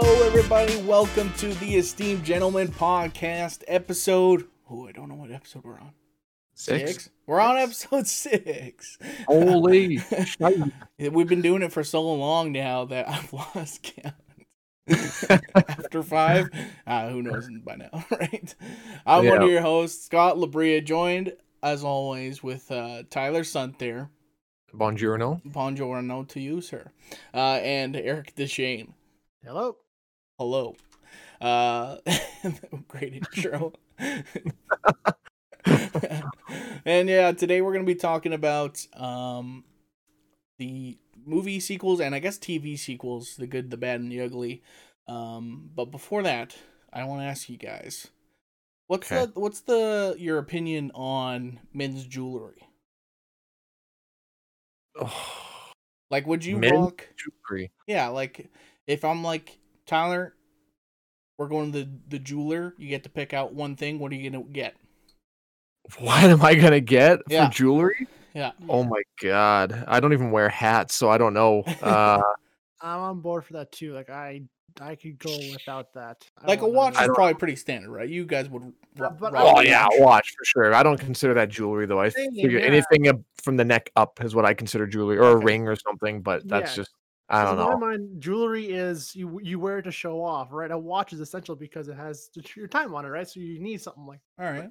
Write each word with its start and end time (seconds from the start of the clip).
Hello, 0.00 0.24
everybody. 0.24 0.76
Welcome 0.82 1.32
to 1.38 1.52
the 1.54 1.74
Esteemed 1.74 2.22
Gentlemen 2.22 2.68
Podcast 2.68 3.64
episode. 3.66 4.46
Oh, 4.70 4.86
I 4.86 4.92
don't 4.92 5.08
know 5.08 5.16
what 5.16 5.32
episode 5.32 5.64
we're 5.64 5.80
on. 5.80 5.90
Six. 6.54 7.10
We're 7.26 7.40
on 7.40 7.56
episode 7.56 8.06
six. 8.06 8.96
Holy. 9.26 10.00
We've 11.00 11.26
been 11.26 11.42
doing 11.42 11.62
it 11.62 11.72
for 11.72 11.82
so 11.82 12.02
long 12.12 12.52
now 12.52 12.84
that 12.84 13.08
I've 13.08 13.32
lost 13.56 13.92
count. 13.96 14.14
After 15.56 16.04
five, 16.04 16.48
uh, 16.86 17.08
who 17.08 17.22
knows 17.22 17.48
by 17.64 17.74
now, 17.74 18.04
right? 18.20 18.54
I'm 19.04 19.26
one 19.26 19.42
of 19.42 19.50
your 19.50 19.62
hosts, 19.62 20.06
Scott 20.06 20.36
Labria, 20.36 20.84
joined 20.84 21.32
as 21.60 21.82
always 21.82 22.40
with 22.40 22.70
uh, 22.70 23.02
Tyler 23.10 23.42
Sunthere. 23.42 24.10
Buongiorno. 24.72 25.42
Buongiorno 25.44 26.28
to 26.28 26.40
you, 26.40 26.60
sir. 26.60 26.92
Uh, 27.34 27.58
and 27.64 27.96
Eric 27.96 28.36
Deshane. 28.36 28.92
Hello. 29.44 29.76
Hello. 30.38 30.76
Uh, 31.40 31.98
great 32.88 33.14
intro. 33.14 33.72
and 36.84 37.08
yeah, 37.08 37.32
today 37.32 37.60
we're 37.60 37.72
going 37.72 37.84
to 37.84 37.92
be 37.92 37.98
talking 37.98 38.32
about 38.32 38.84
um, 38.94 39.64
the 40.58 40.98
movie 41.26 41.60
sequels 41.60 42.00
and 42.00 42.14
I 42.14 42.18
guess 42.20 42.38
TV 42.38 42.76
sequels, 42.76 43.36
the 43.36 43.46
good, 43.46 43.70
the 43.70 43.76
bad, 43.76 44.00
and 44.00 44.12
the 44.12 44.20
ugly. 44.22 44.62
Um, 45.08 45.70
but 45.74 45.86
before 45.86 46.22
that, 46.24 46.56
I 46.92 47.04
want 47.04 47.22
to 47.22 47.26
ask 47.26 47.48
you 47.48 47.58
guys, 47.58 48.08
what's 48.88 49.10
Okay. 49.10 49.26
the 49.26 49.32
what's 49.34 49.60
the 49.62 50.16
your 50.18 50.38
opinion 50.38 50.92
on 50.94 51.60
men's 51.72 52.06
jewelry? 52.06 52.68
Oh, 55.00 55.72
Like, 56.10 56.26
would 56.26 56.44
you 56.44 56.58
Men's 56.58 56.90
rock? 56.90 57.08
jewelry. 57.16 57.72
Yeah, 57.86 58.08
like 58.08 58.50
if 58.86 59.04
I'm 59.04 59.24
like 59.24 59.58
Tyler, 59.88 60.34
we're 61.38 61.48
going 61.48 61.72
to 61.72 61.78
the 61.80 61.90
the 62.08 62.18
jeweler. 62.20 62.74
You 62.78 62.88
get 62.88 63.02
to 63.04 63.08
pick 63.10 63.34
out 63.34 63.52
one 63.54 63.74
thing. 63.74 63.98
What 63.98 64.12
are 64.12 64.14
you 64.14 64.30
gonna 64.30 64.44
get? 64.44 64.76
What 65.98 66.24
am 66.24 66.42
I 66.42 66.54
gonna 66.54 66.80
get 66.80 67.20
Yeah. 67.28 67.48
for 67.48 67.54
jewelry? 67.54 68.06
Yeah. 68.34 68.52
Oh 68.68 68.84
my 68.84 69.02
god. 69.22 69.84
I 69.88 69.98
don't 70.00 70.12
even 70.12 70.30
wear 70.30 70.48
hats, 70.48 70.94
so 70.94 71.10
I 71.10 71.18
don't 71.18 71.34
know. 71.34 71.64
Uh 71.82 72.20
I'm 72.80 73.00
on 73.00 73.20
board 73.20 73.44
for 73.44 73.54
that 73.54 73.72
too. 73.72 73.92
Like 73.92 74.08
I, 74.08 74.42
I 74.80 74.94
could 74.94 75.18
go 75.18 75.36
without 75.52 75.92
that. 75.94 76.24
I 76.40 76.46
Like 76.46 76.60
a 76.60 76.68
watch 76.68 76.94
none 76.94 77.04
is 77.04 77.10
probably 77.12 77.34
pretty 77.34 77.56
standard, 77.56 77.90
right? 77.90 78.08
You 78.08 78.24
guys 78.24 78.48
would. 78.50 78.72
ro- 78.96 79.16
but 79.18 79.32
oh 79.34 79.54
would- 79.56 79.66
yeah, 79.66 79.86
watch. 79.86 79.98
watch 80.00 80.34
for 80.38 80.44
sure. 80.44 80.74
I 80.74 80.84
don't 80.84 81.00
consider 81.00 81.34
that 81.34 81.48
jewelry 81.48 81.86
though. 81.86 81.98
I 82.00 82.10
Same, 82.10 82.32
figure 82.34 82.60
yeah. 82.60 82.66
anything 82.66 83.24
from 83.42 83.56
the 83.56 83.64
neck 83.64 83.90
up 83.96 84.22
is 84.22 84.32
what 84.34 84.44
I 84.44 84.54
consider 84.54 84.86
jewelry 84.86 85.18
or 85.18 85.22
a 85.22 85.26
Okay. 85.36 85.44
ring 85.44 85.66
or 85.66 85.74
something, 85.74 86.20
but 86.22 86.46
that's 86.46 86.72
Yeah. 86.72 86.82
just 86.84 86.90
I 87.30 87.44
that. 87.44 87.50
don't 87.50 87.56
'Cause 87.56 87.66
know. 87.66 87.74
In 87.74 87.80
my 87.80 87.86
mind, 87.88 88.20
jewelry 88.22 88.66
is 88.70 89.14
you 89.14 89.38
you 89.42 89.58
wear 89.58 89.78
it 89.78 89.82
to 89.82 89.90
show 89.92 90.22
off, 90.24 90.48
right? 90.52 90.70
A 90.70 90.78
watch 90.78 91.12
is 91.12 91.20
essential 91.20 91.54
because 91.56 91.88
it 91.88 91.96
has 91.96 92.30
your 92.56 92.68
time 92.68 92.94
on 92.94 93.04
it, 93.04 93.08
right? 93.08 93.28
So 93.28 93.40
you 93.40 93.58
need 93.60 93.80
something 93.80 94.06
like 94.06 94.20
All 94.38 94.46
right. 94.50 94.70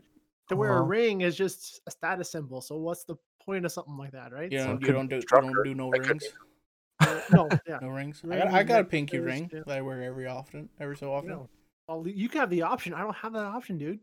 to 0.49 0.55
wear 0.55 0.71
a 0.73 0.75
Uh-huh. 0.77 0.85
ring 0.85 1.21
is 1.21 1.35
just 1.35 1.81
a 1.87 1.91
status 1.91 2.29
symbol. 2.31 2.61
So 2.61 2.77
what's 2.77 3.03
the 3.03 3.15
point 3.43 3.65
of 3.65 3.71
something 3.71 3.95
like 3.97 4.11
that, 4.11 4.31
right? 4.33 4.51
You 4.51 4.59
So- 4.59 4.67
don't. 4.67 4.83
it 4.83 4.87
You 4.87 4.93
don't 4.93 5.07
do. 5.07 5.15
You 5.17 5.21
don't 5.21 5.63
do 5.63 5.75
no 5.75 5.91
That 5.91 6.07
rings. 6.07 6.23
uh, 6.99 7.21
no, 7.31 7.49
yeah. 7.67 7.79
No 7.81 7.89
rings. 7.89 8.23
I 8.25 8.37
got. 8.39 8.47
I 8.47 8.63
got 8.63 8.81
a 8.81 8.83
pinky 8.85 9.17
pierce, 9.17 9.25
ring 9.25 9.49
yeah. 9.53 9.59
that 9.65 9.77
I 9.77 9.81
wear 9.81 10.01
every 10.01 10.25
often, 10.27 10.69
every 10.79 10.97
so 10.97 11.13
often. 11.13 11.29
No. 11.29 11.49
Well, 11.87 12.07
you 12.07 12.27
can 12.27 12.39
have 12.41 12.49
the 12.49 12.63
option. 12.63 12.93
I 12.93 13.01
don't 13.01 13.15
have 13.15 13.33
that 13.33 13.45
option, 13.45 13.77
dude. 13.77 13.99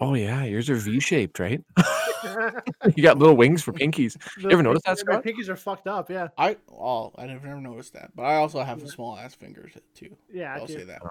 Oh 0.00 0.14
yeah, 0.14 0.44
yours 0.44 0.68
are 0.70 0.76
V 0.76 1.00
shaped, 1.00 1.38
right? 1.40 1.64
you 2.96 3.02
got 3.02 3.18
little 3.18 3.36
wings 3.36 3.62
for 3.62 3.72
pinkies. 3.72 4.16
The 4.42 4.50
ever 4.52 4.62
notice 4.62 4.82
that, 4.84 4.98
my 5.06 5.14
Scott? 5.14 5.24
pinkies 5.24 5.48
are 5.48 5.56
fucked 5.56 5.86
up. 5.86 6.10
Yeah, 6.10 6.28
I. 6.38 6.56
Oh, 6.70 7.12
I 7.16 7.26
never, 7.26 7.46
never 7.46 7.60
noticed 7.60 7.92
that, 7.94 8.10
but 8.14 8.22
I 8.24 8.36
also 8.36 8.62
have 8.62 8.80
Yeah. 8.80 8.86
small 8.86 9.16
ass 9.18 9.34
fingers 9.34 9.72
too. 9.94 10.16
yeah. 10.32 10.54
I'll 10.54 10.66
dude. 10.66 10.78
say 10.78 10.84
that. 10.84 11.02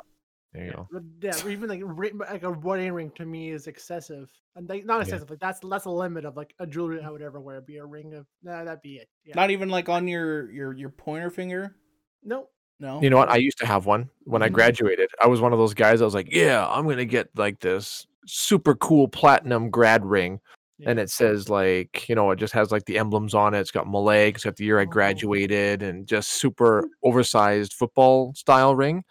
There 0.53 0.65
you 0.65 0.71
go. 0.71 0.87
Yeah, 1.21 1.47
even 1.47 1.69
like 1.69 1.81
ri- 1.83 2.13
like 2.13 2.43
a 2.43 2.51
wedding 2.51 2.93
ring 2.93 3.11
to 3.15 3.25
me 3.25 3.49
is 3.51 3.67
excessive. 3.67 4.29
And 4.55 4.67
like, 4.67 4.85
not 4.85 5.01
excessive, 5.01 5.29
like 5.29 5.39
that's 5.39 5.59
that's 5.59 5.83
the 5.83 5.91
limit 5.91 6.25
of 6.25 6.35
like 6.37 6.55
a 6.59 6.65
jewelry 6.65 7.01
I 7.03 7.09
would 7.09 7.21
ever 7.21 7.39
wear. 7.39 7.61
Be 7.61 7.77
a 7.77 7.85
ring 7.85 8.13
of 8.13 8.25
nah, 8.41 8.63
that'd 8.63 8.81
be 8.81 8.95
it. 8.95 9.09
Yeah. 9.25 9.35
Not 9.35 9.51
even 9.51 9.69
like 9.69 9.89
on 9.89 10.07
your 10.07 10.49
your 10.51 10.73
your 10.73 10.89
pointer 10.89 11.29
finger. 11.29 11.75
no. 12.23 12.47
No. 12.79 13.01
You 13.01 13.09
know 13.09 13.17
what? 13.17 13.29
I 13.29 13.37
used 13.37 13.57
to 13.57 13.65
have 13.65 13.87
one 13.87 14.07
when 14.25 14.43
I 14.43 14.49
Mhm. 14.49 14.53
graduated. 14.53 15.09
I 15.19 15.25
was 15.27 15.41
one 15.41 15.51
of 15.51 15.57
those 15.57 15.73
guys. 15.73 15.99
I 15.99 16.05
was 16.05 16.13
like, 16.13 16.31
"Yeah, 16.31 16.63
I'm 16.69 16.87
gonna 16.87 17.05
get 17.05 17.27
like 17.35 17.59
this 17.59 18.05
super 18.27 18.75
cool 18.75 19.07
platinum 19.07 19.71
grad 19.71 20.05
ring," 20.05 20.39
and 20.85 20.99
it 20.99 21.09
says 21.09 21.49
like, 21.49 22.07
you 22.07 22.15
know, 22.15 22.29
it 22.31 22.38
just 22.38 22.53
has 22.53 22.71
like 22.71 22.85
the 22.85 22.97
emblems 22.97 23.33
on 23.33 23.53
it. 23.53 23.59
It's 23.59 23.71
got 23.71 23.88
Malay. 23.89 24.29
It's 24.29 24.43
got 24.43 24.55
the 24.55 24.65
year 24.65 24.79
I 24.79 24.83
Oh. 24.83 24.85
graduated, 24.85 25.81
and 25.81 26.05
just 26.07 26.29
super 26.33 26.88
oversized 27.03 27.73
football 27.73 28.33
style 28.35 28.75
ring. 28.75 29.03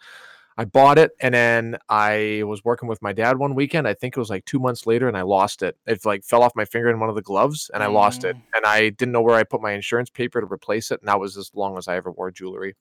I 0.59 0.65
bought 0.65 0.97
it, 0.97 1.11
and 1.19 1.35
then 1.35 1.77
I 1.87 2.41
was 2.47 2.65
working 2.65 2.89
with 2.89 2.99
my 3.03 3.13
dad 3.13 3.37
one 3.37 3.53
weekend. 3.53 3.87
I 3.87 3.93
think 3.93 4.17
it 4.17 4.19
was 4.19 4.31
like 4.31 4.43
two 4.45 4.57
months 4.59 4.87
later, 4.87 5.07
and 5.07 5.15
I 5.15 5.21
lost 5.21 5.61
it. 5.61 5.77
It 5.85 6.03
like 6.03 6.23
fell 6.23 6.41
off 6.41 6.53
my 6.55 6.65
finger 6.65 6.89
in 6.89 6.99
one 6.99 7.09
of 7.09 7.15
the 7.15 7.21
gloves, 7.21 7.69
and 7.73 7.83
I 7.83 7.87
lost 7.87 8.23
it. 8.23 8.35
Mm. 8.35 8.41
And 8.55 8.65
I 8.65 8.89
didn't 8.89 9.11
know 9.11 9.21
where 9.21 9.35
I 9.35 9.43
put 9.43 9.61
my 9.61 9.73
insurance 9.73 10.09
paper 10.09 10.41
to 10.41 10.47
replace 10.51 10.89
it, 10.89 10.99
and 11.01 11.07
that 11.09 11.19
was 11.19 11.37
as 11.37 11.51
long 11.53 11.77
as 11.77 11.87
I 11.87 11.95
ever 11.95 12.11
wore 12.11 12.31
jewelry. 12.31 12.75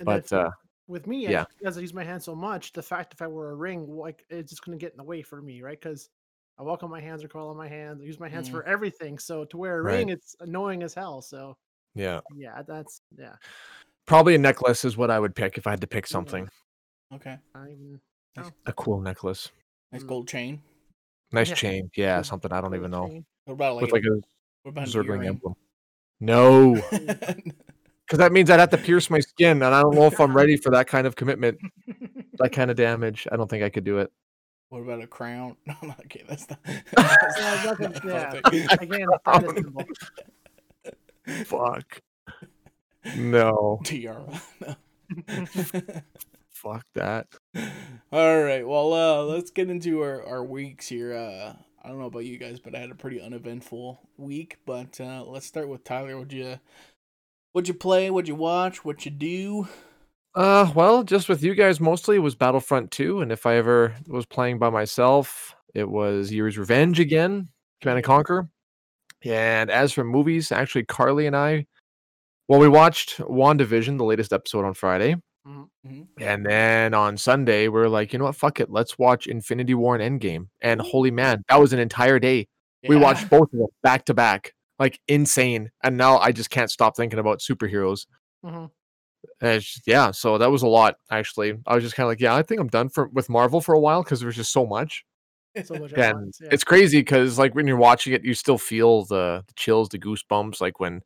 And 0.00 0.06
But 0.06 0.32
uh, 0.32 0.50
with 0.88 1.06
me, 1.06 1.22
yeah. 1.22 1.30
yeah, 1.30 1.44
because 1.58 1.78
I 1.78 1.82
use 1.82 1.94
my 1.94 2.02
hand 2.02 2.22
so 2.24 2.34
much, 2.34 2.72
the 2.72 2.82
fact 2.82 3.12
if 3.14 3.22
I 3.22 3.28
wear 3.28 3.50
a 3.50 3.54
ring, 3.54 3.86
like 3.94 4.24
it's 4.28 4.50
just 4.50 4.64
gonna 4.64 4.76
get 4.76 4.90
in 4.90 4.96
the 4.96 5.04
way 5.04 5.22
for 5.22 5.40
me, 5.40 5.62
right? 5.62 5.80
Because 5.80 6.10
I 6.58 6.62
walk 6.62 6.82
on 6.82 6.90
my 6.90 7.00
hands 7.00 7.24
or 7.24 7.28
crawl 7.28 7.48
on 7.50 7.56
my 7.56 7.68
hands. 7.68 8.00
I 8.02 8.04
use 8.04 8.20
my 8.20 8.28
hands 8.28 8.48
Mm. 8.48 8.52
for 8.52 8.62
everything. 8.64 9.18
So 9.18 9.44
to 9.46 9.56
wear 9.56 9.78
a 9.78 9.82
Right. 9.82 9.94
ring, 9.96 10.08
it's 10.10 10.36
annoying 10.40 10.82
as 10.82 10.94
hell. 10.94 11.22
So 11.22 11.56
yeah. 11.94 12.20
yeah, 12.34 12.62
that's 12.62 13.00
yeah. 13.16 13.36
Probably 14.06 14.34
a 14.34 14.38
necklace 14.38 14.84
is 14.84 14.96
what 14.96 15.10
I 15.10 15.18
would 15.18 15.34
pick 15.34 15.56
if 15.58 15.66
I 15.66 15.70
had 15.70 15.80
to 15.80 15.86
pick 15.86 16.06
something. 16.06 16.48
Okay. 17.12 17.38
I 17.54 17.64
even 17.70 18.00
A 18.66 18.72
cool 18.72 19.00
necklace. 19.00 19.50
Nice 19.92 20.02
Mm. 20.02 20.06
gold 20.08 20.28
chain. 20.28 20.62
Nice 21.32 21.48
Yeah. 21.50 21.54
chain. 21.54 21.90
Yeah, 21.96 22.16
Gold- 22.16 22.26
something 22.26 22.52
I 22.52 22.60
don't 22.60 22.74
even 22.74 22.90
know. 22.90 23.08
chain. 23.08 23.26
What 23.44 23.54
about 23.54 23.74
like, 23.76 23.82
With 23.82 23.92
like 23.92 24.02
a 24.04 24.20
what 24.62 24.70
about 24.70 24.86
an 24.86 24.90
Zergling 24.92 25.06
earring? 25.16 25.28
emblem. 25.28 25.54
No, 26.20 26.74
because 26.90 28.18
that 28.18 28.32
means 28.32 28.48
I'd 28.50 28.60
have 28.60 28.70
to 28.70 28.78
pierce 28.78 29.10
my 29.10 29.18
skin, 29.20 29.62
and 29.62 29.74
I 29.74 29.80
don't 29.82 29.94
know 29.94 30.06
if 30.06 30.20
I'm 30.20 30.36
ready 30.36 30.56
for 30.56 30.70
that 30.70 30.86
kind 30.86 31.06
of 31.06 31.16
commitment, 31.16 31.58
that 32.38 32.52
kind 32.52 32.70
of 32.70 32.76
damage. 32.76 33.26
I 33.32 33.36
don't 33.36 33.48
think 33.50 33.64
I 33.64 33.70
could 33.70 33.84
do 33.84 33.98
it. 33.98 34.12
What 34.72 34.80
about 34.80 35.02
a 35.02 35.06
crown? 35.06 35.54
No, 35.66 35.74
no, 35.82 35.94
okay, 36.06 36.24
that's 36.26 36.48
not. 36.48 36.58
Yeah, 36.66 37.62
nothing- 37.66 38.08
yeah. 38.08 38.40
Again, 38.80 39.06
status. 39.20 39.64
Fuck. 41.46 42.00
No. 43.16 43.80
Tiara. 43.84 44.40
No. 44.60 44.74
Fuck 46.48 46.86
that. 46.94 47.26
All 48.10 48.42
right. 48.42 48.66
Well, 48.66 48.94
uh, 48.94 49.24
let's 49.24 49.50
get 49.50 49.68
into 49.68 50.00
our, 50.00 50.24
our 50.24 50.42
weeks 50.44 50.88
here. 50.88 51.14
Uh, 51.14 51.52
I 51.84 51.88
don't 51.88 51.98
know 51.98 52.06
about 52.06 52.24
you 52.24 52.38
guys, 52.38 52.58
but 52.58 52.74
I 52.74 52.78
had 52.78 52.90
a 52.90 52.94
pretty 52.94 53.20
uneventful 53.20 54.00
week. 54.16 54.56
But 54.64 54.98
uh, 55.00 55.24
let's 55.26 55.44
start 55.46 55.68
with 55.68 55.84
Tyler. 55.84 56.18
Would 56.18 56.32
you, 56.32 56.58
would 57.52 57.68
you 57.68 57.74
play? 57.74 58.10
Would 58.10 58.26
you 58.28 58.36
watch? 58.36 58.84
What 58.86 59.04
you 59.04 59.10
do? 59.10 59.68
Uh, 60.34 60.70
well, 60.74 61.02
just 61.02 61.28
with 61.28 61.42
you 61.42 61.54
guys 61.54 61.78
mostly 61.80 62.18
was 62.18 62.34
Battlefront 62.34 62.90
2, 62.90 63.20
and 63.20 63.30
if 63.30 63.44
I 63.44 63.56
ever 63.56 63.94
was 64.08 64.24
playing 64.24 64.58
by 64.58 64.70
myself, 64.70 65.54
it 65.74 65.88
was 65.88 66.32
Yuri's 66.32 66.56
Revenge 66.56 67.00
again, 67.00 67.48
Command 67.82 67.98
and 67.98 68.04
Conquer. 68.06 68.48
And 69.24 69.70
as 69.70 69.92
for 69.92 70.04
movies, 70.04 70.50
actually 70.52 70.84
Carly 70.84 71.26
and 71.26 71.36
I, 71.36 71.66
well, 72.48 72.60
we 72.60 72.68
watched 72.68 73.18
WandaVision, 73.18 73.98
the 73.98 74.04
latest 74.04 74.32
episode 74.32 74.64
on 74.64 74.74
Friday. 74.74 75.16
Mhm. 75.46 76.08
And 76.20 76.46
then 76.46 76.94
on 76.94 77.16
Sunday, 77.16 77.68
we 77.68 77.80
are 77.80 77.88
like, 77.88 78.12
you 78.12 78.18
know 78.18 78.26
what? 78.26 78.36
Fuck 78.36 78.60
it. 78.60 78.70
Let's 78.70 78.98
watch 78.98 79.26
Infinity 79.26 79.74
War 79.74 79.96
and 79.96 80.20
Endgame. 80.20 80.48
And 80.60 80.80
holy 80.80 81.10
man, 81.10 81.42
that 81.48 81.60
was 81.60 81.72
an 81.72 81.78
entire 81.80 82.18
day. 82.18 82.46
We 82.88 82.96
watched 82.96 83.28
both 83.30 83.52
of 83.52 83.58
them 83.58 83.68
back 83.82 84.04
to 84.06 84.14
back, 84.14 84.54
like 84.78 85.00
insane. 85.08 85.70
And 85.82 85.96
now 85.96 86.18
I 86.18 86.32
just 86.32 86.50
can't 86.50 86.70
stop 86.70 86.96
thinking 86.96 87.18
about 87.18 87.40
superheroes. 87.40 88.06
Mhm. 88.44 88.70
Just- 89.42 89.82
yeah, 89.86 90.10
so 90.10 90.38
that 90.38 90.50
was 90.50 90.62
a 90.62 90.66
lot 90.68 90.96
actually. 91.10 91.58
I 91.66 91.74
was 91.74 91.82
just 91.84 91.94
kind 91.96 92.06
of 92.06 92.10
like, 92.10 92.20
yeah, 92.20 92.34
I 92.34 92.42
think 92.42 92.60
I'm 92.60 92.68
done 92.68 92.88
for 92.88 93.08
with 93.08 93.28
Marvel 93.28 93.60
for 93.60 93.74
a 93.74 93.80
while 93.80 94.02
because 94.02 94.20
there 94.20 94.26
was 94.26 94.36
just 94.36 94.52
so 94.52 94.66
much. 94.66 95.04
So 95.64 95.74
much 95.74 95.92
And 95.92 96.14
once, 96.18 96.38
yeah. 96.40 96.48
it's 96.50 96.64
crazy 96.64 97.00
because 97.00 97.38
like 97.38 97.54
when 97.54 97.66
you're 97.66 97.76
watching 97.76 98.14
it, 98.14 98.24
you 98.24 98.32
still 98.34 98.56
feel 98.56 99.04
the, 99.04 99.44
the 99.46 99.52
chills, 99.54 99.88
the 99.90 99.98
goosebumps, 99.98 100.60
like 100.62 100.80
when 100.80 101.02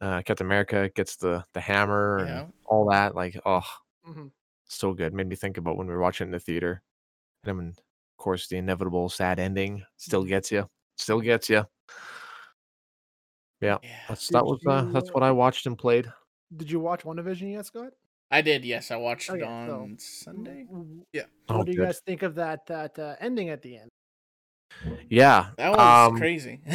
uh, 0.00 0.22
Captain 0.22 0.46
America 0.46 0.88
gets 0.94 1.16
the 1.16 1.44
the 1.52 1.60
hammer 1.60 2.24
Yeah. 2.26 2.40
and 2.40 2.52
all 2.64 2.88
that. 2.90 3.14
Like, 3.14 3.38
oh, 3.44 3.66
Mhm. 4.08 4.30
so 4.66 4.94
good. 4.94 5.12
Made 5.12 5.28
me 5.28 5.36
think 5.36 5.58
about 5.58 5.76
when 5.76 5.86
we 5.86 5.92
were 5.92 6.00
watching 6.00 6.24
it 6.26 6.28
in 6.28 6.32
the 6.32 6.40
theater. 6.40 6.82
And 7.44 7.58
then, 7.58 7.68
of 7.76 8.16
course, 8.16 8.48
the 8.48 8.56
inevitable 8.56 9.08
sad 9.10 9.38
ending 9.38 9.84
still 9.98 10.24
gets 10.24 10.50
you. 10.50 10.66
Still 10.96 11.20
gets 11.20 11.50
you. 11.50 11.66
Yeah, 13.60 13.76
Yeah. 13.82 13.98
that's 14.08 14.28
Did 14.28 14.36
that 14.36 14.44
was 14.46 14.60
uh, 14.66 14.82
that's 14.92 15.10
what 15.12 15.22
I 15.22 15.32
watched 15.32 15.66
and 15.66 15.76
played. 15.76 16.10
Did 16.56 16.70
you 16.70 16.80
watch 16.80 17.02
WandaVision 17.04 17.52
yet, 17.52 17.66
Scott? 17.66 17.92
I 18.30 18.42
did. 18.42 18.64
Yes, 18.64 18.90
I 18.90 18.96
watched 18.96 19.28
it 19.30 19.42
on 19.42 19.96
so- 19.98 20.24
Sunday. 20.32 20.64
W- 20.68 21.04
Yeah. 21.12 21.22
Oh, 21.48 21.58
What 21.58 21.66
do 21.66 21.72
you 21.72 21.78
good. 21.78 21.86
guys 21.86 22.00
think 22.06 22.22
of 22.22 22.34
that 22.36 22.66
that 22.66 22.98
uh, 22.98 23.16
ending 23.20 23.48
at 23.50 23.62
the 23.62 23.78
end? 23.78 23.88
Yeah. 25.08 25.46
That 25.58 25.70
was 25.76 26.10
um, 26.12 26.16
crazy. 26.18 26.60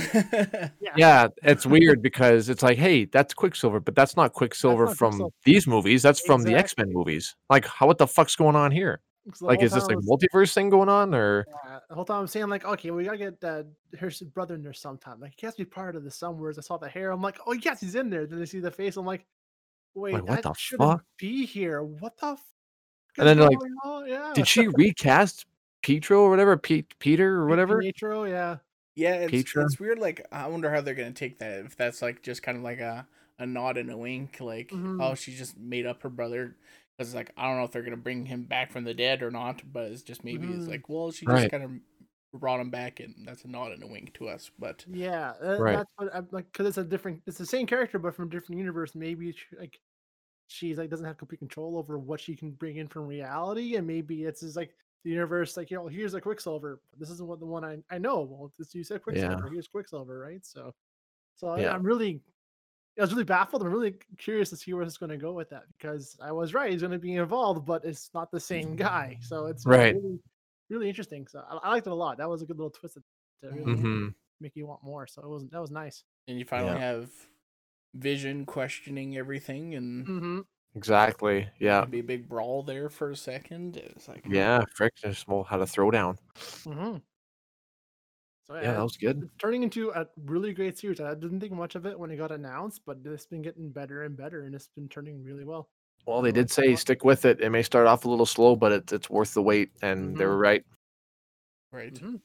Yeah, 0.97 1.27
it's 1.43 1.65
weird 1.65 2.01
because 2.01 2.47
it's 2.49 2.63
like, 2.63 2.77
hey, 2.77 3.05
that's 3.05 3.33
Quicksilver, 3.33 3.79
but 3.81 3.95
that's 3.95 4.15
not 4.15 4.31
Quicksilver 4.33 4.85
not 4.85 4.97
from 4.97 5.11
Quicksilver. 5.11 5.33
these 5.43 5.67
movies. 5.67 6.01
That's 6.03 6.19
from 6.21 6.43
the 6.43 6.55
X 6.55 6.73
Men 6.77 6.91
movies. 6.91 7.35
Like, 7.49 7.65
how 7.65 7.87
what 7.87 7.97
the 7.97 8.07
fuck's 8.07 8.35
going 8.35 8.55
on 8.55 8.71
here? 8.71 9.01
Like, 9.41 9.61
is 9.63 9.71
this 9.73 9.87
like 9.87 9.97
was- 9.97 10.05
multiverse 10.07 10.53
thing 10.53 10.69
going 10.69 10.87
on, 10.87 11.13
or 11.15 11.45
Yeah, 11.65 11.79
the 11.89 11.95
whole 11.95 12.05
time 12.05 12.21
I'm 12.21 12.27
saying 12.27 12.47
like, 12.47 12.63
okay, 12.63 12.91
we 12.91 13.03
gotta 13.05 13.17
get 13.17 13.43
uh, 13.43 13.63
here's 13.97 14.19
his 14.19 14.27
brother 14.29 14.55
in 14.55 14.61
there 14.63 14.71
sometime. 14.73 15.19
Like 15.19 15.33
he 15.35 15.45
has 15.47 15.55
to 15.55 15.63
be 15.65 15.69
part 15.69 15.95
of 15.95 16.03
the 16.03 16.11
somewhere. 16.11 16.53
I 16.55 16.61
saw 16.61 16.77
the 16.77 16.87
hair. 16.87 17.11
I'm 17.11 17.21
like, 17.21 17.37
oh 17.47 17.53
yes, 17.53 17.81
he's 17.81 17.95
in 17.95 18.09
there. 18.09 18.25
Then 18.27 18.41
I 18.41 18.45
see 18.45 18.59
the 18.59 18.71
face. 18.71 18.95
I'm 18.97 19.05
like, 19.05 19.25
wait, 19.95 20.13
what 20.13 20.25
that 20.27 20.43
the 20.43 20.53
shouldn't 20.53 20.89
fuck? 20.91 21.05
be 21.17 21.45
here. 21.45 21.81
What 21.83 22.17
the? 22.17 22.27
F- 22.27 22.43
And 23.17 23.27
then 23.27 23.39
like, 23.39 23.57
yeah. 24.07 24.31
did 24.35 24.47
she 24.47 24.67
recast 24.67 25.45
Pietro 25.81 26.21
or 26.21 26.29
whatever, 26.29 26.57
Pete 26.57 26.93
Peter 26.99 27.35
or 27.35 27.47
whatever? 27.47 27.79
Pietro, 27.79 28.25
yeah. 28.25 28.57
yeah, 28.95 29.13
it's, 29.15 29.31
Petra? 29.31 29.63
it's 29.65 29.79
weird. 29.79 29.99
Like, 29.99 30.25
I 30.31 30.47
wonder 30.47 30.69
how 30.71 30.81
they're 30.81 30.95
gonna 30.95 31.11
take 31.11 31.39
that. 31.39 31.59
If 31.65 31.75
that's 31.75 32.01
like 32.01 32.21
just 32.23 32.43
kind 32.43 32.57
of 32.57 32.63
like 32.63 32.79
a 32.79 33.07
a 33.39 33.45
nod 33.45 33.77
and 33.77 33.91
a 33.91 33.97
wink. 33.97 34.37
Like, 34.39 34.69
Mhm. 34.69 35.01
oh, 35.03 35.13
she 35.15 35.35
just 35.35 35.57
made 35.57 35.85
up 35.85 36.01
her 36.03 36.09
brother. 36.09 36.55
Because 36.97 37.13
like 37.13 37.31
I 37.35 37.43
don't 37.47 37.57
know 37.57 37.63
if 37.65 37.71
they're 37.71 37.83
gonna 37.83 37.97
bring 37.97 38.25
him 38.25 38.43
back 38.45 38.71
from 38.71 38.83
the 38.85 38.93
dead 38.93 39.21
or 39.21 39.29
not, 39.31 39.61
but 39.73 39.91
it's 39.91 40.01
just 40.03 40.23
maybe 40.23 40.47
it's 40.47 40.65
Mhm. 40.65 40.69
like, 40.69 40.87
well, 40.89 41.11
she 41.11 41.25
just 41.25 41.51
kind 41.51 41.63
of 41.63 41.71
brought 42.39 42.59
him 42.61 42.69
back, 42.69 42.99
and 43.01 43.13
that's 43.27 43.43
a 43.45 43.47
nod 43.49 43.71
and 43.73 43.83
a 43.83 43.87
wink 43.87 44.13
to 44.15 44.27
us. 44.29 44.49
But 44.59 44.85
Yeah, 44.87 45.33
Right. 45.57 45.77
that's 45.77 45.89
what 45.97 46.15
I'm 46.15 46.27
like 46.31 46.49
because 46.51 46.67
it's 46.67 46.77
a 46.77 46.83
different, 46.85 47.21
it's 47.27 47.37
the 47.37 47.45
same 47.45 47.67
character 47.67 47.99
but 47.99 48.15
from 48.15 48.27
a 48.27 48.29
different 48.31 48.59
universe. 48.59 48.95
Maybe 48.95 49.33
sh- 49.33 49.47
like 49.59 49.79
she's 50.47 50.77
like 50.77 50.89
doesn't 50.89 51.05
have 51.05 51.17
complete 51.17 51.39
control 51.39 51.77
over 51.77 51.97
what 51.97 52.19
she 52.19 52.35
can 52.35 52.51
bring 52.51 52.77
in 52.77 52.87
from 52.87 53.07
reality, 53.07 53.75
and 53.75 53.85
maybe 53.87 54.23
it's 54.25 54.41
just 54.41 54.55
like 54.55 54.75
the 55.03 55.11
universe, 55.11 55.55
like 55.57 55.69
you 55.71 55.77
know, 55.77 55.87
here's 55.87 56.13
a 56.13 56.21
Quicksilver. 56.21 56.79
but 56.91 56.99
This 56.99 57.09
isn't 57.11 57.27
what 57.27 57.39
the 57.39 57.45
one 57.45 57.63
I 57.63 57.77
I 57.89 57.97
know. 57.97 58.21
Well, 58.21 58.51
this 58.57 58.73
you 58.73 58.83
said 58.83 59.03
Quicksilver. 59.03 59.43
Yeah. 59.43 59.49
Here's 59.51 59.67
Quicksilver, 59.67 60.19
right? 60.19 60.43
So, 60.45 60.73
so 61.35 61.47
I- 61.49 61.61
Yeah. 61.61 61.73
I'm 61.73 61.83
really, 61.83 62.21
I 62.97 63.01
was 63.01 63.11
really 63.11 63.23
baffled. 63.23 63.61
I'm 63.61 63.71
really 63.71 63.95
curious 64.17 64.49
to 64.51 64.57
see 64.57 64.73
where 64.73 64.83
it's 64.83 64.97
going 64.97 65.09
to 65.11 65.17
go 65.17 65.33
with 65.33 65.49
that 65.49 65.63
because 65.77 66.17
I 66.21 66.31
was 66.31 66.53
right. 66.53 66.71
He's 66.71 66.81
going 66.81 66.91
to 66.91 66.97
be 66.99 67.15
involved, 67.15 67.65
but 67.65 67.83
it's 67.85 68.09
not 68.13 68.31
the 68.31 68.39
same 68.39 68.75
guy. 68.75 69.17
So 69.21 69.45
it's 69.47 69.65
Right. 69.65 69.93
really, 69.95 70.19
really 70.69 70.89
interesting. 70.89 71.27
So 71.27 71.43
I, 71.49 71.57
I 71.57 71.69
liked 71.71 71.87
it 71.87 71.91
a 71.91 71.93
lot. 71.95 72.17
That 72.17 72.29
was 72.29 72.41
a 72.41 72.45
good 72.45 72.57
little 72.57 72.71
twist 72.71 72.95
to 72.95 73.03
to 73.43 73.53
really 73.53 73.73
hmm 73.81 74.07
make 74.39 74.55
you 74.55 74.65
want 74.65 74.83
more. 74.83 75.05
So 75.07 75.21
it 75.21 75.27
was 75.27 75.45
that 75.49 75.59
was 75.61 75.71
nice. 75.71 76.03
and 76.27 76.39
you 76.39 76.45
finally 76.45 76.73
Yeah. 76.73 76.79
have 76.79 77.11
Vision 77.95 78.45
questioning 78.45 79.17
everything, 79.17 79.73
and 79.75 80.05
Mm-hmm. 80.07 80.39
Exactly. 80.75 81.49
Yeah. 81.59 81.85
be 81.85 81.99
a 81.99 82.03
big 82.03 82.27
brawl 82.27 82.61
there 82.63 82.89
for 82.89 83.09
a 83.11 83.15
second. 83.15 83.77
It's 83.77 84.07
like, 84.09 84.25
Yeah. 84.27 84.63
Frick 84.75 84.93
just 84.97 85.25
had 85.27 85.61
a 85.61 85.65
throwdown. 85.65 86.17
Mm-hmm. 86.65 86.97
So 88.47 88.55
Yeah, 88.55 88.73
that 88.73 88.83
was 88.83 88.97
good. 88.97 89.23
it's 89.23 89.33
turning 89.39 89.63
into 89.63 89.89
a 89.91 90.07
really 90.17 90.53
great 90.53 90.77
series. 90.77 90.99
I 90.99 91.15
didn't 91.15 91.39
think 91.39 91.53
much 91.53 91.75
of 91.75 91.85
it 91.85 91.97
when 91.97 92.11
it 92.11 92.17
got 92.17 92.31
announced, 92.31 92.81
but 92.85 92.97
it's 93.05 93.25
been 93.25 93.41
getting 93.41 93.71
better 93.71 94.03
and 94.03 94.15
better, 94.15 94.43
and 94.43 94.53
it's 94.53 94.67
been 94.67 94.87
turning 94.89 95.23
really 95.23 95.45
well. 95.45 95.69
Well, 96.05 96.21
they 96.21 96.31
did 96.31 96.51
say 96.51 96.75
stick 96.75 97.03
with 97.03 97.25
it. 97.25 97.41
It 97.41 97.49
may 97.49 97.63
start 97.63 97.87
off 97.87 98.05
a 98.05 98.09
little 98.09 98.25
slow, 98.27 98.55
but 98.55 98.71
it's 98.71 98.93
it's 98.93 99.09
worth 99.09 99.33
the 99.33 99.41
wait, 99.41 99.71
and 99.81 100.15
they 100.17 100.23
Mhm. 100.23 100.27
were 100.27 100.37
right. 100.37 100.63
right. 101.71 101.93
Mhm. 101.93 102.21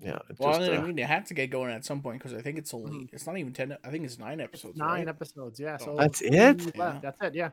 Yeah. 0.00 0.18
Well, 0.38 0.58
just, 0.58 0.70
I 0.70 0.76
uh, 0.76 0.82
mean, 0.82 0.98
it 0.98 1.06
had 1.06 1.26
to 1.26 1.34
get 1.34 1.50
going 1.50 1.72
at 1.72 1.84
some 1.84 2.02
point 2.02 2.18
because 2.18 2.34
I 2.36 2.42
think 2.42 2.58
it's 2.58 2.74
only 2.74 3.08
it's 3.12 3.26
not 3.26 3.38
even 3.38 3.52
ten. 3.52 3.76
I 3.84 3.90
think 3.90 4.04
it's 4.04 4.18
nine 4.18 4.40
It's 4.40 4.48
episodes. 4.48 4.76
nine 4.76 5.06
right? 5.06 5.08
episodes, 5.08 5.60
yeah. 5.60 5.76
Oh. 5.80 5.84
So 5.84 5.96
That's 5.96 6.20
it? 6.20 6.32
Yeah. 6.74 6.98
That's 7.00 7.18
it, 7.22 7.34
yeah. 7.34 7.50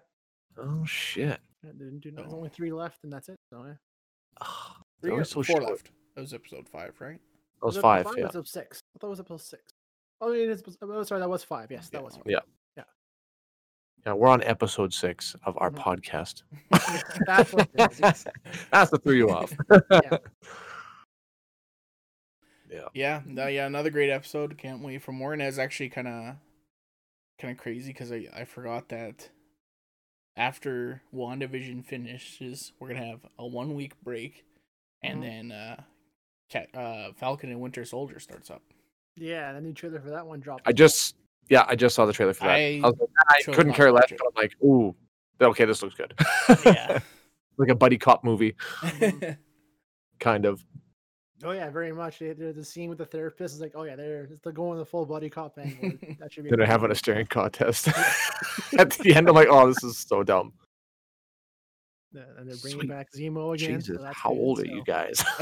oh 0.58 0.84
shit. 0.86 1.40
Yeah, 1.64 1.72
they 1.78 1.86
didn't 1.86 2.00
do 2.00 2.12
no- 2.12 2.22
There's 2.24 2.34
Oh. 2.34 2.38
only 2.38 2.50
three 2.50 2.72
left, 2.72 3.04
and 3.04 3.14
that's 3.14 3.30
it. 3.30 3.38
So 3.52 3.64
yeah. 3.66 3.74
Ugh, 4.42 4.48
Three 5.02 5.12
they're 5.12 5.20
or 5.22 5.24
so 5.24 5.34
four 5.36 5.44
short. 5.44 5.64
left. 5.64 5.92
That 6.16 6.22
was 6.22 6.34
episode 6.34 6.68
five, 6.68 6.94
right? 7.00 7.20
That 7.62 7.66
was 7.66 7.78
it 7.78 7.82
five. 7.82 8.06
Five 8.06 8.16
Yeah. 8.18 8.24
or 8.24 8.26
episode 8.26 8.48
six. 8.48 8.82
I 8.96 9.00
thought 9.00 9.08
it 9.08 9.10
was 9.12 9.20
episode 9.20 9.42
six. 9.42 9.64
Oh, 10.20 10.32
it 10.34 10.50
is. 10.50 10.64
Oh, 10.82 11.04
sorry, 11.04 11.22
that 11.22 11.30
was 11.30 11.44
five. 11.44 11.70
Yes, 11.72 11.90
that 11.90 12.00
Yeah. 12.00 12.04
was 12.04 12.16
five. 12.16 12.24
Yeah. 12.26 12.40
Yeah. 14.06 14.14
We're 14.14 14.30
on 14.30 14.42
episode 14.44 14.94
six 14.94 15.36
of 15.46 15.56
our 15.60 15.70
Mhm. 15.70 15.78
podcast. 15.78 16.42
That's 17.28 17.54
what 17.54 17.70
it 17.76 17.92
is. 17.92 18.00
Yes. 18.00 18.26
That's 18.72 18.90
to 18.92 18.98
throw 18.98 19.14
you 19.14 19.30
off. 19.30 19.54
Yeah. 19.92 20.18
Yeah. 22.72 22.88
Yeah, 22.94 23.22
no, 23.26 23.48
yeah, 23.48 23.66
another 23.68 23.90
great 23.90 24.10
episode. 24.10 24.58
Can't 24.58 24.82
wait 24.82 25.02
for 25.02 25.12
more. 25.12 25.34
And 25.34 25.42
it's 25.42 25.58
actually 25.58 25.90
kind 25.90 26.08
of, 26.08 26.36
kind 27.40 27.52
of 27.52 27.58
crazy 27.58 27.92
because 27.92 28.12
I 28.12 28.28
I 28.34 28.46
forgot 28.46 28.90
that 28.90 29.30
after 30.38 31.02
WandaVision 31.14 31.86
finishes, 31.86 32.72
we're 32.80 32.90
gonna 32.90 33.06
have 33.06 33.26
a 33.38 33.46
one 33.46 33.76
week 33.76 33.94
break, 34.04 34.46
and 35.04 35.20
Mhm. 35.20 35.22
then 35.22 35.52
uh, 35.52 35.84
Cat, 36.50 36.70
uh, 36.76 37.12
Falcon 37.14 37.50
and 37.52 37.60
Winter 37.62 37.86
Soldier 37.86 38.20
starts 38.20 38.50
up. 38.50 38.62
Yeah, 39.16 39.52
the 39.54 39.62
new 39.62 39.74
trailer 39.74 40.00
for 40.00 40.10
that 40.10 40.26
one 40.26 40.40
dropped. 40.40 40.68
I 40.68 40.72
just 40.72 41.16
yeah, 41.50 41.66
I 41.68 41.76
just 41.76 41.96
saw 41.96 42.06
the 42.06 42.14
trailer 42.14 42.34
for 42.34 42.46
that. 42.46 42.56
I, 42.56 42.80
I 42.84 42.88
was 42.88 42.96
like, 43.00 43.10
I 43.30 43.42
couldn't 43.52 43.74
care 43.74 43.92
less, 43.92 44.10
but 44.10 44.22
I'm 44.26 44.42
like, 44.42 44.54
ooh, 44.64 44.96
okay, 45.42 45.66
this 45.66 45.84
looks 45.84 45.96
good. 45.96 46.14
Yeah. 46.66 47.00
like 47.58 47.70
a 47.70 47.76
buddy 47.76 47.98
cop 47.98 48.24
movie, 48.24 48.56
kind 50.20 50.46
of. 50.46 50.64
Oh 51.44 51.52
yeah, 51.52 51.70
very 51.70 51.92
much. 51.92 52.20
The 52.20 52.64
scene 52.64 52.90
with 52.90 52.98
the 52.98 53.06
therapist. 53.06 53.56
is 53.56 53.62
like, 53.62 53.74
oh 53.76 53.84
yeah, 53.84 53.96
they're 53.96 54.30
they're 54.44 54.52
going 54.54 54.78
the 54.78 54.86
full 54.86 55.06
buddy 55.06 55.30
cop 55.30 55.58
angle. 55.58 55.98
That 56.20 56.32
should 56.34 56.44
be. 56.44 56.50
Then 56.50 56.60
they're 56.60 56.68
pretty 56.68 56.72
having 56.72 56.86
a 56.86 56.90
good. 56.90 56.98
staring 56.98 57.26
contest. 57.28 57.88
At 58.78 58.92
the 58.92 59.14
end, 59.16 59.28
I'm 59.30 59.36
like, 59.36 59.48
oh, 59.50 59.68
this 59.68 59.84
is 59.84 59.98
so 59.98 60.24
dumb. 60.24 60.54
Yeah, 62.14 62.24
and 62.38 62.50
they're 62.50 62.58
bringing 62.58 62.82
Sweet. 62.82 62.90
back 62.90 63.08
Zemo 63.14 63.56
again. 63.56 63.80
Jesus, 63.80 64.00
that's 64.02 64.18
how 64.18 64.32
good, 64.32 64.40
old 64.40 64.60
are 64.60 64.66
you 64.66 64.84
guys? 64.86 65.24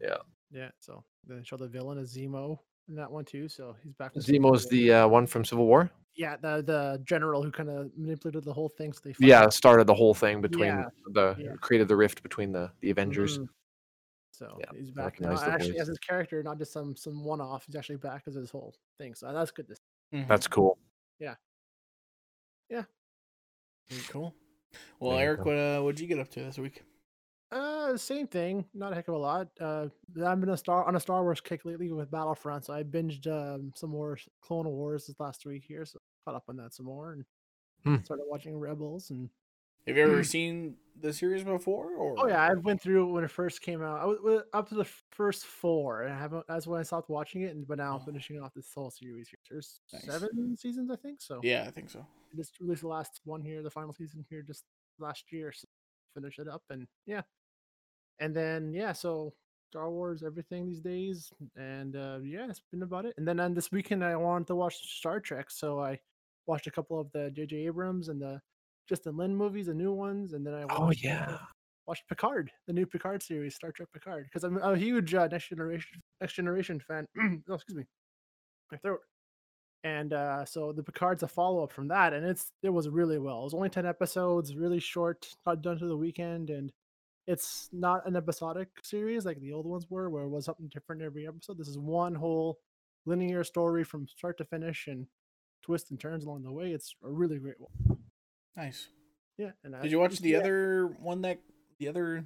Yeah. 0.00 0.16
Yeah, 0.52 0.70
so 0.78 1.04
they 1.26 1.42
show 1.42 1.56
the 1.56 1.66
villain 1.66 1.98
as 1.98 2.14
Zemo 2.14 2.58
in 2.88 2.94
that 2.96 3.10
one 3.10 3.24
too. 3.24 3.48
So 3.48 3.74
he's 3.82 3.92
back. 3.94 4.12
from 4.12 4.22
Zemo's 4.22 4.66
the 4.68 4.92
uh, 4.92 5.08
one 5.08 5.26
from 5.26 5.44
Civil 5.44 5.66
War. 5.66 5.90
yeah 6.14 6.36
the 6.36 6.62
the 6.62 7.00
general 7.04 7.42
who 7.42 7.50
kind 7.50 7.68
of 7.68 7.90
manipulated 7.96 8.44
the 8.44 8.52
whole 8.52 8.68
thing. 8.68 8.92
So 8.92 9.00
they 9.04 9.14
Yeah, 9.18 9.36
finally- 9.40 9.50
started 9.52 9.86
the 9.86 9.94
whole 9.94 10.14
thing 10.14 10.40
between 10.40 10.68
Yeah, 10.68 10.84
the 11.12 11.36
yeah. 11.38 11.52
created 11.60 11.88
the 11.88 11.96
rift 11.96 12.22
between 12.22 12.52
the 12.52 12.70
the 12.80 12.90
Avengers. 12.90 13.38
Mhm. 13.38 13.48
So 14.32 14.58
Yeah, 14.60 14.66
he's 14.78 14.90
back 14.90 15.18
now, 15.20 15.32
actually 15.32 15.72
voice. 15.72 15.80
as 15.82 15.88
his 15.88 15.98
character, 15.98 16.42
not 16.42 16.58
just 16.58 16.72
some 16.72 16.94
some 16.96 17.24
one 17.24 17.40
off. 17.40 17.64
He's 17.66 17.76
actually 17.76 17.96
back 17.96 18.22
as 18.26 18.34
his 18.34 18.50
whole 18.50 18.74
thing. 18.98 19.14
So 19.14 19.32
that's 19.32 19.50
good. 19.50 19.66
To 19.68 19.74
see. 19.74 20.18
Mhm. 20.18 20.28
That's 20.28 20.46
cool. 20.46 20.78
Yeah. 21.18 21.34
Yeah. 22.68 22.84
Very 23.88 24.02
cool. 24.08 24.34
Well, 25.00 25.12
There 25.16 25.20
Eric, 25.26 25.38
go. 25.38 25.44
what 25.44 25.56
uh, 25.58 25.80
what'd 25.82 26.00
you 26.00 26.06
get 26.06 26.18
up 26.18 26.28
to 26.30 26.40
this 26.40 26.58
week? 26.58 26.82
Uh, 27.52 27.96
same 27.96 28.26
thing. 28.26 28.64
Not 28.74 28.92
a 28.92 28.94
heck 28.96 29.08
of 29.08 29.14
a 29.14 29.18
lot. 29.18 29.48
Uh, 29.60 29.86
I've 30.24 30.40
been 30.40 30.50
a 30.50 30.56
star 30.56 30.84
on 30.86 30.96
a 30.96 31.00
Star 31.00 31.22
Wars 31.22 31.40
kick 31.40 31.64
lately 31.64 31.92
with 31.92 32.10
Battlefront, 32.10 32.64
so 32.64 32.74
I 32.74 32.82
binged 32.82 33.26
um, 33.28 33.72
some 33.76 33.90
more 33.90 34.18
Clone 34.42 34.66
Wars 34.66 35.06
this 35.06 35.20
last 35.20 35.46
week 35.46 35.64
here, 35.66 35.84
so 35.84 35.98
caught 36.24 36.34
up 36.34 36.44
on 36.48 36.56
that 36.56 36.74
some 36.74 36.86
more 36.86 37.12
and 37.12 37.24
Hmm. 37.84 38.02
started 38.02 38.24
watching 38.26 38.58
Rebels 38.58 39.10
and 39.10 39.30
Have 39.86 39.96
you 39.96 40.02
ever 40.02 40.24
seen 40.24 40.74
the 41.00 41.12
series 41.12 41.44
before? 41.44 41.92
Or 41.94 42.18
oh 42.18 42.26
yeah, 42.26 42.42
I 42.42 42.52
went 42.54 42.80
through 42.82 43.08
it 43.08 43.12
when 43.12 43.22
it 43.22 43.30
first 43.30 43.62
came 43.62 43.80
out. 43.80 44.00
I 44.00 44.06
was 44.06 44.42
up 44.52 44.68
to 44.70 44.74
the 44.74 44.88
first 45.12 45.44
four, 45.46 46.02
and 46.02 46.12
I 46.12 46.18
haven't. 46.18 46.44
That's 46.48 46.66
when 46.66 46.80
I 46.80 46.82
stopped 46.82 47.08
watching 47.10 47.42
it, 47.42 47.54
and 47.54 47.64
but 47.64 47.78
now 47.78 47.94
I'm 47.94 48.00
Oh. 48.00 48.04
finishing 48.06 48.40
off 48.40 48.54
this 48.54 48.72
whole 48.74 48.90
series 48.90 49.28
here. 49.28 49.38
There's 49.48 49.78
seven 49.86 50.56
seasons, 50.56 50.90
I 50.90 50.96
think. 50.96 51.20
So 51.20 51.38
yeah, 51.44 51.64
I 51.68 51.70
think 51.70 51.90
so. 51.90 52.00
I 52.00 52.36
just 52.36 52.58
released 52.58 52.82
the 52.82 52.88
last 52.88 53.20
one 53.24 53.40
here, 53.40 53.62
the 53.62 53.70
final 53.70 53.92
season 53.92 54.26
here, 54.28 54.42
just 54.42 54.64
last 54.98 55.30
year. 55.30 55.52
So 55.52 55.68
finish 56.16 56.38
it 56.38 56.48
up, 56.48 56.62
and 56.70 56.86
yeah, 57.06 57.22
and 58.18 58.34
then 58.34 58.72
yeah, 58.72 58.92
so 58.92 59.34
Star 59.70 59.90
Wars, 59.90 60.22
everything 60.24 60.66
these 60.66 60.80
days, 60.80 61.32
and 61.56 61.96
uh, 61.96 62.18
yeah, 62.24 62.46
it's 62.48 62.62
been 62.72 62.82
about 62.82 63.04
it. 63.04 63.14
And 63.18 63.26
then 63.28 63.40
on 63.40 63.54
this 63.54 63.70
weekend, 63.72 64.04
I 64.04 64.16
wanted 64.16 64.46
to 64.48 64.56
watch 64.56 64.76
Star 64.98 65.20
Trek, 65.20 65.50
so 65.50 65.80
I 65.80 65.98
watched 66.46 66.66
a 66.66 66.70
couple 66.70 66.98
of 67.00 67.10
the 67.12 67.30
J.J. 67.30 67.66
Abrams 67.66 68.08
and 68.08 68.20
the 68.20 68.40
Justin 68.88 69.16
Lin 69.16 69.36
movies, 69.36 69.66
the 69.66 69.74
new 69.74 69.92
ones, 69.92 70.32
and 70.32 70.46
then 70.46 70.54
I 70.54 70.64
Oh 70.70 70.86
watched, 70.86 71.04
uh, 71.04 71.08
yeah. 71.08 71.38
watched 71.86 72.08
Picard, 72.08 72.50
the 72.66 72.72
new 72.72 72.86
Picard 72.86 73.22
series, 73.22 73.54
Star 73.56 73.72
Trek 73.72 73.88
Picard, 73.92 74.24
because 74.24 74.44
I'm 74.44 74.58
a 74.58 74.76
huge 74.76 75.14
uh, 75.14 75.26
Next 75.28 75.48
Generation 75.48 76.00
Next 76.20 76.34
Generation 76.34 76.80
fan. 76.80 77.06
oh, 77.48 77.54
excuse 77.54 77.76
me, 77.76 77.84
my 78.72 78.78
throat. 78.78 79.00
And 79.86 80.12
uh, 80.12 80.44
so 80.44 80.72
the 80.72 80.82
Picard's 80.82 81.22
a 81.22 81.28
follow 81.28 81.62
up 81.62 81.70
from 81.70 81.86
that, 81.88 82.12
and 82.12 82.26
it's 82.26 82.50
it 82.60 82.70
was 82.70 82.88
really 82.88 83.18
well. 83.18 83.42
It 83.42 83.44
was 83.44 83.54
only 83.54 83.68
ten 83.68 83.86
episodes, 83.86 84.56
really 84.56 84.80
short, 84.80 85.28
got 85.44 85.62
done 85.62 85.78
to 85.78 85.86
the 85.86 85.96
weekend, 85.96 86.50
and 86.50 86.72
it's 87.28 87.68
not 87.72 88.04
an 88.04 88.16
episodic 88.16 88.66
series 88.82 89.24
like 89.24 89.38
the 89.38 89.52
old 89.52 89.64
ones 89.64 89.86
were, 89.88 90.10
where 90.10 90.24
it 90.24 90.28
was 90.28 90.44
something 90.44 90.68
different 90.74 91.02
every 91.02 91.24
episode. 91.28 91.56
This 91.56 91.68
is 91.68 91.78
one 91.78 92.16
whole 92.16 92.58
linear 93.04 93.44
story 93.44 93.84
from 93.84 94.08
start 94.08 94.38
to 94.38 94.44
finish, 94.44 94.88
and 94.88 95.06
twists 95.62 95.92
and 95.92 96.00
turns 96.00 96.24
along 96.24 96.42
the 96.42 96.50
way. 96.50 96.72
It's 96.72 96.96
a 97.04 97.08
really 97.08 97.38
great 97.38 97.60
one. 97.60 97.98
Nice. 98.56 98.88
Yeah. 99.38 99.52
And 99.62 99.76
I, 99.76 99.82
Did 99.82 99.92
you 99.92 100.00
watch 100.00 100.18
the 100.18 100.30
yeah. 100.30 100.38
other 100.38 100.96
one 100.98 101.22
that 101.22 101.38
the 101.78 101.86
other 101.86 102.24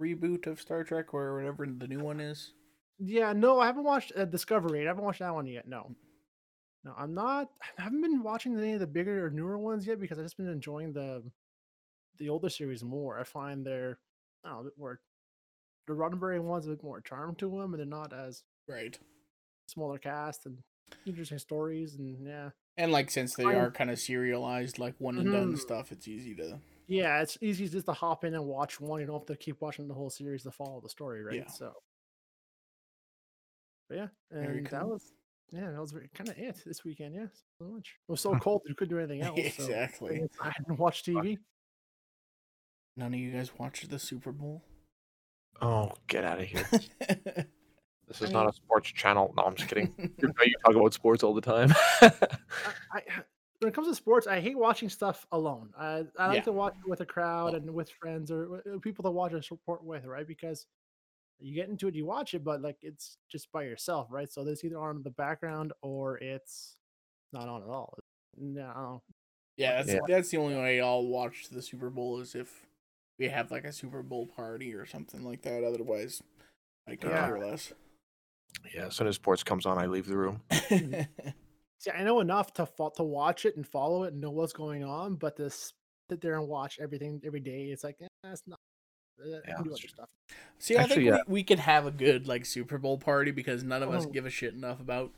reboot 0.00 0.46
of 0.46 0.60
Star 0.60 0.84
Trek 0.84 1.12
or 1.12 1.34
whatever 1.34 1.66
the 1.66 1.88
new 1.88 1.98
one 1.98 2.20
is? 2.20 2.52
Yeah, 3.00 3.32
no, 3.32 3.58
I 3.58 3.66
haven't 3.66 3.82
watched 3.82 4.12
uh, 4.16 4.24
Discovery. 4.24 4.82
I 4.82 4.86
haven't 4.86 5.02
watched 5.02 5.18
that 5.18 5.34
one 5.34 5.48
yet. 5.48 5.66
No, 5.66 5.96
no, 6.84 6.94
I'm 6.96 7.14
not. 7.14 7.48
I 7.78 7.82
haven't 7.82 8.00
been 8.02 8.22
watching 8.22 8.58
any 8.58 8.72
of 8.74 8.80
the 8.80 8.86
bigger 8.86 9.26
or 9.26 9.30
newer 9.30 9.58
ones 9.58 9.86
yet 9.86 10.00
because 10.00 10.18
I've 10.18 10.24
just 10.24 10.36
been 10.36 10.48
enjoying 10.48 10.92
the 10.92 11.22
the 12.18 12.28
older 12.28 12.48
series 12.50 12.82
more. 12.84 13.18
I 13.18 13.24
find 13.24 13.64
they're 13.64 13.98
I 14.44 14.48
don't 14.48 14.56
know, 14.56 14.60
a 14.60 14.64
bit 14.64 14.78
more 14.78 15.00
the 15.86 15.94
Roddenberry 15.94 16.40
ones 16.40 16.66
have 16.66 16.82
more 16.82 17.00
charm 17.00 17.34
to 17.36 17.50
them, 17.50 17.74
and 17.74 17.80
they're 17.80 17.86
not 17.86 18.12
as 18.12 18.44
right. 18.68 18.96
smaller 19.66 19.98
cast 19.98 20.46
and 20.46 20.58
interesting 21.06 21.38
stories, 21.38 21.96
and 21.96 22.24
yeah, 22.24 22.50
And 22.76 22.92
like 22.92 23.10
since 23.10 23.34
they 23.34 23.44
of- 23.44 23.56
are 23.56 23.70
kind 23.70 23.90
of 23.90 23.98
serialized, 23.98 24.78
like 24.78 24.94
one 24.98 25.18
and 25.18 25.32
done 25.32 25.54
Mhm. 25.54 25.58
stuff, 25.58 25.90
it's 25.92 26.06
easy 26.06 26.34
to 26.36 26.60
yeah, 26.88 27.22
it's 27.22 27.38
easy 27.40 27.68
just 27.68 27.86
to 27.86 27.92
hop 27.92 28.24
in 28.24 28.34
and 28.34 28.44
watch 28.44 28.80
one. 28.80 29.00
You 29.00 29.06
don't 29.06 29.18
have 29.20 29.26
to 29.26 29.36
keep 29.36 29.60
watching 29.60 29.88
the 29.88 29.94
whole 29.94 30.10
series 30.10 30.42
to 30.42 30.50
follow 30.50 30.80
the 30.80 30.88
story, 30.88 31.22
right? 31.22 31.36
Yeah. 31.38 31.46
So, 31.46 31.72
but 33.88 33.96
yeah, 33.96 34.08
and 34.30 34.66
that 34.68 34.86
was 34.86 35.12
yeah, 35.52 35.70
that 35.70 35.80
was 35.80 35.92
kind 36.14 36.28
of 36.30 36.38
it 36.38 36.56
this 36.64 36.84
weekend. 36.84 37.14
Yeah, 37.14 37.26
so 37.58 37.66
much. 37.66 37.96
It 38.08 38.10
was 38.12 38.20
so 38.20 38.34
cold 38.40 38.62
you 38.66 38.74
couldn't 38.74 38.96
do 38.96 38.98
anything 38.98 39.22
else. 39.26 39.36
So 39.56 39.64
exactly. 39.64 40.08
stay 40.16 40.20
inside 40.22 40.54
and 40.66 40.78
watch 40.78 41.02
TV. 41.04 41.38
None 42.96 43.14
of 43.14 43.20
you 43.20 43.30
guys 43.30 43.50
watched 43.58 43.88
the 43.90 43.98
Super 43.98 44.32
Bowl. 44.32 44.62
Oh, 45.60 45.92
get 46.08 46.24
out 46.24 46.40
of 46.40 46.46
here. 46.46 46.66
This 48.08 48.20
I 48.20 48.24
is 48.26 48.30
not 48.32 48.40
mean- 48.40 48.48
a 48.50 48.52
sports 48.52 48.90
channel. 48.92 49.32
No, 49.36 49.44
I'm 49.44 49.54
just 49.54 49.68
kidding. 49.68 49.94
You 49.96 50.10
you 50.44 50.54
talk 50.66 50.74
about 50.74 50.92
sports 50.92 51.22
all 51.22 51.32
the 51.32 51.40
time. 51.40 51.72
I, 52.02 52.10
I 52.92 53.02
when 53.60 53.68
it 53.68 53.74
comes 53.74 53.86
to 53.86 53.94
sports, 53.94 54.26
I 54.26 54.40
hate 54.40 54.58
watching 54.58 54.88
stuff 54.90 55.24
alone. 55.32 55.70
I 55.78 56.04
I 56.18 56.26
like 56.26 56.36
Yeah. 56.38 56.42
to 56.42 56.52
watch 56.52 56.74
with 56.84 57.00
a 57.00 57.06
crowd 57.06 57.54
Oh. 57.54 57.56
and 57.56 57.72
with 57.72 57.88
friends 57.90 58.30
or 58.30 58.56
uh, 58.74 58.78
people 58.80 59.04
to 59.04 59.10
watch 59.10 59.32
a 59.32 59.42
sport 59.42 59.84
with, 59.84 60.04
right? 60.04 60.26
Because 60.26 60.66
you 61.38 61.54
get 61.54 61.68
into 61.68 61.88
it, 61.88 61.94
you 61.94 62.06
watch 62.06 62.34
it, 62.34 62.44
but 62.44 62.60
like 62.62 62.78
it's 62.82 63.16
just 63.30 63.50
by 63.52 63.62
yourself, 63.64 64.08
right? 64.10 64.30
So 64.30 64.44
there's 64.44 64.62
either 64.64 64.78
on 64.78 64.96
in 64.96 65.02
the 65.02 65.10
background 65.10 65.72
or 65.82 66.18
it's 66.18 66.76
not 67.32 67.48
on 67.48 67.62
at 67.62 67.68
all. 67.68 67.92
No, 68.36 69.02
yeah, 69.56 69.76
that's 69.82 69.92
Yeah. 69.92 70.00
that's 70.08 70.30
the 70.30 70.36
only 70.38 70.54
way 70.56 70.80
I'll 70.80 71.04
watch 71.06 71.48
the 71.50 71.60
Super 71.62 71.90
Bowl 71.90 72.20
is 72.20 72.34
if 72.34 72.66
we 73.18 73.28
have 73.28 73.50
like 73.50 73.64
a 73.64 73.72
Super 73.72 74.02
Bowl 74.02 74.26
party 74.26 74.74
or 74.74 74.86
something 74.86 75.22
like 75.24 75.42
that. 75.42 75.64
Otherwise, 75.64 76.22
I 76.86 76.96
could 76.96 77.10
Yeah. 77.10 77.26
care 77.26 77.38
less. 77.38 77.72
yeah, 78.74 78.86
as 78.86 78.96
soon 78.96 79.06
as 79.08 79.16
sports 79.16 79.42
comes 79.42 79.66
on, 79.66 79.78
I 79.78 79.86
leave 79.86 80.06
the 80.06 80.16
room. 80.16 80.42
see, 81.78 81.90
I 81.90 82.04
know 82.04 82.20
enough 82.20 82.52
to 82.54 82.66
fo- 82.66 82.90
to 82.96 83.02
watch 83.02 83.44
it 83.44 83.56
and 83.56 83.66
follow 83.66 84.04
it 84.04 84.12
and 84.12 84.20
know 84.20 84.30
what's 84.30 84.52
going 84.52 84.84
on, 84.84 85.16
but 85.16 85.36
to 85.36 85.50
sit 85.50 86.20
there 86.20 86.38
and 86.38 86.48
watch 86.48 86.78
everything 86.80 87.20
every 87.24 87.40
day, 87.40 87.64
it's 87.70 87.84
like 87.84 87.96
eh, 88.00 88.06
that's 88.22 88.42
not. 88.46 88.58
I 89.24 89.40
Yeah, 89.48 89.62
do 89.62 89.70
other 89.72 89.88
stuff. 89.88 90.08
See, 90.58 90.76
I 90.76 90.86
think 90.86 91.02
yeah. 91.02 91.18
we, 91.26 91.32
we 91.34 91.42
could 91.44 91.58
have 91.58 91.86
a 91.86 91.90
good 91.90 92.26
like 92.28 92.44
Super 92.46 92.78
Bowl 92.78 92.98
party 92.98 93.30
because 93.30 93.62
none 93.64 93.82
of 93.82 93.90
us 93.90 94.06
Mhm. 94.06 94.12
give 94.12 94.26
a 94.26 94.30
shit 94.30 94.54
enough 94.54 94.80
about 94.80 95.12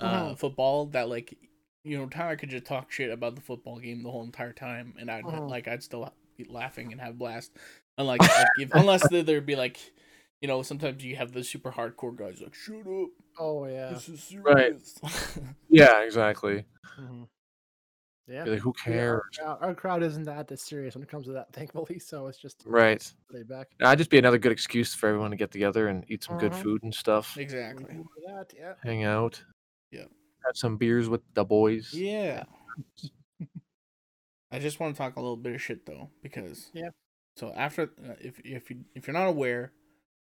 uh, 0.00 0.30
Mhm. 0.30 0.38
football 0.38 0.86
that 0.86 1.08
like 1.08 1.36
you 1.84 1.96
know 1.98 2.06
Tyler 2.06 2.36
could 2.36 2.48
just 2.50 2.64
talk 2.64 2.90
shit 2.90 3.10
about 3.10 3.34
the 3.34 3.40
football 3.42 3.78
game 3.78 4.02
the 4.02 4.10
whole 4.10 4.22
entire 4.24 4.52
time 4.52 4.94
and 4.98 5.10
I'd 5.10 5.24
Mhm. 5.24 5.48
like 5.48 5.68
I'd 5.68 5.82
still 5.82 6.12
be 6.36 6.44
laughing 6.44 6.92
and 6.92 7.00
have 7.00 7.10
a 7.10 7.16
blast. 7.18 7.52
Unlike 7.98 8.20
like, 8.22 8.46
if, 8.58 8.70
unless 8.74 9.08
there- 9.10 9.22
there'd 9.22 9.44
be 9.46 9.56
like 9.56 9.78
you 10.40 10.48
know 10.48 10.62
sometimes 10.62 11.04
you 11.04 11.16
have 11.16 11.32
the 11.32 11.44
super 11.44 11.70
hardcore 11.72 12.16
guys 12.16 12.40
like 12.40 12.54
shut 12.54 12.86
up 12.86 13.10
Oh 13.38 13.66
yeah. 13.66 13.90
this 13.90 14.08
is 14.08 14.34
Right. 14.36 14.74
Yeah, 15.68 16.00
exactly. 16.00 16.64
Mhm. 16.98 17.28
Yeah. 18.30 18.44
Like, 18.44 18.60
who 18.60 18.72
Yeah, 18.78 18.84
cares? 18.84 19.20
Our, 19.40 19.44
crowd- 19.44 19.58
our 19.68 19.74
crowd 19.74 20.02
isn't 20.04 20.22
that 20.24 20.50
as 20.52 20.62
serious 20.62 20.94
when 20.94 21.02
it 21.02 21.08
comes 21.08 21.26
to 21.26 21.32
that, 21.32 21.52
thankfully. 21.52 21.98
So 21.98 22.28
it's 22.28 22.38
just 22.38 22.62
Right. 22.64 23.12
laid 23.30 23.48
back. 23.48 23.68
I'd 23.82 23.98
just 23.98 24.10
be 24.10 24.18
another 24.18 24.38
good 24.38 24.52
excuse 24.52 24.94
for 24.94 25.08
everyone 25.08 25.30
to 25.32 25.36
get 25.36 25.50
together 25.50 25.88
and 25.88 26.04
eat 26.08 26.22
some 26.24 26.38
good 26.38 26.52
Mhm. 26.52 26.62
food 26.62 26.82
and 26.84 26.94
stuff. 26.94 27.36
exactly. 27.36 27.98
That, 28.26 28.52
yeah. 28.56 28.74
Hang 28.82 29.02
out. 29.04 29.42
Yeah. 29.90 30.04
Have 30.46 30.56
some 30.56 30.76
beers 30.76 31.08
with 31.08 31.22
the 31.34 31.44
boys. 31.44 31.92
Yeah. 31.92 32.44
I 34.52 34.58
just 34.58 34.80
want 34.80 34.94
to 34.94 34.98
talk 34.98 35.16
a 35.16 35.20
little 35.20 35.36
bit 35.36 35.54
of 35.54 35.62
shit 35.62 35.86
though, 35.86 36.10
because 36.22 36.70
Yeah. 36.72 36.90
So 37.36 37.52
after, 37.54 37.82
uh, 38.04 38.14
if 38.20 38.40
if 38.44 38.70
you 38.70 38.84
if 38.94 39.06
you're 39.06 39.14
not 39.14 39.28
aware, 39.28 39.72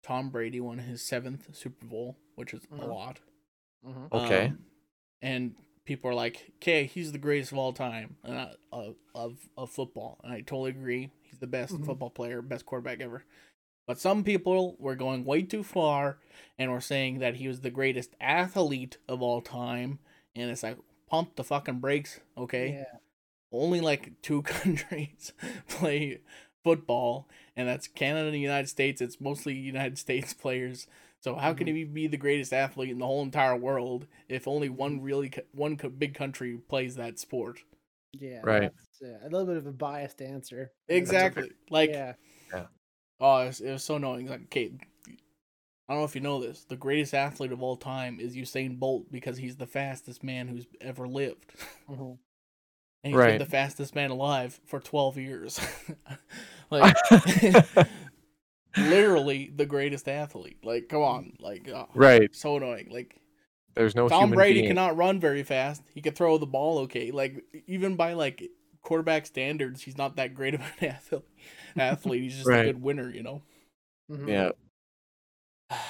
Tom 0.03 0.29
Brady 0.29 0.59
won 0.59 0.79
his 0.79 1.01
seventh 1.07 1.55
Super 1.55 1.85
Bowl, 1.85 2.17
which 2.35 2.53
is 2.53 2.63
a 2.65 2.67
Mhm. 2.75 2.87
lot. 2.87 3.19
hmm 3.83 4.07
Okay. 4.11 4.47
Um, 4.47 4.65
and 5.21 5.55
people 5.87 6.11
are 6.11 6.13
like, 6.13 6.51
"Okay, 6.57 6.85
he's 6.85 7.11
the 7.11 7.17
greatest 7.17 7.51
of 7.51 7.57
all 7.57 7.73
time 7.73 8.17
uh, 8.23 8.49
of 8.71 8.95
of 9.15 9.37
of 9.57 9.71
football," 9.71 10.19
and 10.23 10.31
I 10.31 10.41
totally 10.41 10.69
agree. 10.71 11.09
He's 11.23 11.39
the 11.39 11.47
best 11.47 11.73
Mhm. 11.75 11.85
football 11.85 12.11
player, 12.11 12.41
best 12.43 12.65
quarterback 12.67 13.01
ever. 13.01 13.23
But 13.87 13.99
some 13.99 14.23
people 14.23 14.75
were 14.79 14.95
going 14.95 15.23
way 15.25 15.43
too 15.43 15.63
far 15.63 16.19
and 16.59 16.71
were 16.71 16.81
saying 16.81 17.19
that 17.19 17.35
he 17.35 17.47
was 17.47 17.61
the 17.61 17.71
greatest 17.71 18.15
athlete 18.21 18.97
of 19.07 19.21
all 19.21 19.41
time, 19.41 19.99
and 20.35 20.51
it's 20.51 20.61
like 20.63 20.77
pump 21.07 21.35
the 21.37 21.43
fucking 21.43 21.79
brakes, 21.79 22.19
okay? 22.37 22.73
Yeah. 22.73 22.99
only 23.53 23.79
like 23.79 24.21
two 24.21 24.41
countries 24.55 25.31
play 25.69 26.19
football, 26.65 27.29
and 27.55 27.65
that's 27.67 27.87
Canada 27.87 28.25
and 28.27 28.35
the 28.35 28.39
United 28.41 28.67
States. 28.67 28.99
It's 29.01 29.21
mostly 29.21 29.53
United 29.55 29.97
States 29.97 30.33
players. 30.33 30.85
So 31.19 31.35
how 31.35 31.53
can 31.53 31.67
he 31.67 31.83
be 31.83 32.07
the 32.07 32.17
greatest 32.17 32.53
athlete 32.53 32.91
in 32.91 32.99
the 32.99 33.05
whole 33.05 33.23
entire 33.23 33.55
world 33.55 34.07
if 34.29 34.47
only 34.47 34.69
one 34.69 35.01
really 35.01 35.29
co- 35.29 35.41
one 35.51 35.77
co- 35.77 35.89
big 35.89 36.13
country 36.13 36.57
plays 36.69 36.95
that 36.95 37.19
sport? 37.19 37.59
Yeah. 38.13 38.41
Right. 38.43 38.71
that's, 39.01 39.01
uh, 39.01 39.27
a 39.27 39.29
little 39.29 39.47
bit 39.47 39.57
of 39.57 39.67
a 39.67 39.71
biased 39.71 40.21
answer. 40.21 40.71
Exactly. 40.87 41.51
Like 41.69 41.89
yeah. 41.89 42.13
oh, 43.19 43.39
it 43.39 43.47
was, 43.47 43.61
it 43.61 43.71
was 43.71 43.83
so 43.83 43.95
annoying. 43.95 44.27
Like, 44.27 44.43
okay, 44.43 44.71
I 45.89 45.93
don't 45.93 46.01
know 46.01 46.05
if 46.05 46.15
you 46.15 46.21
know 46.21 46.41
this. 46.41 46.65
The 46.65 46.75
greatest 46.75 47.13
athlete 47.13 47.51
of 47.51 47.63
all 47.63 47.77
time 47.77 48.19
is 48.19 48.35
Usain 48.35 48.77
Bolt 48.77 49.11
because 49.11 49.37
he's 49.37 49.55
the 49.55 49.67
fastest 49.67 50.23
man 50.23 50.47
who's 50.47 50.67
ever 50.81 51.07
lived. 51.07 51.53
Mhm. 51.89 52.17
And 53.03 53.13
he's 53.13 53.23
been 53.23 53.37
the 53.37 53.45
fastest 53.45 53.95
man 53.95 54.09
alive 54.09 54.59
for 54.65 54.79
12 54.79 55.17
years. 55.17 55.59
like 56.69 56.95
literally 58.77 59.51
the 59.55 59.65
greatest 59.65 60.07
athlete. 60.07 60.57
Like, 60.63 60.89
come 60.89 61.01
on, 61.01 61.33
like, 61.39 61.67
oh, 61.69 61.87
right. 61.93 62.33
so 62.35 62.57
annoying. 62.57 62.89
Like, 62.91 63.15
There's 63.75 63.95
no 63.95 64.07
Tom 64.09 64.23
human 64.25 64.35
Brady 64.37 64.61
being. 64.61 64.67
cannot 64.69 64.95
run 64.97 65.19
very 65.19 65.43
fast. 65.43 65.83
He 65.93 66.01
could 66.01 66.15
throw 66.15 66.37
the 66.37 66.45
ball 66.45 66.79
okay. 66.79 67.11
Like, 67.11 67.43
even 67.67 67.95
by 67.95 68.13
like 68.13 68.49
quarterback 68.81 69.25
standards, 69.25 69.81
he's 69.81 69.97
not 69.97 70.15
that 70.17 70.33
great 70.33 70.53
of 70.53 70.61
an 70.79 70.87
athlete. 70.89 71.23
Athlete, 71.77 72.21
he's 72.23 72.35
just 72.35 72.47
Right. 72.47 72.61
a 72.69 72.73
good 72.73 72.81
winner, 72.81 73.09
you 73.09 73.23
know. 73.23 73.41
Mhm. 74.09 74.27
Yeah. 74.29 74.49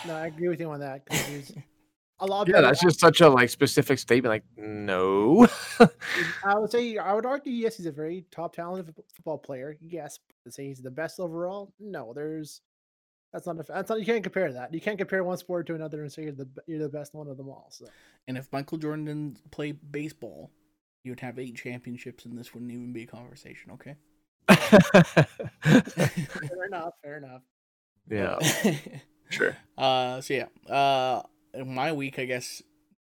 No, 0.08 0.16
I 0.16 0.28
agree 0.28 0.48
with 0.48 0.60
you 0.60 0.70
on 0.72 0.80
that. 0.80 1.06
'cause 1.06 1.20
he's 1.28 1.54
a 2.20 2.26
lot 2.26 2.48
Yeah, 2.48 2.54
better 2.54 2.68
that's 2.68 2.82
just 2.82 3.00
such 3.00 3.22
a 3.22 3.30
like 3.30 3.50
specific 3.50 4.00
statement. 4.00 4.32
Like, 4.32 4.44
no. 4.58 5.48
I 5.80 6.58
would 6.58 6.72
say 6.72 6.98
I 6.98 7.14
would 7.14 7.26
argue 7.28 7.52
yes, 7.54 7.78
he's 7.78 7.86
a 7.86 7.92
very 7.92 8.26
top 8.32 8.56
talented 8.56 8.96
football 9.14 9.38
player. 9.38 9.78
Yes, 9.80 10.18
but 10.28 10.50
to 10.50 10.52
say 10.52 10.66
he's 10.68 10.82
the 10.82 10.90
best 10.90 11.20
overall, 11.20 11.72
no. 11.80 12.14
There's 12.14 12.62
that's 13.38 13.46
not 13.46 13.60
a, 13.60 13.64
that's 13.72 13.90
not 13.90 14.00
you 14.00 14.06
can't 14.06 14.24
compare 14.24 14.52
that. 14.52 14.74
You 14.74 14.82
can't 14.82 14.98
compare 14.98 15.24
one 15.24 15.38
sport 15.38 15.68
to 15.68 15.76
another 15.76 16.02
and 16.02 16.12
say 16.12 16.24
you're 16.24 16.32
the 16.32 16.48
you're 16.66 16.80
the 16.80 16.90
best 16.90 17.14
one 17.14 17.28
of 17.28 17.38
them 17.38 17.50
all. 17.50 17.68
So 17.70 17.86
And 18.28 18.38
if 18.38 18.52
Michael 18.52 18.80
Jordan 18.80 19.06
didn't 19.06 19.52
play 19.52 19.74
baseball, 19.74 20.52
you 21.04 21.12
would 21.12 21.20
have 21.20 21.38
eight 21.38 21.56
championships, 21.56 22.26
and 22.26 22.38
this 22.38 22.54
wouldn't 22.54 22.72
even 22.72 22.94
be 22.94 23.04
a 23.04 23.08
conversation. 23.08 23.72
Okay. 23.74 23.96
fair 25.62 26.66
enough, 26.66 26.94
fair 27.04 27.18
enough. 27.18 27.42
yeah. 28.10 28.40
Sure. 29.30 29.58
Uh, 29.78 30.22
so 30.22 30.34
yeah, 30.34 30.74
uh, 30.74 31.22
in 31.54 31.76
my 31.76 31.92
week, 31.92 32.18
I 32.18 32.24
guess, 32.24 32.64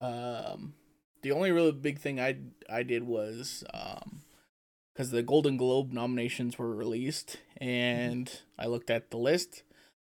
um, 0.00 0.74
the 1.22 1.30
only 1.30 1.52
really 1.52 1.70
big 1.70 2.00
thing 2.00 2.18
I 2.18 2.36
I 2.68 2.82
did 2.82 3.04
was 3.04 3.62
um, 3.72 4.22
because 4.92 5.12
the 5.12 5.22
Golden 5.22 5.56
Globe 5.56 5.92
nominations 5.92 6.58
were 6.58 6.74
released, 6.74 7.36
and 7.58 8.30
I 8.58 8.66
looked 8.66 8.90
at 8.90 9.10
the 9.10 9.18
list, 9.18 9.62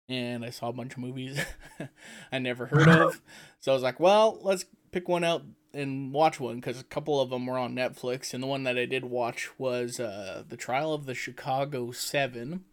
and 0.10 0.46
I 0.46 0.50
saw 0.50 0.70
a 0.70 0.74
bunch 0.74 0.94
of 0.94 1.00
movies 1.00 1.40
I 2.32 2.40
never 2.40 2.66
heard 2.66 2.88
of. 2.88 3.22
So 3.60 3.72
I 3.72 3.74
was 3.74 3.84
like, 3.84 4.00
well, 4.00 4.38
let's 4.44 4.66
pick 4.92 5.10
one 5.10 5.24
out 5.24 5.44
and 5.74 6.14
watch 6.14 6.40
one 6.40 6.58
because 6.58 6.80
a 6.80 6.84
couple 6.84 7.20
of 7.20 7.32
them 7.32 7.48
were 7.48 7.58
on 7.58 7.76
Netflix, 7.76 8.34
and 8.34 8.42
the 8.42 8.48
one 8.48 8.64
that 8.64 8.78
I 8.78 8.86
did 8.86 9.04
watch 9.04 9.50
was 9.58 10.00
uh, 10.00 10.44
the 10.48 10.56
Trial 10.56 10.94
of 10.94 11.06
the 11.06 11.16
Chicago 11.16 11.92
Seven 11.92 12.64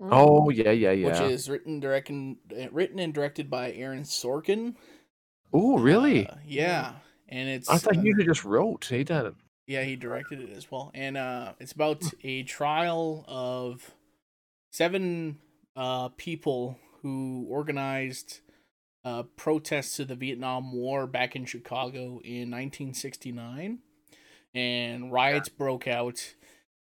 Oh 0.00 0.48
yeah, 0.48 0.70
yeah, 0.70 0.92
yeah. 0.92 1.06
which 1.08 1.20
is 1.20 1.50
written 1.50 1.78
directed 1.78 2.36
written 2.72 2.98
and 2.98 3.12
directed 3.12 3.50
by 3.50 3.72
Aaron 3.72 4.04
Sorkin. 4.04 4.74
Oh, 5.52 5.78
really? 5.78 6.26
Uh, 6.26 6.36
yeah, 6.46 6.92
and 7.28 7.48
it's 7.48 7.68
I 7.68 7.76
thought 7.76 7.98
uh, 7.98 8.00
you 8.00 8.16
just 8.24 8.44
wrote. 8.44 8.86
He 8.86 9.04
did 9.04 9.26
it. 9.26 9.34
yeah 9.66 9.82
he 9.82 9.96
directed 9.96 10.40
it 10.40 10.56
as 10.56 10.70
well, 10.70 10.90
and 10.94 11.16
uh, 11.18 11.52
it's 11.60 11.72
about 11.72 12.02
a 12.24 12.44
trial 12.44 13.24
of 13.28 13.90
seven 14.70 15.38
uh 15.76 16.08
people 16.10 16.78
who 17.02 17.46
organized 17.48 18.40
uh 19.04 19.22
protests 19.36 19.96
to 19.96 20.04
the 20.04 20.14
Vietnam 20.14 20.72
War 20.72 21.06
back 21.06 21.34
in 21.36 21.44
Chicago 21.46 22.20
in 22.24 22.50
1969, 22.50 23.78
and 24.54 25.12
riots 25.12 25.48
broke 25.48 25.86
out, 25.88 26.34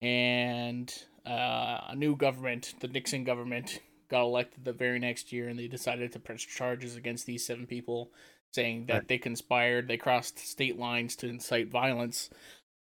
and 0.01 0.93
uh, 1.25 1.81
a 1.89 1.95
new 1.95 2.15
government, 2.15 2.73
the 2.79 2.87
Nixon 2.87 3.23
government, 3.23 3.79
got 4.09 4.21
elected 4.23 4.63
the 4.63 4.71
very 4.73 4.99
next 4.99 5.33
year, 5.33 5.49
and 5.49 5.59
they 5.59 5.67
decided 5.67 6.13
to 6.13 6.19
press 6.19 6.41
charges 6.41 6.95
against 6.95 7.25
these 7.25 7.45
seven 7.45 7.67
people, 7.67 8.09
saying 8.53 8.85
that 8.85 8.93
Right. 8.93 9.07
they 9.09 9.17
conspired, 9.17 9.87
they 9.89 9.97
crossed 9.97 10.39
state 10.39 10.77
lines 10.79 11.17
to 11.17 11.27
incite 11.27 11.67
violence, 11.67 12.29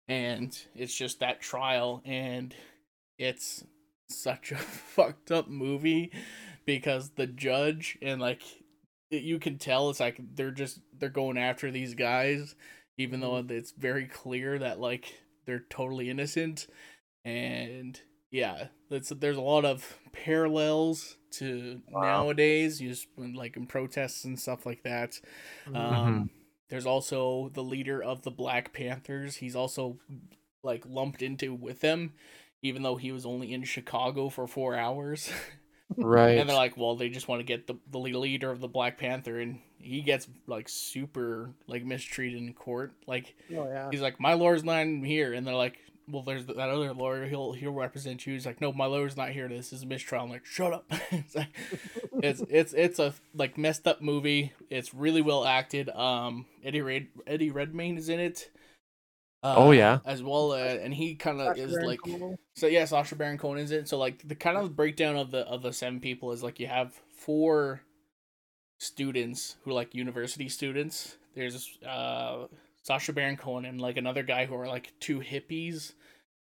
and 0.06 0.56
it's 0.76 0.94
just 0.96 1.18
that 1.20 1.40
trial, 1.40 2.00
and 2.04 2.54
it's 3.18 3.64
such 4.08 4.52
a 4.52 4.56
fucked 4.56 5.30
up 5.30 5.48
movie 5.48 6.12
because 6.64 7.10
the 7.10 7.26
judge 7.26 7.96
and 8.02 8.20
like 8.20 8.42
it- 9.10 9.22
you 9.22 9.38
can 9.38 9.58
tell 9.58 9.90
it's 9.90 10.00
like 10.00 10.18
they're 10.34 10.50
just 10.50 10.80
they're 10.98 11.08
going 11.08 11.38
after 11.38 11.70
these 11.70 11.94
guys 11.94 12.54
even 12.98 13.20
though 13.20 13.36
it's 13.50 13.72
very 13.72 14.06
clear 14.06 14.58
that 14.58 14.80
like 14.80 15.20
they're 15.44 15.64
totally 15.70 16.08
innocent. 16.10 16.66
And 17.24 18.00
yeah 18.30 18.68
that's 18.90 19.08
there's 19.10 19.36
a 19.36 19.40
lot 19.42 19.64
of 19.64 19.98
parallels 20.12 21.16
to 21.32 21.80
Wow. 21.90 22.02
nowadays 22.24 22.78
just 22.78 23.06
like 23.16 23.56
in 23.56 23.66
protests 23.66 24.24
and 24.24 24.38
stuff 24.38 24.64
like 24.66 24.82
that. 24.84 25.20
Mhm. 25.68 25.76
um 25.76 26.30
there's 26.68 26.86
also 26.86 27.50
the 27.54 27.62
leader 27.62 28.02
of 28.02 28.22
the 28.22 28.30
black 28.30 28.72
panthers 28.72 29.36
he's 29.36 29.54
also 29.54 29.98
like 30.64 30.84
lumped 30.88 31.22
into 31.22 31.54
with 31.54 31.80
them 31.80 32.12
even 32.62 32.82
though 32.82 32.96
he 32.96 33.12
was 33.12 33.26
only 33.26 33.52
in 33.52 33.64
chicago 33.64 34.28
for 34.28 34.46
four 34.46 34.76
hours. 34.76 35.30
Right. 35.96 36.38
and 36.38 36.48
they're 36.48 36.56
like 36.56 36.76
well 36.76 36.96
they 36.96 37.08
just 37.08 37.28
want 37.28 37.38
to 37.38 37.44
get 37.44 37.68
the, 37.68 37.76
the 37.92 37.98
leader 37.98 38.50
of 38.50 38.60
the 38.60 38.66
black 38.66 38.98
panther 38.98 39.38
and 39.38 39.60
he 39.86 40.02
gets 40.02 40.28
like 40.46 40.68
super 40.68 41.50
like 41.66 41.84
mistreated 41.84 42.38
in 42.38 42.52
court. 42.54 42.92
Like 43.06 43.34
oh 43.52 43.66
yeah. 43.66 43.88
he's 43.90 44.00
like 44.00 44.20
my 44.20 44.34
lawyer's 44.34 44.64
not 44.64 44.86
here. 44.86 45.32
And 45.32 45.46
they're 45.46 45.54
like 45.54 45.78
well 46.08 46.22
there's 46.22 46.46
that 46.46 46.56
other 46.56 46.92
lawyer 46.92 47.26
he'll 47.26 47.52
he'll 47.52 47.72
represent 47.72 48.26
you. 48.26 48.32
He's 48.34 48.46
like 48.46 48.60
no 48.60 48.72
my 48.72 48.86
lawyer's 48.86 49.16
not 49.16 49.30
here. 49.30 49.48
This 49.48 49.72
is 49.72 49.82
a 49.82 49.86
mistrial. 49.86 50.24
I'm 50.24 50.30
like 50.30 50.44
shut 50.44 50.72
up. 50.72 50.90
It's, 51.12 51.34
like, 51.34 51.48
it's 52.22 52.42
it's 52.50 52.72
it's 52.72 52.98
a 52.98 53.14
like 53.34 53.56
messed 53.56 53.86
up 53.86 54.02
movie. 54.02 54.52
It's 54.70 54.92
really 54.92 55.22
well 55.22 55.44
acted. 55.44 55.88
Um 55.90 56.46
eddie 56.64 56.82
Red, 56.82 57.06
eddie 57.26 57.50
redmayne 57.50 57.96
is 57.96 58.08
in 58.08 58.20
it 58.20 58.50
uh, 59.52 59.54
Oh, 59.56 59.70
yeah. 59.72 59.98
as 60.04 60.22
well 60.22 60.52
uh, 60.52 60.56
and 60.58 60.92
he 60.94 61.14
kind 61.14 61.40
of 61.40 61.56
is 61.56 61.72
Baron 61.72 61.86
like 61.86 61.98
Cohen. 62.04 62.38
so 62.54 62.66
yeah, 62.66 62.84
Sacha 62.84 63.14
Baron 63.16 63.38
Cohen 63.38 63.58
is 63.58 63.70
it. 63.70 63.88
So 63.88 63.98
like 63.98 64.26
the 64.26 64.34
kind 64.34 64.56
of 64.56 64.76
breakdown 64.76 65.16
of 65.16 65.30
the 65.30 65.40
of 65.46 65.62
the 65.62 65.72
seven 65.72 66.00
people 66.00 66.32
is 66.32 66.42
like 66.42 66.58
you 66.60 66.66
have 66.66 66.94
four 67.16 67.82
students 68.78 69.56
who 69.64 69.70
are 69.70 69.74
like 69.74 69.94
university 69.94 70.48
students. 70.48 71.16
There's 71.34 71.78
uh 71.86 72.46
Sacha 72.82 73.12
Baron 73.12 73.36
Cohen 73.36 73.64
and 73.64 73.80
like 73.80 73.96
another 73.96 74.22
guy 74.22 74.46
who 74.46 74.54
are 74.56 74.68
like 74.68 74.92
two 75.00 75.20
hippies, 75.20 75.92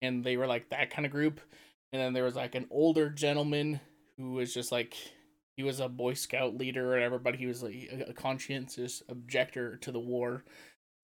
and 0.03 0.25
they 0.25 0.37
were 0.37 0.47
like 0.47 0.71
that 0.71 0.91
kind 0.91 1.07
of 1.07 1.13
group. 1.13 1.41
And 1.93 2.01
then 2.01 2.13
there 2.13 2.25
was 2.25 2.37
like 2.37 2.55
an 2.55 2.67
older 2.71 3.11
gentleman 3.11 3.81
who 4.17 4.33
was 4.33 4.55
just 4.55 4.71
like 4.73 4.95
he 5.57 5.63
was 5.63 5.81
a 5.81 5.89
Boy 5.89 6.15
Scout 6.15 6.57
leader 6.57 6.89
or 6.89 6.95
whatever, 6.95 7.19
but 7.19 7.35
he 7.35 7.47
was 7.47 7.63
like 7.63 7.75
a, 7.93 8.11
a 8.11 8.13
conscientious 8.15 9.03
objector 9.09 9.77
to 9.79 9.93
the 9.93 9.99
war. 10.01 10.45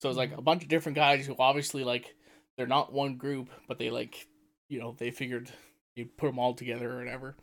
So 0.01 0.09
it's 0.09 0.19
like 0.19 0.37
a 0.37 0.43
bunch 0.43 0.63
of 0.63 0.69
different 0.69 0.97
guys 0.97 1.27
who 1.27 1.35
obviously 1.39 1.85
like 1.85 2.15
they're 2.57 2.67
not 2.67 2.93
one 2.93 3.17
group, 3.17 3.51
but 3.69 3.79
they 3.79 3.91
like 3.91 4.27
you 4.69 4.79
know 4.79 4.95
they 4.99 5.11
figured 5.11 5.51
you 5.95 6.07
put 6.07 6.27
them 6.27 6.39
all 6.39 6.55
together 6.55 6.93
or 6.93 6.99
whatever. 6.99 7.37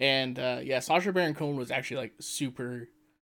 And 0.00 0.38
uh, 0.38 0.60
yeah, 0.62 0.80
Sacha 0.80 1.12
Baron 1.12 1.34
Cohen 1.34 1.56
was 1.56 1.70
actually 1.70 1.98
like 1.98 2.12
super 2.20 2.88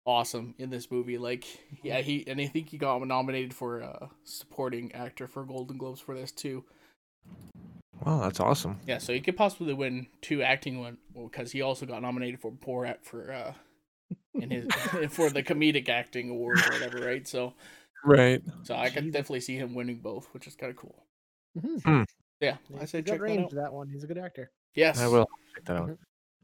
awesome 0.05 0.55
in 0.57 0.69
this 0.69 0.89
movie. 0.89 1.17
Like 1.17 1.45
yeah, 1.83 2.01
he 2.01 2.23
and 2.27 2.39
I 2.39 2.47
think 2.47 2.69
he 2.69 2.77
got 2.77 3.05
nominated 3.05 3.53
for 3.53 3.83
uh, 3.83 4.07
supporting 4.23 4.93
actor 4.93 5.27
for 5.27 5.43
Golden 5.43 5.77
Globes 5.77 6.01
for 6.01 6.15
this 6.15 6.31
too. 6.31 6.63
Wow, 8.05 8.19
that's 8.21 8.39
awesome. 8.39 8.79
Yeah, 8.85 8.97
so 8.97 9.13
he 9.13 9.21
could 9.21 9.37
possibly 9.37 9.73
win 9.73 10.07
two 10.21 10.43
acting 10.43 10.79
one 10.79 10.97
because 11.13 11.51
he 11.51 11.61
also 11.61 11.85
got 11.85 12.01
nominated 12.01 12.39
for 12.39 12.51
Borat 12.51 13.03
for 13.03 13.31
uh 13.31 13.53
in 14.33 14.51
his 14.51 14.67
for 15.09 15.29
the 15.29 15.43
comedic 15.43 15.89
acting 15.89 16.29
award 16.29 16.59
or 16.59 16.73
whatever, 16.73 17.05
right? 17.05 17.27
So 17.27 17.53
Right. 18.05 18.41
so 18.63 18.75
I 18.75 18.89
can 18.89 19.11
definitely 19.11 19.41
see 19.41 19.55
him 19.55 19.73
winning 19.73 19.99
both, 19.99 20.27
which 20.33 20.47
is 20.47 20.55
kind 20.55 20.69
of 20.69 20.77
cool. 20.77 21.05
Mhm. 21.57 22.05
Yeah, 22.41 22.57
Yeah, 22.69 22.77
I 22.81 22.85
say 22.85 22.99
he's 22.99 23.05
got 23.07 23.13
check 23.13 23.21
that 23.21 23.39
out. 23.39 23.51
that 23.51 23.73
one. 23.73 23.87
He's 23.89 24.03
a 24.03 24.07
good 24.07 24.17
actor. 24.17 24.51
Yes, 24.75 24.99
I 24.99 25.07
will 25.07 25.27
check 25.55 25.65
that 25.65 25.77
out. 25.77 25.89
Mhm. 25.89 25.97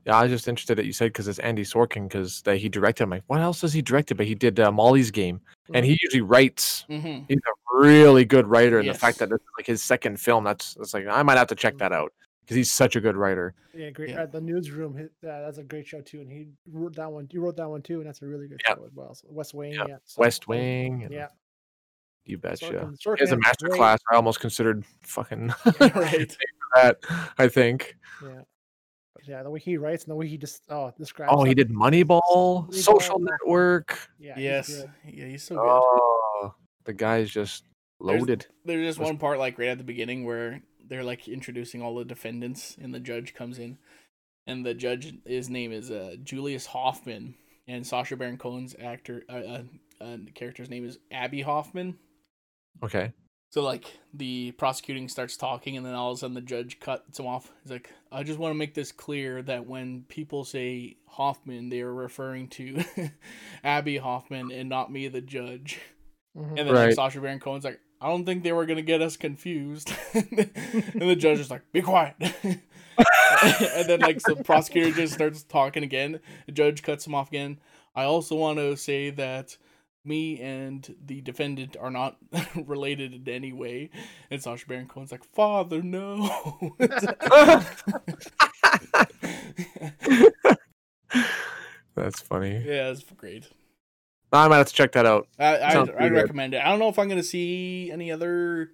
Yeah, 0.05 0.17
I 0.17 0.23
was 0.23 0.31
just 0.31 0.47
interested 0.47 0.75
that 0.79 0.85
you 0.85 0.93
said 0.93 1.09
because 1.09 1.27
it's 1.27 1.37
Andy 1.39 1.63
Sorkin 1.63 2.03
because 2.07 2.41
that 2.43 2.57
he 2.57 2.69
directed. 2.69 3.03
I'm 3.03 3.11
like, 3.11 3.23
what 3.27 3.39
else 3.39 3.61
has 3.61 3.71
he 3.73 3.81
directed? 3.83 4.17
But 4.17 4.25
he 4.25 4.33
did 4.33 4.59
uh, 4.59 4.71
Molly's 4.71 5.11
Game, 5.11 5.41
and 5.75 5.85
he 5.85 5.95
usually 6.01 6.21
writes. 6.21 6.85
Mm-hmm. 6.89 7.25
He's 7.27 7.37
a 7.37 7.77
really 7.77 8.25
good 8.25 8.47
writer, 8.47 8.79
and 8.79 8.89
the 8.89 8.93
fact 8.95 9.19
that 9.19 9.29
this 9.29 9.39
is 9.39 9.47
like 9.59 9.67
his 9.67 9.83
second 9.83 10.19
film, 10.19 10.43
that's 10.43 10.73
that's 10.75 10.93
like 10.95 11.05
I 11.07 11.21
might 11.21 11.37
have 11.37 11.47
to 11.47 11.55
check 11.55 11.77
that 11.77 11.91
out 11.91 12.13
because 12.41 12.55
he's 12.55 12.71
such 12.71 12.95
a 12.95 13.01
good 13.01 13.15
writer. 13.15 13.53
Yeah, 13.75 13.91
great. 13.91 14.09
Yeah. 14.09 14.23
Uh, 14.23 14.25
the 14.25 14.41
newsroom, 14.41 14.95
hit, 14.97 15.11
uh, 15.23 15.41
that's 15.41 15.59
a 15.59 15.63
great 15.63 15.85
show 15.85 16.01
too, 16.01 16.21
and 16.21 16.31
he 16.31 16.47
wrote 16.71 16.95
that 16.95 17.11
one. 17.11 17.27
You 17.31 17.41
wrote 17.41 17.57
that 17.57 17.69
one 17.69 17.83
too, 17.83 17.99
and 17.99 18.07
that's 18.07 18.23
a 18.23 18.25
really 18.25 18.47
good 18.47 18.61
Yeah. 18.67 18.75
show 18.75 18.85
as 18.85 18.93
well. 18.95 19.13
So 19.13 19.27
West 19.29 19.53
Wing, 19.53 19.73
Yeah. 19.73 19.85
yeah. 19.87 19.97
so- 20.05 20.19
West 20.21 20.47
Wing, 20.47 21.03
and 21.03 21.13
Yeah. 21.13 21.27
You 22.25 22.37
betcha. 22.37 22.91
Sorkin- 23.03 23.17
He 23.17 23.23
has 23.23 23.31
a 23.31 23.37
master 23.37 23.67
great. 23.67 23.77
class. 23.77 23.99
I 24.11 24.15
almost 24.15 24.39
considered 24.39 24.85
fucking 25.01 25.53
right. 25.79 26.37
that. 26.75 26.97
I 27.37 27.47
think. 27.47 27.95
Yeah. 28.23 28.41
Yeah, 29.27 29.43
the 29.43 29.51
way 29.51 29.59
he 29.59 29.77
writes 29.77 30.03
and 30.05 30.11
the 30.11 30.15
way 30.15 30.27
he 30.27 30.37
just 30.37 30.63
oh 30.69 30.91
describes. 30.97 31.31
Oh, 31.35 31.43
he 31.43 31.53
did 31.53 31.69
Moneyball, 31.69 32.73
Social 32.73 33.19
Moneyball. 33.19 33.27
Network. 33.43 33.99
Yeah. 34.19 34.33
he's 34.35 34.43
Yes, 34.43 34.67
good. 34.69 34.89
yeah, 35.13 35.25
he's 35.25 35.43
so 35.43 35.55
good. 35.55 35.63
Oh, 35.63 36.55
the 36.85 36.93
guy's 36.93 37.29
just 37.29 37.65
loaded. 37.99 38.47
There's 38.65 38.87
just 38.95 38.99
one 38.99 39.17
part 39.19 39.37
like 39.37 39.59
right 39.59 39.67
at 39.69 39.77
the 39.77 39.83
beginning 39.83 40.25
where 40.25 40.63
they're 40.87 41.03
like 41.03 41.27
introducing 41.27 41.83
all 41.83 41.95
the 41.95 42.05
defendants, 42.05 42.77
and 42.81 42.93
the 42.95 42.99
judge 42.99 43.35
comes 43.35 43.59
in, 43.59 43.77
and 44.47 44.65
the 44.65 44.73
judge 44.73 45.13
his 45.25 45.49
name 45.51 45.71
is 45.71 45.91
uh, 45.91 46.15
Julius 46.23 46.65
Hoffman, 46.65 47.35
and 47.67 47.85
Sacha 47.85 48.15
Baron 48.15 48.37
Cohen's 48.37 48.75
actor 48.81 49.21
uh, 49.29 49.33
uh, 49.33 49.61
uh, 50.01 50.17
character's 50.33 50.69
name 50.69 50.83
is 50.87 50.97
Abbie 51.11 51.41
Hoffman. 51.43 51.95
Okay. 52.83 53.13
So 53.49 53.61
like 53.61 53.99
the 54.13 54.51
prosecuting 54.53 55.09
starts 55.09 55.35
talking, 55.35 55.75
and 55.75 55.85
then 55.85 55.93
all 55.93 56.11
of 56.11 56.17
a 56.17 56.19
sudden 56.19 56.33
the 56.35 56.41
judge 56.41 56.79
cuts 56.79 57.19
him 57.19 57.27
off. 57.27 57.51
He's 57.63 57.71
like, 57.71 57.89
"I 58.11 58.23
just 58.23 58.39
want 58.39 58.51
to 58.51 58.57
make 58.57 58.73
this 58.73 58.93
clear 58.93 59.41
that 59.41 59.67
when 59.67 60.03
people 60.07 60.45
say 60.45 60.95
Hoffman, 61.07 61.67
they 61.69 61.81
are 61.81 61.93
referring 61.93 62.47
to 62.49 62.81
Abbie 63.63 63.97
Hoffman 63.97 64.51
and 64.51 64.69
not 64.69 64.91
me, 64.91 65.09
the 65.09 65.21
judge." 65.21 65.79
Mhm. 66.37 66.47
And 66.49 66.57
then 66.59 66.67
like, 66.67 66.75
Right. 66.85 66.95
Sacha 66.95 67.19
Baron 67.19 67.39
Cohen's 67.41 67.65
like, 67.65 67.81
I 67.99 68.07
don't 68.07 68.25
think 68.25 68.43
they 68.43 68.53
were 68.53 68.65
gonna 68.65 68.81
get 68.81 69.01
us 69.01 69.17
confused. 69.17 69.93
and 70.13 71.01
the 71.01 71.15
judge 71.17 71.39
is 71.39 71.51
like, 71.51 71.69
be 71.73 71.81
quiet. 71.81 72.15
and 72.43 73.85
then 73.87 73.99
like 73.99 74.21
the 74.21 74.41
prosecutor 74.43 74.91
just 74.91 75.13
starts 75.13 75.43
talking 75.43 75.83
again. 75.83 76.19
The 76.45 76.51
judge 76.51 76.83
cuts 76.83 77.05
him 77.05 77.15
off 77.15 77.27
again. 77.27 77.59
I 77.95 78.05
also 78.05 78.35
want 78.35 78.59
to 78.59 78.77
say 78.77 79.09
that 79.11 79.57
me 80.03 80.39
and 80.41 80.95
the 81.05 81.21
defendant 81.21 81.77
are 81.79 81.91
not 81.91 82.17
related 82.55 83.13
in 83.13 83.29
any 83.33 83.53
way. 83.53 83.89
And 84.29 84.41
Sacha 84.41 84.65
Baron 84.67 84.87
Cohen's 84.87 85.11
like, 85.11 85.23
Father, 85.23 85.81
no. 85.81 86.75
That's 91.95 92.21
funny. 92.21 92.51
yeah, 92.65 92.89
it's 92.89 93.03
great. 93.03 93.47
I 94.31 94.47
might 94.47 94.57
have 94.57 94.67
to 94.67 94.73
check 94.73 94.93
that 94.93 95.05
out. 95.05 95.27
I 95.37 95.57
I, 95.59 95.73
Sounds 95.73 95.89
I 95.89 95.93
pretty 95.93 96.09
good. 96.09 96.21
recommend 96.21 96.53
it. 96.53 96.61
I 96.63 96.69
don't 96.69 96.79
know 96.79 96.87
if 96.87 96.97
I'm 96.97 97.09
gonna 97.09 97.21
see 97.21 97.91
any 97.91 98.11
other 98.11 98.71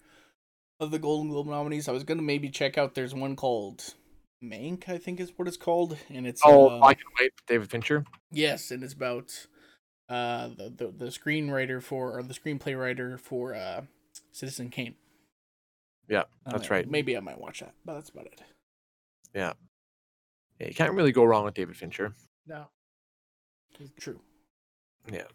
of 0.80 0.92
the 0.92 1.00
Golden 1.00 1.32
Globe 1.32 1.48
nominees. 1.48 1.88
I 1.88 1.92
was 1.94 2.04
gonna 2.04 2.22
maybe 2.22 2.50
check 2.50 2.78
out. 2.78 2.94
There's 2.94 3.16
one 3.16 3.36
called 3.36 3.96
Mank, 4.44 4.88
I 4.88 5.00
think 5.00 5.20
is 5.20 5.32
what 5.36 5.48
it's 5.48 5.58
called, 5.58 5.98
and 6.13 6.28
it's 6.28 6.42
Oh, 6.46 6.70
uh, 6.80 6.86
I 6.86 6.94
can 6.94 7.06
wait. 7.20 7.32
David 7.48 7.72
Fincher. 7.72 8.06
yes, 8.32 8.70
and 8.70 8.84
it's 8.84 8.94
about 8.94 9.48
uh 10.10 10.48
the, 10.50 10.70
the 10.76 10.88
the 10.88 11.06
screenwriter 11.08 11.82
for 11.84 12.17
or 12.17 12.24
the 12.24 12.34
screenplay 12.34 12.80
writer 12.80 13.17
for 13.17 13.54
uh 13.54 13.82
Citizen 14.32 14.70
Kane. 14.70 14.96
Yeah, 16.08 16.24
that's 16.46 16.70
Uh, 16.72 16.74
right. 16.76 16.89
Maybe 16.89 17.17
I 17.17 17.20
might 17.20 17.39
watch 17.39 17.60
that, 17.60 17.74
but 17.84 17.96
that's 17.96 18.10
about 18.10 18.28
it. 18.28 18.41
Yeah, 19.34 19.54
you 20.60 20.74
can't 20.74 20.93
really 20.93 21.12
go 21.12 21.24
wrong 21.26 21.43
with 21.46 21.54
David 21.54 21.76
Fincher. 21.76 22.13
No. 22.46 22.67
True. 24.00 24.22
Mhm. 25.08 25.28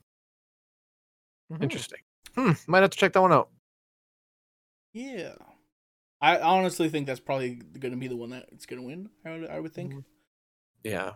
Interesting. 1.62 2.00
Hmm, 2.35 2.52
might 2.66 2.80
have 2.80 2.90
to 2.90 2.96
check 2.98 3.12
that 3.12 3.20
one 3.20 3.32
out. 3.32 3.50
Yeah. 4.92 5.35
I 6.20 6.38
honestly 6.38 6.88
think 6.88 7.06
that's 7.06 7.20
probably 7.20 7.56
going 7.56 7.92
to 7.92 7.98
be 7.98 8.08
the 8.08 8.16
one 8.16 8.30
that 8.30 8.48
it's 8.52 8.64
going 8.66 8.80
to 8.80 8.87
win. 8.87 9.11
I 9.24 9.30
would, 9.38 9.50
I 9.50 9.61
would 9.61 9.72
think 9.74 9.92
Mhm. 9.92 10.04
Yeah. 10.85 11.12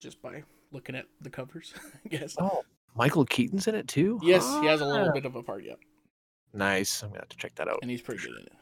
just 0.00 0.22
by 0.22 0.44
looking 0.72 0.94
at 0.94 1.06
the 1.20 1.30
covers. 1.30 1.74
I 2.04 2.08
guess. 2.08 2.36
Oh, 2.38 2.62
Michael 2.96 3.24
Keaton's 3.24 3.66
in 3.66 3.74
it 3.74 3.88
too. 3.88 4.18
Yes, 4.22 4.44
he 4.60 4.66
has 4.66 4.80
a 4.80 4.86
little 4.86 5.08
Ah. 5.08 5.12
bit 5.12 5.24
of 5.26 5.34
a 5.36 5.42
part. 5.42 5.64
Yep, 5.64 5.78
Nice. 6.54 7.02
I'm 7.02 7.10
gonna 7.10 7.20
have 7.20 7.28
to 7.28 7.36
check 7.36 7.54
that 7.56 7.68
out. 7.68 7.78
and 7.82 7.90
he's 7.90 8.02
pretty 8.02 8.22
good 8.26 8.36
in 8.38 8.46
it. 8.46 8.52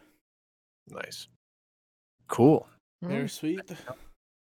Nice. 0.89 1.29
Cool. 2.29 2.69
Very 3.03 3.25
Mhm. 3.25 3.31
sweet. 3.31 3.61
All 3.89 3.97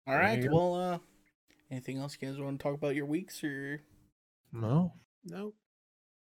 There 0.06 0.18
right. 0.18 0.42
you 0.42 0.48
go. 0.48 0.54
Well, 0.54 0.74
uh, 0.94 0.98
anything 1.70 1.98
else 1.98 2.16
you 2.20 2.28
guys 2.28 2.38
want 2.38 2.58
to 2.58 2.62
talk 2.62 2.74
about 2.74 2.94
your 2.94 3.06
weeks 3.06 3.42
or? 3.44 3.80
No. 4.52 4.92
No. 5.24 5.52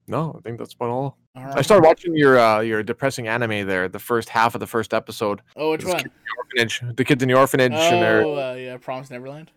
No, 0.07 0.35
I 0.39 0.41
think 0.41 0.59
that's 0.59 0.73
about 0.75 0.89
all. 0.89 1.19
All 1.35 1.43
I 1.59 1.63
started 1.63 1.87
watching 1.87 2.17
your 2.17 2.39
uh 2.39 2.61
your 2.61 2.83
depressing 2.83 3.29
anime 3.29 3.67
there, 3.67 3.89
the 3.89 3.99
first 3.99 4.31
half 4.31 4.55
of 4.55 4.61
the 4.61 4.67
first 4.67 4.95
episode. 4.95 5.43
Oh, 5.57 5.73
which 5.73 5.85
one? 5.85 5.97
kid 5.99 6.07
in 6.07 6.13
the 6.13 6.65
orphanage. 6.67 6.97
The 6.97 7.05
kids 7.05 7.23
in 7.23 7.29
the 7.29 7.35
orphanage 7.35 7.73
and 7.73 8.25
Oh, 8.27 8.51
uh, 8.53 8.55
yeah, 8.55 8.77
Promise 8.79 9.11
Neverland. 9.11 9.51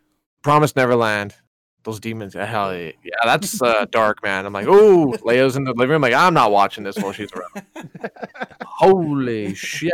Promise 0.44 0.76
Neverland. 0.76 1.36
Those 1.84 2.00
demons. 2.00 2.36
Hell 2.36 2.76
yeah. 2.76 2.92
Yeah, 3.04 3.16
that's 3.24 3.62
uh, 3.62 3.86
dark, 3.90 4.22
man. 4.24 4.46
I'm 4.46 4.54
like, 4.54 4.68
oh, 4.68 5.16
Leia's 5.22 5.56
in 5.56 5.64
the 5.64 5.74
living 5.74 5.92
room. 5.94 6.02
like, 6.02 6.14
I'm 6.14 6.34
not 6.34 6.52
watching 6.52 6.84
this 6.84 6.98
while 6.98 7.12
she's 7.12 7.32
around. 7.34 7.66
Holy 8.66 9.56
shit. 9.56 9.94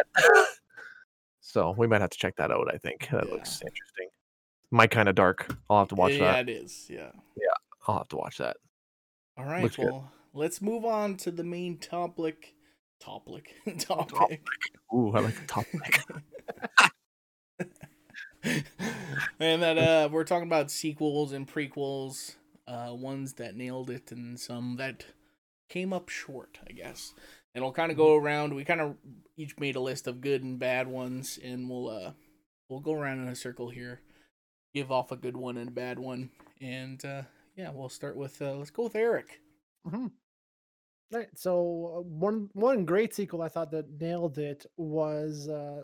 So 1.39 1.73
we 1.78 1.88
might 1.88 2.02
have 2.02 2.10
to 2.10 2.17
check 2.17 2.36
that 2.38 2.52
out, 2.52 2.67
I 2.73 2.78
think. 2.78 3.08
That 3.10 3.26
Yeah. 3.28 3.34
looks 3.34 3.62
interesting. 3.62 4.10
my 4.69 4.86
kind 4.86 5.08
of 5.08 5.15
dark. 5.15 5.56
I'll 5.69 5.80
have 5.80 5.88
to 5.89 5.95
watch 5.95 6.13
yeah, 6.13 6.19
that. 6.19 6.47
Yeah, 6.47 6.54
it 6.56 6.63
is. 6.63 6.88
Yeah. 6.89 7.12
Yeah, 7.38 7.54
I'll 7.88 8.00
have 8.00 8.10
to 8.10 8.17
watch 8.17 8.38
that. 8.39 8.58
All 9.38 9.45
right. 9.45 9.63
Looks 9.63 9.78
good. 9.78 9.86
well, 9.86 10.12
let's 10.34 10.62
move 10.62 10.84
on 10.84 11.15
to 11.17 11.32
the 11.32 11.43
main 11.43 11.78
topic. 11.78 12.54
Topic. 13.00 13.56
topic. 13.80 14.45
Ooh, 14.93 15.12
I 15.13 15.19
like 15.21 15.39
the 15.39 15.47
topic. 15.47 16.04
and 19.39 19.62
that 19.62 19.78
uh 19.78 20.10
we're 20.12 20.23
talking 20.23 20.47
about 20.47 20.71
sequels 20.71 21.32
and 21.32 21.47
prequels, 21.52 22.36
uh 22.67 22.93
ones 22.93 23.34
that 23.34 23.56
nailed 23.56 23.89
it 23.89 24.12
and 24.12 24.39
some 24.39 24.76
that 24.78 25.06
came 25.69 25.91
up 25.93 26.10
short, 26.10 26.60
I 26.67 26.71
guess. 26.71 27.13
And 27.54 27.63
we'll 27.63 27.73
kind 27.73 27.91
of 27.91 27.97
go 27.97 28.15
around. 28.15 28.54
We 28.54 28.63
kind 28.63 28.82
of 28.82 28.95
each 29.36 29.58
made 29.58 29.76
a 29.76 29.80
list 29.80 30.06
of 30.08 30.21
good 30.21 30.43
and 30.43 30.60
bad 30.60 30.88
ones, 30.88 31.39
and 31.43 31.69
we'll 31.69 31.89
uh 31.89 32.12
we'll 32.69 32.80
go 32.80 32.93
around 32.93 33.19
in 33.23 33.28
a 33.28 33.36
circle 33.36 33.69
here, 33.69 34.02
give 34.73 34.91
off 34.91 35.12
a 35.12 35.15
good 35.17 35.36
one 35.38 35.58
and 35.58 35.69
a 35.69 35.71
bad 35.71 35.97
one, 36.00 36.30
and 36.62 37.04
uh 37.04 37.23
yeah, 37.56 37.71
we'll 37.73 37.89
start 37.89 38.15
with 38.15 38.41
uh 38.41 38.54
let's 38.54 38.69
go 38.71 38.84
with 38.84 38.95
Eric. 38.95 39.41
Mhm. 39.88 40.12
Right. 41.10 41.30
So 41.38 41.96
uh, 41.98 42.02
one 42.02 42.50
one 42.54 42.84
great 42.86 43.13
sequel 43.13 43.41
I 43.41 43.48
thought 43.48 43.72
that 43.72 43.89
nailed 44.02 44.38
it 44.38 44.65
was 44.76 45.48
uh 45.48 45.84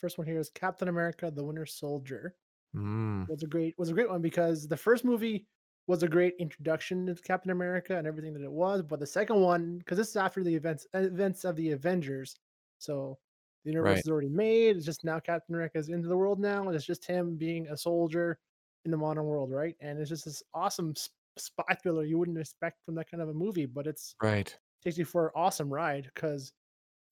first 0.00 0.16
one 0.16 0.26
here 0.26 0.38
is 0.38 0.48
Captain 0.48 0.88
America: 0.88 1.30
The 1.30 1.44
Winter 1.44 1.66
Soldier. 1.66 2.36
Mm, 2.74 3.28
was 3.28 3.42
a 3.42 3.46
great 3.46 3.78
was 3.78 3.90
a 3.90 3.94
great 3.94 4.08
one 4.10 4.22
because 4.22 4.68
the 4.68 4.76
first 4.76 5.04
movie 5.04 5.46
was 5.88 6.02
a 6.02 6.08
great 6.08 6.34
introduction 6.38 7.06
to 7.06 7.14
Captain 7.16 7.50
America 7.52 7.96
and 7.98 8.06
everything 8.06 8.34
that 8.34 8.42
it 8.44 8.52
was, 8.52 8.82
but 8.82 9.00
the 9.00 9.06
second 9.06 9.40
one 9.42 9.78
because 9.78 9.98
this 9.98 10.10
is 10.10 10.16
after 10.16 10.44
the 10.44 10.54
events 10.54 10.86
events 10.94 11.44
of 11.44 11.56
the 11.56 11.72
Avengers, 11.72 12.36
so 12.78 13.18
the 13.64 13.70
universe 13.72 14.00
Right. 14.00 14.04
is 14.04 14.10
already 14.10 14.28
made. 14.30 14.76
It's 14.76 14.86
just 14.86 15.04
now 15.04 15.20
Captain 15.20 15.54
America 15.54 15.78
is 15.78 15.88
into 15.90 16.08
the 16.08 16.16
world 16.16 16.40
now, 16.40 16.66
and 16.66 16.74
it's 16.76 16.86
just 16.86 17.06
him 17.06 17.36
being 17.36 17.68
a 17.68 17.76
soldier 17.76 18.40
in 18.84 18.90
the 18.90 18.96
modern 18.96 19.24
world, 19.26 19.50
right? 19.52 19.76
And 19.80 19.98
it's 20.00 20.08
just 20.10 20.24
this 20.26 20.42
awesome 20.54 20.94
spy 21.38 21.74
thriller 21.82 22.04
you 22.04 22.18
wouldn't 22.18 22.38
expect 22.38 22.84
from 22.84 22.94
that 22.96 23.10
kind 23.10 23.22
of 23.22 23.28
a 23.28 23.34
movie, 23.34 23.66
but 23.66 23.86
it's 23.86 24.14
right. 24.22 24.56
takes 24.82 24.98
you 24.98 25.04
for 25.04 25.26
an 25.26 25.32
awesome 25.34 25.72
ride 25.72 26.10
because 26.14 26.52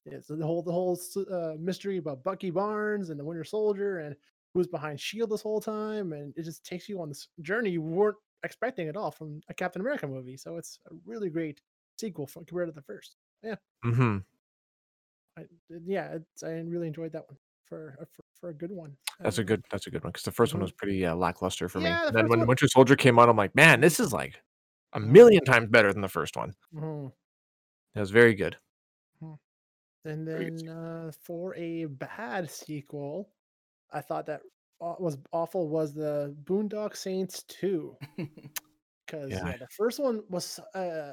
it's 0.07 0.29
the 0.29 0.45
whole 0.45 0.63
the 0.63 0.73
whole 0.73 0.99
uh, 1.33 1.55
mystery 1.59 1.99
about 1.99 2.23
Bucky 2.23 2.51
Barnes 2.51 3.11
and 3.11 3.19
the 3.19 3.25
Winter 3.25 3.45
Soldier 3.45 3.99
and 3.99 4.15
who's 4.55 4.67
behind 4.67 5.01
Shield 5.01 5.31
this 5.31 5.43
whole 5.43 5.61
time, 5.61 6.13
and 6.13 6.33
it 6.37 6.45
just 6.45 6.65
takes 6.65 6.89
you 6.89 7.01
on 7.01 7.09
this 7.09 7.29
journey 7.43 7.71
you 7.71 7.83
weren't 7.83 8.17
expecting 8.43 8.89
at 8.89 8.97
all 8.97 9.11
from 9.11 9.41
a 9.49 9.55
Captain 9.55 9.81
America 9.81 10.07
movie. 10.07 10.37
So 10.37 10.57
it's 10.57 10.79
a 10.91 10.95
really 11.05 11.29
great 11.29 11.61
sequel 11.99 12.27
from, 12.27 12.45
compared 12.45 12.69
to 12.69 12.73
the 12.73 12.83
first. 12.83 13.17
Yeah. 13.43 13.57
Hmm. 13.85 14.19
I, 15.39 15.43
yeah, 15.85 16.15
it's, 16.15 16.43
I 16.43 16.53
really 16.53 16.87
enjoyed 16.87 17.13
that 17.13 17.29
one 17.29 17.37
for 17.67 17.97
for, 18.15 18.23
for 18.41 18.51
a 18.51 18.55
good 18.55 18.71
one. 18.73 18.97
That's 19.21 19.39
a 19.39 19.45
good. 19.45 19.63
That's 19.71 19.87
a 19.87 19.91
good 19.91 20.03
one 20.05 20.13
because 20.13 20.25
the 20.25 20.31
1st 20.33 20.55
one 20.55 20.61
Mhm. 20.61 20.65
was 20.65 20.73
pretty 20.73 21.05
uh, 21.07 21.15
lackluster 21.15 21.69
for 21.69 21.79
me. 21.81 21.87
Yeah, 21.87 22.07
the 22.07 22.13
then 22.13 22.29
when 22.29 22.41
one- 22.41 22.49
Winter 22.49 22.69
Soldier 22.69 22.97
came 22.97 23.19
out, 23.19 23.29
I'm 23.29 23.37
like, 23.37 23.55
man, 23.55 23.81
this 23.81 23.99
is 24.01 24.13
like 24.13 24.43
a 24.93 25.01
million 25.01 25.45
times 25.45 25.69
better 25.71 25.93
than 25.93 26.03
the 26.03 26.09
first 26.09 26.37
one. 26.37 26.55
mhm. 26.75 27.13
It 27.95 28.01
was 28.01 28.11
very 28.11 28.35
good. 28.35 28.57
And 30.05 30.25
Very 30.25 30.51
good 30.51 30.59
then 30.61 30.69
uh, 30.69 31.11
for 31.21 31.53
a 31.57 31.87
bad 31.87 32.49
sequel, 32.49 33.29
I 33.93 34.01
thought 34.01 34.27
that 34.27 34.43
was 34.79 35.19
awful 35.33 35.69
was 35.69 35.95
the 35.95 36.37
Boondock 36.45 36.95
Saints 36.97 37.43
2. 37.45 37.97
because 39.07 39.31
Yeah. 39.31 39.47
yeah. 39.49 39.57
the 39.57 39.67
first 39.77 39.99
one 39.99 40.23
was 40.29 40.61
uh 40.75 41.13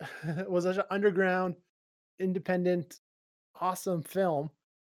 was 0.48 0.64
such 0.64 0.76
an 0.76 0.84
underground, 0.90 1.56
independent, 2.20 3.00
awesome 3.60 4.02
film. 4.02 4.50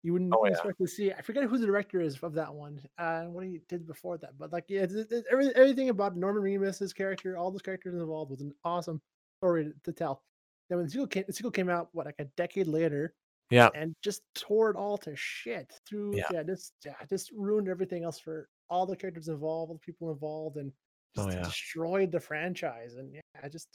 You 0.05 0.13
wouldn't 0.13 0.35
Oh, 0.37 0.45
yeah. 0.45 0.53
expect 0.53 0.79
to 0.79 0.87
see. 0.87 1.13
I 1.13 1.23
forget 1.23 1.45
who 1.45 1.57
the 1.57 1.67
director 1.67 2.01
is 2.03 2.19
of 2.23 2.35
that 2.35 2.55
one. 2.55 2.81
Uh, 2.99 3.23
what 3.25 3.47
he 3.47 3.61
did 3.69 3.87
before 3.87 4.19
that, 4.19 4.39
but 4.39 4.53
like 4.53 4.67
yeah, 4.69 4.83
it's, 4.83 4.93
it's, 4.93 5.27
every, 5.33 5.49
everything 5.57 5.89
about 5.89 6.15
Norman 6.15 6.43
Reedus's 6.43 6.93
character, 6.93 7.39
all 7.39 7.51
those 7.51 7.63
characters 7.63 7.95
involved, 7.95 8.31
was 8.31 8.43
an 8.43 8.53
awesome 8.65 9.01
story 9.41 9.65
to, 9.65 9.73
to 9.85 9.93
tell. 9.93 10.23
Then 10.69 10.77
when 10.79 10.87
the 10.87 10.91
sequel 10.91 11.07
came, 11.07 11.25
the 11.27 11.33
sequel 11.33 11.51
came 11.51 11.71
out, 11.71 11.89
what 11.93 12.05
like 12.07 12.17
a 12.19 12.27
decade 12.37 12.67
later, 12.67 13.15
Yeah. 13.51 13.71
and 13.75 13.95
just 14.03 14.23
tore 14.35 14.69
it 14.71 14.77
all 14.77 14.99
to 14.99 15.17
shit 15.17 15.73
through. 15.89 16.17
Yeah. 16.19 16.25
Yeah, 16.31 16.43
just 16.43 16.75
yeah, 16.85 16.95
just 17.09 17.33
ruined 17.33 17.69
everything 17.71 18.05
else 18.05 18.19
for 18.19 18.51
all 18.69 18.85
the 18.85 18.97
characters 18.97 19.29
involved, 19.29 19.71
all 19.71 19.75
the 19.77 19.81
people 19.81 20.13
involved, 20.13 20.59
and 20.59 20.71
Oh, 21.17 21.25
just 21.25 21.37
yeah. 21.39 21.45
destroyed 21.45 22.13
the 22.13 22.21
franchise. 22.21 22.97
And 22.97 23.15
yeah, 23.15 23.49
just 23.49 23.69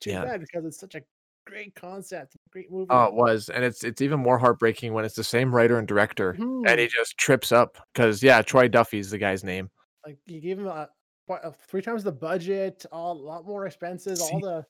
too 0.00 0.10
Yeah. 0.12 0.24
bad 0.24 0.40
because 0.40 0.64
it's 0.64 0.78
such 0.80 0.94
a 0.94 1.02
great 1.46 1.74
concept, 1.74 2.36
great 2.50 2.70
movie. 2.70 2.90
Oh, 2.90 3.04
it 3.06 3.14
was, 3.14 3.48
and 3.48 3.64
it's 3.64 3.82
it's 3.82 4.02
even 4.02 4.20
more 4.20 4.38
heartbreaking 4.38 4.92
when 4.92 5.04
it's 5.04 5.14
the 5.16 5.24
same 5.24 5.54
writer 5.54 5.78
and 5.78 5.88
director, 5.88 6.38
and 6.66 6.78
he 6.78 6.86
Mhm. 6.86 6.88
just 6.88 7.16
trips 7.16 7.50
up 7.50 7.78
because 7.92 8.22
yeah, 8.22 8.42
Troy 8.42 8.68
Duffy's 8.68 9.10
the 9.10 9.18
guy's 9.18 9.42
name. 9.42 9.70
like 10.06 10.18
you 10.26 10.40
gave 10.40 10.58
him 10.58 10.66
a, 10.66 10.88
a 11.28 11.52
three 11.52 11.82
times 11.82 12.04
the 12.04 12.12
budget, 12.12 12.84
all 12.92 13.12
a 13.12 13.20
lot 13.20 13.46
more 13.46 13.66
expenses, 13.66 14.20
all 14.20 14.40
the 14.40 14.66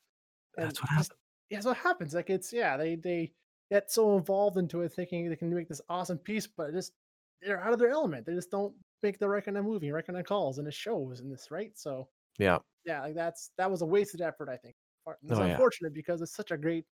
That's 0.56 0.80
what 0.82 0.90
happened. 0.90 1.18
yeah, 1.50 1.58
that's 1.58 1.66
what 1.66 1.76
happens. 1.78 2.14
Like 2.14 2.30
it's 2.30 2.52
yeah, 2.52 2.76
they 2.76 2.96
they 2.96 3.34
get 3.70 3.90
so 3.90 4.16
involved 4.16 4.58
into 4.58 4.82
it, 4.82 4.92
thinking 4.92 5.28
they 5.28 5.36
can 5.36 5.54
make 5.54 5.68
this 5.68 5.80
awesome 5.88 6.18
piece, 6.18 6.46
but 6.46 6.70
it 6.70 6.74
just 6.74 6.94
they're 7.42 7.62
out 7.62 7.72
of 7.72 7.78
their 7.78 7.90
element. 7.90 8.26
They 8.26 8.34
just 8.34 8.50
don't 8.50 8.74
make 9.02 9.18
the 9.18 9.28
right 9.28 9.44
kind 9.44 9.58
of 9.58 9.64
movie, 9.64 9.92
right 9.92 10.06
kind 10.06 10.18
of 10.18 10.26
calls, 10.26 10.58
and 10.58 10.68
it 10.68 10.74
shows 10.74 11.20
in 11.20 11.30
this, 11.30 11.50
right? 11.50 11.76
So 11.78 12.08
Yeah. 12.38 12.58
yeah, 12.86 13.02
like 13.02 13.14
that's 13.14 13.52
that 13.58 13.70
was 13.70 13.82
a 13.82 13.86
wasted 13.86 14.20
effort, 14.22 14.48
I 14.50 14.56
think. 14.58 14.76
It's 15.06 15.38
Oh, 15.38 15.44
yeah. 15.44 15.52
unfortunate 15.52 15.92
because 15.92 16.22
it's 16.22 16.34
such 16.34 16.50
a 16.50 16.56
great 16.56 16.84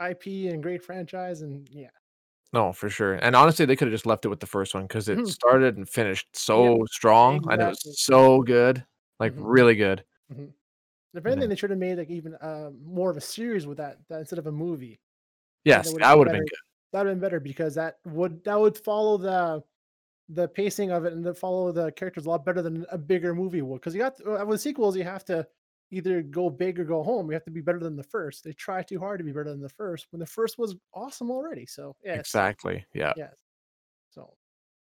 IP 0.00 0.48
and 0.48 0.62
great 0.62 0.82
franchise, 0.84 1.42
and 1.42 1.68
yeah, 1.70 1.90
No, 2.52 2.72
for 2.72 2.88
sure. 2.90 3.14
And 3.14 3.36
honestly, 3.36 3.64
they 3.64 3.76
could 3.76 3.86
have 3.86 3.94
just 3.94 4.06
left 4.06 4.24
it 4.24 4.28
with 4.28 4.40
the 4.40 4.46
first 4.46 4.74
one 4.74 4.84
because 4.84 5.08
it 5.08 5.18
Mhm. 5.18 5.28
started 5.28 5.76
and 5.76 5.88
finished 5.88 6.34
so 6.34 6.84
strong, 6.90 7.36
and 7.50 7.62
it 7.62 7.68
exactly. 7.68 7.90
was 7.90 8.00
so 8.02 8.42
good, 8.42 8.84
like 9.20 9.34
Mhm. 9.34 9.42
really 9.44 9.74
good. 9.76 10.04
if 11.12 11.24
then- 11.24 11.32
anything, 11.32 11.48
they 11.48 11.56
should 11.56 11.70
have 11.70 11.78
made 11.78 11.98
like 11.98 12.08
even 12.10 12.34
uh, 12.36 12.70
more 12.84 13.10
of 13.10 13.16
a 13.16 13.20
series 13.20 13.66
with 13.66 13.76
that, 13.78 13.98
that 14.08 14.20
instead 14.20 14.38
of 14.38 14.46
a 14.46 14.52
movie. 14.52 15.00
Yes, 15.64 15.86
that 15.86 15.92
would 15.92 16.02
have 16.02 16.18
been 16.18 16.26
better. 16.26 16.38
good. 16.44 16.58
That 16.92 16.98
would 17.00 17.08
have 17.08 17.16
been 17.16 17.20
better 17.20 17.40
because 17.40 17.74
that 17.74 17.98
would 18.04 18.42
that 18.44 18.58
would 18.58 18.78
follow 18.78 19.16
the 19.18 19.62
the 20.28 20.46
pacing 20.48 20.92
of 20.92 21.04
it 21.04 21.12
and 21.12 21.24
the 21.24 21.34
follow 21.34 21.72
the 21.72 21.90
characters 21.92 22.26
a 22.26 22.28
lot 22.30 22.44
better 22.44 22.62
than 22.62 22.86
a 22.92 22.98
bigger 22.98 23.34
movie 23.34 23.60
would. 23.62 23.80
Because 23.80 23.92
you 23.94 24.00
got 24.00 24.16
to, 24.18 24.40
uh, 24.40 24.44
with 24.44 24.60
sequels, 24.60 24.96
you 24.96 25.02
have 25.02 25.24
to 25.26 25.46
either 25.90 26.22
go 26.22 26.48
big 26.50 26.78
or 26.78 26.84
go 26.84 27.02
home. 27.02 27.26
You 27.26 27.32
have 27.34 27.44
to 27.44 27.50
be 27.50 27.60
better 27.60 27.78
than 27.80 27.96
the 27.96 28.02
first. 28.04 28.44
They 28.44 28.52
try 28.52 28.82
too 28.82 28.98
hard 28.98 29.18
to 29.18 29.24
be 29.24 29.32
better 29.32 29.50
than 29.50 29.60
the 29.60 29.68
first 29.68 30.06
when 30.10 30.20
the 30.20 30.26
first 30.26 30.58
was 30.58 30.76
awesome 30.94 31.30
already. 31.30 31.66
So 31.66 31.96
yeah, 32.04 32.14
Exactly. 32.14 32.84
Yeah. 32.94 33.12
Yes. 33.16 33.34
So, 34.10 34.34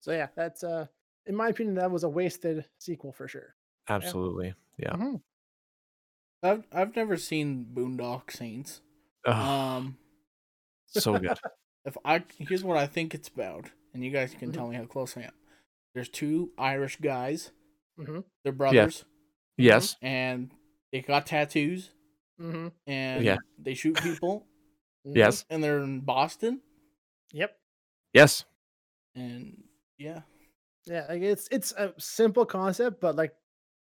so 0.01 0.13
yeah, 0.13 0.29
that's 0.37 0.63
uh, 0.65 0.87
in 1.27 1.35
my 1.37 1.49
opinion, 1.49 1.75
that 1.77 1.91
was 1.91 2.05
a 2.05 2.09
wasted 2.09 2.65
sequel 2.79 3.13
for 3.13 3.29
sure. 3.29 3.55
Absolutely. 3.89 4.55
Yeah. 4.79 4.93
Mhm. 4.93 5.21
I've 6.43 6.65
I've 6.73 6.97
never 6.97 7.17
seen 7.17 7.67
Boondock 7.73 8.31
Saints. 8.31 8.81
Ugh, 9.27 9.35
Um, 9.35 9.97
so 10.87 11.19
good. 11.19 11.39
if 11.85 11.97
I 12.05 12.23
here's 12.39 12.65
what 12.65 12.77
I 12.77 12.87
think 12.87 13.15
it's 13.15 13.29
about, 13.29 13.71
and 13.95 14.05
you 14.05 14.11
guys 14.11 14.35
can 14.35 14.51
Mhm. 14.51 14.55
tell 14.55 14.69
me 14.69 14.77
how 14.77 14.85
close 14.85 15.17
I 15.17 15.23
am. 15.23 15.33
There's 15.95 16.09
two 16.09 16.51
Irish 16.59 16.97
guys. 16.97 17.51
Mm-hmm. 17.99 18.21
They're 18.43 18.53
brothers, 18.53 19.05
Yes. 19.57 19.93
Yes. 19.93 19.97
and 20.03 20.51
they 20.93 21.01
got 21.01 21.27
tattoos, 21.27 21.91
Mm-hmm. 22.41 22.69
and 22.87 23.25
Yeah. 23.25 23.37
they 23.59 23.75
shoot 23.75 23.97
people, 24.03 24.47
Yes. 25.05 25.45
and 25.51 25.63
they're 25.63 25.81
in 25.83 26.01
Boston, 26.01 26.61
Yep. 27.33 27.57
Yes. 28.13 28.45
and 29.15 29.63
yeah. 29.99 30.23
Yeah, 30.87 31.07
like 31.09 31.23
it's 31.23 31.47
it's 31.53 31.73
a 31.73 31.95
simple 31.99 32.45
concept, 32.45 33.01
but 33.01 33.15
like, 33.17 33.33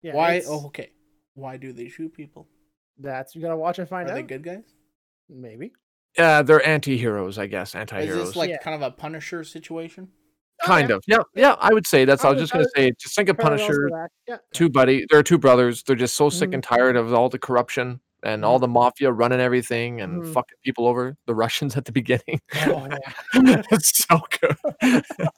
yeah, 0.02 0.16
Why? 0.16 0.42
Oh, 0.48 0.66
okay. 0.68 0.92
Why 1.36 1.58
do 1.58 1.72
they 1.74 1.90
shoot 1.90 2.14
people? 2.14 2.48
that's 3.00 3.36
you 3.36 3.42
gotta 3.44 3.56
watch 3.56 3.78
and 3.78 3.88
find 3.88 4.10
Are 4.10 4.14
out. 4.14 4.16
they 4.16 4.24
good 4.24 4.42
guys? 4.44 4.64
Maybe. 5.30 5.72
Yeah, 6.18 6.42
they're 6.42 6.66
anti-heroes, 6.66 7.38
I 7.38 7.46
guess. 7.46 7.76
Anti-heroes. 7.76 8.30
this 8.30 8.36
like 8.36 8.50
Yeah. 8.50 8.58
kind 8.58 8.74
of 8.76 8.82
a 8.82 8.90
Punisher 8.90 9.44
situation? 9.44 10.08
Oh, 10.64 10.66
kind 10.68 10.90
yeah, 10.90 10.96
of. 10.96 11.04
Yeah. 11.08 11.18
Yeah, 11.36 11.56
I 11.60 11.74
would 11.74 11.86
say 11.86 12.04
that's 12.06 12.26
I 12.26 12.30
I 12.30 12.32
was 12.34 12.42
just 12.42 12.54
gonna 12.54 12.66
say 12.76 12.92
just 13.00 13.16
think 13.16 13.30
of 13.30 13.38
Punisher, 13.38 13.90
Yeah. 14.28 14.38
two 14.54 14.70
buddy 14.70 15.06
there 15.10 15.20
are 15.20 15.24
two 15.24 15.38
brothers. 15.38 15.84
They're 15.84 15.96
just 15.96 16.16
so 16.16 16.30
sick 16.30 16.50
Mhm. 16.50 16.54
and 16.56 16.64
tired 16.64 16.96
of 16.96 17.14
all 17.14 17.30
the 17.30 17.38
corruption 17.40 18.00
and 18.24 18.44
all 18.44 18.58
Mhm. 18.58 18.62
the 18.62 18.68
mafia 18.70 19.12
running 19.12 19.40
everything 19.40 20.02
and 20.02 20.24
Mhm. 20.24 20.34
fucking 20.34 20.58
people 20.64 20.88
over. 20.88 21.16
The 21.28 21.36
Russians 21.36 21.78
at 21.78 21.86
the 21.86 21.92
beginning. 21.92 22.42
Oh 22.66 22.88
yeah. 22.90 22.98
it's 23.72 24.06
so 24.08 24.20
good. 24.42 25.04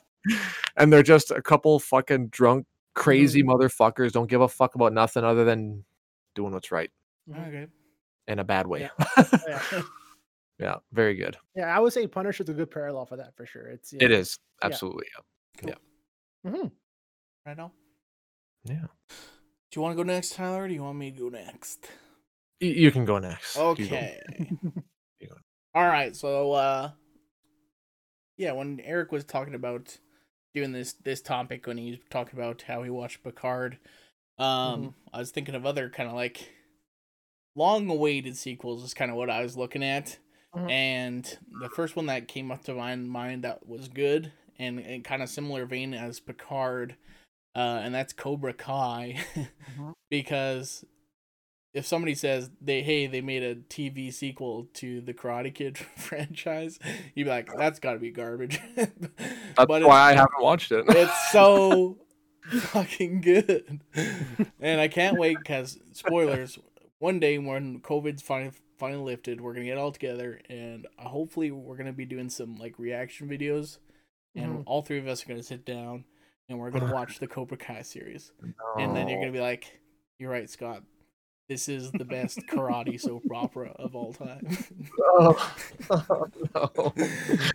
and 0.78 0.92
they're 0.94 1.04
just 1.04 1.32
a 1.32 1.42
couple 1.42 1.80
fucking 1.80 2.30
drunk, 2.30 2.66
crazy 2.96 3.42
Mm-hmm. 3.44 3.50
motherfuckers. 3.52 4.12
Don't 4.14 4.30
give 4.30 4.42
a 4.42 4.48
fuck 4.48 4.76
about 4.76 4.94
nothing 4.94 5.24
other 5.26 5.44
than 5.44 5.84
doing 6.36 6.54
what's 6.54 6.72
right. 6.72 6.92
Okay. 7.30 7.68
in 8.28 8.40
a 8.40 8.44
bad 8.44 8.68
way. 8.68 8.90
yeah. 9.18 9.82
yeah, 10.60 10.76
very 10.92 11.16
good. 11.16 11.38
Yeah, 11.56 11.76
I 11.76 11.80
would 11.80 11.94
say 11.94 12.06
Punisher's 12.08 12.50
a 12.50 12.54
good 12.54 12.70
parallel 12.72 13.06
for 13.06 13.18
that 13.18 13.36
for 13.36 13.46
sure. 13.46 13.68
It's 13.68 13.94
It 13.94 14.12
is 14.12 14.38
absolutely 14.62 15.08
Yeah. 15.64 15.74
absolutely. 16.44 16.62
hmm 16.62 16.68
Right 17.46 17.58
now. 17.58 17.72
Yeah. 18.66 18.88
Do 19.10 19.76
you 19.76 19.82
want 19.82 19.94
to 19.98 20.04
go 20.04 20.04
next, 20.04 20.34
Tyler? 20.34 20.64
Or 20.64 20.68
do 20.68 20.74
you 20.74 20.84
want 20.84 20.98
me 20.98 21.12
to 21.12 21.18
go 21.18 21.30
next? 21.30 21.88
Y- 22.62 22.68
You 22.68 22.92
can 22.92 23.06
go 23.06 23.18
next. 23.20 23.56
You 23.56 23.62
go. 23.62 23.70
Okay. 23.72 24.20
Go. 25.22 25.36
All 25.76 25.86
right. 25.86 26.16
So, 26.16 26.54
uh, 26.54 26.92
yeah, 28.38 28.54
when 28.54 28.80
Eric 28.80 29.12
was 29.12 29.26
talking 29.26 29.54
about 29.54 29.98
doing 30.54 30.72
this 30.72 30.94
this 30.94 31.22
topic 31.22 31.68
when 31.68 31.78
he 31.78 32.02
talked 32.10 32.34
about 32.34 32.62
how 32.64 32.84
he 32.84 32.90
watched 32.90 33.24
Picard. 33.24 33.78
Um, 34.38 34.48
Mhm. 34.82 34.94
I 35.14 35.20
was 35.20 35.32
thinking 35.32 35.56
of 35.56 35.66
other 35.66 35.90
kind 35.90 36.08
of 36.10 36.16
like 36.16 36.52
long 37.56 37.90
awaited 37.90 38.38
sequels 38.38 38.84
is 38.84 38.94
kind 38.94 39.12
of 39.12 39.18
what 39.18 39.30
I 39.30 39.42
was 39.42 39.58
looking 39.58 39.84
at. 39.84 40.18
Mhm. 40.56 40.72
And 40.72 41.38
the 41.62 41.70
first 41.70 41.96
one 41.96 42.08
that 42.08 42.28
came 42.28 42.52
up 42.52 42.64
to 42.66 42.74
my 42.74 42.96
mind 42.96 43.44
that 43.44 43.68
was 43.68 43.88
good 43.88 44.32
and, 44.58 44.80
and 44.80 45.04
kind 45.04 45.22
of 45.22 45.30
similar 45.30 45.66
vein 45.66 45.94
as 45.94 46.20
Picard, 46.20 46.96
uh, 47.56 47.82
and 47.84 47.94
that's 47.94 48.14
Cobra 48.14 48.54
Kai, 48.54 49.18
Mhm. 49.78 49.94
because 50.10 50.84
if 51.74 51.86
somebody 51.86 52.16
says 52.16 52.50
they 52.60 52.82
hey 52.82 53.06
they 53.06 53.22
made 53.22 53.44
a 53.44 53.54
TV 53.56 54.12
sequel 54.12 54.68
to 54.74 55.02
the 55.02 55.14
Karate 55.14 55.54
Kid 55.54 55.78
franchise, 55.98 56.80
you'd 57.14 57.26
be 57.26 57.30
like 57.30 57.50
that's 57.56 57.80
got 57.80 57.94
to 57.94 58.00
be 58.00 58.10
garbage. 58.12 58.60
That's 58.76 59.68
but 59.68 59.84
why 59.84 60.00
I 60.10 60.14
haven't 60.14 60.42
watched 60.42 60.72
it. 60.72 60.86
it's 60.90 61.32
so 61.32 61.98
fucking 62.50 63.22
good, 63.22 63.82
and 64.60 64.82
I 64.82 64.88
can't 64.88 65.18
wait 65.18 65.38
because 65.38 65.78
spoilers. 65.94 66.58
One 67.00 67.20
day 67.20 67.38
when 67.38 67.80
COVID's 67.82 68.22
finally 68.22 68.52
finally 68.80 69.04
lifted, 69.04 69.40
we're 69.42 69.54
gonna 69.54 69.66
get 69.66 69.78
all 69.78 69.92
together, 69.92 70.40
and 70.50 70.88
uh, 70.98 71.04
hopefully 71.10 71.52
we're 71.52 71.78
gonna 71.78 71.94
be 71.94 72.06
doing 72.06 72.30
some 72.30 72.56
like 72.56 72.80
reaction 72.80 73.28
videos, 73.30 73.78
and 74.36 74.60
Mhm. 74.60 74.64
all 74.66 74.82
three 74.82 74.98
of 75.00 75.08
us 75.08 75.24
are 75.24 75.28
gonna 75.28 75.44
sit 75.44 75.66
down 75.66 76.06
and 76.48 76.58
we're 76.58 76.72
gonna 76.72 76.92
watch 76.94 77.20
the 77.20 77.28
Cobra 77.28 77.58
Kai 77.58 77.82
series, 77.84 78.32
and 78.78 78.96
then 78.96 79.08
you're 79.08 79.20
gonna 79.20 79.32
be 79.32 79.42
like, 79.42 79.80
"You're 80.18 80.32
right, 80.32 80.50
Scott. 80.50 80.84
This 81.50 81.68
is 81.68 81.92
the 81.92 82.06
best 82.06 82.40
karate 82.48 83.00
soap 83.00 83.24
opera 83.34 83.72
of 83.78 83.96
all 83.96 84.14
time." 84.14 84.48
Oh, 85.00 85.54
no. 86.56 86.94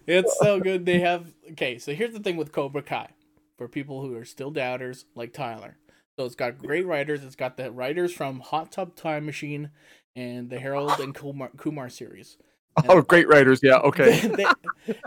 it's 0.07 0.39
so 0.39 0.61
good. 0.61 0.85
They 0.87 1.01
have 1.01 1.33
okay. 1.53 1.79
So 1.79 1.95
here's 1.95 2.13
the 2.13 2.21
thing 2.21 2.37
with 2.37 2.53
Cobra 2.53 2.83
Kai, 2.83 3.09
for 3.57 3.69
people 3.69 4.03
who 4.03 4.15
are 4.17 4.25
still 4.25 4.51
doubters 4.51 5.07
like 5.15 5.33
Tyler. 5.33 5.79
So 6.19 6.25
it's 6.25 6.35
got 6.37 6.59
great 6.59 6.87
writers. 6.87 7.25
It's 7.25 7.35
got 7.35 7.57
the 7.57 7.73
writers 7.73 8.13
from 8.13 8.39
Hot 8.41 8.71
Tub 8.71 8.95
Time 8.95 9.27
Machine 9.27 9.71
and 10.17 10.49
the 10.51 10.59
Harold 10.59 10.93
and 11.01 11.15
Kumar, 11.15 11.51
Kumar 11.57 11.89
series. 11.89 12.37
Oh, 12.89 13.03
great 13.03 13.29
writers. 13.29 13.61
Yeah. 13.63 13.79
Okay. 13.85 14.21
They- 14.29 14.47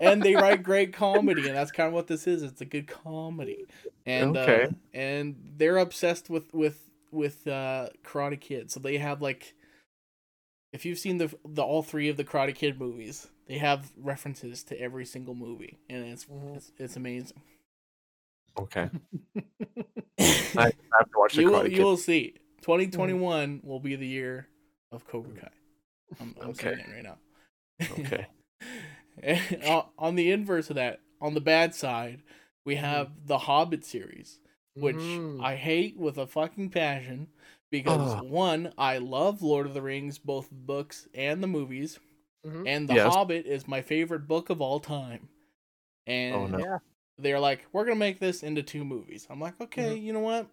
and 0.01 0.23
they 0.23 0.35
write 0.35 0.63
great 0.63 0.93
comedy, 0.93 1.47
and 1.47 1.55
that's 1.57 1.71
kind 1.71 1.87
of 1.87 1.93
what 1.93 2.07
this 2.07 2.25
is. 2.27 2.41
It's 2.41 2.61
a 2.61 2.65
good 2.65 2.87
comedy, 2.87 3.65
and 4.05 4.35
uh, 4.37 4.67
and 4.93 5.35
they're 5.57 5.77
obsessed 5.77 6.29
with 6.29 6.51
with 6.53 6.79
with 7.11 7.45
uh, 7.47 7.89
Karate 8.03 8.39
Kid. 8.39 8.71
So 8.71 8.79
they 8.79 8.97
have 8.97 9.21
like, 9.21 9.53
if 10.73 10.85
you've 10.85 10.97
seen 10.97 11.17
the 11.17 11.29
the 11.45 11.61
all 11.61 11.83
three 11.83 12.09
of 12.09 12.17
the 12.17 12.23
Karate 12.23 12.55
Kid 12.55 12.79
movies, 12.79 13.27
they 13.47 13.57
have 13.59 13.91
references 13.97 14.63
to 14.63 14.79
every 14.81 15.05
single 15.05 15.35
movie, 15.35 15.77
and 15.89 16.05
it's 16.05 16.25
Mhm. 16.25 16.55
it's, 16.55 16.71
it's 16.77 16.95
amazing. 16.95 17.41
Okay. 18.57 18.89
I 20.19 20.63
have 20.63 21.11
to 21.11 21.17
watch 21.17 21.33
the 21.35 21.41
you 21.41 21.51
will, 21.51 21.59
Karate 21.59 21.69
you 21.71 21.75
Kid. 21.77 21.83
will 21.83 21.97
see. 21.97 22.33
Twenty 22.61 22.87
twenty 22.87 23.13
one 23.13 23.59
will 23.63 23.79
be 23.79 23.95
the 23.95 24.07
year 24.07 24.47
of 24.91 25.05
Cobra 25.07 25.33
Kai. 25.39 25.49
I'm, 26.21 26.35
I'm 26.41 26.49
Okay. 26.51 26.75
saying 26.75 26.79
it 26.79 26.93
right 26.93 27.03
now. 27.03 27.17
Okay. 27.99 28.27
And 29.23 29.63
on- 29.63 29.89
on 29.97 30.15
the 30.15 30.31
inverse 30.31 30.69
of 30.69 30.75
that, 30.75 30.99
on 31.19 31.33
the 31.33 31.41
bad 31.41 31.73
side, 31.73 32.21
we 32.65 32.75
have 32.75 33.09
the 33.25 33.39
Hobbit 33.39 33.83
series, 33.83 34.39
which 34.75 34.95
Mm. 34.95 35.43
I 35.43 35.55
hate 35.55 35.97
with 35.97 36.19
a 36.19 36.27
fucking 36.27 36.69
passion 36.69 37.27
because 37.71 38.13
Ugh. 38.13 38.29
one, 38.29 38.73
I 38.77 38.99
love 38.99 39.41
Lord 39.41 39.65
of 39.65 39.73
the 39.73 39.81
Rings, 39.81 40.19
both 40.19 40.49
the 40.49 40.55
books 40.55 41.07
and 41.15 41.41
the 41.41 41.47
movies, 41.47 41.97
Mhm. 42.45 42.67
and 42.67 42.87
the 42.87 42.93
Yes. 42.93 43.11
Hobbit 43.11 43.47
is 43.47 43.67
my 43.67 43.81
favorite 43.81 44.27
book 44.27 44.51
of 44.51 44.61
all 44.61 44.79
time. 44.79 45.29
And 46.05 46.35
Oh, 46.35 46.45
no. 46.47 46.79
They're 47.17 47.39
like, 47.39 47.65
we're 47.73 47.85
gonna 47.85 47.95
make 47.95 48.19
this 48.19 48.43
into 48.43 48.61
two 48.61 48.85
movies. 48.85 49.25
I'm 49.31 49.41
like, 49.41 49.59
okay, 49.59 49.95
Mm-hmm. 49.95 50.05
you 50.05 50.13
know 50.13 50.19
what? 50.19 50.47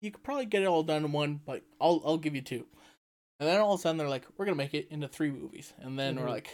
You 0.00 0.10
could 0.10 0.24
probably 0.24 0.46
get 0.46 0.62
it 0.62 0.66
all 0.66 0.82
done 0.82 1.04
in 1.04 1.12
one, 1.12 1.40
but 1.46 1.62
I'll 1.80 2.02
I'll 2.04 2.18
give 2.18 2.34
you 2.34 2.42
two. 2.42 2.66
And 3.40 3.48
then 3.48 3.60
all 3.60 3.74
of 3.74 3.80
a 3.80 3.82
sudden 3.82 3.98
they're 3.98 4.08
like, 4.08 4.26
we're 4.36 4.44
gonna 4.46 4.56
make 4.56 4.74
it 4.74 4.88
into 4.90 5.08
three 5.08 5.30
movies. 5.30 5.72
And 5.78 5.98
then 5.98 6.16
we're 6.16 6.26
Mhm. 6.26 6.30
like, 6.30 6.50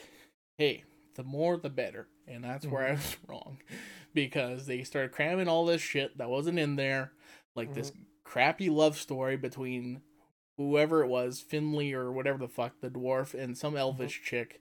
hey, 0.58 0.84
the 1.14 1.24
more 1.24 1.56
the 1.56 1.70
better. 1.70 2.08
And 2.26 2.44
that's 2.44 2.66
where 2.66 2.86
I 2.86 2.92
Mm-hmm. 2.92 2.96
was 2.96 3.16
wrong. 3.28 3.58
Because 4.14 4.66
they 4.66 4.82
started 4.84 5.12
cramming 5.12 5.48
all 5.48 5.66
this 5.66 5.82
shit 5.82 6.18
that 6.18 6.30
wasn't 6.30 6.58
in 6.58 6.76
there. 6.76 7.12
Like 7.56 7.72
this 7.74 7.90
Mm-hmm. 7.90 8.02
crappy 8.24 8.70
love 8.70 8.96
story 8.98 9.36
between 9.36 10.02
whoever 10.56 11.02
it 11.02 11.08
was, 11.08 11.40
Finley 11.40 11.92
or 11.92 12.12
whatever 12.12 12.38
the 12.38 12.48
fuck, 12.48 12.80
the 12.80 12.90
dwarf 12.90 13.34
and 13.34 13.56
some 13.58 13.76
elvish 13.76 14.20
Mm-hmm. 14.20 14.24
chick. 14.24 14.60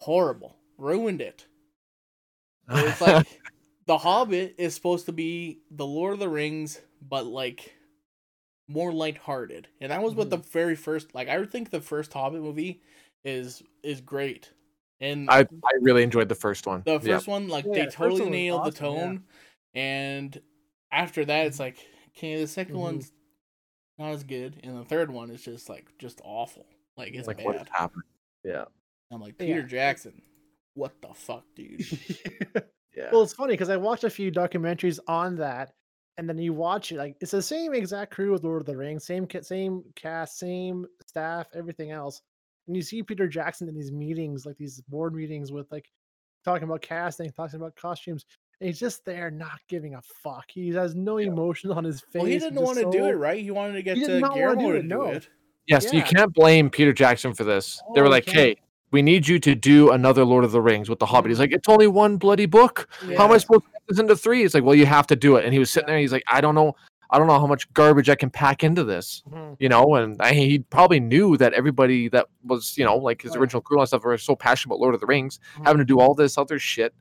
Horrible. 0.00 0.56
Ruined 0.78 1.20
it. 1.20 1.46
It's 2.68 3.00
like 3.00 3.42
The 3.86 3.98
Hobbit 3.98 4.56
is 4.58 4.74
supposed 4.74 5.06
to 5.06 5.12
be 5.12 5.60
the 5.70 5.86
Lord 5.86 6.14
of 6.14 6.18
the 6.20 6.28
Rings, 6.28 6.80
but 7.00 7.26
like 7.26 7.75
more 8.68 8.92
lighthearted. 8.92 9.68
And 9.80 9.92
that 9.92 10.02
was 10.02 10.14
what 10.14 10.30
the 10.30 10.38
very 10.38 10.74
first 10.76 11.14
like 11.14 11.28
I 11.28 11.44
think 11.46 11.70
the 11.70 11.80
first 11.80 12.12
Hobbit 12.12 12.42
movie 12.42 12.82
is 13.24 13.62
is 13.82 14.00
great. 14.00 14.52
And 15.00 15.28
I, 15.30 15.40
I 15.40 15.70
really 15.80 16.02
enjoyed 16.02 16.28
the 16.28 16.34
first 16.34 16.66
one. 16.66 16.82
the 16.86 16.92
Yeah. 16.92 17.16
first 17.16 17.28
one, 17.28 17.48
like 17.48 17.64
Yeah, 17.66 17.72
they 17.74 17.84
the 17.86 17.90
totally 17.90 18.20
one 18.22 18.30
was 18.30 18.36
nailed 18.36 18.64
the 18.64 18.68
awesome, 18.70 18.94
yeah. 18.94 19.00
tone. 19.02 19.24
And 19.74 20.40
after 20.90 21.24
that 21.26 21.46
it's 21.46 21.60
like, 21.60 21.76
okay, 22.16 22.36
the 22.40 22.46
2nd 22.46 22.74
Mhm. 22.74 22.80
one's 22.80 23.12
not 23.98 24.10
as 24.12 24.24
good. 24.24 24.58
And 24.62 24.76
the 24.78 24.84
third 24.84 25.10
one 25.10 25.30
is 25.30 25.42
just 25.44 25.68
like 25.68 25.86
just 25.98 26.20
awful. 26.24 26.66
Like 26.96 27.12
it's 27.14 27.26
like 27.28 27.38
bad. 27.38 27.46
what 27.46 27.68
happened? 27.68 28.04
Yeah. 28.44 28.64
I'm 29.10 29.20
like, 29.20 29.34
Yeah. 29.38 29.46
Peter 29.46 29.62
Jackson, 29.62 30.22
what 30.74 30.92
the 31.02 31.14
fuck, 31.14 31.44
dude? 31.54 31.82
Yeah. 32.96 33.10
Well, 33.12 33.20
it's 33.20 33.34
funny 33.34 33.52
because 33.52 33.68
I 33.68 33.76
watched 33.76 34.04
a 34.04 34.08
few 34.10 34.32
documentaries 34.32 34.98
on 35.06 35.36
that, 35.36 35.74
and 36.18 36.28
then 36.28 36.38
you 36.38 36.52
watch 36.52 36.92
it 36.92 36.96
like 36.98 37.16
it's 37.20 37.30
the 37.32 37.42
same 37.42 37.74
exact 37.74 38.12
crew 38.12 38.32
with 38.32 38.44
Lord 38.44 38.60
of 38.62 38.66
the 38.66 38.76
Rings, 38.76 39.04
same 39.04 39.26
ca- 39.26 39.42
same 39.42 39.82
cast, 39.94 40.38
same 40.38 40.86
staff, 41.06 41.48
everything 41.54 41.90
else. 41.90 42.22
And 42.66 42.74
you 42.76 42.82
see 42.82 43.02
Peter 43.02 43.28
Jackson 43.28 43.68
in 43.68 43.74
these 43.74 43.92
meetings, 43.92 44.44
like 44.46 44.56
these 44.56 44.80
board 44.88 45.14
meetings 45.14 45.52
with 45.52 45.70
like 45.70 45.90
talking 46.44 46.64
about 46.64 46.82
casting, 46.82 47.30
talking 47.32 47.60
about 47.60 47.76
costumes, 47.76 48.24
and 48.60 48.68
he's 48.68 48.80
just 48.80 49.04
there 49.04 49.30
not 49.30 49.60
giving 49.68 49.94
a 49.94 50.02
fuck. 50.22 50.44
He 50.48 50.70
has 50.70 50.94
no 50.94 51.18
emotion 51.18 51.70
on 51.70 51.84
his 51.84 52.00
face. 52.00 52.14
well, 52.14 52.24
he 52.24 52.38
didn't 52.38 52.62
want 52.62 52.78
to 52.78 52.90
do 52.90 53.04
it, 53.06 53.12
right? 53.12 53.42
He 53.42 53.50
wanted 53.50 53.74
to 53.74 53.82
get 53.82 53.96
He 53.96 54.04
did 54.04 54.08
to 54.08 54.20
not 54.20 54.30
wanna 54.30 54.40
do 54.54 54.56
Guillermo 54.56 54.72
to 54.72 54.76
it, 54.78 54.82
do 54.82 54.88
no. 54.88 55.02
it. 55.04 55.28
Yes, 55.68 55.92
you 55.92 56.02
can't 56.02 56.32
blame 56.32 56.70
Peter 56.70 56.92
Jackson 56.92 57.34
for 57.34 57.42
this. 57.44 57.82
they 57.94 58.00
Oh, 58.00 58.04
were 58.04 58.08
like, 58.08 58.24
can't. 58.24 58.36
"Hey, 58.36 58.56
we 58.90 59.02
need 59.02 59.26
you 59.28 59.38
to 59.40 59.54
do 59.54 59.90
another 59.90 60.24
Lord 60.24 60.44
of 60.44 60.52
the 60.52 60.60
Rings 60.60 60.88
with 60.88 60.98
the 60.98 61.06
Hobbit." 61.06 61.30
He's 61.30 61.38
like, 61.40 61.52
"It's 61.52 61.68
only 61.68 61.86
one 61.86 62.16
bloody 62.16 62.46
book. 62.46 62.88
How 63.16 63.24
am 63.26 63.32
I 63.32 63.38
supposed 63.38 63.62
to 63.64 63.70
make 63.72 63.86
this 63.88 63.98
into 63.98 64.16
three? 64.16 64.42
It's 64.44 64.54
like, 64.54 64.64
"Well, 64.64 64.74
you 64.74 64.86
have 64.86 65.06
to 65.08 65.16
do 65.16 65.36
it." 65.36 65.44
And 65.44 65.52
he 65.52 65.58
was 65.58 65.70
sitting 65.70 65.86
there. 65.88 65.98
He's 65.98 66.12
like, 66.12 66.24
"I 66.28 66.40
don't 66.40 66.54
know. 66.54 66.74
I 67.08 67.18
don't 67.18 67.28
know 67.28 67.38
how 67.38 67.46
much 67.46 67.72
garbage 67.72 68.08
I 68.08 68.16
can 68.16 68.30
pack 68.30 68.64
into 68.64 68.82
this." 68.84 69.22
Mhm. 69.32 69.56
You 69.60 69.68
know, 69.68 69.94
and 69.94 70.16
I, 70.20 70.32
he 70.32 70.58
probably 70.58 70.98
knew 71.00 71.36
that 71.36 71.52
everybody 71.52 72.08
that 72.08 72.26
was, 72.44 72.76
you 72.76 72.84
know, 72.84 72.96
like 72.96 73.22
his 73.22 73.36
original 73.36 73.60
crew 73.60 73.78
and 73.78 73.86
stuff 73.88 74.04
were 74.04 74.18
so 74.18 74.34
passionate 74.34 74.72
about 74.74 74.80
Lord 74.80 74.94
of 74.94 75.00
the 75.00 75.06
Rings, 75.06 75.38
Mhm. 75.58 75.64
having 75.66 75.78
to 75.78 75.84
do 75.84 76.00
all 76.00 76.14
this 76.14 76.36
other 76.36 76.58
shit. 76.58 76.94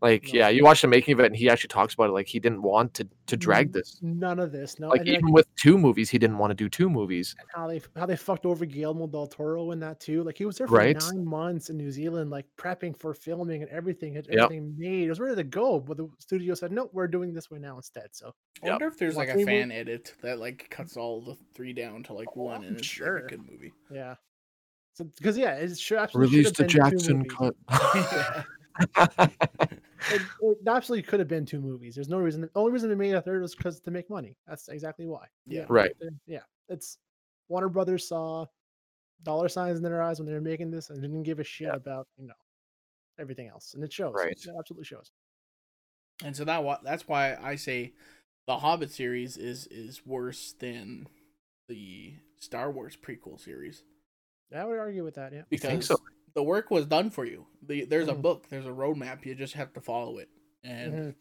Like, 0.00 0.32
No. 0.32 0.38
yeah, 0.38 0.48
you 0.48 0.62
watch 0.62 0.80
the 0.82 0.88
making 0.88 1.14
of 1.14 1.20
it, 1.20 1.26
and 1.26 1.36
he 1.36 1.50
actually 1.50 1.68
talks 1.68 1.94
about 1.94 2.08
it. 2.08 2.12
Like, 2.12 2.28
he 2.28 2.38
didn't 2.38 2.62
want 2.62 2.94
to 2.94 3.08
to 3.26 3.36
drag 3.36 3.70
Mm, 3.70 3.72
this. 3.72 3.98
None 4.00 4.38
of 4.38 4.52
this. 4.52 4.78
No, 4.78 4.88
Like, 4.90 5.00
and, 5.00 5.08
like, 5.10 5.18
even 5.18 5.32
with 5.32 5.46
two 5.56 5.76
movies, 5.76 6.08
he 6.08 6.18
didn't 6.18 6.38
want 6.38 6.50
to 6.52 6.54
do 6.54 6.68
two 6.68 6.88
movies. 6.88 7.34
how 7.54 7.66
they 7.66 7.80
how 7.96 8.06
they 8.06 8.16
fucked 8.16 8.46
over 8.46 8.64
Guillermo 8.64 9.06
del 9.06 9.26
Toro 9.26 9.70
in 9.72 9.80
that 9.80 9.98
too. 10.00 10.22
Like 10.22 10.38
he 10.38 10.44
was 10.44 10.56
there 10.56 10.66
for 10.68 10.74
Right. 10.74 10.96
nine 10.96 11.24
months 11.24 11.68
in 11.70 11.76
New 11.76 11.90
Zealand, 11.90 12.30
like 12.30 12.46
prepping 12.56 12.96
for 12.98 13.12
filming 13.14 13.62
and 13.62 13.70
everything, 13.70 14.14
had 14.14 14.26
Yep. 14.28 14.44
everything 14.44 14.74
made. 14.78 15.04
It 15.04 15.08
was 15.10 15.18
ready 15.20 15.34
to 15.36 15.44
go, 15.44 15.80
but 15.80 15.96
the 15.96 16.08
studio 16.20 16.54
said, 16.54 16.72
"No, 16.72 16.88
we're 16.92 17.06
doing 17.08 17.34
this 17.34 17.50
way 17.50 17.58
now 17.58 17.76
instead." 17.76 18.08
So 18.12 18.28
I 18.62 18.66
Yep. 18.66 18.72
wonder 18.72 18.86
if 18.86 18.98
there's 18.98 19.14
Well, 19.16 19.26
like 19.26 19.28
a 19.30 19.32
three 19.32 19.44
mo- 19.44 19.50
fan 19.50 19.72
edit 19.72 20.14
that 20.22 20.38
like 20.38 20.68
cuts 20.70 20.96
all 20.96 21.20
the 21.20 21.34
three 21.54 21.72
down 21.72 22.02
to 22.04 22.12
like 22.12 22.28
Oh, 22.36 22.42
one, 22.42 22.56
and 22.62 22.70
I'm 22.70 22.76
it's 22.76 22.86
sure. 22.86 23.14
like 23.16 23.24
a 23.24 23.36
good 23.36 23.50
movie. 23.50 23.72
yeah, 23.90 24.14
so 24.94 25.04
because 25.04 25.36
yeah, 25.36 25.54
it's 25.54 25.78
should 25.78 25.98
absolutely 25.98 26.38
Release 26.38 26.52
the 26.52 26.64
have 26.64 26.68
been 26.68 26.68
two 26.68 26.78
Jackson 26.78 27.24
cut. 27.24 27.56
It, 30.10 30.22
it 30.42 30.58
absolutely 30.66 31.02
could 31.02 31.18
have 31.20 31.28
been 31.28 31.44
two 31.44 31.60
movies. 31.60 31.94
There's 31.94 32.08
no 32.08 32.18
reason. 32.18 32.42
The 32.42 32.50
only 32.54 32.72
reason 32.72 32.88
they 32.88 32.94
made 32.94 33.14
a 33.14 33.22
third 33.22 33.42
was 33.42 33.54
because 33.54 33.80
to 33.80 33.90
make 33.90 34.08
money. 34.10 34.36
That's 34.46 34.68
exactly 34.68 35.06
why. 35.06 35.26
Yeah. 35.46 35.66
Right. 35.68 35.90
Yeah, 36.26 36.40
it's 36.68 36.98
Warner 37.48 37.68
Brothers 37.68 38.08
saw 38.08 38.46
dollar 39.24 39.48
signs 39.48 39.78
in 39.78 39.82
their 39.82 40.02
eyes 40.02 40.18
when 40.18 40.26
they 40.26 40.34
were 40.34 40.40
making 40.40 40.70
this 40.70 40.90
and 40.90 41.00
didn't 41.00 41.24
give 41.24 41.40
a 41.40 41.44
shit 41.44 41.74
about 41.74 42.06
you 42.16 42.26
know 42.26 42.34
everything 43.18 43.48
else, 43.48 43.74
and 43.74 43.82
it 43.82 43.92
shows. 43.92 44.14
Right. 44.14 44.32
It 44.32 44.50
absolutely 44.58 44.84
shows. 44.84 45.10
And 46.24 46.36
so 46.36 46.44
that 46.44 46.64
that's 46.82 47.06
why 47.06 47.36
I 47.36 47.56
say 47.56 47.92
the 48.46 48.58
Hobbit 48.58 48.92
series 48.92 49.36
is 49.36 49.66
is 49.68 50.06
worse 50.06 50.54
than 50.58 51.08
the 51.68 52.14
Star 52.38 52.70
Wars 52.70 52.96
prequel 52.96 53.40
series 53.40 53.82
I 54.56 54.64
would 54.64 54.78
argue 54.78 55.04
with 55.04 55.16
that. 55.16 55.32
Yeah. 55.32 55.42
You 55.50 55.58
think 55.58 55.80
because 55.80 55.88
so? 55.88 55.96
The 56.34 56.42
work 56.42 56.70
was 56.70 56.86
done 56.86 57.10
for 57.10 57.24
you. 57.24 57.46
The, 57.66 57.84
there's 57.84 58.08
a 58.08 58.14
Mhm. 58.14 58.22
book, 58.22 58.48
there's 58.48 58.66
a 58.66 58.70
roadmap. 58.70 59.24
You 59.24 59.34
just 59.34 59.54
have 59.54 59.72
to 59.74 59.80
follow 59.80 60.18
it, 60.18 60.28
and 60.64 60.92
Mhm. 60.94 61.14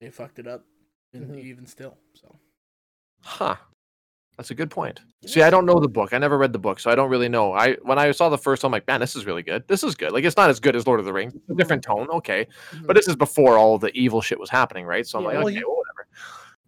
they 0.00 0.10
fucked 0.10 0.38
it 0.38 0.46
up, 0.46 0.64
and 1.12 1.30
Mhm. 1.30 1.44
even 1.44 1.66
still. 1.66 1.96
So 2.14 2.36
Huh. 3.22 3.56
That's 4.36 4.50
a 4.50 4.54
good 4.54 4.70
point. 4.70 5.00
See, 5.24 5.40
I 5.40 5.48
don't 5.48 5.64
know 5.64 5.80
the 5.80 5.88
book. 5.88 6.12
I 6.12 6.18
never 6.18 6.36
read 6.36 6.52
the 6.52 6.58
book, 6.58 6.78
so 6.78 6.90
I 6.90 6.94
don't 6.94 7.08
really 7.08 7.28
know. 7.30 7.54
I 7.54 7.72
when 7.76 7.98
I 7.98 8.10
saw 8.10 8.28
the 8.28 8.36
first, 8.36 8.64
I'm 8.64 8.70
like, 8.70 8.86
man, 8.86 9.00
this 9.00 9.16
is 9.16 9.24
really 9.24 9.42
good. 9.42 9.66
This 9.66 9.82
is 9.82 9.94
good. 9.94 10.12
Like, 10.12 10.24
it's 10.24 10.36
not 10.36 10.50
as 10.50 10.60
good 10.60 10.76
as 10.76 10.86
Lord 10.86 11.00
of 11.00 11.06
the 11.06 11.12
Rings. 11.12 11.34
It's 11.34 11.48
a 11.48 11.54
different 11.54 11.82
tone, 11.82 12.06
okay. 12.10 12.46
Mhm. 12.72 12.86
But 12.86 12.96
this 12.96 13.08
is 13.08 13.16
before 13.16 13.56
all 13.56 13.78
the 13.78 13.90
evil 13.98 14.20
shit 14.20 14.38
was 14.38 14.50
happening, 14.50 14.84
right? 14.84 15.06
So 15.06 15.18
I'm 15.18 15.22
Yeah, 15.24 15.28
like, 15.28 15.36
well, 15.38 15.46
okay, 15.46 15.54
he- 15.56 15.64
well, 15.64 15.75
whatever. 15.75 15.75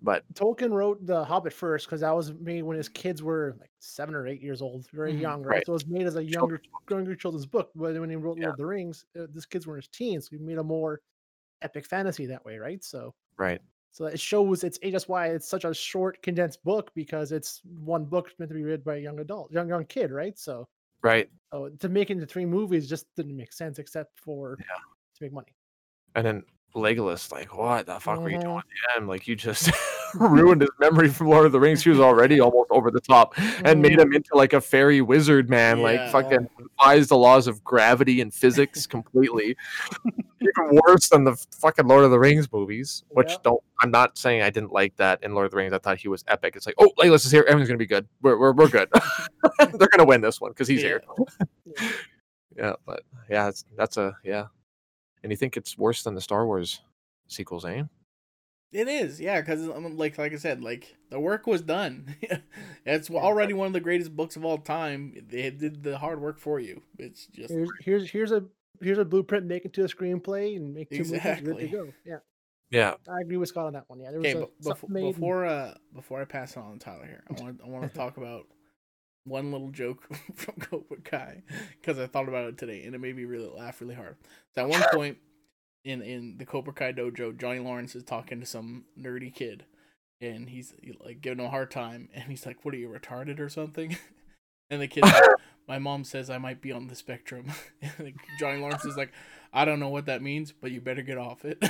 But 0.01 0.25
Tolkien 0.35 0.73
wrote 0.73 1.05
The 1.05 1.25
Hobbit 1.25 1.53
first 1.53 1.87
because 1.87 2.03
that 2.03 2.11
was 2.15 2.33
made 2.35 2.63
when 2.63 2.77
his 2.77 2.89
kids 2.89 3.23
were 3.23 3.57
like 3.61 3.71
seven 3.81 4.15
or 4.15 4.27
eight 4.29 4.41
years 4.43 4.63
old, 4.63 4.89
very 4.93 5.13
Mhm. 5.13 5.21
young, 5.21 5.43
right? 5.43 5.61
Right. 5.61 5.67
So 5.67 5.73
it 5.73 5.75
was 5.75 5.87
made 5.87 6.07
as 6.07 6.17
a 6.17 6.25
younger, 6.25 6.59
Children's 6.59 7.09
younger 7.09 7.17
children's 7.17 7.47
book. 7.47 7.73
But 7.75 7.99
when 8.01 8.11
he 8.11 8.17
wrote 8.17 8.39
Yeah. 8.39 8.45
Lord 8.45 8.55
of 8.55 8.59
the 8.59 8.67
Rings, 8.67 9.05
uh, 9.19 9.27
these 9.31 9.47
kids 9.47 9.67
were 9.67 9.75
in 9.77 9.81
his 9.83 9.89
teens. 9.89 10.29
So 10.31 10.37
he 10.37 10.43
made 10.43 10.59
a 10.59 10.65
more 10.65 11.01
epic 11.63 11.87
fantasy 11.87 12.27
that 12.27 12.45
way, 12.45 12.59
right? 12.59 12.83
So, 12.85 13.15
right, 13.39 13.61
so 13.93 14.07
it 14.07 14.21
shows 14.21 14.65
it's 14.65 14.79
that's 14.81 15.09
why 15.09 15.29
it's 15.29 15.49
such 15.49 15.65
a 15.65 15.75
short, 15.75 16.23
condensed 16.23 16.63
book 16.65 16.93
because 16.95 17.33
it's 17.33 17.63
one 17.65 18.07
book 18.07 18.33
meant 18.39 18.51
to 18.51 18.55
be 18.57 18.65
read 18.65 18.85
by 18.85 18.97
a 18.97 19.01
young 19.01 19.21
adult, 19.21 19.53
young 19.53 19.69
young 19.69 19.87
kid, 19.87 20.13
right? 20.13 20.39
So, 20.39 20.69
right. 21.03 21.31
so 21.53 21.71
to 21.71 21.89
make 21.89 22.11
it 22.11 22.15
into 22.15 22.27
three 22.27 22.47
movies 22.47 22.89
just 22.89 23.15
didn't 23.17 23.37
make 23.37 23.53
sense 23.53 23.79
except 23.79 24.21
for 24.21 24.59
Yeah. 24.59 24.79
to 25.17 25.25
make 25.25 25.33
money. 25.33 25.55
And 26.15 26.27
then 26.27 26.45
Legolas, 26.75 27.33
like, 27.33 27.57
what 27.57 27.87
the 27.87 27.99
fuck 27.99 28.21
were 28.21 28.31
you 28.31 28.39
doing 28.41 28.63
to 28.63 29.01
him? 29.01 29.09
Like, 29.09 29.27
you 29.27 29.35
just 29.35 29.71
ruined 30.15 30.61
his 30.63 30.71
memory 30.79 31.09
from 31.09 31.29
Lord 31.29 31.45
of 31.47 31.53
the 31.53 31.61
Rings. 31.61 31.83
He 31.83 31.91
was 31.91 32.01
already 32.01 32.41
almost 32.41 32.71
over 32.71 32.91
the 32.91 33.01
top 33.01 33.35
and 33.65 33.83
made 33.83 33.99
him 33.99 34.13
into 34.13 34.35
like 34.35 34.53
a 34.53 34.61
fairy 34.61 35.01
wizard 35.01 35.51
man, 35.51 35.83
like 35.83 35.97
Yeah. 35.99 36.11
fucking 36.11 36.49
defies 36.59 37.09
the 37.09 37.17
laws 37.17 37.47
of 37.47 37.63
gravity 37.65 38.21
and 38.21 38.33
physics 38.33 38.87
completely. 38.97 39.57
Even 40.41 40.81
worse 40.87 41.09
than 41.09 41.25
the 41.25 41.37
fucking 41.61 41.87
Lord 41.87 42.05
of 42.05 42.11
the 42.11 42.19
Rings 42.19 42.51
movies, 42.53 43.05
which 43.09 43.31
Yeah. 43.31 43.37
don't. 43.45 43.63
I'm 43.81 43.91
not 43.91 44.17
saying 44.17 44.43
I 44.43 44.51
didn't 44.51 44.73
like 44.73 44.97
that 44.97 45.23
in 45.23 45.35
Lord 45.35 45.47
of 45.47 45.51
the 45.53 45.57
Rings. 45.57 45.73
I 45.73 45.79
thought 45.79 45.99
he 45.99 46.09
was 46.09 46.25
epic. 46.29 46.55
It's 46.57 46.67
like, 46.67 46.77
oh, 46.79 46.91
Legolas 46.99 47.25
is 47.27 47.31
here. 47.33 47.45
Everything's 47.49 47.69
gonna 47.69 47.79
be 47.79 47.87
good. 47.87 48.07
We're 48.23 48.39
we're, 48.39 48.53
we're 48.53 48.69
good. 48.69 48.89
They're 49.59 49.89
gonna 49.89 50.05
win 50.05 50.21
this 50.21 50.41
one 50.41 50.53
because 50.53 50.69
he's 50.69 50.81
here. 50.83 51.03
Yeah. 51.77 51.91
Yeah, 52.57 52.73
but 52.87 53.03
yeah, 53.31 53.45
that's 53.45 53.65
that's 53.77 53.97
a 53.99 54.17
yeah. 54.25 54.47
And 55.23 55.33
you 55.33 55.37
think 55.37 55.57
it's 55.57 55.77
worse 55.77 56.03
than 56.03 56.15
the 56.15 56.21
Star 56.21 56.47
Wars 56.47 56.81
sequels, 57.27 57.65
eh? 57.65 57.85
It 58.71 58.87
is, 58.87 59.19
yeah, 59.19 59.41
because 59.41 59.67
like 59.67 60.19
like 60.19 60.33
I 60.35 60.37
said, 60.37 60.63
like 60.63 60.95
the 61.11 61.19
work 61.19 61.47
was 61.47 61.63
done. 61.63 62.17
it's 62.85 63.09
already 63.09 63.55
one 63.55 63.67
of 63.67 63.73
the 63.73 63.81
greatest 63.81 64.15
books 64.15 64.37
of 64.37 64.45
all 64.45 64.59
time. 64.59 65.15
They 65.27 65.51
did 65.51 65.83
the 65.83 65.97
hard 65.97 66.21
work 66.21 66.39
for 66.39 66.61
you. 66.61 66.83
It's 66.99 67.27
just 67.29 67.51
Here's 67.51 67.71
here's 67.81 68.11
here's 68.11 68.33
a 68.33 68.45
here's 68.83 68.99
a 68.99 69.07
blueprint, 69.07 69.47
make 69.47 69.65
it 69.65 69.73
to 69.75 69.85
a 69.85 69.89
screenplay 69.89 70.57
and 70.57 70.75
make 70.75 70.91
two 70.91 70.99
movies, 70.99 71.11
good 71.11 71.17
Exactly. 71.17 71.69
to 71.69 71.69
go. 71.69 71.89
Yeah, 72.05 72.19
Yeah. 72.71 72.95
I 73.09 73.23
agree 73.23 73.39
with 73.39 73.49
Scott 73.49 73.67
on 73.67 73.73
that 73.73 73.85
one. 73.89 74.01
Yeah, 74.01 74.11
there 74.11 74.21
was 74.21 74.35
okay. 74.35 74.45
a, 74.45 74.69
before 74.69 74.91
made 74.91 75.15
before 75.15 75.47
uh 75.47 75.75
before 75.95 76.21
I 76.21 76.27
pass 76.27 76.53
it 76.53 76.59
on 76.59 76.73
to 76.75 76.79
Tyler 76.79 77.07
here, 77.07 77.25
I 77.31 77.33
want 77.43 77.61
I 77.65 77.69
want 77.69 77.91
to 77.91 77.99
talk 77.99 78.19
about 78.19 78.45
one 79.29 79.53
little 79.53 79.71
joke 79.71 80.09
from 80.35 80.55
Cobra 80.57 80.99
Kai 81.05 81.43
because 81.81 81.99
I 81.99 82.07
thought 82.07 82.29
about 82.29 82.49
it 82.49 82.59
today 82.59 82.85
and 82.85 82.95
it 82.95 82.99
made 82.99 83.17
me 83.17 83.25
really 83.25 83.49
laugh 83.49 83.81
really 83.81 83.95
hard. 83.95 84.17
So 84.55 84.63
at 84.63 84.69
one 84.69 84.83
point 84.93 85.19
in 85.85 86.03
in 86.03 86.39
the 86.39 86.45
Cobra 86.45 86.73
Kai 86.73 86.93
dojo, 86.93 87.37
Johnny 87.37 87.61
Lawrence 87.61 87.95
is 87.95 88.05
talking 88.05 88.41
to 88.41 88.47
some 88.47 88.85
nerdy 88.99 89.33
kid, 89.33 89.65
and 90.21 90.49
he's 90.49 90.75
like 91.05 91.21
giving 91.21 91.41
him 91.41 91.47
a 91.47 91.51
hard 91.51 91.71
time, 91.71 92.09
and 92.15 92.25
he's 92.25 92.45
like, 92.47 92.65
"What 92.65 92.75
are 92.75 92.79
you 92.79 92.89
retarded 92.89 93.41
or 93.41 93.49
something?" 93.49 93.97
And 94.71 94.83
the 94.83 94.87
kid, 94.87 95.03
like, 95.03 95.25
"My 95.67 95.79
mom 95.79 96.05
says 96.05 96.29
I 96.29 96.37
might 96.37 96.61
be 96.61 96.73
on 96.73 96.89
the 96.89 96.95
spectrum." 96.95 97.47
And 97.81 98.13
Johnny 98.39 98.61
Lawrence 98.61 98.85
is 98.85 98.99
like, 98.99 99.13
"I 99.51 99.65
don't 99.65 99.81
know 99.81 99.89
what 99.89 100.05
that 100.07 100.21
means, 100.21 100.53
but 100.53 100.71
you 100.73 100.83
better 100.83 101.01
get 101.01 101.17
off 101.17 101.43
it." 101.47 101.65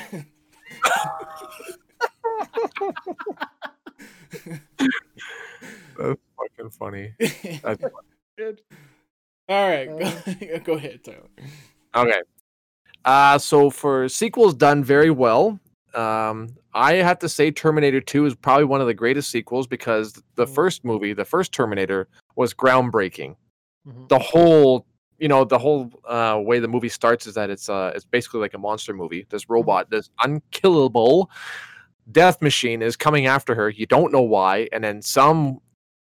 That's 5.98 6.20
fucking 6.56 6.70
funny. 6.70 7.14
That's 7.62 7.82
Good. 8.38 8.62
All 9.48 9.68
right, 9.68 9.88
Uh, 9.88 10.10
go, 10.40 10.58
go 10.64 10.72
ahead, 10.74 11.02
Tyler. 11.04 11.28
Okay. 11.94 12.20
Uh 13.04 13.38
so 13.38 13.70
for 13.70 14.08
sequels 14.08 14.54
done 14.54 14.84
very 14.84 15.10
well, 15.10 15.58
um 15.94 16.48
I 16.74 16.94
have 16.94 17.18
to 17.20 17.28
say 17.28 17.50
Terminator 17.50 18.00
2 18.00 18.26
is 18.26 18.34
probably 18.36 18.64
one 18.64 18.80
of 18.80 18.86
the 18.86 18.94
greatest 18.94 19.30
sequels 19.30 19.66
because 19.66 20.12
the 20.36 20.46
Mm. 20.46 20.54
first 20.54 20.84
movie, 20.84 21.12
the 21.14 21.24
first 21.24 21.52
Terminator 21.52 22.08
was 22.36 22.54
groundbreaking. 22.54 23.36
Mhm. 23.86 24.08
The 24.08 24.18
whole, 24.18 24.86
you 25.18 25.28
know, 25.28 25.44
the 25.44 25.58
whole 25.58 25.90
uh 26.06 26.38
way 26.44 26.58
the 26.60 26.68
movie 26.68 26.88
starts 26.90 27.26
is 27.26 27.34
that 27.34 27.50
it's 27.50 27.68
uh 27.68 27.92
it's 27.94 28.04
basically 28.04 28.40
like 28.40 28.54
a 28.54 28.58
monster 28.58 28.92
movie. 28.94 29.26
This 29.30 29.48
robot, 29.48 29.90
this 29.90 30.10
unkillable 30.22 31.30
death 32.12 32.40
machine 32.42 32.82
is 32.82 32.96
coming 32.96 33.26
after 33.26 33.54
her. 33.54 33.70
You 33.70 33.86
don't 33.86 34.12
know 34.12 34.22
why, 34.22 34.68
and 34.72 34.84
then 34.84 35.02
some 35.02 35.60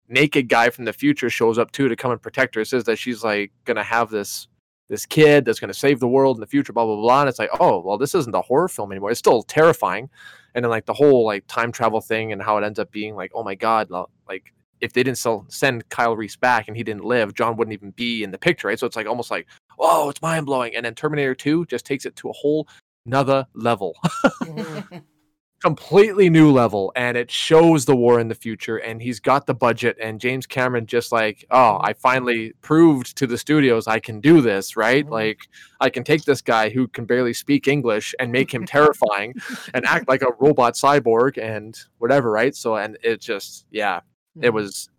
naked 0.09 0.49
guy 0.49 0.71
from 0.71 0.85
the 0.85 0.93
future 0.93 1.31
shows 1.31 1.59
up 1.59 1.73
too 1.73 1.89
to 1.89 1.97
come 1.97 2.11
and 2.11 2.23
protect 2.23 2.55
her. 2.55 2.61
It 2.61 2.69
Says 2.69 2.85
that 2.85 2.99
she's 2.99 3.25
like 3.25 3.53
gonna 3.65 3.83
have 3.83 4.11
this 4.11 4.49
this 4.89 5.07
kid 5.07 5.45
that's 5.45 5.61
gonna 5.61 5.75
save 5.75 6.01
the 6.01 6.09
world 6.09 6.37
in 6.37 6.41
the 6.41 6.47
future, 6.47 6.73
blah 6.73 6.85
blah 6.85 6.97
blah. 6.97 7.21
And 7.21 7.29
it's 7.29 7.39
like, 7.39 7.51
oh 7.61 7.81
well, 7.81 7.99
this 7.99 8.15
isn't 8.15 8.35
a 8.35 8.43
horror 8.43 8.69
film 8.69 8.93
anymore. 8.93 9.11
It's 9.11 9.19
still 9.19 9.43
terrifying. 9.43 10.11
And 10.55 10.65
then 10.65 10.71
like 10.71 10.87
the 10.87 10.95
whole 10.95 11.25
like 11.25 11.45
time 11.47 11.73
travel 11.73 12.01
thing 12.01 12.33
and 12.33 12.43
how 12.43 12.59
it 12.59 12.65
ends 12.65 12.79
up 12.79 12.91
being 12.91 13.17
like, 13.17 13.33
oh 13.35 13.43
my 13.43 13.55
god, 13.55 13.91
like 14.29 14.53
if 14.81 14.93
they 14.93 15.03
didn't 15.03 15.19
sell, 15.19 15.47
send 15.49 15.89
Kyle 15.89 16.17
Reese 16.17 16.37
back 16.37 16.69
and 16.69 16.77
he 16.77 16.83
didn't 16.83 17.05
live, 17.05 17.35
John 17.35 17.57
wouldn't 17.57 17.73
even 17.73 17.91
be 17.93 18.23
in 18.23 18.31
the 18.31 18.39
picture, 18.39 18.69
right? 18.69 18.79
So 18.79 18.87
it's 18.87 18.97
like 18.97 19.07
almost 19.07 19.31
like, 19.31 19.47
oh, 19.79 20.11
it's 20.11 20.21
mind 20.21 20.47
blowing. 20.47 20.77
And 20.77 20.85
then 20.85 20.95
Terminator 20.95 21.35
2 21.35 21.67
just 21.67 21.87
takes 21.87 22.05
it 22.05 22.15
to 22.17 22.29
a 22.29 22.33
whole 22.33 22.69
another 23.07 23.47
level. 23.55 23.95
Mm. 24.43 25.03
completely 25.63 26.29
new 26.29 26.51
level 26.51 26.93
and 26.95 27.17
it 27.17 27.31
shows 27.31 27.87
the 27.87 27.97
war 27.97 28.21
in 28.21 28.29
the 28.29 28.35
future 28.35 28.77
and 28.77 29.01
he's 29.01 29.19
got 29.19 29.47
the 29.47 29.55
budget 29.55 29.97
and 30.01 30.21
James 30.21 30.47
Cameron 30.47 30.85
just 30.85 31.11
like 31.11 31.45
oh 31.51 31.79
I 31.83 31.95
finally 31.95 32.53
proved 32.61 33.17
to 33.17 33.27
the 33.27 33.39
studios 33.39 33.87
I 33.87 33.99
can 33.99 34.21
do 34.21 34.43
this 34.43 34.77
right 34.77 35.07
Mhm. 35.07 35.11
like 35.11 35.39
I 35.81 35.89
can 35.89 36.05
take 36.05 36.25
this 36.25 36.43
guy 36.43 36.69
who 36.69 36.87
can 36.89 37.07
barely 37.07 37.33
speak 37.33 37.67
English 37.67 38.15
and 38.19 38.31
make 38.31 38.53
him 38.53 38.67
terrifying 38.67 39.35
and 39.73 39.87
act 39.87 40.07
like 40.07 40.21
a 40.23 40.33
robot 40.39 40.75
cyborg 40.75 41.39
and 41.43 41.79
whatever 41.99 42.31
right 42.31 42.55
so 42.55 42.77
and 42.77 42.99
it 43.03 43.21
just 43.23 43.65
yeah 43.71 44.01
it 44.43 44.51
Mhm. 44.51 44.55
was 44.55 44.91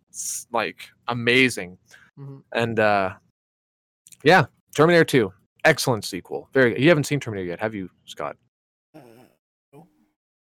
like 0.52 0.88
amazing 1.06 1.78
Mhm. 2.18 2.42
and 2.52 2.80
uh 2.80 3.10
yeah 4.24 4.46
Terminator 4.74 5.04
2 5.04 5.32
excellent 5.64 6.04
sequel 6.04 6.48
very 6.52 6.70
good. 6.72 6.82
you 6.82 6.88
haven't 6.88 7.04
seen 7.04 7.20
Terminator 7.20 7.46
yet 7.48 7.60
have 7.60 7.74
you 7.74 7.88
Scott 8.04 8.36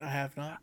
I 0.04 0.10
have 0.10 0.36
not. 0.36 0.58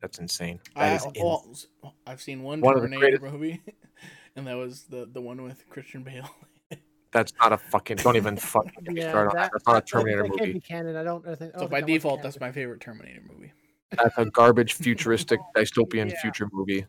that's 0.00 0.18
insane 0.18 0.58
I, 0.74 0.88
That 0.88 0.96
is 0.96 1.04
ins- 1.06 1.16
well, 1.20 1.46
s- 1.52 1.66
I've 2.06 2.20
seen 2.20 2.42
one, 2.42 2.60
One 2.60 2.74
of 2.76 2.82
Terminator 2.82 3.18
greatest- 3.18 3.32
movie, 3.32 3.60
and 4.36 4.46
that 4.46 4.54
was 4.56 4.84
the 4.84 5.08
the 5.12 5.20
one 5.20 5.42
with 5.42 5.68
Christian 5.68 6.02
Bale. 6.02 6.28
That's 7.12 7.32
not 7.38 7.52
a 7.52 7.58
fucking. 7.58 7.98
Don't 7.98 8.16
even 8.16 8.38
fucking 8.38 8.72
get 8.84 8.96
Yeah, 8.96 9.10
started 9.10 9.30
on 9.30 9.36
that. 9.36 9.42
that, 9.42 9.50
That's 9.52 9.66
not 9.66 9.72
a 9.72 9.74
that- 9.74 9.84
that- 9.84 9.86
Terminator 9.86 10.22
that 10.22 10.38
can't 10.38 10.54
be 10.54 10.60
canon. 10.60 10.96
I 10.96 11.04
don't. 11.04 11.26
I 11.28 11.34
think. 11.34 11.50
I 11.54 11.58
so 11.58 11.60
don't 11.60 11.70
by 11.70 11.76
think 11.80 11.86
that 11.88 11.92
default, 11.92 12.22
that's 12.22 12.40
my 12.40 12.50
favorite 12.52 12.80
Terminator 12.80 13.20
movie. 13.30 13.52
That's 13.90 14.16
a 14.16 14.24
garbage, 14.24 14.72
futuristic, 14.86 15.38
dystopian 15.54 16.10
Yeah. 16.10 16.20
future 16.22 16.48
movie. 16.52 16.86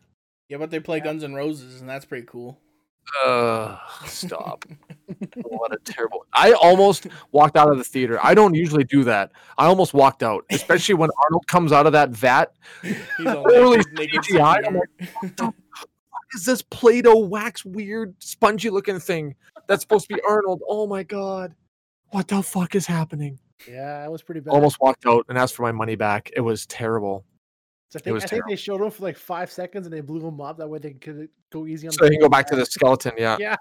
Yeah, 0.48 0.56
but 0.56 0.70
they 0.70 0.80
play 0.80 0.98
Yeah. 0.98 1.04
Guns 1.04 1.22
and 1.24 1.36
Roses, 1.36 1.80
and 1.82 1.88
that's 1.90 2.06
pretty 2.06 2.26
cool. 2.26 2.58
Uh, 3.24 3.76
stop. 4.06 4.64
what 5.44 5.72
a 5.72 5.78
terrible. 5.84 6.26
I 6.32 6.52
almost 6.52 7.06
walked 7.32 7.56
out 7.56 7.70
of 7.70 7.78
the 7.78 7.84
theater. 7.84 8.18
I 8.22 8.34
don't 8.34 8.54
usually 8.54 8.84
do 8.84 9.04
that. 9.04 9.32
I 9.58 9.66
almost 9.66 9.94
walked 9.94 10.22
out, 10.22 10.44
especially 10.50 10.94
when 10.94 11.10
Arnold 11.24 11.46
comes 11.46 11.72
out 11.72 11.86
of 11.86 11.92
that 11.92 12.10
vat. 12.10 12.52
He's 12.82 12.96
all 13.26 13.44
Totally 13.44 13.78
naked, 13.78 13.98
naked 13.98 14.20
CGI, 14.22 14.66
I'm 14.66 14.80
CGI. 15.28 15.38
What 15.38 15.54
is 16.34 16.44
this 16.44 16.62
Play-Doh 16.62 17.18
wax 17.18 17.64
weird 17.64 18.14
spongy 18.18 18.70
looking 18.70 18.98
thing 18.98 19.34
that's 19.66 19.82
supposed 19.82 20.08
to 20.08 20.14
be 20.14 20.20
Arnold? 20.28 20.62
Oh 20.68 20.86
my 20.86 21.02
god. 21.02 21.54
What 22.10 22.28
the 22.28 22.42
fuck 22.42 22.74
is 22.74 22.86
happening? 22.86 23.38
Yeah, 23.68 24.02
that 24.02 24.10
was 24.10 24.22
pretty 24.22 24.40
bad. 24.40 24.52
Almost 24.52 24.80
walked 24.80 25.06
out 25.06 25.26
and 25.28 25.38
asked 25.38 25.54
for 25.54 25.62
my 25.62 25.72
money 25.72 25.96
back. 25.96 26.30
It 26.36 26.40
was 26.40 26.66
terrible. 26.66 27.24
So 27.90 27.98
I 27.98 28.02
think, 28.02 28.22
I 28.22 28.26
think 28.26 28.44
they 28.48 28.56
showed 28.56 28.80
him 28.80 28.90
for 28.90 29.02
like 29.04 29.16
five 29.16 29.50
seconds 29.52 29.86
and 29.86 29.92
they 29.94 30.00
blew 30.00 30.26
him 30.26 30.40
up. 30.40 30.58
That 30.58 30.68
way 30.68 30.78
they 30.80 30.92
could 30.94 31.28
go 31.52 31.66
easy 31.66 31.86
on. 31.86 31.92
So 31.92 31.98
the 32.04 32.10
they 32.10 32.16
can 32.16 32.20
go 32.22 32.28
back 32.28 32.46
to 32.48 32.56
the 32.56 32.66
skeleton. 32.66 33.12
Yeah. 33.16 33.36
Yeah. 33.38 33.56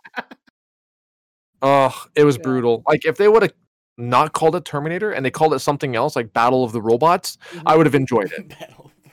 Oh, 1.62 2.06
it 2.16 2.24
was 2.24 2.36
Yeah. 2.38 2.42
brutal. 2.44 2.84
Like 2.88 3.06
if 3.06 3.18
they 3.18 3.28
would 3.28 3.44
have 3.44 3.54
not 3.98 4.34
called 4.34 4.56
it 4.56 4.66
Terminator 4.66 5.12
and 5.12 5.24
they 5.26 5.30
called 5.32 5.54
it 5.54 5.60
something 5.60 5.96
else, 5.96 6.16
like 6.16 6.34
Battle 6.34 6.64
of 6.64 6.72
the 6.72 6.82
Robots, 6.82 7.38
I 7.66 7.74
Mhm. 7.74 7.78
would 7.78 7.86
have 7.86 7.96
enjoyed 7.96 8.32
it 8.32 8.50
Battle 8.60 8.86
of 8.86 8.92
the 9.04 9.10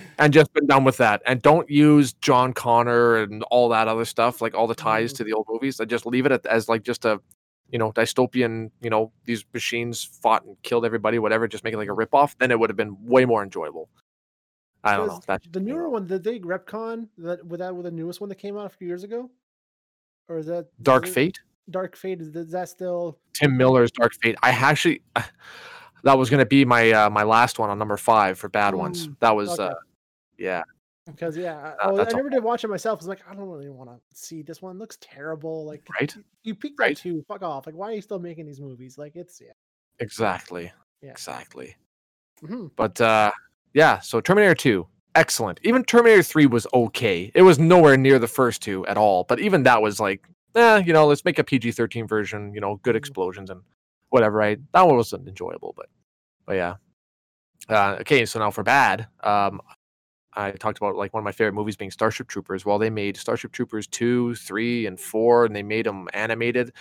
Robots. 0.00 0.10
and 0.18 0.32
just 0.32 0.52
been 0.52 0.66
done 0.66 0.84
with 0.84 0.96
that. 0.96 1.22
And 1.26 1.40
don't 1.40 1.68
use 1.70 2.12
John 2.14 2.52
Connor 2.52 3.16
and 3.18 3.42
all 3.44 3.68
that 3.68 3.86
other 3.88 4.04
stuff, 4.04 4.42
like 4.42 4.54
all 4.54 4.66
the 4.66 4.74
ties 4.74 5.12
Mhm. 5.12 5.16
to 5.18 5.24
the 5.24 5.32
old 5.32 5.46
movies. 5.48 5.78
And 5.80 5.88
just 5.88 6.06
leave 6.06 6.26
it 6.26 6.44
as 6.46 6.68
like 6.68 6.82
just 6.82 7.04
a, 7.04 7.20
you 7.70 7.78
know, 7.78 7.92
dystopian. 7.92 8.72
You 8.82 8.90
know, 8.90 9.12
these 9.26 9.44
machines 9.54 10.02
fought 10.02 10.44
and 10.44 10.60
killed 10.62 10.84
everybody, 10.84 11.18
whatever. 11.20 11.46
Just 11.46 11.62
make 11.64 11.72
it 11.72 11.78
like 11.78 11.88
a 11.88 11.92
ripoff. 11.92 12.34
Then 12.38 12.50
it 12.50 12.58
would 12.58 12.68
have 12.70 12.76
been 12.76 12.96
way 13.06 13.24
more 13.24 13.42
enjoyable. 13.44 13.88
I 14.84 14.96
don't 14.96 15.06
know. 15.08 15.14
Was 15.14 15.24
That 15.26 15.42
the 15.52 15.60
newer 15.60 15.88
one, 15.88 16.06
did 16.06 16.22
they 16.24 16.38
retcon 16.40 17.08
that 17.18 17.44
with 17.46 17.60
that 17.60 17.74
with 17.74 17.84
the 17.84 17.90
newest 17.90 18.20
one 18.20 18.28
that 18.28 18.36
came 18.36 18.56
out 18.56 18.66
a 18.66 18.68
few 18.70 18.86
years 18.86 19.04
ago? 19.04 19.30
Or 20.28 20.38
is 20.38 20.46
that 20.46 20.68
Dark 20.82 21.04
is 21.04 21.10
it- 21.10 21.14
Fate. 21.14 21.40
Dark 21.70 21.96
Fate 21.96 22.20
is, 22.20 22.30
that 22.52 22.68
still? 22.68 23.18
Tim 23.32 23.56
Miller's 23.56 23.90
Dark 23.90 24.12
Fate. 24.22 24.36
I 24.42 24.50
actually 24.50 25.00
that 26.04 26.18
was 26.18 26.28
going 26.30 26.40
to 26.40 26.46
be 26.46 26.64
my 26.64 26.90
uh, 26.92 27.10
my 27.10 27.22
last 27.22 27.58
one 27.58 27.70
on 27.70 27.78
number 27.78 27.96
five 27.96 28.38
for 28.38 28.48
bad 28.48 28.74
ones. 28.74 29.08
Mm, 29.08 29.16
That 29.20 29.34
was 29.36 29.50
okay. 29.58 29.64
uh, 29.64 29.74
yeah. 30.38 30.62
Because 31.06 31.36
yeah, 31.36 31.56
I- 31.56 31.68
Uh, 31.70 31.76
oh, 31.90 31.92
I 31.94 31.96
that's 31.96 32.14
never 32.14 32.28
did 32.30 32.42
watch 32.42 32.64
it 32.64 32.68
myself. 32.68 32.98
I 32.98 33.00
was 33.00 33.08
like, 33.08 33.22
I 33.28 33.34
don't 33.34 33.48
really 33.48 33.68
want 33.70 33.90
to 33.90 33.98
see 34.14 34.42
this 34.42 34.60
one. 34.62 34.76
It 34.76 34.78
looks 34.78 34.98
terrible. 35.00 35.64
Like, 35.66 35.86
Right? 36.00 36.14
you- 36.14 36.24
You 36.42 36.54
peaked 36.54 36.78
Right. 36.78 36.96
two. 36.96 37.22
Fuck 37.28 37.42
off. 37.42 37.66
Like, 37.66 37.74
why 37.74 37.88
are 37.90 37.94
you 37.94 38.02
still 38.02 38.18
making 38.18 38.44
these 38.46 38.60
movies? 38.60 38.98
Like, 38.98 39.16
it's 39.16 39.40
yeah. 39.40 39.52
Exactly. 40.00 40.70
Yeah. 41.02 41.10
Exactly. 41.12 41.76
Mhm. 42.42 42.70
But 42.76 43.00
uh 43.00 43.30
yeah, 43.74 44.00
so 44.00 44.20
Terminator 44.20 44.54
2, 44.54 44.86
excellent. 45.14 45.60
Even 45.62 45.84
Terminator 45.84 46.22
3 46.22 46.46
was 46.46 46.66
okay. 46.72 47.30
It 47.34 47.42
was 47.42 47.58
nowhere 47.58 47.96
near 47.96 48.18
the 48.18 48.26
first 48.28 48.62
two 48.62 48.86
at 48.86 48.96
all. 48.96 49.24
But 49.24 49.40
even 49.40 49.62
that 49.64 49.82
was 49.82 50.00
like, 50.00 50.26
eh, 50.54 50.78
you 50.86 50.92
know, 50.92 51.06
let's 51.06 51.24
make 51.24 51.38
a 51.38 51.44
PG 51.44 51.72
13 51.72 52.06
version, 52.06 52.52
you 52.54 52.60
know, 52.60 52.76
good 52.82 52.94
Mhm. 52.94 52.98
explosions 52.98 53.50
and 53.50 53.60
whatever, 54.10 54.36
right? 54.38 54.58
That 54.72 54.86
one 54.86 54.96
wasn't 54.96 55.28
enjoyable, 55.28 55.74
but 55.76 55.86
but 56.46 56.54
yeah. 56.54 56.76
Uh 57.68 57.96
okay, 58.00 58.26
so 58.26 58.38
now 58.38 58.50
for 58.50 58.62
bad, 58.62 59.06
um 59.22 59.60
I 60.36 60.50
talked 60.52 60.78
about 60.78 60.96
like 60.96 61.14
one 61.14 61.20
of 61.20 61.24
my 61.24 61.32
favorite 61.32 61.52
movies 61.54 61.76
being 61.76 61.90
Starship 61.92 62.26
Troopers. 62.28 62.64
Well, 62.64 62.78
they 62.78 62.90
made 62.90 63.16
Starship 63.16 63.52
Troopers 63.52 63.86
2, 63.86 64.34
3, 64.34 64.86
and 64.86 64.98
4, 64.98 65.44
and 65.46 65.54
they 65.54 65.62
made 65.62 65.86
them 65.86 66.08
animated. 66.12 66.72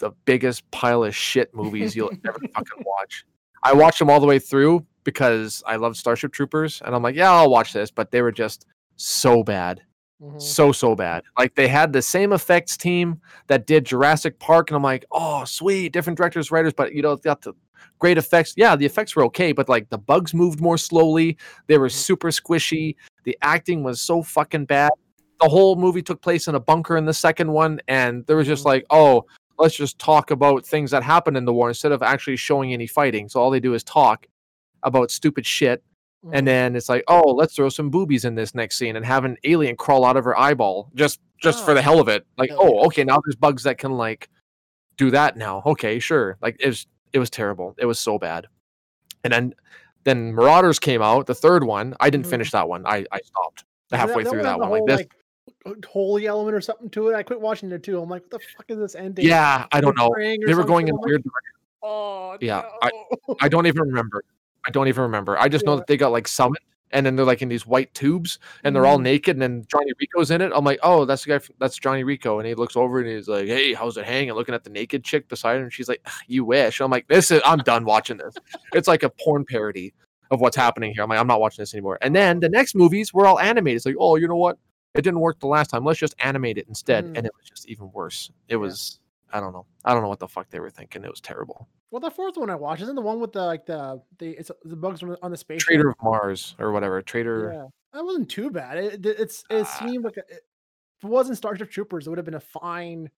The 0.00 0.10
biggest 0.26 0.70
pile 0.70 1.02
of 1.04 1.16
shit 1.16 1.54
movies 1.54 1.96
you'll 1.96 2.12
ever 2.26 2.38
fucking 2.54 2.84
watch. 2.84 3.24
I 3.62 3.72
watched 3.72 3.98
them 4.00 4.10
all 4.10 4.20
the 4.20 4.26
way 4.26 4.38
through 4.38 4.84
because 5.04 5.62
I 5.66 5.76
love 5.76 5.96
Starship 5.96 6.32
Troopers, 6.32 6.82
and 6.84 6.94
I'm 6.94 7.02
like, 7.02 7.14
yeah, 7.14 7.30
I'll 7.30 7.50
watch 7.50 7.72
this, 7.72 7.90
but 7.90 8.10
they 8.10 8.22
were 8.22 8.32
just 8.32 8.66
so 8.96 9.42
bad, 9.42 9.82
Mhm. 10.22 10.40
so 10.40 10.72
so 10.72 10.94
bad. 10.94 11.24
Like 11.38 11.54
they 11.54 11.68
had 11.68 11.92
the 11.92 12.02
same 12.02 12.32
effects 12.32 12.76
team 12.76 13.20
that 13.46 13.66
did 13.66 13.84
Jurassic 13.84 14.38
Park, 14.38 14.70
and 14.70 14.76
I'm 14.76 14.82
like, 14.82 15.04
oh 15.12 15.44
sweet, 15.44 15.92
different 15.92 16.16
directors, 16.16 16.50
writers, 16.50 16.72
but 16.72 16.94
you 16.94 17.02
know, 17.02 17.16
got 17.16 17.42
the 17.42 17.52
great 17.98 18.18
effects. 18.18 18.54
Yeah, 18.56 18.76
the 18.76 18.86
effects 18.86 19.14
were 19.14 19.24
okay, 19.24 19.52
but 19.52 19.68
like 19.68 19.88
the 19.90 19.98
bugs 19.98 20.32
moved 20.34 20.60
more 20.60 20.78
slowly. 20.78 21.36
They 21.66 21.78
were 21.78 21.88
super 21.88 22.28
squishy. 22.30 22.96
The 23.24 23.36
acting 23.42 23.82
was 23.82 24.00
so 24.00 24.22
fucking 24.22 24.66
bad. 24.66 24.90
The 25.40 25.48
whole 25.48 25.76
movie 25.76 26.02
took 26.02 26.22
place 26.22 26.48
in 26.48 26.54
a 26.54 26.60
bunker 26.60 26.96
in 26.96 27.04
the 27.04 27.12
second 27.14 27.50
one, 27.52 27.80
and 27.88 28.24
there 28.26 28.36
was 28.36 28.46
just 28.46 28.62
Mhm. 28.62 28.66
like, 28.66 28.86
oh, 28.90 29.26
let's 29.58 29.76
just 29.76 29.98
talk 29.98 30.30
about 30.30 30.64
things 30.66 30.90
that 30.92 31.02
happened 31.02 31.36
in 31.36 31.44
the 31.44 31.52
war 31.52 31.68
instead 31.68 31.92
of 31.92 32.02
actually 32.02 32.36
showing 32.36 32.72
any 32.72 32.86
fighting. 32.86 33.28
So 33.28 33.40
all 33.40 33.50
they 33.50 33.60
do 33.60 33.74
is 33.74 33.84
talk 33.84 34.26
about 34.84 35.10
stupid 35.10 35.44
shit. 35.46 35.82
Mhm. 36.24 36.30
And 36.34 36.46
then 36.48 36.76
it's 36.76 36.88
like, 36.88 37.04
oh, 37.08 37.32
let's 37.32 37.54
throw 37.54 37.68
some 37.68 37.90
boobies 37.90 38.24
in 38.24 38.34
this 38.34 38.54
next 38.54 38.78
scene 38.78 38.96
and 38.96 39.04
have 39.04 39.24
an 39.24 39.36
alien 39.44 39.76
crawl 39.76 40.04
out 40.04 40.16
of 40.16 40.24
her 40.24 40.38
eyeball 40.38 40.90
just 40.94 41.20
just 41.42 41.64
for 41.64 41.72
Oh, 41.72 41.74
the 41.74 41.82
hell 41.82 42.00
of 42.00 42.08
it. 42.08 42.24
Like, 42.38 42.50
oh, 42.52 42.74
yeah. 42.80 42.86
okay, 42.86 43.04
now 43.04 43.20
there's 43.24 43.36
bugs 43.36 43.64
that 43.64 43.76
can 43.76 43.92
like 43.92 44.30
do 44.96 45.10
that 45.10 45.36
now. 45.36 45.62
Okay, 45.66 45.98
sure. 45.98 46.38
Like 46.40 46.56
it 46.60 46.68
was 46.68 46.86
it 47.12 47.18
was 47.18 47.28
terrible. 47.30 47.74
It 47.78 47.86
was 47.86 47.98
so 47.98 48.18
bad. 48.18 48.46
And 49.24 49.32
then 49.32 49.54
then 50.04 50.34
Marauders 50.34 50.78
came 50.78 51.00
out, 51.02 51.26
the 51.26 51.34
third 51.34 51.64
one. 51.64 51.94
I 52.00 52.10
didn't 52.10 52.26
Mhm. 52.26 52.30
finish 52.30 52.50
that 52.52 52.68
one. 52.68 52.86
I 52.86 53.04
I 53.12 53.20
stopped 53.20 53.64
halfway 53.90 54.24
through 54.24 54.42
that 54.42 54.52
had 54.52 54.60
the 54.60 54.66
one. 54.66 54.70
Like 54.70 54.86
this. 54.86 54.98
like, 55.66 55.84
holy 55.86 56.26
element 56.26 56.54
or 56.54 56.60
something 56.60 56.88
to 56.90 57.08
it. 57.08 57.14
I 57.14 57.22
quit 57.22 57.40
watching 57.40 57.70
it 57.72 57.82
too. 57.82 58.00
I'm 58.00 58.08
like, 58.08 58.22
what 58.22 58.30
the 58.30 58.38
fuck 58.56 58.66
is 58.68 58.78
this 58.78 58.94
ending? 58.94 59.26
Yeah, 59.26 59.66
I 59.72 59.80
don't 59.80 59.96
know. 59.96 60.10
They 60.46 60.54
were 60.54 60.64
going 60.64 60.88
in 60.88 60.94
like, 60.96 61.04
weird. 61.04 61.22
Oh 61.82 62.36
Yeah, 62.40 62.62
no. 62.82 63.36
I 63.40 63.48
don't 63.48 63.66
even 63.66 63.82
remember. 63.82 64.24
I 64.66 64.70
don't 64.70 64.88
even 64.88 65.02
remember. 65.02 65.38
I 65.38 65.48
just 65.48 65.64
know 65.64 65.76
that 65.76 65.86
they 65.86 65.96
got 65.96 66.12
like 66.12 66.26
summoned 66.28 66.58
and 66.90 67.04
then 67.04 67.16
they're 67.16 67.24
like 67.26 67.42
in 67.42 67.48
these 67.48 67.66
white 67.66 67.92
tubes 67.94 68.38
and 68.62 68.74
they're 68.74 68.86
all 68.86 68.98
Mhm. 68.98 69.02
naked 69.02 69.34
and 69.36 69.42
then 69.42 69.64
Johnny 69.70 69.92
Rico's 70.00 70.30
in 70.30 70.40
it. 70.40 70.52
I'm 70.54 70.64
like, 70.64 70.78
oh, 70.82 71.04
that's 71.04 71.24
the 71.24 71.30
guy. 71.30 71.34
f- 71.36 71.50
That's 71.58 71.76
Johnny 71.78 72.04
Rico. 72.04 72.38
And 72.38 72.46
he 72.46 72.54
looks 72.54 72.76
over 72.76 73.00
and 73.00 73.08
he's 73.08 73.28
like, 73.28 73.46
hey, 73.46 73.74
how's 73.74 73.96
it 73.96 74.04
hanging? 74.04 74.32
Looking 74.34 74.54
at 74.54 74.64
the 74.64 74.70
naked 74.70 75.02
chick 75.04 75.28
beside 75.28 75.56
him. 75.56 75.64
And 75.64 75.72
she's 75.72 75.88
like, 75.88 76.00
"Ah, 76.06 76.18
you 76.28 76.44
wish. 76.44 76.80
I'm 76.80 76.90
like, 76.90 77.08
this 77.08 77.30
is. 77.30 77.42
I'm 77.44 77.58
done 77.58 77.84
watching 77.84 78.16
this. 78.18 78.34
It's 78.72 78.86
like 78.88 79.02
a 79.02 79.10
porn 79.10 79.44
parody 79.44 79.92
of 80.30 80.40
what's 80.40 80.56
happening 80.56 80.94
here. 80.94 81.02
I'm 81.02 81.08
like, 81.10 81.18
I'm 81.18 81.26
not 81.26 81.40
watching 81.40 81.62
this 81.62 81.74
anymore. 81.74 81.98
And 82.00 82.14
then 82.14 82.40
the 82.40 82.48
next 82.48 82.74
movies 82.74 83.12
were 83.12 83.26
all 83.26 83.38
animated. 83.40 83.76
It's 83.76 83.86
like, 83.86 83.96
oh, 83.98 84.16
you 84.16 84.28
know 84.28 84.36
what? 84.36 84.56
It 84.94 85.02
didn't 85.02 85.20
work 85.20 85.40
the 85.40 85.48
last 85.48 85.70
time. 85.70 85.84
Let's 85.84 85.98
just 85.98 86.14
animate 86.20 86.56
it 86.58 86.66
instead. 86.68 87.04
Mm. 87.04 87.18
And 87.18 87.26
it 87.26 87.32
was 87.38 87.48
just 87.48 87.68
even 87.68 87.90
worse. 87.92 88.30
It 88.48 88.56
was. 88.56 89.00
I 89.34 89.40
don't 89.40 89.52
know. 89.52 89.66
I 89.84 89.92
don't 89.92 90.02
know 90.02 90.08
what 90.08 90.20
the 90.20 90.28
fuck 90.28 90.48
they 90.48 90.60
were 90.60 90.70
thinking. 90.70 91.04
It 91.04 91.10
was 91.10 91.20
terrible. 91.20 91.68
Well, 91.90 92.00
the 92.00 92.10
fourth 92.10 92.36
one 92.36 92.48
I 92.50 92.54
watched 92.54 92.82
isn't 92.82 92.94
the 92.94 93.02
one 93.02 93.20
with 93.20 93.32
the 93.32 93.44
like 93.44 93.66
the 93.66 94.00
the 94.18 94.30
it's 94.38 94.50
the 94.64 94.76
bugs 94.76 95.02
on 95.02 95.30
the- 95.30 95.36
space. 95.36 95.62
Traitor 95.64 95.90
of 95.90 95.96
Mars 96.02 96.54
or 96.58 96.70
whatever. 96.72 97.02
Traitor. 97.02 97.50
Yeah, 97.52 97.66
that 97.92 98.04
wasn't 98.04 98.30
too 98.30 98.50
bad. 98.50 98.78
It, 98.78 99.04
it- 99.06 99.20
it's 99.20 99.44
it 99.50 99.66
Ah. 99.66 99.78
seemed 99.84 100.04
like 100.04 100.16
a, 100.16 100.20
it, 100.20 100.40
if 100.98 101.04
it 101.04 101.08
wasn't 101.08 101.36
Starship 101.36 101.70
Troopers, 101.70 102.06
it 102.06 102.10
would 102.10 102.18
have 102.18 102.24
been 102.24 102.34
a 102.34 102.40
fine 102.40 103.10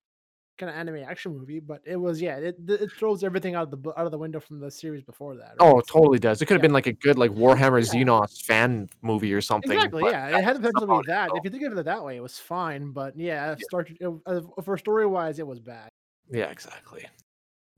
kind 0.57 0.71
of 0.71 0.75
anime 0.75 1.03
action 1.07 1.37
movie. 1.37 1.59
But 1.59 1.81
it 1.85 1.95
was 1.97 2.19
yeah, 2.21 2.37
it 2.37 2.55
it 2.67 2.91
throws 2.91 3.23
everything 3.23 3.53
out 3.55 3.71
of 3.71 3.83
the 3.83 3.91
out 3.91 4.05
of 4.07 4.11
the 4.11 4.17
window 4.17 4.39
from 4.39 4.59
the 4.59 4.71
series 4.71 5.03
before 5.03 5.35
that. 5.37 5.49
right? 5.49 5.57
Oh, 5.59 5.77
it 5.79 5.87
totally 5.87 6.17
does. 6.19 6.41
It 6.41 6.45
could 6.47 6.55
have 6.55 6.61
Yeah. 6.61 6.67
been 6.69 6.73
like 6.73 6.87
a 6.87 6.93
good 6.93 7.17
like 7.17 7.31
Warhammer 7.31 7.79
Yeah. 7.93 8.03
Xenos 8.03 8.41
fan 8.43 8.89
movie 9.03 9.33
or 9.33 9.41
something. 9.41 9.71
Exactly. 9.71 10.03
Yeah, 10.09 10.37
it 10.37 10.43
had 10.43 10.55
the 10.57 10.61
potential 10.71 10.97
to 10.97 11.01
be 11.03 11.07
that. 11.11 11.29
though. 11.29 11.37
If 11.37 11.43
you 11.43 11.49
think 11.51 11.63
of 11.63 11.77
it 11.77 11.85
that 11.85 12.03
way, 12.03 12.17
it 12.17 12.21
was 12.23 12.37
fine. 12.39 12.91
But 12.91 13.15
yeah, 13.17 13.55
Star 13.59 13.85
it, 13.87 14.43
for 14.63 14.77
story 14.77 15.05
wise, 15.05 15.37
it 15.39 15.45
was 15.47 15.59
bad. 15.59 15.89
Yeah, 16.29 16.45
exactly. 16.49 17.05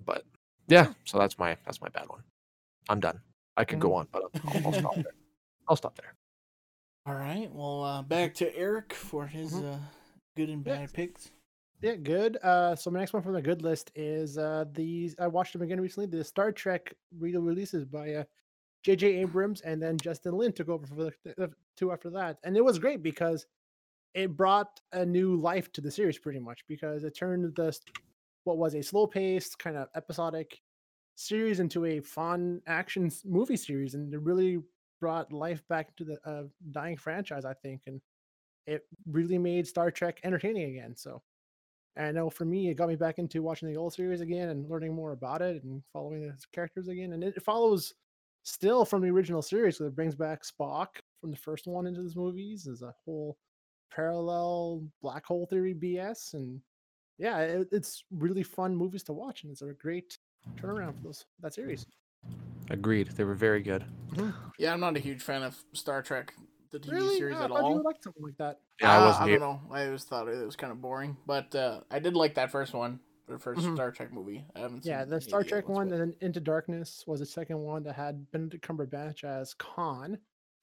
But 0.06 0.24
yeah, 0.68 0.94
so 1.06 1.18
that's 1.18 1.38
my 1.38 1.58
that's 1.66 1.82
my 1.82 1.90
bad 1.90 2.08
one. 2.10 2.24
I'm 2.90 3.00
done. 3.00 3.20
I 3.58 3.66
could 3.66 3.80
go 3.80 3.90
Mhm. 3.92 3.98
on, 3.98 4.08
but 4.12 4.24
I'll, 4.48 4.62
I'll 4.66 4.74
stop 4.74 4.96
there. 5.04 5.14
I'll 5.68 5.76
stop 5.76 5.96
there. 5.96 6.14
All 7.06 7.16
right. 7.16 7.50
Well, 7.52 7.84
uh, 7.84 8.02
back 8.02 8.34
to 8.36 8.56
Eric 8.56 8.94
for 8.94 9.28
his 9.28 9.54
Mhm. 9.54 9.74
uh, 9.76 9.80
good 10.36 10.50
and 10.50 10.66
Yeah. 10.66 10.78
bad 10.78 10.94
picks. 10.94 11.32
Yeah, 11.82 11.96
good. 11.96 12.38
Uh, 12.44 12.76
so 12.76 12.92
my 12.92 13.00
next 13.00 13.14
one 13.14 13.24
from 13.24 13.34
the 13.34 13.42
good 13.42 13.62
list 13.62 13.92
is 13.96 14.38
uh 14.38 14.66
these. 14.74 15.16
I 15.20 15.28
watched 15.28 15.54
them 15.54 15.62
again 15.62 15.80
recently. 15.80 16.08
The 16.08 16.24
Star 16.24 16.52
Trek 16.52 16.94
re 17.18 17.36
releases 17.36 17.86
by 17.86 18.14
uh 18.16 18.24
J.J. 18.84 19.08
Abrams, 19.18 19.62
and 19.62 19.82
then 19.82 19.98
Justin 19.98 20.34
Lin 20.38 20.54
took 20.54 20.70
over 20.70 20.86
for 20.88 20.96
the, 20.96 21.14
the 21.38 21.52
two 21.76 21.92
after 21.92 22.10
that, 22.12 22.40
and 22.44 22.56
it 22.56 22.64
was 22.64 22.80
great 22.80 23.04
because 23.04 23.46
it 24.14 24.36
brought 24.36 24.80
a 24.94 25.06
new 25.06 25.36
life 25.36 25.72
to 25.74 25.82
the 25.82 25.92
series, 25.92 26.18
pretty 26.18 26.40
much 26.40 26.66
because 26.68 27.04
it 27.04 27.16
turned 27.16 27.54
the 27.56 27.68
s- 27.68 27.82
what 28.50 28.58
was 28.58 28.76
a 28.76 28.82
slow 28.82 29.06
paced 29.06 29.60
kind 29.60 29.78
of 29.78 29.88
episodic 29.96 30.60
series 31.16 31.60
into 31.60 31.86
a 31.86 32.00
fun 32.00 32.62
action 32.68 33.12
movie 33.26 33.58
series, 33.58 33.94
and 33.94 34.14
it 34.14 34.22
really 34.22 34.60
brought 35.00 35.32
life 35.32 35.62
back 35.70 35.96
to 35.96 36.04
the 36.04 36.18
uh, 36.26 36.44
dying 36.72 36.98
franchise, 36.98 37.46
I 37.46 37.54
think, 37.54 37.84
and 37.86 38.02
it 38.66 38.82
really 39.10 39.38
made 39.38 39.68
Star 39.68 39.92
Trek 39.92 40.20
entertaining 40.24 40.70
again. 40.72 40.96
So. 40.96 41.22
I 41.98 42.12
know 42.12 42.30
for 42.30 42.46
me, 42.46 42.70
it 42.70 42.76
got 42.76 42.88
me 42.88 42.96
back 42.96 43.20
into 43.20 43.42
watching 43.42 43.68
the 43.68 43.76
old 43.76 43.94
series 43.94 44.22
again 44.22 44.50
and 44.50 44.70
learning 44.70 44.96
more 44.96 45.12
about 45.12 45.42
it 45.42 45.62
and 45.64 45.84
following 45.92 46.22
the 46.22 46.34
characters 46.54 46.88
again. 46.88 47.12
And 47.12 47.22
it 47.26 47.42
follows 47.44 47.94
still 48.44 48.86
from 48.86 49.02
the 49.02 49.10
original 49.10 49.42
series, 49.42 49.78
so 49.78 49.86
it 49.86 49.96
brings 49.96 50.16
back 50.16 50.44
Spock 50.44 50.88
from 51.20 51.32
the 51.32 51.38
first 51.38 51.68
one 51.68 51.88
into 51.88 52.02
these 52.02 52.16
movies. 52.16 52.64
There's 52.64 52.84
a 52.84 52.96
whole 53.04 53.38
parallel 53.92 54.84
black 55.02 55.26
hole 55.26 55.46
theory 55.46 55.74
BS, 55.74 56.36
and 56.36 56.62
yeah, 57.20 57.40
it, 57.40 57.68
it's 57.72 58.04
really 58.12 58.42
fun 58.44 58.76
movies 58.76 59.04
to 59.04 59.14
watch, 59.14 59.44
and 59.44 59.52
it's 59.52 59.62
a 59.62 59.74
great 59.74 60.18
turnaround 60.58 60.96
for 60.96 61.04
those 61.04 61.26
that 61.42 61.54
series. 61.54 61.86
Agreed. 62.70 63.10
They 63.10 63.24
were 63.24 63.36
very 63.36 63.62
good. 63.62 63.84
Yeah, 64.58 64.74
I'm 64.74 64.80
not 64.80 64.96
a 64.98 65.00
huge 65.00 65.22
fan 65.22 65.44
of 65.44 65.58
Star 65.74 66.02
Trek, 66.02 66.34
the 66.72 66.80
TV 66.80 66.92
Really, 66.94 67.18
series 67.18 67.36
I 67.38 67.44
at 67.46 67.50
thought 67.50 67.60
you 67.60 67.66
all. 67.66 67.76
would 67.76 67.86
like 67.86 68.02
something 68.04 68.24
like 68.24 68.38
that. 68.38 68.60
Yeah, 68.82 68.94
I 68.94 68.98
Uh, 69.04 69.06
wasn't. 69.08 69.24
I 69.24 69.32
don't 69.32 69.40
know. 69.40 69.62
I 69.72 69.86
always 69.86 70.04
thought 70.06 70.28
it 70.28 70.46
was 70.46 70.56
kind 70.56 70.72
of 70.72 70.82
boring, 70.82 71.18
but 71.28 71.54
uh, 71.56 71.82
I 71.92 72.00
did 72.00 72.16
like 72.16 72.36
that 72.36 72.52
first 72.52 72.74
one, 72.74 73.00
the 73.28 73.38
1st 73.38 73.60
Mhm. 73.62 73.76
Star 73.76 73.92
Trek 73.92 74.14
movie. 74.14 74.46
I 74.56 74.60
haven't 74.60 74.84
seen 74.84 74.92
Yeah, 74.92 75.04
the 75.06 75.16
any 75.16 75.18
of 75.18 75.24
Star 75.24 75.44
Trek 75.44 75.68
ones, 75.68 75.76
one, 75.78 75.90
but- 75.90 76.00
and 76.00 76.12
then 76.14 76.18
Into 76.22 76.40
Darkness 76.40 77.04
was 77.08 77.20
the 77.20 77.26
second 77.26 77.60
one 77.60 77.84
that 77.84 77.94
had 77.96 78.30
Benedict 78.32 78.66
Cumberbatch 78.66 79.24
as 79.24 79.54
Khan. 79.56 80.18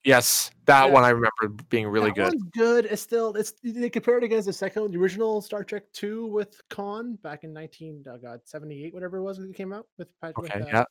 Yes, 0.07 0.53
that 0.67 0.87
Yeah. 0.87 0.93
one 0.93 1.03
I 1.03 1.09
remember 1.09 1.65
being 1.69 1.89
really 1.89 2.11
that 2.11 2.15
good. 2.15 2.35
One's 2.35 2.51
good. 2.53 2.85
It's 2.85 3.03
still 3.03 3.35
it's 3.35 3.55
they 3.65 3.91
compared 3.91 4.23
it 4.23 4.27
against 4.27 4.47
the 4.47 4.53
second, 4.53 4.93
the 4.93 4.99
original 4.99 5.41
Star 5.41 5.65
Trek 5.65 5.83
two 5.93 6.27
with 6.27 6.61
Khan 6.71 7.17
back 7.25 7.43
in 7.43 7.53
nineteen 7.53 8.05
oh 8.09 8.17
god 8.17 8.41
seventy 8.45 8.85
eight 8.85 8.95
whatever 8.95 9.17
it 9.17 9.23
was 9.23 9.41
when 9.41 9.51
it 9.51 9.57
came 9.57 9.73
out 9.73 9.89
with 9.99 10.09
Patrick. 10.21 10.55
Okay, 10.55 10.61
uh, 10.61 10.67
yeah. 10.67 10.85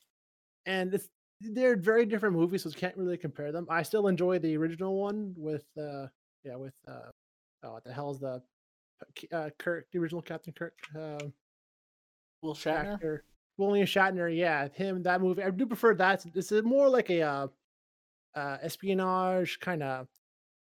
and 0.66 0.94
it's 0.94 1.08
they're 1.40 1.78
very 1.78 2.06
different 2.06 2.36
movies, 2.36 2.64
so 2.64 2.70
you 2.70 2.76
can't 2.76 2.96
really 2.98 3.18
compare 3.18 3.54
them. 3.54 3.66
I 3.70 3.84
still 3.84 4.08
enjoy 4.10 4.38
the 4.40 4.58
original 4.58 5.00
one 5.00 5.34
with 5.38 5.66
uh 5.78 6.08
yeah 6.44 6.58
with 6.58 6.74
uh 6.86 7.10
oh 7.64 7.72
what 7.72 7.86
the 7.86 7.94
hell's 7.94 8.20
the 8.20 8.42
uh, 9.32 9.50
Kirk 9.58 9.88
the 9.94 10.00
original 10.00 10.22
Captain 10.22 10.52
Kirk 10.52 10.74
uh, 10.94 11.20
Will 12.42 12.54
Shatner. 12.54 12.96
actor 12.96 13.24
William 13.58 13.88
Shatner. 13.88 14.36
Yeah, 14.36 14.68
him 14.74 15.04
that 15.04 15.22
movie. 15.22 15.42
I 15.42 15.52
do 15.52 15.66
prefer 15.66 15.96
that. 15.96 16.26
It's 16.36 16.52
a 16.52 16.62
more 16.64 16.90
like 16.90 17.10
a 17.10 17.22
uh, 17.22 17.48
uh, 18.36 18.58
espionage 18.62 19.60
kind 19.60 19.82
of 19.84 20.08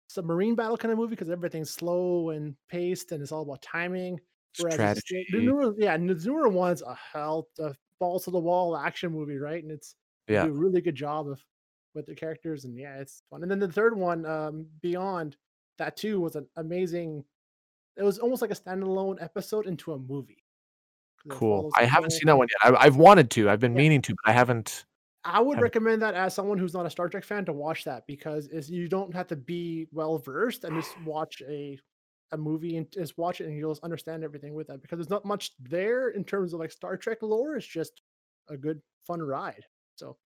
submarine 0.08 0.54
battle 0.54 0.76
kind 0.76 0.92
of 0.92 0.98
movie 0.98 1.10
because 1.10 1.30
everything's 1.30 1.70
slow 1.70 2.30
and 2.30 2.54
paced 2.68 3.12
and 3.12 3.22
it's 3.22 3.32
all 3.32 3.42
about 3.42 3.62
timing. 3.62 4.20
Whereas 4.58 4.76
Strategy. 5.00 5.26
the 5.32 5.40
newer, 5.40 5.74
yeah, 5.76 5.96
the 5.96 6.02
newer 6.04 6.48
one's 6.48 6.82
a 6.82 6.94
hell, 6.94 7.48
a 7.58 7.74
balls 7.98 8.24
to 8.24 8.30
the 8.30 8.38
wall 8.38 8.76
action 8.76 9.10
movie, 9.12 9.38
right? 9.38 9.62
And 9.62 9.72
it's 9.72 9.96
Yeah. 10.28 10.44
a 10.44 10.50
really 10.50 10.80
good 10.80 10.94
job 10.94 11.28
of 11.28 11.44
with 11.94 12.06
the 12.06 12.14
characters, 12.14 12.64
and 12.64 12.76
yeah, 12.76 12.96
it's 12.98 13.22
fun. 13.30 13.42
And 13.42 13.50
then 13.50 13.58
the 13.60 13.70
third 13.70 13.96
one, 13.96 14.26
um, 14.26 14.66
Beyond, 14.80 15.36
that 15.78 15.96
too 15.96 16.20
was 16.20 16.34
an 16.36 16.46
amazing. 16.56 17.24
It 17.96 18.02
was 18.02 18.18
almost 18.18 18.42
like 18.42 18.50
a 18.50 18.54
standalone 18.54 19.22
episode 19.22 19.66
into 19.66 19.92
a 19.92 19.98
movie. 19.98 20.44
Cool. 21.28 21.70
I 21.76 21.84
haven't 21.84 22.10
seen 22.10 22.26
that 22.26 22.36
one 22.36 22.48
yet. 22.50 22.74
I, 22.74 22.86
I've 22.86 22.96
wanted 22.96 23.30
to. 23.32 23.48
I've 23.48 23.60
been 23.60 23.72
Yeah. 23.72 23.78
meaning 23.78 24.02
to, 24.02 24.14
but 24.24 24.30
I 24.30 24.32
haven't. 24.32 24.84
I 25.24 25.40
would 25.40 25.60
recommend 25.60 26.02
that 26.02 26.14
as 26.14 26.34
someone 26.34 26.58
who's 26.58 26.74
not 26.74 26.86
a 26.86 26.90
Star 26.90 27.08
Trek 27.08 27.24
fan 27.24 27.44
to 27.46 27.52
watch 27.52 27.84
that 27.84 28.06
because 28.06 28.48
is 28.48 28.70
you 28.70 28.88
don't 28.88 29.14
have 29.14 29.26
to 29.28 29.36
be 29.36 29.86
well 29.92 30.18
versed 30.18 30.64
and 30.64 30.80
just 30.80 31.00
watch 31.04 31.42
a 31.48 31.78
a 32.32 32.36
movie 32.36 32.76
and 32.76 32.90
just 32.90 33.16
watch 33.16 33.40
it 33.40 33.46
and 33.46 33.56
you'll 33.56 33.72
just 33.72 33.84
understand 33.84 34.24
everything 34.24 34.54
with 34.54 34.66
that 34.66 34.82
because 34.82 34.98
there's 34.98 35.10
not 35.10 35.24
much 35.24 35.52
there 35.60 36.08
in 36.08 36.24
terms 36.24 36.52
of 36.52 36.60
like 36.60 36.72
Star 36.72 36.96
Trek 36.96 37.18
lore. 37.22 37.56
It's 37.56 37.66
just 37.66 38.02
a 38.48 38.56
good 38.56 38.80
fun 39.06 39.22
ride. 39.22 39.64
So 39.96 40.16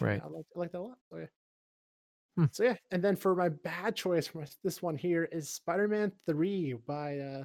Right. 0.00 0.20
I 0.22 0.26
like 0.28 0.44
I 0.54 0.58
like 0.58 0.72
that 0.72 0.78
a 0.78 0.80
lot. 0.80 0.98
So 1.10 1.18
yeah. 1.18 1.26
Hmm. 2.36 2.44
So 2.52 2.64
yeah, 2.64 2.76
and 2.90 3.02
then 3.02 3.16
for 3.16 3.34
my 3.34 3.48
bad 3.48 3.96
choice 3.96 4.26
for 4.26 4.44
this 4.62 4.82
one 4.82 4.96
here 4.96 5.24
is 5.32 5.48
Spider-Man 5.50 6.12
3 6.26 6.74
by 6.86 7.18
uh 7.18 7.44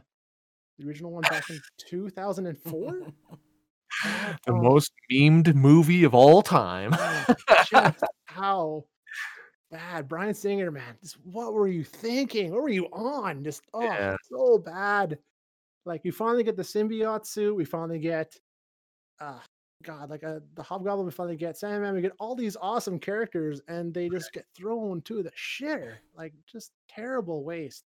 the 0.78 0.88
original 0.88 1.12
one 1.12 1.22
back 1.22 1.50
in 1.50 1.60
2004. 1.90 3.02
The 4.46 4.54
Um, 4.54 4.62
most 4.64 4.92
memed 5.12 5.54
movie 5.54 6.04
of 6.04 6.14
all 6.16 6.42
time. 6.42 6.92
Oh, 6.94 7.26
just 7.70 8.04
how 8.26 8.86
bad 9.70 10.08
Bryan 10.08 10.34
Singer, 10.34 10.72
man. 10.72 10.96
Just 11.02 11.18
what 11.26 11.54
were 11.54 11.68
you 11.68 11.84
thinking? 11.84 12.52
What 12.52 12.62
were 12.64 12.70
you 12.70 12.86
on? 12.88 13.44
Just 13.44 13.64
oh, 13.74 13.84
Yeah. 13.84 14.16
so 14.30 14.58
bad. 14.58 15.18
Like 15.86 16.04
we 16.04 16.12
finally 16.12 16.44
get 16.44 16.56
the 16.56 16.64
symbiote 16.64 17.26
suit. 17.26 17.56
We 17.56 17.66
finally 17.66 18.00
get, 18.00 18.36
uh, 19.20 19.40
God, 19.84 20.10
like 20.12 20.24
uh, 20.24 20.40
the 20.56 20.62
Hobgoblin. 20.64 21.06
We 21.06 21.12
finally 21.12 21.36
get 21.38 21.58
Sandman. 21.58 21.96
We 21.96 22.02
get 22.02 22.14
all 22.20 22.36
these 22.36 22.56
awesome 22.56 23.00
characters, 23.00 23.62
and 23.68 23.92
they 23.94 24.10
just 24.10 24.32
get 24.32 24.46
thrown 24.56 25.02
to 25.04 25.24
the 25.24 25.32
shitter. 25.32 25.96
Like 26.16 26.34
just 26.46 26.72
terrible 26.88 27.44
waste. 27.44 27.84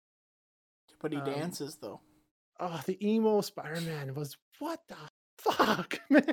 but 1.01 1.11
he 1.11 1.19
Um, 1.19 1.25
dances 1.25 1.75
though. 1.75 2.01
Oh, 2.59 2.81
the 2.85 2.97
emo 3.07 3.41
Spider-Man 3.41 4.13
was 4.15 4.37
what 4.59 4.79
the 4.87 4.95
fuck, 5.39 5.99
man. 6.09 6.25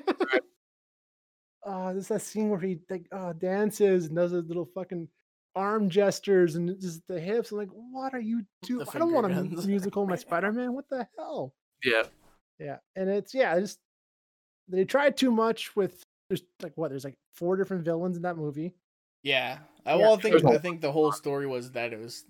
Oh, 1.65 1.93
there's 1.93 2.09
that 2.09 2.23
scene 2.23 2.49
where 2.49 2.59
he 2.61 2.79
like 2.89 3.07
uh, 3.13 3.33
dances 3.35 4.07
and 4.07 4.17
does 4.17 4.31
his 4.31 4.47
little 4.47 4.69
fucking 4.75 5.09
arm 5.55 5.91
gestures 5.91 6.57
and 6.57 6.81
just 6.81 7.07
the 7.07 7.21
hips. 7.21 7.51
I'm 7.53 7.59
like, 7.59 7.69
what 7.71 8.15
are 8.15 8.21
you 8.21 8.45
doing? 8.63 8.87
I 8.95 8.99
don't 8.99 9.13
want 9.13 9.27
a 9.27 9.29
finger 9.35 9.43
mu- 9.51 9.55
guns. 9.57 9.67
musical, 9.67 10.07
my 10.07 10.17
Spider-Man. 10.27 10.73
What 10.73 10.89
the 10.89 11.07
hell? 11.19 11.55
Yeah. 11.85 12.05
Yeah, 12.59 12.77
and 12.97 13.09
it's 13.09 13.35
yeah, 13.35 13.59
just 13.59 13.79
they 14.69 14.85
tried 14.85 15.17
too 15.17 15.31
much 15.31 15.75
with 15.77 16.03
there's 16.29 16.43
like 16.63 16.73
what 16.77 16.91
there's 16.91 17.05
like 17.05 17.17
four 17.35 17.57
different 17.57 17.85
villains 17.85 18.17
in 18.17 18.23
that 18.23 18.37
movie. 18.37 18.75
Yeah. 19.23 19.59
I 19.87 19.95
Yeah, 19.95 19.97
well, 20.03 20.15
I 20.17 20.21
think 20.21 20.33
there's 20.33 20.45
a- 20.45 20.49
I 20.57 20.59
think 20.59 20.81
the 20.81 20.93
whole 20.93 21.11
story 21.13 21.47
was 21.47 21.73
that 21.73 21.93
it 21.93 21.99
was 21.99 22.25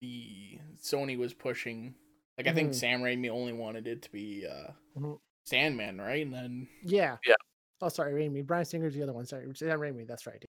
the 0.00 0.58
Sony 0.82 1.18
was 1.18 1.32
pushing. 1.34 1.94
Like 2.38 2.46
I 2.46 2.52
think 2.52 2.70
Mhm. 2.70 2.74
Sam 2.74 3.00
Raimi 3.02 3.28
only 3.30 3.52
wanted 3.52 3.86
it 3.86 4.02
to 4.02 4.10
be 4.12 4.46
uh 4.46 4.72
Mhm. 4.98 5.18
Sandman, 5.50 6.00
right? 6.00 6.24
And 6.24 6.32
then 6.32 6.68
Yeah. 6.84 7.16
Yeah. 7.26 7.34
Oh, 7.82 7.88
sorry, 7.88 8.12
Raimi. 8.12 8.46
Bryan 8.46 8.64
Singer's 8.64 8.94
the 8.94 9.02
other 9.02 9.12
one. 9.12 9.26
Sorry, 9.26 9.46
Sam 9.54 9.80
Raimi. 9.80 10.06
That's 10.06 10.26
right. 10.26 10.42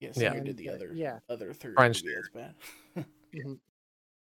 yes, 0.00 0.16
Yeah. 0.16 0.32
yeah, 0.32 0.36
And, 0.38 0.46
did 0.46 0.56
the 0.56 0.70
other 0.70 0.90
yeah. 0.94 1.18
other 1.28 1.52
third 1.52 1.74
Bryan 1.76 1.92
movie 2.04 2.14
that's 2.14 2.28
bad. 2.30 2.54
Mhm. 3.34 3.58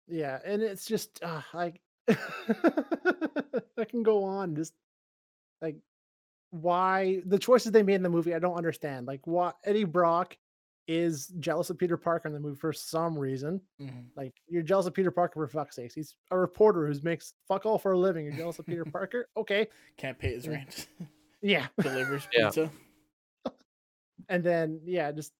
Yeah, 0.08 0.38
and 0.44 0.62
it's 0.62 0.86
just 0.86 1.22
uh, 1.22 1.42
like 1.52 1.80
I 2.08 3.84
can 3.88 4.02
go 4.02 4.24
on 4.24 4.54
just 4.56 4.72
like 5.62 5.76
why 6.50 7.20
the 7.26 7.38
choices 7.38 7.72
they 7.72 7.82
made 7.82 7.96
in 7.96 8.02
the 8.02 8.08
movie 8.08 8.34
I 8.34 8.38
don't 8.38 8.56
understand. 8.56 9.06
Like 9.06 9.20
why 9.26 9.52
Eddie 9.64 9.84
Brock 9.84 10.36
is 10.86 11.28
jealous 11.40 11.70
of 11.70 11.78
Peter 11.78 11.96
Parker 11.96 12.28
in 12.28 12.34
the 12.34 12.40
movie 12.40 12.58
for 12.58 12.72
some 12.72 13.18
reason. 13.18 13.60
Mhm. 13.80 14.06
Like 14.16 14.34
you're 14.48 14.62
jealous 14.62 14.86
of 14.86 14.94
Peter 14.94 15.10
Parker 15.10 15.34
for 15.40 15.46
fuck's 15.48 15.76
sakes. 15.76 15.94
He's 15.94 16.14
a 16.30 16.38
reporter 16.38 16.86
who 16.86 17.00
makes 17.02 17.32
fuck 17.48 17.64
all 17.66 17.78
for 17.78 17.92
a 17.92 17.98
living. 17.98 18.26
You're 18.26 18.34
jealous 18.36 18.58
of 18.58 18.66
Peter 18.66 18.84
Parker? 18.84 19.28
Okay. 19.36 19.68
Can't 19.96 20.18
pay 20.18 20.34
his 20.34 20.48
rent. 20.48 20.88
Yeah. 21.42 21.66
Delivers 21.78 22.26
Yeah. 22.32 22.46
pizza. 22.46 22.70
And 24.30 24.42
then 24.42 24.80
yeah, 24.84 25.12
just 25.12 25.32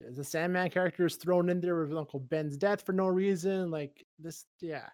the 0.00 0.24
Sandman 0.24 0.70
character 0.70 1.04
is 1.04 1.16
thrown 1.16 1.50
in 1.50 1.60
there 1.60 1.84
with 1.84 1.94
Uncle 1.96 2.20
Ben's 2.20 2.56
death 2.56 2.80
for 2.86 2.92
no 2.94 3.06
reason. 3.06 3.70
Like 3.70 4.06
this, 4.18 4.46
yeah. 4.62 4.88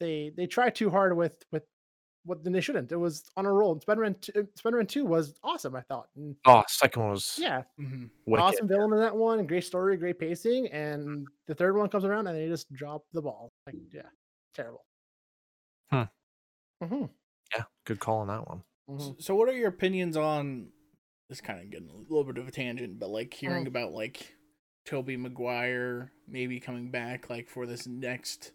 They 0.00 0.32
they 0.34 0.46
try 0.46 0.70
too 0.70 0.88
hard 0.88 1.14
with 1.16 1.44
with 1.52 1.64
what 2.24 2.44
then 2.44 2.52
they 2.52 2.60
shouldn't. 2.60 2.92
It 2.92 2.96
was 2.96 3.24
on 3.36 3.46
a 3.46 3.52
roll. 3.52 3.80
Spider-Man 3.80 4.14
two, 4.20 4.46
Spider-Man 4.56 4.86
Two 4.86 5.04
was 5.04 5.34
awesome. 5.42 5.74
I 5.76 5.80
thought. 5.82 6.08
And 6.16 6.36
Oh, 6.46 6.62
second 6.68 7.02
one 7.02 7.10
was 7.12 7.36
yeah, 7.40 7.62
Mhm. 7.80 8.10
awesome 8.38 8.68
villain 8.68 8.92
in 8.92 8.98
that 9.00 9.16
one. 9.16 9.46
Great 9.46 9.64
story, 9.64 9.96
great 9.96 10.18
pacing. 10.18 10.68
And 10.68 11.26
the 11.46 11.54
third 11.54 11.76
one 11.76 11.88
comes 11.88 12.04
around 12.04 12.26
and 12.28 12.36
they 12.36 12.48
just 12.48 12.72
drop 12.72 13.02
the 13.12 13.22
ball. 13.22 13.52
Like 13.66 13.76
yeah, 13.92 14.08
terrible. 14.54 14.84
Hmm. 15.90 16.02
hmm 16.82 17.04
Yeah, 17.56 17.64
good 17.84 18.00
call 18.00 18.18
on 18.20 18.28
that 18.28 18.46
one. 18.48 18.62
hmm 18.88 19.12
So, 19.18 19.34
what 19.34 19.48
are 19.48 19.52
your 19.56 19.68
opinions 19.68 20.16
on 20.16 20.68
this? 21.28 21.40
Kind 21.40 21.60
of 21.60 21.70
getting 21.70 21.88
a 21.90 21.96
little 21.96 22.24
bit 22.24 22.38
of 22.38 22.48
a 22.48 22.50
tangent, 22.52 22.98
but 22.98 23.10
like 23.10 23.34
hearing 23.34 23.64
Mm. 23.64 23.68
about 23.68 23.92
like 23.92 24.34
Tobey 24.84 25.16
Maguire 25.16 26.12
maybe 26.26 26.58
coming 26.60 26.90
back 26.90 27.30
like 27.30 27.48
for 27.48 27.66
this 27.66 27.86
next 27.86 28.52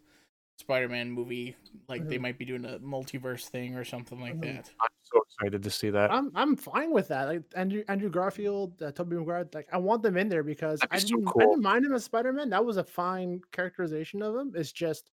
Spider-Man 0.68 1.10
movie, 1.10 1.56
like 1.88 2.08
they 2.08 2.18
might 2.18 2.36
be 2.36 2.44
doing 2.44 2.64
a 2.64 2.78
multiverse 2.80 3.46
thing 3.48 3.76
or 3.76 3.84
something 3.84 4.20
like 4.20 4.34
Mhm. 4.34 4.42
that. 4.56 4.70
I'm 4.80 4.88
so 5.02 5.20
excited 5.22 5.62
to 5.62 5.70
see 5.70 5.90
that. 5.90 6.10
I'm 6.10 6.30
I'm 6.34 6.56
fine 6.56 6.90
with 6.90 7.08
that. 7.08 7.24
Like 7.28 7.42
Andrew 7.54 7.84
Andrew 7.88 8.10
Garfield, 8.10 8.82
uh, 8.82 8.90
Tobey 8.92 9.16
Maguire, 9.16 9.48
like 9.54 9.68
I 9.72 9.78
want 9.78 10.02
them 10.02 10.16
in 10.16 10.28
there 10.28 10.42
because 10.42 10.80
be 10.80 10.88
I 10.90 10.98
didn't 10.98 11.28
I 11.28 11.30
cool. 11.30 11.40
didn't 11.52 11.62
mind 11.62 11.86
him 11.86 11.94
as 11.94 12.04
Spider 12.04 12.32
Man. 12.32 12.50
That 12.50 12.64
was 12.64 12.76
a 12.76 12.84
fine 12.84 13.40
characterization 13.52 14.20
of 14.20 14.34
him. 14.34 14.52
It's 14.56 14.72
just 14.72 15.10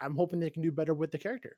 I'm 0.00 0.14
hoping 0.14 0.38
they 0.38 0.50
can 0.50 0.62
do 0.62 0.70
better 0.70 0.94
with 0.94 1.10
the 1.10 1.18
character. 1.18 1.56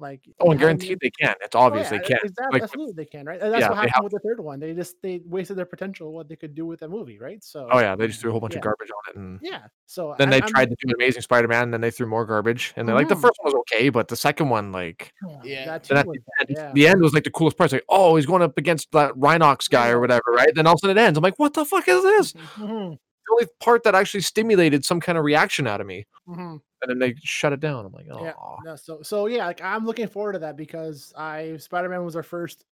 Like 0.00 0.20
Oh, 0.40 0.50
and 0.52 0.60
guaranteed 0.60 0.92
him- 0.92 0.98
they 1.02 1.10
can. 1.10 1.34
It's 1.42 1.56
Oh, 1.56 1.60
obvious 1.60 1.90
yeah, 1.90 1.98
they 1.98 2.04
can. 2.04 2.18
Exactly, 2.22 2.46
Like, 2.52 2.62
absolutely 2.62 2.92
they 2.94 3.04
can, 3.04 3.26
right? 3.26 3.40
And 3.40 3.52
that's 3.52 3.62
Yeah, 3.62 3.68
what 3.70 3.76
happened 3.78 3.92
have 3.96 4.04
with 4.04 4.12
the 4.12 4.20
third 4.20 4.38
one. 4.40 4.60
They 4.60 4.72
just 4.74 4.94
they 5.02 5.20
wasted 5.24 5.56
their 5.56 5.66
potential 5.66 6.12
what 6.12 6.28
they 6.28 6.36
could 6.36 6.54
do 6.54 6.66
with 6.66 6.80
that 6.80 6.88
movie, 6.88 7.18
right? 7.18 7.42
So 7.42 7.68
oh 7.70 7.80
yeah, 7.80 7.96
they 7.96 8.06
just 8.06 8.20
threw 8.20 8.30
a 8.30 8.32
whole 8.32 8.40
bunch 8.40 8.52
Yeah. 8.54 8.58
of 8.60 8.64
garbage 8.64 8.90
on 8.90 9.10
it, 9.10 9.16
and 9.18 9.38
yeah. 9.42 9.66
So 9.86 10.14
then 10.18 10.28
I'm- 10.28 10.30
they 10.38 10.42
I'm- 10.42 10.48
tried 10.52 10.70
to 10.70 10.76
do 10.86 10.94
Amazing 10.94 11.22
Spider-Man, 11.22 11.64
and 11.64 11.74
then 11.74 11.80
they 11.80 11.90
threw 11.90 12.06
more 12.06 12.24
garbage, 12.24 12.72
and 12.76 12.86
they're 12.86 12.94
like, 12.94 13.08
the 13.08 13.16
Mhm. 13.16 13.22
first 13.22 13.34
one 13.42 13.52
was 13.52 13.54
okay, 13.72 13.88
but 13.88 14.06
the 14.08 14.16
second 14.16 14.48
one, 14.50 14.70
like, 14.70 15.12
Yeah. 15.42 15.64
that 15.66 15.84
too 15.84 15.94
the 15.94 16.00
end, 16.00 16.16
yeah. 16.50 16.72
the 16.72 16.86
end 16.86 17.00
was 17.02 17.12
like 17.12 17.24
the 17.24 17.30
coolest 17.30 17.56
part. 17.58 17.66
It's 17.66 17.72
like, 17.72 17.84
oh, 17.88 18.14
he's 18.16 18.26
going 18.26 18.42
up 18.42 18.56
against 18.56 18.92
that 18.92 19.12
Rhinox 19.14 19.68
guy 19.68 19.88
or 19.90 19.98
whatever, 20.00 20.22
right? 20.28 20.54
Then 20.54 20.66
all 20.66 20.74
of 20.74 20.78
a 20.78 20.80
sudden 20.80 20.96
it 20.96 21.00
ends. 21.00 21.16
I'm 21.18 21.22
like, 21.22 21.38
what 21.38 21.54
the 21.54 21.64
fuck 21.64 21.88
is 21.88 22.02
this? 22.04 22.32
Mhm, 22.34 22.98
The 22.98 23.32
only 23.32 23.46
part 23.60 23.82
that 23.82 23.94
actually 23.94 24.20
stimulated 24.22 24.84
some 24.86 25.00
kind 25.00 25.18
of 25.18 25.24
reaction 25.24 25.66
out 25.66 25.80
of 25.82 25.86
me, 25.86 26.06
mhm. 26.28 26.60
And 26.82 26.90
then 26.90 26.98
they 26.98 27.14
shut 27.22 27.52
it 27.52 27.60
down. 27.60 27.86
I'm 27.86 27.92
like, 27.92 28.06
oh, 28.12 28.24
Yeah. 28.24 28.34
No, 28.60 28.76
so 28.76 29.02
so 29.02 29.26
yeah, 29.26 29.46
like 29.46 29.60
I'm 29.62 29.84
looking 29.86 30.08
forward 30.08 30.32
to 30.34 30.38
that 30.40 30.56
because 30.56 31.12
I 31.16 31.56
Spider-Man 31.58 32.04
was 32.04 32.16
our 32.16 32.22
first 32.22 32.64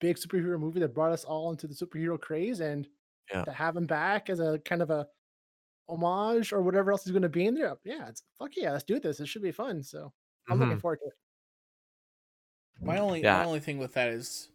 big 0.00 0.16
superhero 0.16 0.58
movie 0.60 0.80
that 0.80 0.94
brought 0.94 1.12
us 1.12 1.24
all 1.24 1.50
into 1.50 1.66
the 1.66 1.74
superhero 1.74 2.20
craze, 2.20 2.60
and 2.60 2.88
Yeah. 3.32 3.44
to 3.44 3.52
have 3.52 3.76
him 3.76 3.86
back 3.86 4.30
as 4.30 4.40
a 4.40 4.58
kind 4.60 4.82
of 4.82 4.90
a 4.90 5.08
homage 5.88 6.52
or 6.52 6.62
whatever 6.62 6.92
else 6.92 7.06
is 7.06 7.12
going 7.12 7.22
to 7.22 7.28
be 7.30 7.46
in 7.46 7.54
there, 7.54 7.76
yeah, 7.84 8.08
it's 8.08 8.24
fuck 8.38 8.56
yeah, 8.56 8.72
let's 8.72 8.84
do 8.84 9.00
this. 9.00 9.20
It 9.20 9.26
should 9.28 9.42
be 9.42 9.52
fun. 9.52 9.82
So 9.82 10.12
I'm 10.50 10.58
looking 10.60 10.78
Mhm. 10.78 10.80
forward 10.80 11.00
to 11.02 11.08
it. 11.08 11.14
My 12.80 12.98
only 12.98 13.24
my 13.30 13.44
only 13.44 13.60
thing 13.60 13.78
with 13.78 13.94
that 13.94 14.08
is 14.10 14.50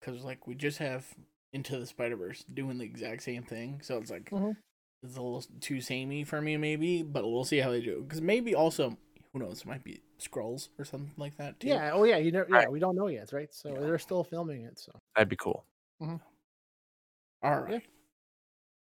because 0.00 0.24
like 0.24 0.46
we 0.46 0.54
just 0.54 0.78
have 0.78 1.14
Into 1.52 1.78
the 1.78 1.86
Spider 1.86 2.16
Verse 2.16 2.44
doing 2.44 2.78
the 2.78 2.84
exact 2.84 3.22
same 3.22 3.42
thing, 3.44 3.80
so 3.82 3.98
it's 3.98 4.10
like 4.10 4.30
Mhm. 4.30 4.56
It's 5.04 5.16
a 5.16 5.22
little 5.22 5.44
too 5.60 5.80
samey 5.80 6.24
for 6.24 6.40
me, 6.40 6.56
maybe. 6.56 7.02
But 7.02 7.24
we'll 7.30 7.44
see 7.44 7.58
how 7.58 7.70
they 7.70 7.80
do. 7.82 8.02
Because 8.02 8.20
maybe 8.22 8.54
also 8.54 8.96
who 9.32 9.38
knows, 9.40 9.60
it 9.60 9.66
might 9.66 9.84
be 9.84 10.00
Skrulls 10.20 10.68
or 10.78 10.84
something 10.84 11.12
like 11.16 11.36
that 11.36 11.60
too. 11.60 11.68
Yeah. 11.68 11.90
Oh 11.92 12.04
yeah. 12.04 12.16
You 12.16 12.32
know. 12.32 12.44
Yeah. 12.48 12.56
Right. 12.56 12.70
We 12.72 12.78
don't 12.80 12.96
know 12.96 13.08
yet, 13.08 13.32
right? 13.32 13.52
So 13.54 13.68
Yeah. 13.70 13.80
they're 13.80 13.98
still 13.98 14.24
filming 14.24 14.62
it. 14.62 14.78
So 14.78 14.92
that'd 15.14 15.28
be 15.28 15.36
cool. 15.36 15.64
All 16.00 17.60
right. 17.60 17.82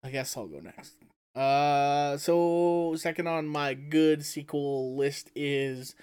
I 0.03 0.09
guess 0.09 0.37
I'll 0.37 0.47
go 0.47 0.59
next. 0.59 0.95
Uh, 1.35 2.17
so 2.17 2.95
second 2.97 3.27
on 3.27 3.47
my 3.47 3.73
good 3.73 4.25
sequel 4.25 4.95
list 4.95 5.29
is 5.35 5.95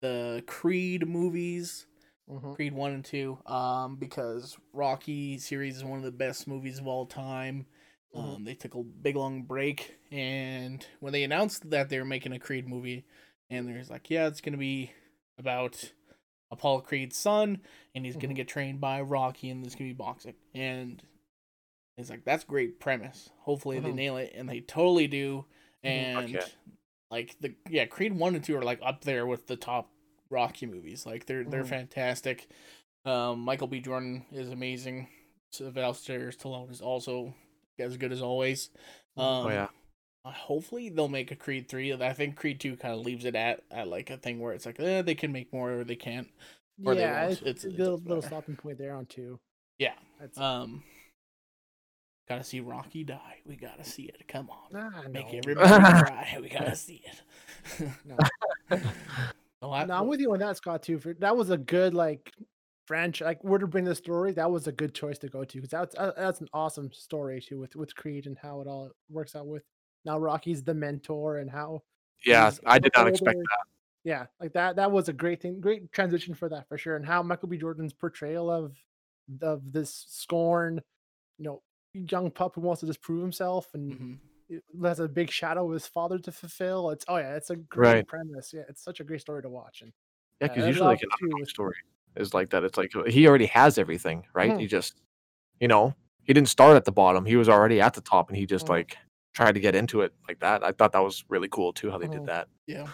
the 0.00 0.42
Creed 0.46 1.06
movies. 1.08 1.86
mhm. 2.28 2.54
Creed 2.56 2.72
one 2.72 2.92
and 2.92 3.04
two. 3.04 3.38
Um, 3.46 3.96
because 3.96 4.56
Rocky 4.72 5.38
series 5.38 5.76
is 5.76 5.84
one 5.84 5.98
of 5.98 6.04
the 6.04 6.10
best 6.12 6.46
movies 6.48 6.78
of 6.78 6.86
all 6.86 7.06
time. 7.06 7.66
Um, 8.14 8.44
they 8.44 8.54
took 8.54 8.74
a 8.74 8.82
big 8.82 9.16
long 9.16 9.42
break, 9.42 9.96
and 10.10 10.86
when 11.00 11.12
they 11.12 11.24
announced 11.24 11.70
that 11.70 11.88
they 11.88 11.98
were 11.98 12.04
making 12.04 12.32
a 12.32 12.38
Creed 12.38 12.68
movie, 12.68 13.04
and 13.48 13.66
there's 13.66 13.88
like, 13.90 14.10
yeah, 14.10 14.26
it's 14.26 14.40
gonna 14.42 14.58
be 14.58 14.92
about 15.38 15.92
Apollo 16.50 16.82
Creed's 16.82 17.16
son, 17.16 17.62
and 17.94 18.04
he's 18.04 18.16
gonna 18.16 18.34
Mhm. 18.34 18.36
get 18.36 18.48
trained 18.48 18.80
by 18.80 19.00
Rocky, 19.00 19.48
and 19.48 19.62
there's 19.64 19.74
gonna 19.74 19.90
be 19.90 19.94
boxing, 19.94 20.34
and 20.54 21.02
it's 21.96 22.10
like 22.10 22.24
that's 22.24 22.44
great 22.44 22.78
premise. 22.80 23.30
Hopefully 23.40 23.80
they 23.80 23.90
Mhm. 23.92 23.94
nail 23.94 24.16
it, 24.18 24.32
and 24.34 24.48
they 24.48 24.60
totally 24.60 25.06
do. 25.06 25.46
Mhm. 25.82 25.88
And 25.88 26.36
Okay. 26.36 26.46
like 27.10 27.38
the 27.40 27.54
yeah, 27.70 27.86
Creed 27.86 28.12
one 28.12 28.34
and 28.34 28.44
two 28.44 28.56
are 28.56 28.62
like 28.62 28.80
up 28.82 29.04
there 29.04 29.26
with 29.26 29.46
the 29.46 29.56
top 29.56 29.90
Rocky 30.28 30.66
movies. 30.66 31.06
Like 31.06 31.24
they're 31.26 31.44
they're 31.44 31.64
Mhm. 31.64 31.68
fantastic. 31.68 32.48
Um, 33.04 33.40
Michael 33.40 33.66
B. 33.68 33.80
Jordan 33.80 34.26
is 34.32 34.50
amazing. 34.50 35.08
Sylvester 35.50 36.30
Stallone 36.30 36.70
is 36.70 36.80
also 36.80 37.34
as 37.78 37.96
good 37.96 38.12
as 38.12 38.22
always. 38.22 38.70
Um, 39.16 39.24
oh 39.46 39.48
yeah, 39.48 39.68
uh, 40.24 40.30
hopefully 40.32 40.88
they'll 40.88 41.08
make 41.08 41.30
a 41.30 41.36
Creed 41.36 41.68
three. 41.68 41.92
I 41.92 42.12
think 42.12 42.36
Creed 42.36 42.60
two 42.60 42.76
kind 42.76 42.94
of 42.94 43.00
leaves 43.04 43.24
it 43.24 43.34
at 43.36 43.62
at 43.70 43.88
like 43.88 44.10
a 44.10 44.16
thing 44.16 44.38
where 44.40 44.52
it's 44.52 44.66
like 44.66 44.78
eh, 44.80 45.02
they 45.02 45.14
can 45.14 45.32
make 45.32 45.52
more 45.52 45.72
or 45.80 45.84
they 45.84 45.96
can't. 45.96 46.28
Or 46.84 46.94
yeah, 46.94 47.20
won't. 47.26 47.32
it's, 47.32 47.42
It's- 47.42 47.64
a 47.64 47.68
it 47.68 47.78
little, 47.78 47.98
little 47.98 48.22
stopping 48.22 48.56
point 48.56 48.78
there 48.78 48.94
on 48.94 49.06
two. 49.06 49.38
Yeah. 49.78 49.92
That's, 50.20 50.38
Um, 50.38 50.82
gotta 52.28 52.44
see 52.44 52.60
Rocky 52.60 53.04
die. 53.04 53.38
We 53.46 53.56
gotta 53.56 53.84
see 53.84 54.04
it. 54.04 54.26
Come 54.28 54.48
on, 54.50 54.72
nah, 54.72 55.02
make 55.08 55.32
no. 55.32 55.38
everybody 55.38 55.68
cry. 55.68 56.38
We 56.40 56.48
gotta 56.48 56.74
see 56.76 57.02
it. 57.04 57.88
No. 58.04 58.16
Oh, 59.64 59.70
I- 59.70 59.84
No, 59.84 59.94
I'm 59.94 60.08
with 60.08 60.18
you 60.20 60.32
on 60.32 60.40
that, 60.40 60.56
Scott. 60.56 60.82
Too. 60.82 60.98
For, 60.98 61.14
that 61.14 61.36
was 61.36 61.50
a 61.50 61.56
good 61.56 61.94
like 61.94 62.32
franchise. 62.92 63.24
Like, 63.24 63.42
where 63.44 63.58
to 63.58 63.66
bring 63.66 63.84
the 63.84 63.94
story? 63.94 64.32
That 64.32 64.50
was 64.50 64.66
a 64.66 64.72
good 64.72 64.94
choice 64.94 65.18
to 65.20 65.28
go 65.28 65.44
to 65.44 65.56
because 65.56 65.70
that's 65.70 65.94
uh, 65.96 66.12
that's 66.16 66.40
an 66.42 66.48
awesome 66.52 66.92
story 66.92 67.40
too 67.40 67.58
with 67.58 67.74
with 67.74 67.94
Creed 67.96 68.26
and 68.26 68.36
how 68.38 68.60
it 68.60 68.66
all 68.68 68.90
works 69.08 69.34
out 69.34 69.46
with 69.46 69.64
now 70.04 70.18
Rocky's 70.18 70.62
the 70.62 70.74
mentor 70.74 71.38
and 71.38 71.50
how 71.50 71.82
Yeah, 72.26 72.50
I 72.66 72.78
did 72.78 72.92
not 72.94 73.04
older. 73.06 73.10
expect 73.14 73.38
that. 73.38 73.64
Yeah, 74.04 74.26
like 74.40 74.52
that. 74.54 74.76
That 74.76 74.90
was 74.92 75.08
a 75.08 75.12
great 75.12 75.40
thing, 75.40 75.60
great 75.60 75.90
transition 75.92 76.34
for 76.34 76.48
that 76.50 76.68
for 76.68 76.76
sure. 76.76 76.96
And 76.96 77.06
how 77.06 77.22
Michael 77.22 77.48
B. 77.48 77.56
Jordan's 77.56 77.92
portrayal 77.94 78.50
of 78.50 78.76
of 79.40 79.72
this 79.72 80.04
scorn, 80.08 80.82
you 81.38 81.44
know, 81.44 81.62
young 81.94 82.30
pup 82.30 82.54
who 82.56 82.60
wants 82.62 82.80
to 82.80 82.86
just 82.86 83.00
prove 83.02 83.22
himself 83.22 83.72
and 83.74 83.94
Mhm. 83.94 84.18
it 84.50 84.62
has 84.84 85.00
a 85.00 85.08
big 85.08 85.30
shadow 85.30 85.66
of 85.66 85.72
his 85.72 85.86
father 85.86 86.18
to 86.18 86.32
fulfill. 86.32 86.90
It's 86.90 87.04
oh 87.08 87.16
yeah, 87.18 87.36
it's 87.36 87.50
a 87.50 87.56
great 87.56 87.96
Right. 87.96 88.06
premise. 88.08 88.52
Yeah, 88.52 88.64
it's 88.68 88.82
such 88.82 89.00
a 89.00 89.04
great 89.04 89.20
story 89.22 89.42
to 89.42 89.48
watch. 89.50 89.82
And 89.82 89.92
Yeah, 90.40 90.48
Uh, 90.48 90.50
because 90.50 90.64
I 90.64 90.68
usually 90.68 90.88
like 90.88 91.02
love 91.02 91.12
an 91.20 91.28
too 91.38 91.44
story 91.46 91.76
is 92.16 92.34
like 92.34 92.50
that. 92.50 92.64
It's 92.64 92.76
like 92.78 92.94
uh, 92.96 93.04
he 93.04 93.26
already 93.26 93.46
has 93.46 93.78
everything, 93.78 94.24
right? 94.34 94.50
Mhm. 94.52 94.60
He 94.60 94.66
just, 94.66 95.00
you 95.60 95.68
know, 95.68 95.94
he 96.24 96.32
didn't 96.32 96.48
start 96.48 96.76
at 96.76 96.84
the 96.84 96.92
bottom. 96.92 97.24
He 97.24 97.36
was 97.36 97.48
already 97.48 97.80
at 97.80 97.94
the 97.94 98.00
top, 98.00 98.28
and 98.28 98.36
he 98.36 98.46
just 98.46 98.66
Mhm. 98.66 98.70
like 98.70 98.96
tried 99.34 99.52
to 99.54 99.60
get 99.60 99.74
into 99.74 100.02
it 100.02 100.12
like 100.28 100.38
that. 100.40 100.62
I 100.62 100.72
thought 100.72 100.92
that 100.92 101.00
was 101.02 101.24
really 101.28 101.48
cool 101.48 101.72
too 101.72 101.90
how 101.90 101.98
they 101.98 102.08
did 102.08 102.26
that. 102.26 102.48
Yeah. 102.66 102.88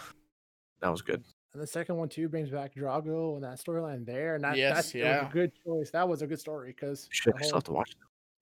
That 0.81 0.89
was 0.91 1.03
good. 1.03 1.25
and 1.55 1.63
the 1.63 1.67
second 1.67 1.97
one 1.97 2.09
too 2.09 2.29
brings 2.29 2.51
back 2.51 2.75
Drago 2.75 3.35
and 3.35 3.43
that 3.43 3.59
storyline 3.59 4.05
there. 4.07 4.35
And 4.37 4.45
that, 4.45 4.57
Yes, 4.57 4.77
that's 4.77 4.95
yeah. 4.95 5.29
a 5.29 5.33
good 5.33 5.51
choice. 5.65 5.91
That 5.91 6.09
was 6.09 6.23
a 6.23 6.27
good 6.27 6.39
story 6.39 6.69
because 6.69 7.09
Shit, 7.11 7.35
I 7.37 7.43
still 7.43 7.57
have 7.57 7.65
to 7.65 7.73
watch. 7.73 7.91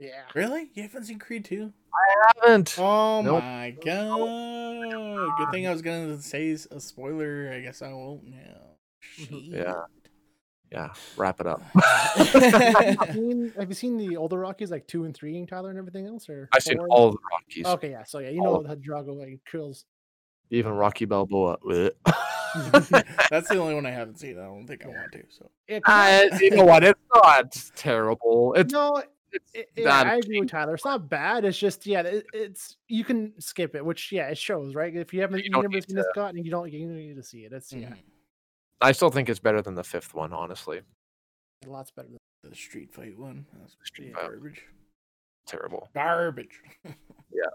It. 0.00 0.06
yeah. 0.08 0.22
Really? 0.34 0.70
You 0.74 0.82
haven't 0.82 1.04
seen 1.04 1.18
Creed 1.18 1.44
2? 1.46 1.72
I 1.94 2.40
haven't. 2.42 2.76
Oh 2.78 3.22
Nope. 3.22 3.42
my 3.42 3.70
god. 3.82 5.38
Good 5.38 5.50
thing 5.52 5.66
I 5.66 5.70
was 5.70 5.80
gonna 5.82 6.20
say 6.20 6.50
a 6.50 6.80
spoiler. 6.80 7.50
I 7.54 7.60
guess 7.60 7.80
I 7.80 7.92
won't 7.92 8.24
now. 8.24 8.76
Yeah. 9.30 9.82
Yeah, 10.76 10.92
wrap 11.16 11.40
it 11.40 11.46
up. 11.46 11.62
Have 11.74 12.34
you 12.34 13.12
seen- 13.12 13.52
have 13.58 13.68
you 13.68 13.74
seen 13.74 13.96
the 13.96 14.16
older 14.18 14.38
Rockies 14.38 14.70
like 14.70 14.86
two 14.86 15.04
and 15.04 15.14
three 15.16 15.38
and 15.38 15.48
Tyler 15.48 15.70
and 15.70 15.78
everything 15.78 16.06
else? 16.06 16.28
Or 16.28 16.50
I've 16.52 16.62
seen 16.62 16.78
all 16.90 17.12
the 17.12 17.18
Rockies, 17.32 17.66
Okay, 17.66 17.90
yeah. 17.92 18.04
So 18.04 18.18
yeah, 18.18 18.28
you 18.28 18.40
all 18.44 18.54
know 18.54 18.60
of 18.60 18.66
how 18.66 18.74
Drago 18.74 19.16
like 19.16 19.40
kills. 19.50 19.86
even 20.50 20.72
Rocky 20.72 21.06
Balboa. 21.06 21.56
Bleh. 21.64 21.90
That's 23.30 23.48
the 23.48 23.56
only 23.58 23.74
one 23.74 23.86
I 23.86 23.90
haven't 23.90 24.18
seen. 24.18 24.38
I 24.38 24.44
don't 24.44 24.66
think 24.66 24.84
I 24.84 24.88
want 24.88 25.12
to. 25.12 25.22
So 25.30 25.50
Yeah, 25.68 25.80
'cause 25.80 26.30
that- 26.30 26.40
you 26.42 26.50
know 26.50 26.64
what? 26.64 26.84
It's 26.84 27.00
not 27.14 27.56
terrible. 27.74 28.54
It's, 28.54 28.72
no, 28.72 29.02
it's 29.32 29.50
it, 29.54 29.70
yeah, 29.76 29.84
not 29.84 30.06
I 30.06 30.16
agree 30.16 30.40
with 30.40 30.50
Tyler. 30.50 30.74
It's 30.74 30.84
not 30.84 31.08
bad. 31.08 31.44
It's 31.46 31.58
just 31.58 31.86
yeah, 31.86 32.02
it, 32.02 32.26
it's 32.34 32.76
you 32.88 33.02
can 33.04 33.32
skip 33.40 33.74
it, 33.74 33.84
which 33.84 34.12
yeah, 34.12 34.28
it 34.28 34.36
shows 34.38 34.74
right. 34.74 34.94
If 34.94 35.12
you 35.14 35.22
haven't, 35.22 35.38
You 35.38 35.44
you 35.44 35.50
never 35.62 35.68
need 35.68 35.88
seen 35.88 35.96
this, 35.96 36.06
Scott, 36.10 36.34
and 36.34 36.44
you 36.44 36.50
don't, 36.50 36.70
you 36.72 36.86
don't 36.86 36.96
need 36.96 37.16
to 37.16 37.22
see 37.22 37.44
it. 37.44 37.52
It's 37.52 37.72
yeah, 37.72 37.88
mhm. 37.90 37.96
I 38.80 38.92
still 38.92 39.10
think 39.10 39.28
it's 39.28 39.38
better 39.40 39.62
than 39.62 39.74
the 39.74 39.84
fifth 39.84 40.14
one, 40.14 40.32
honestly. 40.32 40.80
lots 41.66 41.90
better. 41.90 42.08
Than, 42.08 42.18
the 42.50 42.54
street 42.56 42.92
fight 42.92 43.18
one. 43.18 43.46
That's 43.58 43.76
Street 43.84 44.14
fight. 44.14 44.22
garbage. 44.22 44.62
Terrible. 45.46 45.88
Garbage. 45.94 46.60
Yeah. 47.32 47.50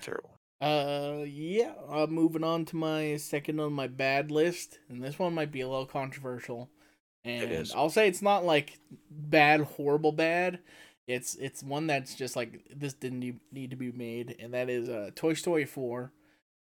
Terrible. 0.00 0.34
Uh, 0.60 1.24
yeah. 1.26 1.72
Uh, 1.88 2.06
moving 2.08 2.42
on 2.42 2.64
to 2.66 2.76
my 2.76 3.16
second 3.16 3.60
on 3.60 3.72
my 3.72 3.86
bad 3.86 4.30
list, 4.30 4.78
and 4.88 5.02
this 5.04 5.18
one 5.18 5.34
might 5.34 5.52
be 5.52 5.60
a 5.60 5.68
little 5.68 5.86
controversial. 5.86 6.70
And 7.24 7.52
is. 7.52 7.72
I'll 7.74 7.90
say 7.90 8.08
it's 8.08 8.22
not 8.22 8.44
like 8.44 8.78
bad, 9.10 9.60
horrible 9.60 10.12
bad. 10.12 10.60
It's 11.06 11.34
it's 11.36 11.62
one 11.62 11.86
that's 11.86 12.14
just 12.14 12.34
like 12.36 12.64
this 12.74 12.94
didn't 12.94 13.20
need- 13.52 13.70
to 13.70 13.76
be 13.76 13.92
made, 13.92 14.34
and 14.40 14.54
that 14.54 14.70
is 14.70 14.88
uh 14.88 15.10
Toy 15.14 15.34
Story 15.34 15.66
four, 15.66 16.12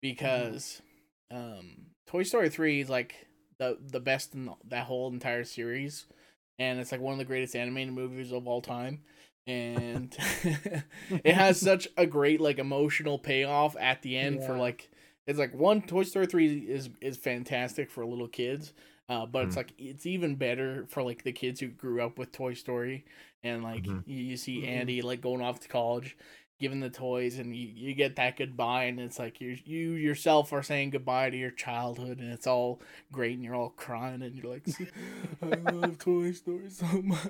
because 0.01 0.81
um 1.29 1.85
Toy 2.07 2.23
Story 2.23 2.49
three 2.49 2.81
is 2.81 2.89
like 2.89 3.27
the 3.61 3.77
the 3.91 3.99
best 4.01 4.33
in 4.35 4.49
that 4.69 4.85
whole 4.87 5.11
entire 5.11 5.45
series, 5.45 6.07
and 6.59 6.79
it's 6.79 6.91
like 6.91 7.01
one 7.01 7.13
of 7.13 7.19
the 7.19 7.25
greatest 7.25 7.55
animated 7.55 7.93
movies 7.93 8.31
of 8.31 8.47
all 8.47 8.61
time 8.61 9.01
and 9.47 10.15
it 11.23 11.33
has 11.33 11.59
such 11.59 11.87
a 11.97 12.05
great 12.05 12.39
like 12.41 12.59
emotional 12.59 13.17
payoff 13.17 13.75
at 13.79 14.01
the 14.03 14.17
end 14.17 14.43
for 14.43 14.57
like 14.57 14.89
it's 15.27 15.39
like 15.39 15.53
one 15.53 15.81
Toy 15.81 16.03
Story 16.03 16.27
three 16.27 16.59
is 16.59 16.89
is 17.01 17.17
fantastic 17.17 17.89
for 17.89 18.05
little 18.05 18.27
kids, 18.27 18.73
uh, 19.09 19.25
but 19.25 19.45
it's 19.45 19.55
Mhm. 19.55 19.57
like 19.57 19.73
it's 19.79 20.05
even 20.05 20.35
better 20.35 20.85
for 20.89 21.03
like 21.03 21.23
the 21.23 21.31
kids 21.31 21.59
who 21.59 21.67
grew 21.69 22.01
up 22.01 22.17
with 22.19 22.31
Toy 22.31 22.53
Story 22.53 23.05
and 23.43 23.63
like 23.63 23.85
Mhm. 23.87 24.03
you, 24.05 24.23
you 24.23 24.37
see 24.37 24.63
Mhm. 24.63 24.67
Andy 24.67 25.01
like 25.01 25.21
going 25.21 25.41
off 25.41 25.59
to 25.61 25.67
college, 25.67 26.17
giving 26.61 26.79
the 26.79 26.89
toys, 26.89 27.37
and 27.39 27.53
you, 27.55 27.67
you 27.73 27.93
get 27.93 28.15
that 28.15 28.37
goodbye, 28.37 28.85
and 28.85 28.99
it's 28.99 29.19
like 29.19 29.41
you 29.41 29.57
you 29.65 29.91
yourself 29.93 30.53
are 30.53 30.63
saying 30.63 30.91
goodbye 30.91 31.29
to 31.29 31.37
your 31.37 31.51
childhood, 31.51 32.19
and 32.19 32.31
it's 32.31 32.47
all 32.47 32.79
great, 33.11 33.33
and 33.35 33.43
you're 33.43 33.55
all 33.55 33.71
crying, 33.71 34.21
and 34.21 34.35
you're 34.35 34.53
like, 34.53 34.65
I 35.41 35.71
love 35.71 35.97
Toy 35.97 36.31
Story 36.31 36.69
so 36.69 36.85
much. 37.03 37.19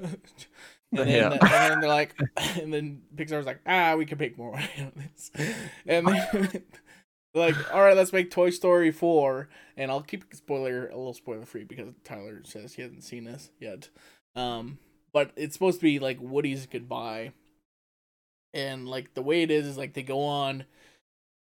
And 0.94 1.08
then, 1.08 1.08
Yeah. 1.08 1.32
and 1.32 1.42
then 1.72 1.80
they're 1.80 1.90
like, 1.90 2.14
and 2.62 2.74
then 2.74 3.02
Pixar's 3.16 3.46
like, 3.46 3.62
ah, 3.66 3.96
we 3.96 4.06
can 4.06 4.18
make 4.18 4.38
more 4.38 4.52
money 4.52 4.68
on 4.80 4.92
this. 4.98 5.32
And 5.88 6.06
then, 6.06 6.62
like, 7.34 7.56
all 7.74 7.82
right, 7.82 7.96
let's 7.96 8.12
make 8.12 8.30
Toy 8.30 8.50
Story 8.50 8.92
4. 8.92 9.48
And 9.78 9.90
I'll 9.90 10.02
keep 10.02 10.26
spoiler, 10.36 10.90
a 10.90 10.98
little 10.98 11.14
spoiler 11.14 11.46
free 11.46 11.64
because 11.64 11.94
Tyler 12.04 12.42
says 12.44 12.74
he 12.74 12.82
hasn't 12.82 13.06
seen 13.06 13.24
this 13.24 13.52
yet. 13.58 13.88
Um, 14.36 14.80
but 15.14 15.32
it's 15.38 15.54
supposed 15.54 15.80
to 15.80 15.84
be 15.86 15.98
like 16.00 16.18
Woody's 16.20 16.66
goodbye. 16.66 17.32
And 18.54 18.88
like 18.88 19.14
the 19.14 19.22
way 19.22 19.44
it 19.44 19.52
is 19.52 19.66
is 19.68 19.78
like 19.78 19.94
they 19.94 20.04
go 20.04 20.22
on 20.24 20.66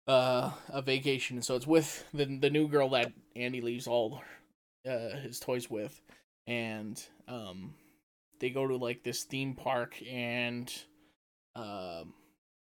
uh 0.08 0.52
a 0.68 0.82
vacation. 0.82 1.42
So 1.42 1.56
it's 1.56 1.66
with 1.66 2.04
the 2.14 2.26
the 2.26 2.50
new 2.50 2.68
girl 2.68 2.90
that 2.90 3.12
Andy 3.34 3.60
leaves 3.60 3.86
all 3.86 4.22
uh 4.88 5.10
his 5.22 5.40
toys 5.40 5.70
with. 5.70 6.00
And 6.46 7.02
um 7.28 7.74
they 8.40 8.50
go 8.50 8.66
to 8.66 8.76
like 8.76 9.02
this 9.02 9.24
theme 9.24 9.54
park 9.54 10.00
and 10.10 10.72
um 11.56 12.14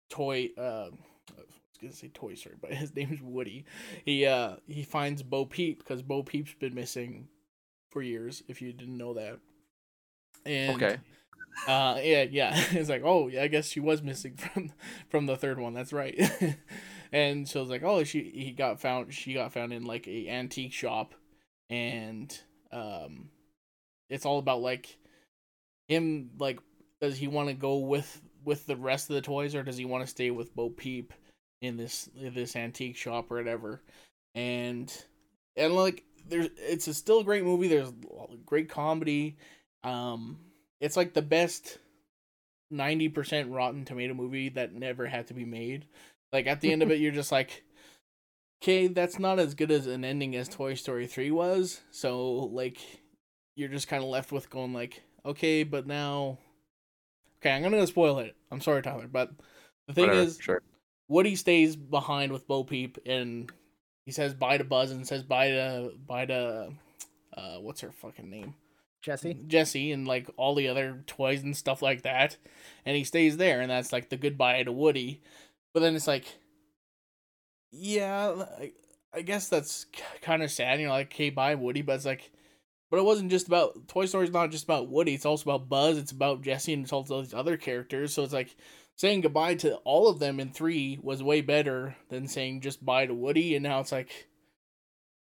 toy 0.10 0.50
uh 0.58 0.90
I 0.92 1.42
was 1.42 1.78
gonna 1.82 1.94
say 1.94 2.10
toy 2.14 2.36
story 2.36 2.56
but 2.62 2.74
his 2.76 2.96
name's 2.96 3.22
woody 3.22 3.66
he 4.06 4.26
uh 4.26 4.58
he 4.68 4.84
finds 4.84 5.24
bo 5.24 5.46
peep 5.46 5.80
because 5.80 6.02
bo 6.02 6.24
peep's 6.24 6.54
been 6.54 6.76
missing 6.76 7.28
for 7.92 8.02
years 8.02 8.44
if 8.48 8.62
you 8.62 8.74
didn't 8.74 8.98
know 8.98 9.14
that 9.14 9.40
and 10.46 10.76
Okay. 10.76 10.98
Uh 11.68 12.00
yeah 12.02 12.24
yeah. 12.24 12.64
It's 12.72 12.90
like 12.90 13.04
oh 13.06 13.28
yeah 13.28 13.44
i 13.44 13.48
guess 13.48 13.68
she 13.68 13.80
was 13.80 14.02
missing 14.02 14.36
from 14.38 14.72
from 15.10 15.26
the 15.26 15.38
third 15.38 15.60
one. 15.60 15.74
That's 15.74 15.94
right. 15.94 16.20
And 17.14 17.48
so 17.48 17.62
it's 17.62 17.70
like 17.70 17.84
oh 17.84 18.04
she 18.04 18.32
he 18.34 18.52
got 18.52 18.82
found 18.82 19.14
she 19.14 19.36
got 19.36 19.54
found 19.54 19.72
in 19.72 19.86
like 19.86 20.08
a 20.08 20.28
antique 20.30 20.74
shop. 20.74 21.14
And 21.70 22.36
um 22.72 23.30
it's 24.10 24.26
all 24.26 24.40
about 24.40 24.62
like 24.62 24.98
him 25.88 26.32
like 26.40 26.60
does 27.00 27.16
he 27.16 27.28
want 27.28 27.50
to 27.50 27.54
go 27.54 27.78
with 27.78 28.20
with 28.44 28.66
the 28.66 28.76
rest 28.76 29.12
of 29.12 29.16
the 29.16 29.22
toys 29.22 29.54
or 29.54 29.62
does 29.62 29.78
he 29.78 29.86
want 29.86 30.04
to 30.04 30.10
stay 30.10 30.32
with 30.32 30.56
Bo 30.56 30.72
Peep 30.72 31.14
in 31.62 31.78
this 31.78 32.10
in 32.20 32.34
this 32.34 32.56
antique 32.56 32.98
shop 32.98 33.30
or 33.32 33.38
whatever? 33.38 33.84
And 34.34 34.92
and 35.56 35.76
like 35.76 36.04
there's 36.28 36.50
it's 36.58 36.88
a 36.88 36.96
still 36.96 37.24
great 37.24 37.44
movie. 37.44 37.68
There's 37.68 37.94
great 38.44 38.70
comedy. 38.70 39.38
Um 39.84 40.40
it's 40.84 40.98
like 40.98 41.14
the 41.14 41.22
best 41.22 41.78
90% 42.72 43.56
rotten 43.56 43.86
tomato 43.86 44.14
movie 44.14 44.50
that 44.50 44.74
never 44.74 45.08
had 45.08 45.28
to 45.28 45.34
be 45.34 45.46
made. 45.46 45.86
Like 46.34 46.46
at 46.46 46.60
the 46.60 46.74
end 46.74 46.84
of 46.84 46.92
it 46.92 47.00
you're 47.00 47.14
just 47.14 47.32
like 47.32 47.64
okay 48.62 48.88
that's 48.88 49.18
not 49.18 49.40
as 49.40 49.54
good 49.56 49.72
as 49.72 49.88
an 49.88 50.04
ending 50.04 50.36
as 50.36 50.50
toy 50.50 50.74
story 50.74 51.08
3 51.08 51.32
was. 51.32 51.80
So 51.92 52.32
like 52.52 52.80
you're 53.56 53.70
just 53.70 53.88
kind 53.88 54.04
of 54.04 54.10
left 54.10 54.34
with 54.34 54.50
going 54.50 54.74
like 54.74 55.02
okay 55.26 55.64
but 55.64 55.88
now 55.88 56.38
okay 57.40 57.52
i'm 57.52 57.64
gonna 57.64 57.88
spoil 57.88 58.20
it. 58.20 58.36
I'm 58.52 58.60
sorry 58.60 58.82
tyler 58.82 59.08
but 59.08 59.32
the 59.88 59.94
thing 59.94 60.08
Whatever, 60.08 60.22
is 60.28 60.38
sure. 60.42 60.62
woody 61.08 61.38
stays 61.38 61.78
behind 61.78 62.34
with 62.34 62.46
bo 62.46 62.66
peep 62.66 62.98
and 63.06 63.50
he 64.06 64.12
says 64.12 64.34
bye 64.34 64.58
to 64.58 64.66
buzz 64.66 64.92
and 64.92 65.08
says 65.08 65.24
bye 65.24 65.50
to 65.50 65.92
bye 66.06 66.26
to 66.26 66.72
uh 67.38 67.56
what's 67.60 67.80
her 67.82 67.92
fucking 67.92 68.30
name 68.30 68.56
Jesse. 69.04 69.36
Mm, 69.36 69.48
Jesse 69.48 69.92
and 69.92 70.08
like 70.08 70.30
all 70.38 70.56
the 70.56 70.70
other 70.70 71.04
toys 71.06 71.44
and 71.44 71.56
stuff 71.56 71.82
like 71.82 72.02
that. 72.02 72.38
And 72.86 72.98
he 72.98 73.04
stays 73.04 73.38
there 73.38 73.62
and 73.62 73.70
that's 73.70 73.94
like 73.94 74.10
the 74.10 74.18
goodbye 74.18 74.64
to 74.64 74.72
Woody. 74.72 75.22
But 75.74 75.82
then 75.82 75.96
it's 75.96 76.08
like 76.08 76.26
yeah, 77.74 78.46
I, 79.14 79.22
guess 79.24 79.50
that's 79.50 79.88
kind 80.22 80.44
of 80.44 80.52
sad. 80.52 80.80
You 80.80 80.86
know, 80.86 80.94
like, 80.94 81.08
okay, 81.08 81.32
bye, 81.32 81.56
Woody. 81.56 81.82
But 81.82 81.96
it's 81.96 82.06
like, 82.06 82.32
but 82.92 83.00
it 83.00 83.04
wasn't 83.04 83.32
just 83.32 83.48
about 83.48 83.88
Toy 83.88 84.06
Story's 84.06 84.32
not 84.32 84.52
just 84.52 84.66
about 84.66 84.90
Woody. 84.90 85.16
It's 85.16 85.26
also 85.26 85.50
about 85.50 85.70
Buzz. 85.70 85.98
It's 85.98 86.12
about 86.12 86.44
Jesse, 86.44 86.74
and 86.74 86.84
it's 86.84 86.94
also 86.94 87.22
these 87.22 87.34
other 87.34 87.58
characters. 87.58 88.14
So 88.14 88.24
it's 88.24 88.34
like 88.34 88.56
saying 88.96 89.22
goodbye 89.22 89.56
to 89.56 89.78
all 89.78 90.08
of 90.08 90.20
them 90.20 90.40
in 90.40 90.52
three 90.52 91.00
was 91.02 91.24
way 91.24 91.42
better 91.42 91.96
than 92.10 92.28
saying 92.28 92.62
just 92.62 92.86
bye 92.86 93.08
to 93.08 93.14
Woody. 93.14 93.56
And 93.56 93.64
now 93.64 93.80
it's 93.80 93.92
like, 93.92 94.28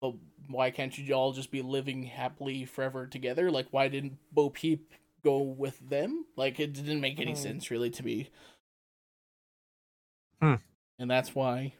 well, 0.01 0.17
why 0.47 0.71
can't 0.71 0.97
you 0.97 1.13
all 1.13 1.31
just 1.31 1.51
be 1.51 1.61
living 1.61 2.03
happily 2.03 2.65
forever 2.65 3.05
together? 3.07 3.51
Like, 3.51 3.67
why 3.71 3.87
didn't 3.87 4.17
Bo 4.31 4.49
Peep 4.49 4.91
go 5.23 5.37
with 5.39 5.77
them. 5.87 6.25
Like 6.35 6.59
it 6.59 6.73
didn't 6.73 6.99
make 6.99 7.19
any 7.19 7.33
Mhm. 7.33 7.37
sense 7.37 7.69
really 7.69 7.91
to 7.91 8.03
me. 8.03 8.29
Hmm. 10.41 10.55
And 10.97 11.09
that's 11.09 11.35
why 11.35 11.73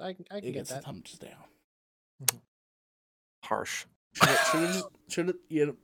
I, 0.00 0.14
can- 0.14 0.24
I 0.30 0.38
it 0.38 0.40
can 0.42 0.52
get 0.52 0.54
gets 0.54 0.68
the 0.70 0.74
that. 0.76 0.84
thumbs 0.84 1.18
down. 1.18 2.40
Harsh. 3.44 3.84
Should 4.14 4.28
have 4.28 4.84
should 5.08 5.26
have 5.28 5.36
you 5.48 5.76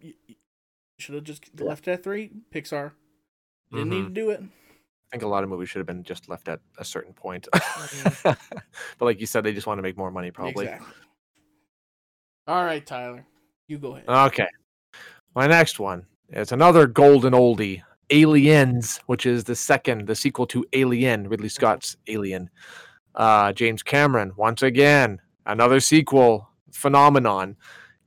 should 0.98 1.14
have 1.16 1.24
just 1.24 1.61
left 1.61 1.88
it 1.88 1.92
at 1.92 2.02
three. 2.04 2.30
Pixar 2.54 2.92
didn't 3.70 3.90
need 3.90 4.04
to 4.04 4.11
do 4.11 4.30
it. 4.30 4.40
I 4.40 5.11
think 5.11 5.22
a 5.24 5.28
lot 5.28 5.42
of 5.42 5.50
movies 5.50 5.68
should 5.68 5.80
have 5.80 5.86
been 5.86 6.04
just 6.04 6.28
left 6.28 6.48
at 6.48 6.61
a 6.78 6.84
certain 6.84 7.12
point. 7.12 7.48
Mhm. 7.52 8.22
but 8.98 9.04
like 9.04 9.20
you 9.20 9.26
said, 9.26 9.42
they 9.44 9.52
just 9.52 9.66
want 9.66 9.78
to 9.78 9.82
make 9.82 9.96
more 9.96 10.11
money, 10.11 10.30
probably. 10.30 10.66
Exactly. 10.66 10.92
All 12.51 12.64
right, 12.64 12.84
Tyler, 12.84 13.24
you 13.68 13.78
go 13.78 13.94
ahead. 13.94 14.09
Okay. 14.09 14.48
My 15.36 15.46
next 15.46 15.78
one 15.78 16.05
is 16.30 16.51
another 16.51 16.88
golden 16.88 17.32
oldie, 17.32 17.80
Aliens, 18.11 18.98
which 19.07 19.24
is 19.24 19.44
the 19.44 19.55
second, 19.55 20.09
the 20.09 20.16
sequel 20.16 20.48
to 20.48 20.64
Alien, 20.72 21.28
Ridley 21.28 21.48
Scott's 21.48 21.96
Alien. 22.09 22.51
Uh, 23.14 23.53
James 23.53 23.84
Cameron, 23.84 24.32
once 24.36 24.62
again, 24.64 25.20
another 25.46 25.78
sequel 25.78 26.48
phenomenon, 26.72 27.55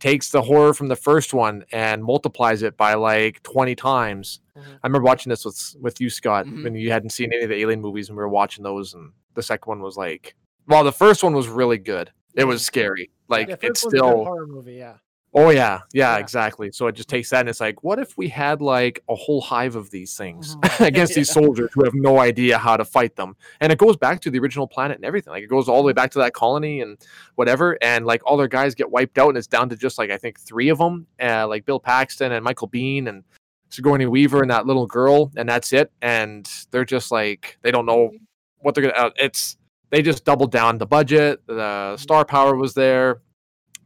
takes 0.01 0.29
the 0.29 0.41
horror 0.41 0.73
from 0.73 0.89
the 0.89 0.95
first 0.97 1.33
one 1.33 1.63
and 1.71 2.03
multiplies 2.03 2.63
it 2.63 2.75
by 2.75 2.95
like 2.95 3.41
20 3.43 3.75
times. 3.75 4.41
Mhm. 4.57 4.61
I 4.83 4.87
remember 4.87 5.05
watching 5.05 5.29
this 5.29 5.45
with 5.45 5.77
with 5.79 6.01
you, 6.01 6.09
Scott, 6.09 6.45
Mhm. 6.47 6.65
when 6.65 6.75
you 6.75 6.91
hadn't 6.91 7.11
seen 7.11 7.31
any 7.31 7.43
of 7.43 7.49
the 7.49 7.55
Alien 7.61 7.79
movies, 7.79 8.09
and 8.09 8.17
we 8.17 8.21
were 8.21 8.27
watching 8.27 8.65
those, 8.65 8.93
and 8.93 9.13
the 9.35 9.41
second 9.41 9.69
one 9.69 9.79
was 9.81 9.95
like, 9.95 10.35
well, 10.67 10.83
the 10.83 10.91
first 10.91 11.23
one 11.23 11.33
was 11.33 11.47
really 11.47 11.77
good. 11.77 12.11
It 12.35 12.43
was 12.43 12.65
scary. 12.65 13.09
Like 13.33 13.49
yeah, 13.49 13.55
it's 13.61 13.81
still 13.81 14.23
horror 14.25 14.47
movie. 14.47 14.75
Yeah. 14.75 14.95
Oh 15.35 15.49
yeah, 15.49 15.79
yeah, 15.93 16.13
Yeah. 16.13 16.17
exactly. 16.19 16.71
So 16.71 16.85
it 16.85 16.91
just 16.93 17.09
takes 17.09 17.31
that, 17.31 17.39
and 17.39 17.49
it's 17.49 17.59
like, 17.59 17.83
what 17.83 17.97
if 17.97 18.15
we 18.19 18.29
had 18.29 18.61
like 18.61 19.01
a 19.09 19.15
whole 19.15 19.41
hive 19.41 19.75
of 19.75 19.89
these 19.89 20.15
things 20.15 20.55
Mhm. 20.57 20.85
against 20.87 21.15
these 21.15 21.31
soldiers 21.31 21.71
who 21.73 21.83
have 21.85 21.95
no 21.95 22.19
idea 22.19 22.59
how 22.59 22.77
to 22.77 22.85
fight 22.85 23.15
them? 23.15 23.35
And 23.59 23.71
it 23.71 23.79
goes 23.79 23.97
back 23.97 24.19
to 24.21 24.29
the 24.29 24.37
original 24.37 24.67
planet 24.67 24.97
and 24.97 25.05
everything. 25.05 25.31
Like 25.33 25.43
it 25.43 25.47
goes 25.49 25.67
all 25.67 25.81
the 25.81 25.87
way 25.87 25.93
back 25.93 26.11
to 26.11 26.19
that 26.19 26.33
colony 26.35 26.81
and 26.81 26.99
whatever, 27.33 27.77
and 27.81 28.05
like 28.05 28.21
all 28.27 28.37
their 28.37 28.47
guys 28.47 28.75
get 28.75 28.91
wiped 28.91 29.17
out, 29.17 29.29
and 29.29 29.37
it's 29.39 29.47
down 29.47 29.69
to 29.69 29.75
just 29.75 29.97
like 29.97 30.11
I 30.11 30.17
think 30.17 30.39
three 30.39 30.69
of 30.69 30.77
them, 30.77 31.07
uh, 31.19 31.47
like 31.47 31.65
Bill 31.65 31.79
Paxton 31.79 32.31
and 32.31 32.43
Michael 32.43 32.67
Biehn 32.69 33.09
and 33.09 33.23
Sigourney 33.69 34.05
Weaver 34.05 34.43
and 34.43 34.51
that 34.51 34.67
little 34.67 34.85
girl, 34.85 35.31
and 35.35 35.49
that's 35.49 35.73
it. 35.73 35.91
And 36.03 36.47
they're 36.69 36.85
just 36.85 37.11
like 37.11 37.57
they 37.63 37.71
don't 37.71 37.87
know 37.87 38.11
what 38.59 38.75
they're 38.75 38.83
gonna. 38.91 39.07
Uh, 39.07 39.09
it's 39.15 39.57
they 39.93 40.01
just 40.01 40.25
doubled 40.25 40.51
down 40.51 40.79
the 40.79 40.87
budget. 40.87 41.45
The 41.45 41.95
star 41.97 42.25
power 42.25 42.55
was 42.55 42.73
there. 42.73 43.21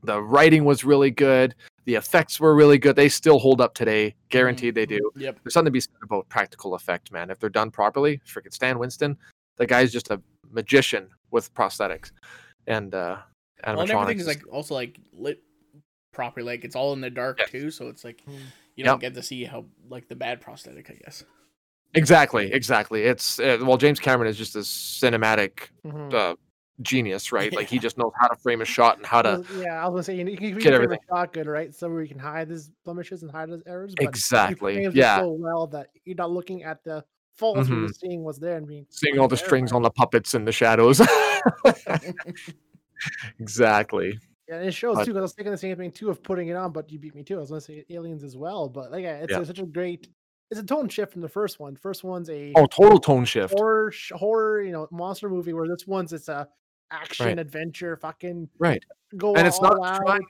The 0.03 0.21
writing 0.21 0.63
was 0.63 0.85
really 0.85 1.11
good. 1.11 1.53
The 1.83 1.95
effects 1.95 2.39
were 2.39 2.55
really 2.55 2.77
good. 2.77 2.95
They 2.95 3.09
still 3.09 3.39
hold 3.39 3.59
up 3.59 3.73
today. 3.73 4.15
Guaranteed 4.29 4.73
they 4.73 4.85
do. 4.85 5.11
Yep. 5.17 5.39
There's 5.43 5.53
something 5.53 5.65
to 5.65 5.71
be 5.71 5.81
said 5.81 5.91
about 6.01 6.29
practical 6.29 6.75
effect, 6.75 7.11
man. 7.11 7.29
If 7.29 7.39
they're 7.39 7.49
done 7.49 7.71
properly, 7.71 8.21
freaking 8.25 8.53
Stan 8.53 8.79
Winston, 8.79 9.17
the 9.57 9.67
guy's 9.67 9.91
just 9.91 10.09
a 10.09 10.21
magician 10.49 11.09
with 11.31 11.53
prosthetics 11.53 12.11
and 12.67 12.95
uh 12.95 13.17
Well, 13.65 13.81
and 13.81 13.89
animatronics. 13.89 14.01
everything 14.01 14.19
is 14.21 14.27
like 14.27 14.43
also 14.49 14.75
like 14.75 14.97
lit 15.11 15.43
properly. 16.13 16.45
Like 16.45 16.63
it's 16.63 16.77
all 16.77 16.93
in 16.93 17.01
the 17.01 17.09
dark 17.09 17.39
Yes. 17.39 17.49
too, 17.51 17.69
so 17.69 17.89
it's 17.89 18.05
like 18.05 18.21
you 18.77 18.85
don't 18.85 18.93
Yep. 18.93 18.99
get 19.01 19.13
to 19.15 19.23
see 19.23 19.43
how 19.43 19.65
like 19.89 20.07
the 20.07 20.15
bad 20.15 20.39
prosthetic, 20.39 20.89
I 20.89 20.93
guess. 21.03 21.25
Exactly, 21.93 22.51
exactly. 22.51 23.03
It's 23.03 23.39
uh, 23.39 23.57
well, 23.61 23.77
James 23.77 23.99
Cameron 23.99 24.29
is 24.29 24.37
just 24.37 24.55
a 24.55 24.59
cinematic 24.59 25.69
Mhm. 25.85 26.13
uh, 26.13 26.35
genius, 26.81 27.31
right? 27.31 27.51
Like 27.55 27.67
he 27.67 27.79
just 27.79 27.97
knows 27.97 28.11
how 28.19 28.27
to 28.27 28.35
frame 28.35 28.61
a 28.61 28.65
shot 28.65 28.97
and 28.97 29.05
how 29.05 29.21
to 29.23 29.43
yeah, 29.57 29.83
I 29.83 29.87
was 29.87 29.93
gonna 29.93 30.03
say 30.03 30.15
you, 30.15 30.23
know, 30.23 30.31
you 30.31 30.37
can, 30.37 30.47
you 30.49 30.53
get 30.55 30.61
can 30.63 30.71
frame 30.73 30.83
everything. 30.83 30.99
a 31.11 31.15
shot 31.15 31.33
good, 31.33 31.47
right? 31.47 31.73
So 31.73 31.89
where 31.89 32.01
you 32.03 32.07
can 32.07 32.19
hide 32.19 32.49
his 32.49 32.69
blemishes 32.85 33.23
and 33.23 33.31
hide 33.31 33.49
his 33.49 33.63
errors. 33.65 33.93
But 33.95 34.03
exactly. 34.05 34.87
Yeah, 34.93 35.19
so 35.19 35.31
well 35.31 35.65
that 35.67 35.87
you're 36.05 36.15
not 36.15 36.29
looking 36.31 36.63
at 36.63 36.83
the 36.83 37.03
faults, 37.33 37.67
you're 37.69 37.87
Mhm. 37.87 37.95
seeing 37.95 38.23
what's 38.23 38.37
there 38.39 38.57
and 38.57 38.67
being 38.67 38.85
seeing 38.89 39.17
all 39.19 39.27
the 39.27 39.37
strings 39.37 39.71
on 39.71 39.81
the 39.81 39.89
puppets 39.91 40.33
and 40.35 40.47
the 40.47 40.51
shadows. 40.51 41.01
exactly. 43.39 44.19
Yeah, 44.47 44.55
and 44.57 44.67
it 44.67 44.71
shows 44.73 44.95
But- 44.95 45.05
too. 45.05 45.11
Because 45.11 45.19
I 45.19 45.21
was 45.21 45.33
thinking 45.33 45.51
the 45.51 45.57
same 45.57 45.75
thing 45.77 45.91
too 45.91 46.09
of 46.09 46.23
putting 46.23 46.47
it 46.47 46.55
on, 46.55 46.71
but 46.71 46.91
you 46.91 46.99
beat 46.99 47.15
me 47.15 47.23
too. 47.23 47.37
I 47.37 47.39
was 47.39 47.49
gonna 47.49 47.61
say 47.61 47.85
aliens 47.89 48.23
as 48.23 48.37
well, 48.37 48.69
but 48.69 48.91
like 48.91 49.03
yeah, 49.03 49.17
it's 49.17 49.31
Yeah. 49.31 49.43
such 49.43 49.59
a 49.59 49.65
great. 49.65 50.07
It's 50.49 50.59
a 50.59 50.63
tone 50.63 50.87
shift 50.87 51.11
from 51.11 51.21
the 51.21 51.29
first 51.29 51.59
one. 51.59 51.75
First 51.75 52.03
one's 52.03 52.29
a 52.29 52.53
Oh, 52.55 52.65
total 52.67 52.99
tone 52.99 53.25
shift. 53.25 53.53
horror, 53.53 53.91
horror, 54.13 54.61
you 54.61 54.71
know, 54.71 54.87
monster 54.91 55.29
movie. 55.29 55.53
Where 55.53 55.67
this 55.67 55.85
one's 55.85 56.13
it's 56.13 56.29
a 56.29 56.47
action 56.89 57.25
Right. 57.25 57.39
adventure, 57.39 57.97
fucking 57.97 58.49
Right. 58.59 58.83
go 59.17 59.35
And 59.35 59.45
it's 59.45 59.59
not 59.61 59.75
trying- 59.97 60.21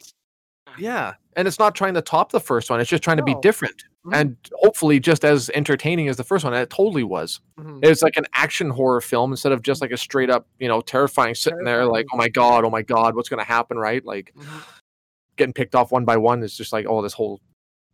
Yeah, 0.78 1.14
and 1.36 1.48
it's 1.48 1.60
not 1.60 1.76
trying 1.76 1.94
to 1.94 2.02
top 2.02 2.32
the 2.32 2.40
first 2.40 2.70
one. 2.70 2.80
It's 2.82 2.90
just 2.90 3.04
trying 3.04 3.18
to 3.18 3.24
be 3.24 3.36
No. 3.36 3.42
different 3.42 3.84
Mhm. 4.06 4.16
and 4.16 4.38
hopefully 4.64 5.00
just 5.00 5.24
as 5.24 5.50
entertaining 5.54 6.08
as 6.10 6.18
the 6.18 6.24
first 6.24 6.44
one. 6.44 6.54
And 6.54 6.62
it 6.64 6.70
totally 6.72 7.04
was. 7.04 7.40
Mhm. 7.60 7.80
It's 7.86 8.02
like 8.02 8.18
an 8.18 8.26
action 8.34 8.72
horror 8.72 9.00
film 9.02 9.32
instead 9.32 9.52
of 9.52 9.62
just 9.62 9.82
like 9.82 9.92
a 9.92 9.98
straight 9.98 10.30
up, 10.32 10.48
you 10.60 10.68
know, 10.68 10.82
terrifying 10.82 11.36
sitting 11.36 11.64
there 11.64 11.86
like, 11.86 12.08
oh 12.12 12.18
my 12.18 12.28
god, 12.28 12.66
oh 12.66 12.70
my 12.72 12.82
god, 12.82 13.16
what's 13.16 13.30
gonna 13.30 13.44
happen, 13.44 13.78
right? 13.78 14.04
Like 14.04 14.34
Mhm. 14.36 14.64
getting 15.38 15.54
picked 15.54 15.76
off 15.76 15.92
one 15.92 16.06
by 16.06 16.18
one 16.18 16.42
is 16.44 16.58
just 16.58 16.74
like, 16.74 16.86
oh, 16.90 17.02
this 17.04 17.14
whole 17.14 17.40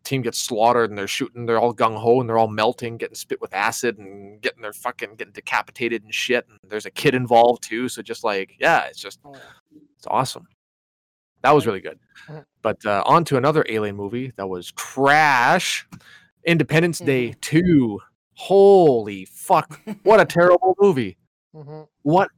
team 0.03 0.21
gets 0.21 0.37
slaughtered 0.37 0.89
and 0.89 0.97
they're 0.97 1.07
shooting, 1.07 1.45
they're 1.45 1.59
all 1.59 1.73
gung 1.73 1.97
ho 1.97 2.19
and 2.19 2.29
they're 2.29 2.37
all 2.37 2.47
melting, 2.47 2.97
getting 2.97 3.15
spit 3.15 3.39
with 3.41 3.53
acid 3.53 3.97
and 3.97 4.41
getting 4.41 4.61
their 4.61 4.73
fucking 4.73 5.15
getting 5.15 5.33
decapitated 5.33 6.03
and 6.03 6.13
shit. 6.13 6.45
And 6.49 6.59
there's 6.69 6.85
a 6.85 6.91
kid 6.91 7.15
involved 7.15 7.63
too. 7.63 7.87
So 7.89 8.01
just 8.01 8.23
like, 8.23 8.55
yeah, 8.59 8.81
it's 8.85 8.99
just 8.99 9.19
Oh, 9.25 9.33
it's 9.97 10.07
awesome. 10.07 10.47
That 11.41 11.51
was 11.51 11.65
really 11.65 11.81
good. 11.81 11.99
Mhm. 12.27 12.45
But 12.61 12.85
uh, 12.85 13.03
on 13.05 13.25
to 13.25 13.37
another 13.37 13.65
Alien 13.69 13.95
movie 13.95 14.31
that 14.37 14.47
was 14.47 14.71
trash. 14.73 15.87
Independence 16.45 16.99
Day 16.99 17.35
2. 17.41 17.99
Holy 18.35 19.25
fuck. 19.25 19.79
What 20.03 20.19
a 20.19 20.25
terrible 20.25 20.75
movie. 20.79 21.17
Mhm. 21.55 21.87
What 22.01 22.29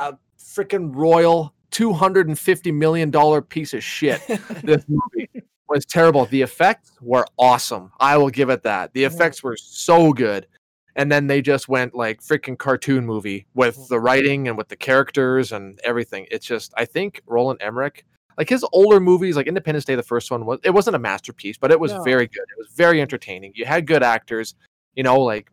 a 0.00 0.14
freaking 0.40 0.92
royal 0.92 1.54
$250 1.70 2.74
million 2.74 3.12
piece 3.42 3.74
of 3.74 3.84
shit. 3.84 4.20
This 4.64 4.84
movie 4.88 5.30
was 5.68 5.84
terrible. 5.84 6.26
The 6.26 6.42
effects 6.42 6.92
were 7.00 7.26
awesome. 7.38 7.90
I 8.00 8.16
will 8.16 8.30
give 8.30 8.50
it 8.50 8.62
that. 8.62 8.92
The 8.92 9.04
effects 9.04 9.42
were 9.42 9.56
so 9.56 10.12
good. 10.12 10.46
And 10.94 11.12
then 11.12 11.26
they 11.26 11.42
just 11.42 11.68
went 11.68 11.94
like 11.94 12.22
freaking 12.22 12.56
cartoon 12.56 13.04
movie 13.04 13.46
with 13.54 13.88
the 13.88 14.00
writing 14.00 14.48
and 14.48 14.56
with 14.56 14.68
the 14.68 14.76
characters 14.76 15.52
and 15.52 15.78
everything. 15.84 16.26
It's 16.30 16.46
just 16.46 16.72
I 16.76 16.86
think 16.86 17.20
Roland 17.26 17.60
Emmerich, 17.62 18.06
like 18.38 18.48
his 18.48 18.64
older 18.72 18.98
movies, 18.98 19.36
like 19.36 19.46
Independence 19.46 19.84
Day, 19.84 19.94
the 19.94 20.02
first 20.02 20.30
one 20.30 20.46
was 20.46 20.58
it 20.64 20.70
wasn't 20.70 20.96
a 20.96 20.98
masterpiece, 20.98 21.58
but 21.58 21.70
it 21.70 21.78
was 21.78 21.92
No. 21.92 22.02
very 22.02 22.26
good. 22.26 22.44
It 22.50 22.58
was 22.58 22.68
very 22.74 23.02
entertaining. 23.02 23.52
You 23.54 23.66
had 23.66 23.86
good 23.86 24.02
actors, 24.02 24.54
you 24.94 25.02
know, 25.02 25.20
like 25.20 25.50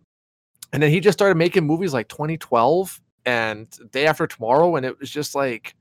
and 0.71 0.81
then 0.81 0.89
he 0.89 0.99
just 1.01 1.17
started 1.17 1.35
making 1.35 1.65
movies 1.65 1.93
like 1.93 2.07
2012 2.07 2.99
and 3.25 3.67
Day 3.91 4.07
After 4.07 4.25
Tomorrow, 4.25 4.75
and 4.77 4.85
it 4.85 4.97
was 4.99 5.09
just 5.09 5.35
like 5.35 5.75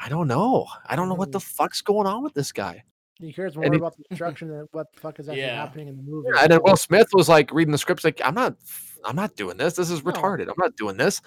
I 0.00 0.08
don't 0.08 0.26
know. 0.26 0.66
I 0.86 0.96
don't 0.96 1.08
know 1.08 1.14
what 1.14 1.30
the 1.30 1.38
fuck's 1.40 1.80
going 1.80 2.08
on 2.08 2.24
with 2.24 2.34
this 2.34 2.50
guy. 2.50 2.82
He 3.20 3.32
cares 3.32 3.54
more 3.56 3.64
And 3.64 3.74
he- 3.74 3.78
about 3.78 3.96
the 3.96 4.02
destruction 4.10 4.48
than 4.48 4.68
what 4.72 4.86
the 4.94 5.00
fuck 5.00 5.18
is 5.20 5.28
actually 5.28 5.42
Yeah. 5.42 5.56
happening 5.56 5.88
in 5.88 5.96
the 5.96 6.02
movie. 6.02 6.28
Yeah, 6.34 6.42
and 6.42 6.52
then 6.52 6.60
Will 6.64 6.76
Smith 6.76 7.08
was 7.12 7.28
like 7.28 7.52
reading 7.52 7.72
the 7.72 7.78
scripts, 7.78 8.04
like, 8.04 8.20
I'm 8.24 8.34
not, 8.34 8.56
I'm 9.04 9.16
not 9.16 9.36
doing 9.36 9.56
this. 9.56 9.74
This 9.74 9.90
is 9.90 10.04
No. 10.04 10.10
retarded. 10.12 10.48
I'm 10.48 10.54
not 10.58 10.76
doing 10.76 10.96
this. 10.96 11.20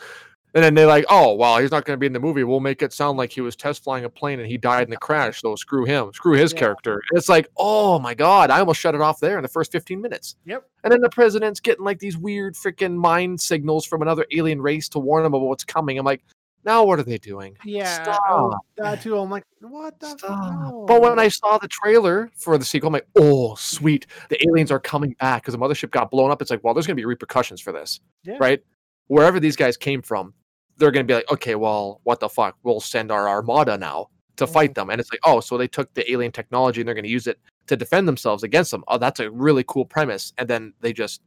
And 0.55 0.63
then 0.63 0.73
they're 0.73 0.87
like, 0.87 1.05
oh, 1.09 1.35
well, 1.35 1.57
he's 1.59 1.71
not 1.71 1.85
going 1.85 1.95
to 1.95 1.99
be 1.99 2.07
in 2.07 2.13
the 2.13 2.19
movie. 2.21 2.43
We'll 2.43 2.61
make 2.61 2.81
it 2.81 2.91
sound 2.93 3.17
like 3.17 3.31
he 3.31 3.41
was 3.41 3.55
test 3.55 3.83
flying 3.83 4.05
a 4.05 4.09
plane 4.09 4.39
and 4.39 4.47
he 4.49 4.57
died 4.57 4.83
in 4.85 4.89
the 4.89 4.97
crash. 5.07 5.41
So 5.41 5.55
screw 5.55 5.85
him. 5.85 6.11
Screw 6.13 6.33
his 6.33 6.51
Yeah. 6.53 6.59
character. 6.59 6.93
And 6.93 7.17
it's 7.17 7.29
like, 7.29 7.47
oh 7.57 7.99
my 7.99 8.13
God, 8.15 8.49
I 8.49 8.59
almost 8.59 8.79
shut 8.79 8.95
it 8.95 9.01
off 9.01 9.19
there 9.19 9.37
in 9.37 9.43
the 9.43 9.49
first 9.49 9.71
15 9.71 10.01
minutes. 10.01 10.35
Yep. 10.45 10.65
And 10.83 10.91
then 10.91 11.01
the 11.01 11.09
president's 11.09 11.59
getting 11.59 11.83
like 11.85 11.99
these 11.99 12.17
weird 12.17 12.55
freaking 12.55 12.95
mind 12.95 13.39
signals 13.39 13.85
from 13.85 14.01
another 14.01 14.25
alien 14.35 14.61
race 14.61 14.89
to 14.89 14.99
warn 14.99 15.25
him 15.25 15.33
about 15.33 15.45
what's 15.47 15.65
coming. 15.65 15.99
I'm 15.99 16.05
like, 16.05 16.23
now 16.67 16.83
what 16.83 16.99
are 16.99 17.03
they 17.03 17.17
doing? 17.17 17.57
Yeah, 17.63 18.03
Stop. 18.03 18.59
that 18.75 19.01
too. 19.01 19.17
I'm 19.17 19.31
like, 19.31 19.45
what 19.61 19.99
the? 19.99 20.09
Stop. 20.09 20.87
But 20.87 21.01
when. 21.01 21.17
I 21.17 21.29
saw 21.29 21.57
the 21.57 21.67
trailer 21.67 22.29
for 22.35 22.57
the 22.57 22.65
sequel, 22.65 22.87
I'm 22.87 22.93
like, 22.93 23.07
oh, 23.15 23.55
sweet. 23.55 24.05
The 24.29 24.37
aliens 24.45 24.69
are 24.69 24.79
coming 24.79 25.15
back 25.19 25.41
because 25.41 25.53
the 25.53 25.57
mothership 25.57 25.89
got 25.89 26.11
blown 26.11 26.29
up. 26.29 26.41
It's 26.41 26.51
like, 26.51 26.63
well, 26.63 26.73
there's 26.73 26.85
going 26.85 26.95
to 26.95 27.01
be 27.01 27.05
repercussions 27.05 27.61
for 27.61 27.71
this, 27.71 28.01
Yeah. 28.23 28.37
right? 28.39 28.61
Wherever 29.07 29.39
these 29.39 29.55
guys 29.55 29.77
came 29.77 30.01
from, 30.01 30.33
they're 30.77 30.91
going 30.91 31.07
to 31.07 31.11
be 31.11 31.15
like, 31.15 31.31
okay, 31.31 31.55
well, 31.55 32.01
what 32.03 32.19
the 32.19 32.29
fuck? 32.29 32.57
We'll 32.63 32.81
send 32.81 33.11
our 33.11 33.27
armada 33.29 33.77
now 33.77 34.09
to 34.35 34.45
fight 34.45 34.71
mm. 34.71 34.75
them. 34.75 34.89
And 34.89 34.99
it's 34.99 35.11
like, 35.11 35.21
oh, 35.23 35.39
so 35.39 35.57
they 35.57 35.67
took 35.67 35.93
the 35.93 36.11
alien 36.11 36.33
technology 36.33 36.81
and 36.81 36.87
they're 36.87 36.95
going 36.95 37.05
to 37.05 37.09
use 37.09 37.27
it 37.27 37.39
to 37.67 37.77
defend 37.77 38.07
themselves 38.07 38.43
against 38.43 38.71
them. 38.71 38.83
Oh, 38.89 38.97
that's 38.97 39.19
a 39.21 39.31
really 39.31 39.63
cool 39.67 39.85
premise. 39.85 40.33
And 40.37 40.47
then 40.47 40.73
they 40.81 40.93
just, 40.93 41.21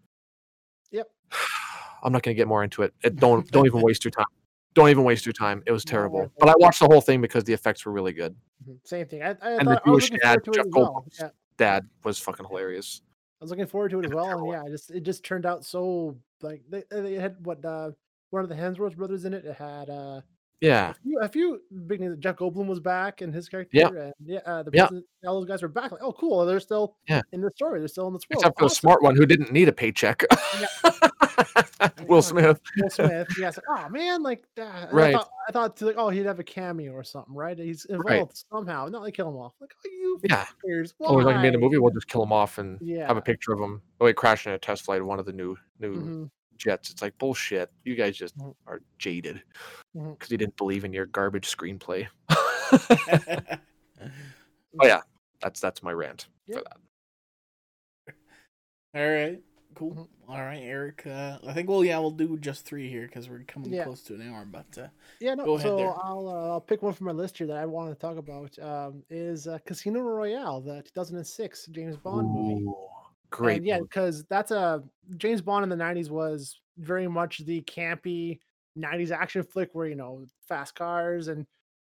Yep. 0.93 1.09
I'm 2.03 2.12
not 2.12 2.22
going 2.22 2.34
to 2.34 2.38
get 2.38 2.49
more 2.49 2.62
into 2.62 2.82
it. 2.82 2.95
it 3.03 3.16
don't 3.16 3.51
don't 3.51 3.66
even 3.66 3.82
waste 3.82 4.05
your 4.05 4.11
time. 4.12 4.26
Don't 4.75 4.89
even 4.89 5.05
waste 5.05 5.27
your 5.27 5.33
time. 5.33 5.62
It 5.66 5.73
was 5.73 5.85
terrible. 5.85 6.31
But 6.39 6.49
I 6.49 6.55
watched 6.59 6.81
the 6.81 6.87
whole 6.87 7.01
thing 7.01 7.21
because 7.21 7.45
the 7.45 7.53
effects 7.53 7.85
were 7.85 7.93
really 7.93 8.12
good. 8.12 8.37
Mhm, 8.68 8.79
Same 8.85 9.07
thing. 9.07 9.23
I, 9.23 9.31
I 9.43 9.53
And 9.53 9.68
the 9.68 9.75
thought 9.75 9.87
was 9.87 10.09
Jewish 10.09 10.21
dad, 10.21 10.45
forward 10.45 10.45
to 10.45 10.51
it 10.51 10.55
Jeff 10.55 10.66
well. 10.75 11.05
Yeah, 11.18 11.29
Dad 11.57 11.89
was 12.05 12.18
fucking 12.18 12.47
hilarious. 12.47 13.03
I 13.41 13.45
was 13.45 13.51
looking 13.51 13.66
forward 13.66 13.91
to 13.93 14.01
it 14.01 14.07
as 14.07 14.12
well. 14.12 14.39
And 14.45 14.53
yeah, 14.53 14.64
it 14.66 14.71
just 14.71 14.91
it 14.91 15.01
just 15.01 15.25
turned 15.25 15.47
out 15.47 15.64
so 15.64 16.16
like 16.43 16.62
they, 16.68 16.85
they 16.91 17.14
had 17.14 17.45
what 17.45 17.64
uh 17.64 17.91
one 18.31 18.43
of 18.43 18.49
the 18.49 18.55
Hemsworth 18.55 18.97
brothers 18.97 19.25
in 19.25 19.35
it. 19.35 19.45
It 19.45 19.57
had 19.57 19.91
uh 19.91 20.21
Yeah. 20.61 20.91
a 20.91 20.95
few, 20.95 21.19
a 21.21 21.29
few 21.29 21.61
big 21.87 22.01
names. 22.01 22.17
Jeff 22.19 22.37
Goldblum 22.37 22.67
was 22.67 22.81
back 22.81 23.21
and 23.23 23.33
his 23.35 23.49
character. 23.49 23.77
Yep. 23.79 23.93
And 23.95 24.13
yeah, 24.25 24.39
uh, 24.45 24.63
the 24.63 24.71
president- 24.71 25.07
all 25.27 25.41
those 25.41 25.49
guys 25.49 25.63
were 25.63 25.69
back. 25.69 25.91
Like, 25.93 26.03
oh, 26.03 26.13
cool. 26.13 26.45
They're 26.45 26.61
still 26.61 26.97
Yeah. 27.09 27.23
in 27.33 27.41
the 27.41 27.51
story. 27.51 27.79
They're 27.79 27.89
still 27.89 28.07
in 28.09 28.13
this 28.15 28.23
world. 28.31 28.41
Except 28.43 28.59
for 28.59 28.63
the 28.63 28.67
Awesome. 28.67 28.77
smart 28.81 29.03
one 29.03 29.17
who 29.17 29.25
didn't 29.27 29.53
need 29.53 29.69
a 29.69 29.73
paycheck. 29.73 30.23
Will 32.07 32.23
Smith. 32.23 32.61
Will 32.77 32.91
Smith. 32.91 33.29
Yeah, 33.39 33.47
like, 33.47 33.59
oh 33.69 33.89
man, 33.89 34.23
like 34.23 34.45
uh, 34.61 34.87
Right. 34.93 35.15
I 35.15 35.19
thought, 35.19 35.31
I 35.49 35.53
thought 35.53 35.81
like, 35.83 35.95
oh, 35.97 36.09
he'd 36.11 36.27
have 36.27 36.39
a 36.41 36.45
cameo 36.45 36.93
or 36.93 37.05
something, 37.05 37.35
right? 37.35 37.57
He's 37.59 37.85
involved 37.87 38.45
somehow. 38.53 38.87
No, 38.87 39.03
they 39.03 39.11
kill 39.13 39.29
him 39.29 39.37
off. 39.37 39.55
Like, 39.61 39.73
oh, 39.75 39.89
you 39.91 40.21
Yeah. 40.29 40.45
fuckers. 40.65 40.93
Oh, 41.01 41.15
like 41.15 41.43
in 41.45 41.53
the 41.53 41.59
movie, 41.59 41.79
we'll 41.79 41.93
just 41.93 42.09
kill 42.09 42.23
him 42.23 42.33
off 42.33 42.59
and 42.59 42.79
have 42.99 43.17
a 43.17 43.23
picture 43.23 43.53
of 43.53 43.61
him. 43.61 43.81
Oh, 44.01 44.07
he 44.07 44.13
crashed 44.13 44.47
in 44.47 44.53
a 44.53 44.59
test 44.59 44.85
flight 44.85 45.01
of 45.01 45.07
one 45.07 45.19
of 45.19 45.27
the 45.27 45.33
new 45.33 45.57
new 45.79 45.95
Mhm. 45.95 46.31
Jets. 46.61 46.91
It's 46.91 47.03
like 47.03 47.17
bullshit. 47.19 47.71
You 47.85 47.97
guys 47.97 48.17
just 48.17 48.37
Mhm. 48.39 48.55
are 48.67 48.81
jaded 48.99 49.43
because 49.95 50.31
you 50.31 50.39
didn't 50.39 50.57
believe 50.57 50.85
in 50.85 50.93
your 50.93 51.07
garbage 51.07 51.49
screenplay. 51.55 52.07
oh 54.81 54.87
yeah, 54.87 55.01
that's 55.43 55.59
that's 55.61 55.83
my 55.83 55.93
rant 55.93 56.29
Yeah. 56.47 56.59
for 56.59 56.65
that. 56.65 56.77
All 58.95 59.09
right. 59.09 59.43
Cool. 59.75 59.95
Mhm. 59.95 60.09
All 60.29 60.41
right, 60.43 60.63
Eric. 60.63 61.07
Uh, 61.07 61.39
I 61.47 61.53
think 61.53 61.69
well, 61.69 61.85
yeah, 61.85 61.99
we'll 61.99 62.11
do 62.11 62.37
just 62.39 62.65
three 62.67 62.89
here 62.89 63.07
because 63.07 63.29
we're 63.29 63.45
coming 63.45 63.73
Yeah. 63.73 63.85
close 63.85 64.03
to 64.05 64.15
an 64.15 64.23
hour. 64.29 64.45
But 64.45 64.79
uh, 64.79 64.89
Yeah, 65.21 65.35
no. 65.35 65.45
Go 65.45 65.55
ahead 65.55 65.67
so 65.69 65.77
there. 65.77 65.95
I'll 66.03 66.29
uh, 66.29 66.51
I'll 66.53 66.61
pick 66.61 66.83
one 66.83 66.93
from 66.93 67.07
my 67.07 67.13
list 67.13 67.39
here 67.39 67.47
that 67.49 67.57
I 67.57 67.67
want 67.67 67.91
to 67.91 67.99
talk 67.99 68.17
about. 68.17 68.57
Um, 68.59 69.03
is 69.11 69.47
uh, 69.49 69.59
Casino 69.65 70.01
Royale, 70.01 70.61
the 70.61 70.83
2006 70.83 71.67
James 71.67 71.97
Bond 71.97 72.29
movie. 72.29 72.67
Great. 73.31 73.62
And 73.62 73.66
yeah, 73.66 73.81
because 73.81 74.24
that's 74.26 74.51
a 74.51 74.85
James 75.16 75.43
Bond 75.43 75.62
in 75.64 75.68
the 75.70 75.76
'90s 75.76 76.11
was 76.11 76.61
very 76.78 77.09
much 77.09 77.39
the 77.39 77.62
campy 77.62 78.41
'90s 78.76 79.11
action 79.12 79.43
flick 79.43 79.70
where 79.74 79.87
you 79.89 79.95
know 79.97 80.26
fast 80.43 80.74
cars 80.74 81.28
and 81.28 81.47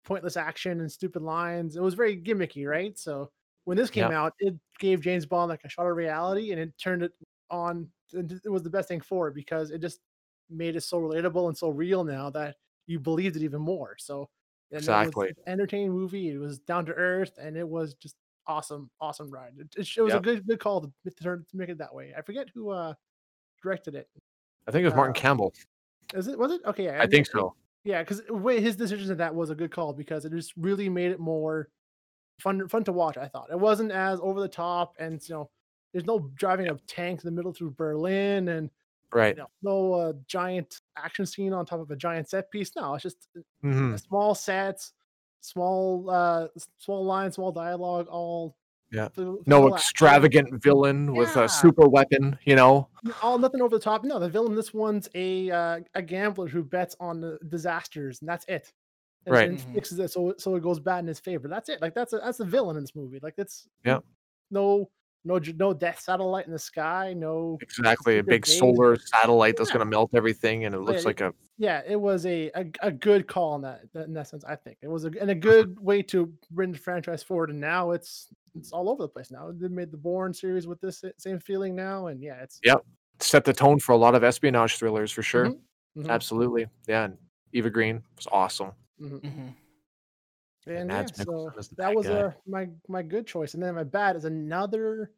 pointless 0.05 0.37
action 0.37 0.81
and 0.81 0.91
stupid 0.91 1.21
lines. 1.23 1.75
It 1.77 1.81
was 1.81 1.93
very 1.95 2.21
gimmicky, 2.21 2.67
right? 2.67 2.97
So 2.97 3.31
when 3.65 3.77
this 3.77 3.89
came 3.91 4.11
Yep. 4.11 4.11
out, 4.11 4.33
it 4.39 4.55
gave 4.79 5.01
James 5.01 5.25
Bond 5.25 5.49
like 5.49 5.63
a 5.63 5.69
shot 5.69 5.87
of 5.87 5.95
reality, 5.97 6.51
and 6.51 6.59
it 6.61 6.77
turned 6.77 7.03
it 7.03 7.13
on. 7.49 7.91
and 8.13 8.31
It 8.45 8.49
was 8.49 8.63
the 8.63 8.69
best 8.69 8.87
thing 8.89 9.01
for 9.01 9.27
it 9.29 9.35
because 9.35 9.71
it 9.71 9.79
just 9.81 10.01
made 10.49 10.75
it 10.75 10.81
so 10.81 10.99
relatable 11.01 11.47
and 11.47 11.57
so 11.57 11.69
real 11.69 12.03
now 12.03 12.29
that 12.31 12.57
you 12.87 12.99
believed 12.99 13.35
it 13.37 13.43
even 13.43 13.61
more. 13.61 13.95
So 13.99 14.29
and 14.71 14.85
it 14.85 14.93
was 14.93 15.15
Exactly. 15.15 15.33
an 15.37 15.43
entertaining 15.47 15.91
movie. 15.91 16.29
It 16.29 16.37
was 16.37 16.59
down 16.59 16.85
to 16.87 16.93
earth, 16.93 17.37
and 17.37 17.57
it 17.57 17.67
was 17.67 17.93
just 17.95 18.15
awesome, 18.51 18.89
awesome 18.99 19.31
ride. 19.31 19.53
It, 19.57 19.67
it, 19.97 20.01
was 20.01 20.13
Yep. 20.13 20.19
a 20.19 20.23
good 20.23 20.47
good 20.47 20.59
call 20.59 20.81
to, 20.81 20.91
to 21.05 21.23
to 21.23 21.43
make 21.53 21.69
it 21.69 21.77
that 21.77 21.93
way. 21.93 22.13
I 22.17 22.21
forget 22.21 22.47
who 22.53 22.69
uh 22.69 22.93
directed 23.63 23.95
it. 23.95 24.09
I 24.67 24.71
think 24.71 24.83
it 24.83 24.85
was 24.85 24.95
Martin 24.95 25.15
uh, 25.15 25.19
Campbell. 25.19 25.53
Is 26.13 26.27
it 26.27 26.37
was 26.37 26.51
it 26.51 26.61
okay? 26.65 26.85
Yeah, 26.85 27.01
I 27.01 27.07
think 27.07 27.27
so. 27.27 27.55
Yeah, 27.83 28.03
because 28.03 28.21
his 28.61 28.75
decision 28.75 29.11
in 29.11 29.17
that 29.17 29.33
was 29.33 29.49
a 29.49 29.55
good 29.55 29.71
call 29.71 29.93
because 29.93 30.25
it 30.25 30.31
just 30.31 30.53
really 30.55 30.87
made 30.89 31.11
it 31.11 31.19
more 31.19 31.69
fun 32.39 32.67
fun 32.67 32.83
to 32.83 32.91
watch. 32.91 33.17
I 33.17 33.27
thought 33.27 33.49
it 33.51 33.59
wasn't 33.59 33.91
as 33.91 34.19
over 34.21 34.39
the 34.39 34.47
top, 34.47 34.95
and 34.99 35.21
you 35.27 35.35
know, 35.35 35.49
there's 35.93 36.05
no 36.05 36.29
driving 36.35 36.67
of 36.67 36.85
tanks 36.85 37.23
in 37.23 37.27
the 37.33 37.35
middle 37.35 37.53
through 37.53 37.71
Berlin, 37.71 38.49
and 38.49 38.69
Right. 39.13 39.35
you 39.35 39.41
know, 39.43 39.49
no 39.61 39.93
uh, 39.93 40.13
giant 40.27 40.79
action 40.95 41.25
scene 41.25 41.51
on 41.51 41.65
top 41.65 41.81
of 41.81 41.91
a 41.91 41.97
giant 41.97 42.29
set 42.29 42.49
piece. 42.49 42.71
No, 42.77 42.93
it's 42.93 43.03
just 43.03 43.27
uh, 43.37 43.41
Mhm. 43.63 43.99
small 43.99 44.33
sets, 44.35 44.93
small 45.41 46.09
uh 46.09 46.47
small 46.77 47.03
line 47.05 47.31
small 47.31 47.51
dialogue, 47.51 48.07
all 48.09 48.55
Yeah. 48.91 49.07
No 49.45 49.65
action. 49.67 49.73
extravagant 49.75 50.63
villain 50.63 51.13
with 51.13 51.35
a 51.35 51.47
super 51.49 51.87
weapon, 51.87 52.37
you 52.45 52.55
know? 52.55 52.87
all 53.21 53.37
nothing 53.37 53.61
over 53.61 53.77
the 53.77 53.83
top. 53.83 54.03
No, 54.03 54.19
the 54.19 54.29
villain. 54.29 54.55
This 54.55 54.73
one's 54.73 55.09
a 55.15 55.49
uh, 55.51 55.79
a 55.95 56.01
gambler 56.01 56.47
who 56.47 56.63
bets 56.63 56.95
on 56.99 57.21
the 57.21 57.39
disasters, 57.47 58.19
and 58.21 58.29
that's 58.29 58.45
it. 58.47 58.71
And, 59.25 59.35
Right. 59.35 59.49
and 59.49 59.61
fixes 59.73 59.99
it 59.99 60.09
so 60.11 60.33
so 60.37 60.55
it 60.55 60.61
goes 60.63 60.79
bad 60.79 60.99
in 60.99 61.07
his 61.07 61.19
favor. 61.19 61.47
That's 61.47 61.69
it. 61.69 61.81
Like 61.81 61.93
that's 61.93 62.13
a, 62.13 62.17
that's 62.17 62.37
the 62.39 62.45
villain 62.45 62.75
in 62.77 62.83
this 62.83 62.95
movie. 62.95 63.19
Like 63.21 63.35
it's 63.37 63.67
yeah 63.85 63.99
no 64.49 64.89
no 65.23 65.39
no 65.57 65.73
death 65.73 65.99
satellite 65.99 66.45
in 66.47 66.51
the 66.51 66.59
sky. 66.59 67.13
No. 67.13 67.57
Exactly. 67.61 68.17
A 68.17 68.23
big 68.23 68.45
solar 68.45 68.97
satellite 68.97 69.57
that's 69.57 69.69
Yeah. 69.69 69.75
going 69.75 69.85
to 69.85 69.89
melt 69.91 70.11
everything, 70.13 70.65
and 70.65 70.73
it 70.75 70.79
looks 70.79 71.01
it- 71.01 71.05
like 71.05 71.21
a. 71.21 71.33
Yeah, 71.57 71.81
it 71.87 71.95
was 71.99 72.25
a 72.25 72.49
a, 72.55 72.65
a 72.81 72.91
good 72.91 73.27
call 73.27 73.55
in 73.55 73.61
that 73.61 73.81
in 73.93 74.13
that 74.13 74.27
sense. 74.27 74.43
I 74.45 74.55
think 74.55 74.77
it 74.81 74.87
was 74.87 75.05
a 75.05 75.11
and 75.19 75.29
a 75.29 75.35
Mm-hmm. 75.35 75.39
good 75.41 75.79
way 75.79 76.01
to 76.03 76.31
bring 76.49 76.71
the 76.71 76.77
franchise 76.79 77.21
forward. 77.23 77.51
And 77.51 77.59
now 77.59 77.91
it's 77.91 78.29
it's 78.55 78.71
all 78.71 78.89
over 78.89 79.03
the 79.03 79.09
place. 79.09 79.29
Now 79.31 79.51
they 79.53 79.67
made 79.67 79.91
the 79.91 79.97
Bourne 79.97 80.33
series 80.33 80.65
with 80.67 80.81
this 80.81 81.03
same 81.17 81.39
feeling 81.39 81.75
now, 81.75 82.07
and 82.07 82.21
yeah, 82.21 82.41
it's 82.41 82.59
Yep. 82.63 82.83
Set 83.19 83.43
the 83.45 83.53
tone 83.53 83.77
for 83.79 83.91
a 83.91 83.97
lot 83.97 84.15
of 84.15 84.23
espionage 84.23 84.77
thrillers 84.77 85.11
for 85.11 85.21
sure. 85.21 85.53
Mhm. 85.95 86.09
Absolutely. 86.09 86.65
Yeah. 86.87 87.03
And 87.05 87.17
Eva 87.53 87.69
Green 87.69 88.01
was 88.15 88.27
awesome. 88.31 88.71
mhm. 88.99 89.53
Hmm 90.65 90.71
And 90.71 90.89
yeah, 90.89 91.05
so 91.05 91.23
Mikkelsen 91.25 91.59
is 91.59 91.69
the 91.69 91.75
that 91.75 91.95
was 91.95 92.07
guy. 92.07 92.13
uh, 92.13 92.31
my 92.47 92.67
my 92.87 93.01
good 93.01 93.27
choice. 93.27 93.53
And 93.53 93.63
then 93.63 93.75
my 93.75 93.83
bad 93.83 94.15
is 94.15 94.25
another 94.25 95.11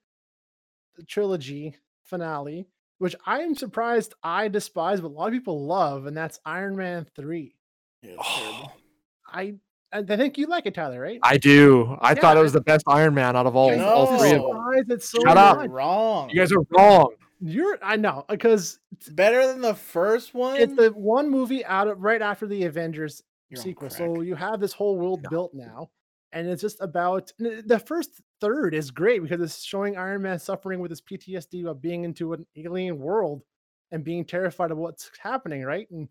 trilogy 1.08 1.76
finale, 2.04 2.68
which 3.00 3.16
I 3.26 3.40
am 3.42 3.56
surprised 3.56 4.14
I 4.24 4.48
despise, 4.48 5.02
but 5.02 5.08
a 5.08 5.10
lot 5.10 5.28
of 5.28 5.34
people 5.34 5.66
love, 5.66 6.06
and 6.06 6.16
that's 6.16 6.40
Iron 6.46 6.76
Man 6.76 7.06
three. 7.16 7.56
yeah, 8.02 8.16
it's. 8.20 8.62
I 9.28 9.56
I 9.92 10.00
I 10.00 10.18
think 10.18 10.38
you 10.38 10.48
like 10.48 10.66
it, 10.66 10.74
Tyler, 10.76 11.00
right? 11.02 11.20
I 11.24 11.38
do. 11.38 11.98
I 12.02 12.14
thought 12.14 12.38
it 12.38 12.42
was 12.42 12.54
the 12.54 12.62
best 12.62 12.84
Iron 12.88 13.14
Man 13.14 13.36
out 13.36 13.46
of 13.46 13.56
all, 13.56 13.72
I 13.72 13.84
all 13.84 14.18
three 14.18 14.32
of 14.32 14.44
them. 14.88 15.00
So 15.00 15.22
Shut 15.22 15.38
up. 15.38 15.68
Wrong. 15.70 16.30
You 16.30 16.36
guys 16.36 16.52
are 16.52 16.64
wrong. 16.72 17.16
You're 17.46 17.78
I 17.84 17.98
know 17.98 18.26
because 18.30 18.80
It's 18.94 19.10
better 19.10 19.46
than 19.48 19.62
the 19.62 19.76
first 19.76 20.34
one. 20.34 20.56
it's 20.58 20.76
the 20.76 20.90
one 20.92 21.30
movie 21.30 21.66
out 21.66 21.88
of 21.88 22.02
right 22.02 22.22
after 22.22 22.48
the 22.48 22.64
Avengers 22.64 23.22
You're 23.22 23.22
on 23.22 23.33
sequel. 23.62 23.90
So 23.90 24.22
you 24.22 24.36
have 24.36 24.60
this 24.60 24.74
whole 24.74 24.98
world 24.98 25.26
built 25.30 25.54
now, 25.54 25.90
and 26.32 26.48
it's 26.48 26.62
just 26.62 26.82
about 26.82 27.32
the 27.40 27.82
first 27.86 28.22
third 28.42 28.74
is 28.74 28.92
great 28.92 29.22
because 29.22 29.42
it's 29.42 29.64
showing 29.64 29.98
Iron 29.98 30.22
Man 30.24 30.40
suffering 30.40 30.80
with 30.80 30.92
his 30.92 31.02
PTSD 31.02 31.66
of 31.70 31.82
being 31.82 32.04
into 32.04 32.34
an 32.34 32.46
alien 32.56 33.00
world 33.00 33.44
and 33.92 34.04
being 34.04 34.26
terrified 34.26 34.72
of 34.72 34.78
what's 34.78 35.12
happening, 35.22 35.64
right? 35.64 35.90
And 35.92 36.10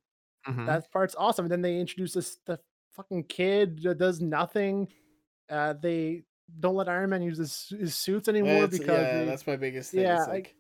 Mhm. 0.48 0.66
that 0.66 0.90
part's 0.92 1.14
awesome. 1.16 1.44
And 1.46 1.52
then 1.52 1.62
they 1.62 1.78
introduce 1.78 2.14
this 2.14 2.36
the 2.46 2.58
fucking 2.92 3.24
kid 3.24 3.82
that 3.82 3.98
does 3.98 4.20
nothing. 4.20 4.88
Uh, 5.48 5.72
they 5.74 6.22
don't 6.60 6.74
let 6.74 6.88
Iron 6.88 7.10
Man 7.10 7.22
use 7.22 7.38
his, 7.38 7.68
his 7.78 7.96
suits 7.96 8.28
anymore 8.28 8.64
It's- 8.64 8.78
because 8.78 8.86
yeah, 9.02 9.18
they- 9.20 9.24
that's 9.26 9.46
my 9.46 9.56
biggest 9.56 9.92
thing. 9.92 10.00
yeah, 10.02 10.24
I- 10.24 10.28
like 10.28 10.54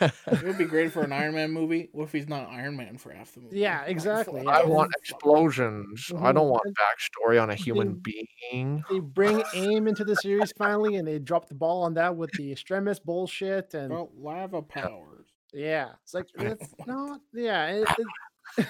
it 0.00 0.42
would 0.42 0.58
be 0.58 0.64
great 0.64 0.92
for 0.92 1.02
an 1.02 1.12
Iron 1.12 1.34
Man 1.34 1.50
movie. 1.60 1.88
What 1.92 2.04
if 2.04 2.12
he's 2.12 2.28
not 2.28 2.48
Iron 2.50 2.76
Man 2.76 2.96
for 2.98 3.10
half 3.12 3.32
the 3.32 3.40
movie? 3.40 3.58
Yeah, 3.58 3.84
exactly, 3.84 4.42
fuck. 4.44 4.52
yeah. 4.54 4.60
I 4.60 4.64
want 4.64 4.90
explosions. 4.98 6.10
I 6.18 6.32
don't 6.32 6.48
want 6.48 6.62
backstory 6.76 7.42
on 7.42 7.50
a 7.50 7.54
human 7.54 8.00
they- 8.04 8.26
being. 8.50 8.84
they 8.90 8.98
bring 9.00 9.42
AIM 9.54 9.88
into 9.88 10.04
the 10.04 10.16
series 10.16 10.52
finally, 10.56 10.96
and 10.96 11.06
they 11.06 11.18
drop 11.18 11.48
the 11.48 11.54
ball 11.54 11.82
on 11.82 11.94
that 11.94 12.16
with 12.16 12.30
the 12.32 12.52
extremis 12.52 12.98
bullshit 13.00 13.74
and 13.74 13.90
Well, 13.90 14.10
lava 14.16 14.62
powers. 14.62 15.26
Yeah, 15.52 15.90
it's 16.04 16.14
like 16.14 16.26
it's 16.38 16.72
not. 16.86 17.20
Yeah, 17.34 17.66
it, 17.66 17.88
it, 18.58 18.66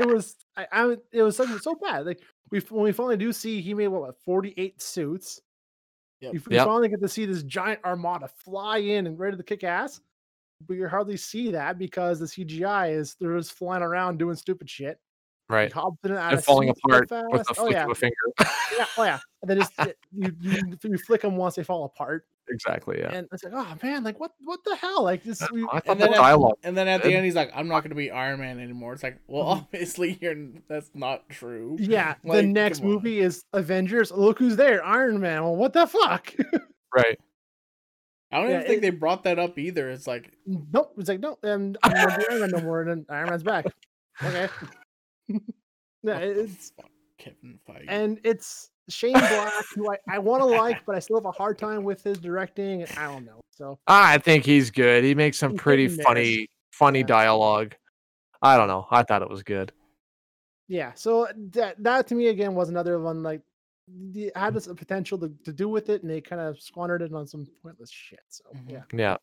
it 0.00 0.06
was. 0.06 0.36
I, 0.56 0.66
I. 0.72 0.96
It 1.12 1.22
was 1.22 1.36
so, 1.36 1.46
so 1.58 1.74
bad. 1.74 2.06
Like 2.06 2.20
we 2.50 2.60
when 2.70 2.82
we 2.84 2.92
finally 2.92 3.16
do 3.16 3.32
see 3.32 3.60
he 3.60 3.72
made 3.74 3.88
what, 3.88 4.02
what 4.02 4.16
forty 4.24 4.52
eight 4.56 4.82
suits. 4.82 5.40
Yep. 6.20 6.32
We, 6.34 6.38
we 6.48 6.56
Yep. 6.56 6.66
finally 6.66 6.88
get 6.88 7.00
to 7.00 7.08
see 7.08 7.26
this 7.26 7.42
giant 7.42 7.80
armada 7.84 8.28
fly 8.44 8.78
in 8.78 9.06
and 9.08 9.18
ready 9.18 9.36
to 9.36 9.42
kick 9.42 9.64
ass. 9.64 10.00
But 10.66 10.74
you 10.74 10.88
hardly 10.88 11.16
see 11.16 11.50
that 11.52 11.78
because 11.78 12.18
the 12.18 12.26
CGI 12.26 12.96
is 12.96 13.16
they're 13.20 13.36
just 13.36 13.52
flying 13.52 13.82
around 13.82 14.18
doing 14.18 14.36
stupid 14.36 14.68
shit. 14.70 14.98
Right. 15.48 15.72
And 15.74 16.42
falling 16.44 16.68
so 16.68 16.74
apart 16.86 17.10
with 17.30 17.46
fast. 17.46 17.50
Oh 17.50 17.54
flick 17.64 17.72
yeah, 17.74 17.84
of 17.84 17.90
a 17.90 17.94
finger. 17.94 18.14
yeah, 18.40 18.86
oh 18.96 19.04
yeah. 19.04 19.18
And 19.42 19.50
then 19.50 19.58
just 19.58 19.72
you, 20.12 20.32
you 20.40 20.78
you 20.82 20.98
flick 20.98 21.20
them 21.20 21.36
once 21.36 21.56
they 21.56 21.62
fall 21.62 21.84
apart, 21.84 22.24
exactly. 22.48 23.00
Yeah. 23.00 23.10
and 23.12 23.28
it's 23.32 23.44
like, 23.44 23.52
oh 23.54 23.74
man, 23.82 24.02
like 24.02 24.18
what 24.18 24.30
what 24.44 24.60
the 24.64 24.74
hell? 24.76 25.02
Like 25.02 25.22
this. 25.24 25.42
We, 25.52 25.64
I 25.64 25.80
thought 25.80 25.82
And 25.88 26.00
the 26.00 26.04
then 26.06 26.14
at- 26.14 26.20
dialogue. 26.20 26.56
And 26.62 26.74
then 26.74 26.88
at 26.88 27.02
the 27.02 27.12
end, 27.12 27.26
he's 27.26 27.34
like, 27.34 27.50
"I'm 27.54 27.68
not 27.68 27.80
going 27.80 27.90
to 27.90 27.96
be 27.96 28.10
Iron 28.10 28.40
Man 28.40 28.60
anymore." 28.60 28.94
It's 28.94 29.02
like, 29.02 29.18
well, 29.26 29.44
Mhm. 29.44 29.58
obviously, 29.62 30.16
you're. 30.22 30.36
That's 30.68 30.90
not 30.94 31.28
true. 31.28 31.76
Yeah, 31.78 32.14
the 32.24 32.42
next 32.42 32.82
movie 32.82 33.18
is 33.20 33.44
Avengers. 33.52 34.10
Look 34.10 34.38
who's 34.38 34.56
there, 34.56 34.82
Iron 34.82 35.20
Man. 35.20 35.42
Well, 35.42 35.56
what 35.56 35.72
the 35.74 35.86
fuck? 35.86 36.32
Right. 36.94 37.18
I 38.32 38.40
don't 38.40 38.50
Yeah, 38.50 38.56
even 38.56 38.66
think 38.66 38.78
it- 38.78 38.80
they 38.82 38.90
brought 38.90 39.24
that 39.24 39.38
up 39.38 39.58
either. 39.58 39.90
It's 39.90 40.06
like, 40.06 40.32
nope. 40.46 40.94
It's 40.98 41.08
like 41.08 41.20
no, 41.20 41.38
and 41.42 41.76
I'm 41.82 41.92
not 41.92 42.18
the 42.18 42.26
Iron 42.30 42.40
Man 42.40 42.50
no 42.50 42.60
more. 42.60 42.82
And 42.82 43.06
Iron 43.10 43.28
Man's 43.30 43.42
back. 43.42 43.66
Okay. 44.22 44.48
yeah, 45.28 45.38
what 46.02 46.22
it's 46.22 46.72
fuck, 46.76 46.90
Kevin 47.18 47.58
Feige. 47.68 47.84
and 47.88 48.18
it's 48.24 48.70
Shane 48.88 49.12
Black, 49.12 49.52
who 49.74 49.90
I, 49.92 49.96
I 50.08 50.18
want 50.18 50.40
to 50.42 50.46
like, 50.62 50.84
but 50.86 50.94
I 50.96 50.98
still 50.98 51.16
have 51.18 51.26
a 51.26 51.30
hard 51.32 51.58
time 51.58 51.84
with 51.84 52.02
his 52.02 52.18
directing. 52.18 52.82
And 52.82 52.90
I 52.98 53.06
don't 53.12 53.24
know. 53.24 53.40
So 53.50 53.78
I 53.86 54.18
think 54.18 54.44
he's 54.44 54.70
good. 54.70 55.04
He 55.04 55.14
makes 55.14 55.38
some 55.38 55.54
pretty 55.54 55.84
hit 55.84 55.92
and 55.98 56.02
funny, 56.02 56.48
funny 56.72 57.00
Yeah. 57.00 57.06
dialogue. 57.06 57.74
I 58.40 58.56
don't 58.56 58.66
know. 58.68 58.86
I 58.90 59.02
thought 59.04 59.22
it 59.22 59.28
was 59.30 59.42
good. 59.42 59.72
yeah, 60.68 60.92
so 60.94 61.28
that 61.52 61.80
that 61.82 62.06
to 62.08 62.14
me 62.14 62.28
again 62.28 62.54
was 62.54 62.70
another 62.70 62.98
one 62.98 63.22
like 63.22 63.40
the, 63.42 63.51
had 64.34 64.54
this 64.54 64.66
potential 64.68 65.18
to, 65.18 65.28
to 65.44 65.52
do 65.52 65.68
with 65.68 65.88
it, 65.88 66.02
and 66.02 66.10
they 66.10 66.20
kind 66.20 66.40
of 66.40 66.60
squandered 66.60 67.02
it 67.02 67.12
on 67.12 67.26
some 67.26 67.46
pointless 67.62 67.90
shit. 67.90 68.20
So 68.28 68.44
Mhm. 68.54 68.70
yeah, 68.70 68.82
Yeah. 68.92 69.16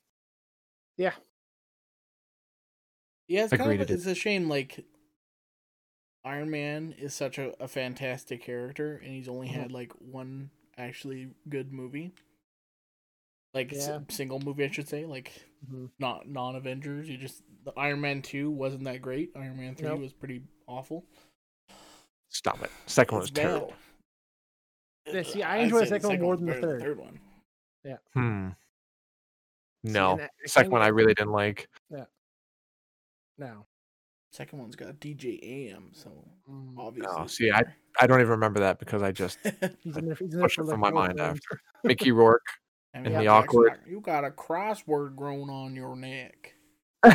yeah, 0.98 1.14
yeah, 3.28 3.44
it's 3.44 3.52
kind 3.52 3.62
Agreed 3.62 3.82
of 3.82 3.90
it 3.90 3.94
it's 3.94 4.06
a 4.06 4.16
shame. 4.16 4.50
Like, 4.50 4.86
Iron 6.26 6.50
Man 6.50 6.94
is 6.94 7.14
such 7.14 7.38
a, 7.38 7.54
a 7.64 7.68
fantastic 7.68 8.42
character, 8.44 8.98
and 8.98 9.12
he's 9.14 9.30
only 9.30 9.48
Mhm. 9.48 9.54
had 9.54 9.72
like 9.72 9.94
one 9.94 10.52
actually 10.78 11.34
good 11.48 11.72
movie, 11.72 12.12
like 13.54 13.72
s- 13.74 13.88
Yeah. 13.88 14.02
single 14.10 14.40
movie, 14.40 14.66
I 14.66 14.70
should 14.70 14.90
say, 14.90 15.06
like 15.06 15.32
Mhm. 15.66 15.92
not 16.00 16.28
non 16.28 16.56
Avengers. 16.56 17.08
You 17.10 17.18
just 17.18 17.44
the 17.64 17.72
Iron 17.78 18.02
Man 18.02 18.22
two 18.22 18.52
wasn't 18.52 18.84
that 18.86 19.02
great. 19.02 19.32
Iron 19.36 19.58
Man 19.58 19.76
three 19.76 19.88
Nope. 19.88 20.02
was 20.02 20.14
pretty 20.14 20.44
awful. 20.68 21.06
Stop 22.30 22.62
it. 22.64 22.72
Second 22.86 23.16
one 23.16 23.22
was 23.22 23.32
terrible. 23.32 23.74
Bad. 25.14 25.26
Yeah, 25.28 25.34
see, 25.34 25.44
I 25.44 25.58
I'd 25.58 25.64
enjoy 25.64 25.80
the 25.82 25.86
second 25.88 26.10
one 26.10 26.22
more 26.22 26.36
than 26.38 26.46
the 26.46 26.52
better 26.54 26.62
third. 26.80 26.82
third 26.82 26.98
one. 27.00 27.20
Hmm. 28.14 28.50
No. 29.84 30.12
and 30.14 30.22
I- 30.22 30.26
I 30.26 30.48
Second 30.48 30.72
one 30.72 30.82
I 30.82 30.88
really 30.88 31.14
didn't 31.14 31.32
like. 31.32 31.68
Yeah. 31.90 32.06
No. 33.38 33.66
Second 34.32 34.60
one's 34.60 34.76
got 34.76 35.00
DJ 35.00 35.40
AM, 35.42 35.92
so 35.94 36.12
Mm, 36.50 36.76
obviously. 36.78 37.16
No, 37.18 37.26
see, 37.28 37.52
I- 37.52 37.64
I 38.00 38.06
don't 38.08 38.20
even 38.20 38.32
remember 38.32 38.60
that 38.60 38.78
because 38.80 39.02
I 39.02 39.12
just 39.12 39.40
He's 39.80 39.98
in 39.98 40.06
there, 40.06 40.16
he's 40.16 40.34
in 40.34 40.40
there 40.40 40.42
pushed 40.42 40.56
for 40.58 40.62
it 40.62 40.66
like 40.66 40.74
from 40.74 40.82
my 40.82 40.92
mind 40.92 41.18
films. 41.18 41.40
after. 41.40 41.62
Mickey 41.84 42.12
Rourke. 42.12 42.46
I 42.94 42.98
and 43.00 43.06
the 43.08 43.12
Jackson, 43.12 43.28
awkward- 43.30 43.80
You 43.88 44.02
got 44.02 44.24
a 44.26 44.30
crossword 44.32 45.16
grown 45.16 45.50
on 45.50 45.76
your 45.76 45.96
neck. 45.96 46.54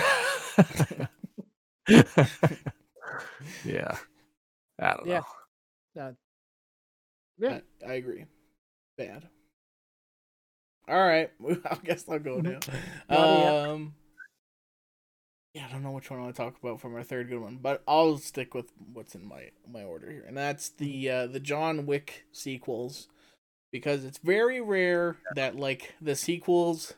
yeah. 3.65 3.97
I 4.81 4.95
don't 4.95 5.07
Yeah. 5.07 5.21
know. 5.97 6.17
Yeah. 7.39 7.61
I, 7.87 7.91
I 7.91 7.95
agree. 7.95 8.26
Bad. 8.97 9.28
All 10.87 10.99
right, 10.99 11.30
I 11.70 11.78
guess 11.82 12.05
I'll 12.09 12.18
go 12.18 12.41
now. 12.41 12.61
Yeah. 13.11 13.70
Um, 13.70 13.95
yeah, 15.55 15.66
I 15.68 15.72
don't 15.72 15.82
know 15.82 15.93
which 15.93 16.11
one 16.11 16.18
I 16.18 16.22
want 16.24 16.35
to 16.35 16.43
talk 16.43 16.57
about 16.61 16.80
from 16.80 16.95
our 16.95 17.05
third 17.05 17.28
good 17.28 17.41
one, 17.41 17.59
but 17.62 17.82
I'll 17.87 18.18
stick 18.18 18.55
with 18.55 18.66
what's 18.93 19.14
in 19.14 19.24
my 19.24 19.51
my 19.70 19.85
order 19.85 20.11
here, 20.11 20.24
and 20.26 20.37
that's 20.37 20.68
the 20.70 21.09
uh, 21.09 21.26
the 21.28 21.41
John 21.41 21.87
Wick 21.87 22.26
sequels, 22.32 23.09
because 23.72 24.05
it's 24.05 24.18
very 24.18 24.61
rare 24.61 25.16
that 25.37 25.57
like 25.57 25.95
the 26.01 26.16
sequels 26.16 26.95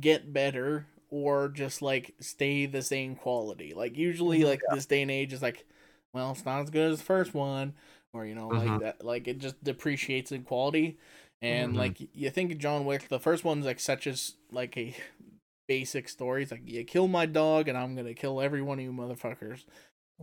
get 0.00 0.32
better 0.32 0.86
or 1.10 1.48
just 1.48 1.82
like 1.82 2.14
stay 2.18 2.66
the 2.66 2.82
same 2.82 3.14
quality. 3.14 3.72
Like 3.74 3.96
usually, 3.96 4.44
like 4.44 4.62
this 4.72 4.86
day 4.86 5.02
and 5.02 5.10
age 5.10 5.32
is 5.32 5.42
like, 5.42 5.64
well, 6.12 6.32
it's 6.32 6.44
not 6.44 6.62
as 6.62 6.70
good 6.70 6.92
as 6.92 6.98
the 6.98 7.04
first 7.04 7.34
one, 7.34 7.74
or 8.12 8.26
you 8.26 8.34
know, 8.34 8.50
like 8.50 8.76
Mhm. 8.76 8.78
that, 8.78 9.04
like 9.04 9.28
it 9.28 9.38
just 9.38 9.62
depreciates 9.62 10.32
in 10.32 10.42
quality. 10.44 10.98
And 11.42 11.74
Mhm. 11.74 11.76
like 11.76 11.98
you 12.14 12.30
think 12.30 12.56
John 12.58 12.84
Wick, 12.86 13.08
the 13.08 13.20
first 13.20 13.44
one's 13.44 13.66
like 13.66 13.80
such 13.80 14.06
as 14.06 14.36
like 14.50 14.76
a 14.76 14.96
basic 15.68 16.08
story. 16.08 16.42
It's 16.42 16.52
like 16.52 16.62
you 16.68 16.84
kill 16.84 17.08
my 17.08 17.26
dog, 17.26 17.68
and 17.68 17.78
I'm 17.78 17.94
gonna 17.96 18.14
kill 18.14 18.40
every 18.40 18.62
one 18.62 18.78
of 18.78 18.84
you 18.84 18.92
motherfuckers. 18.92 19.64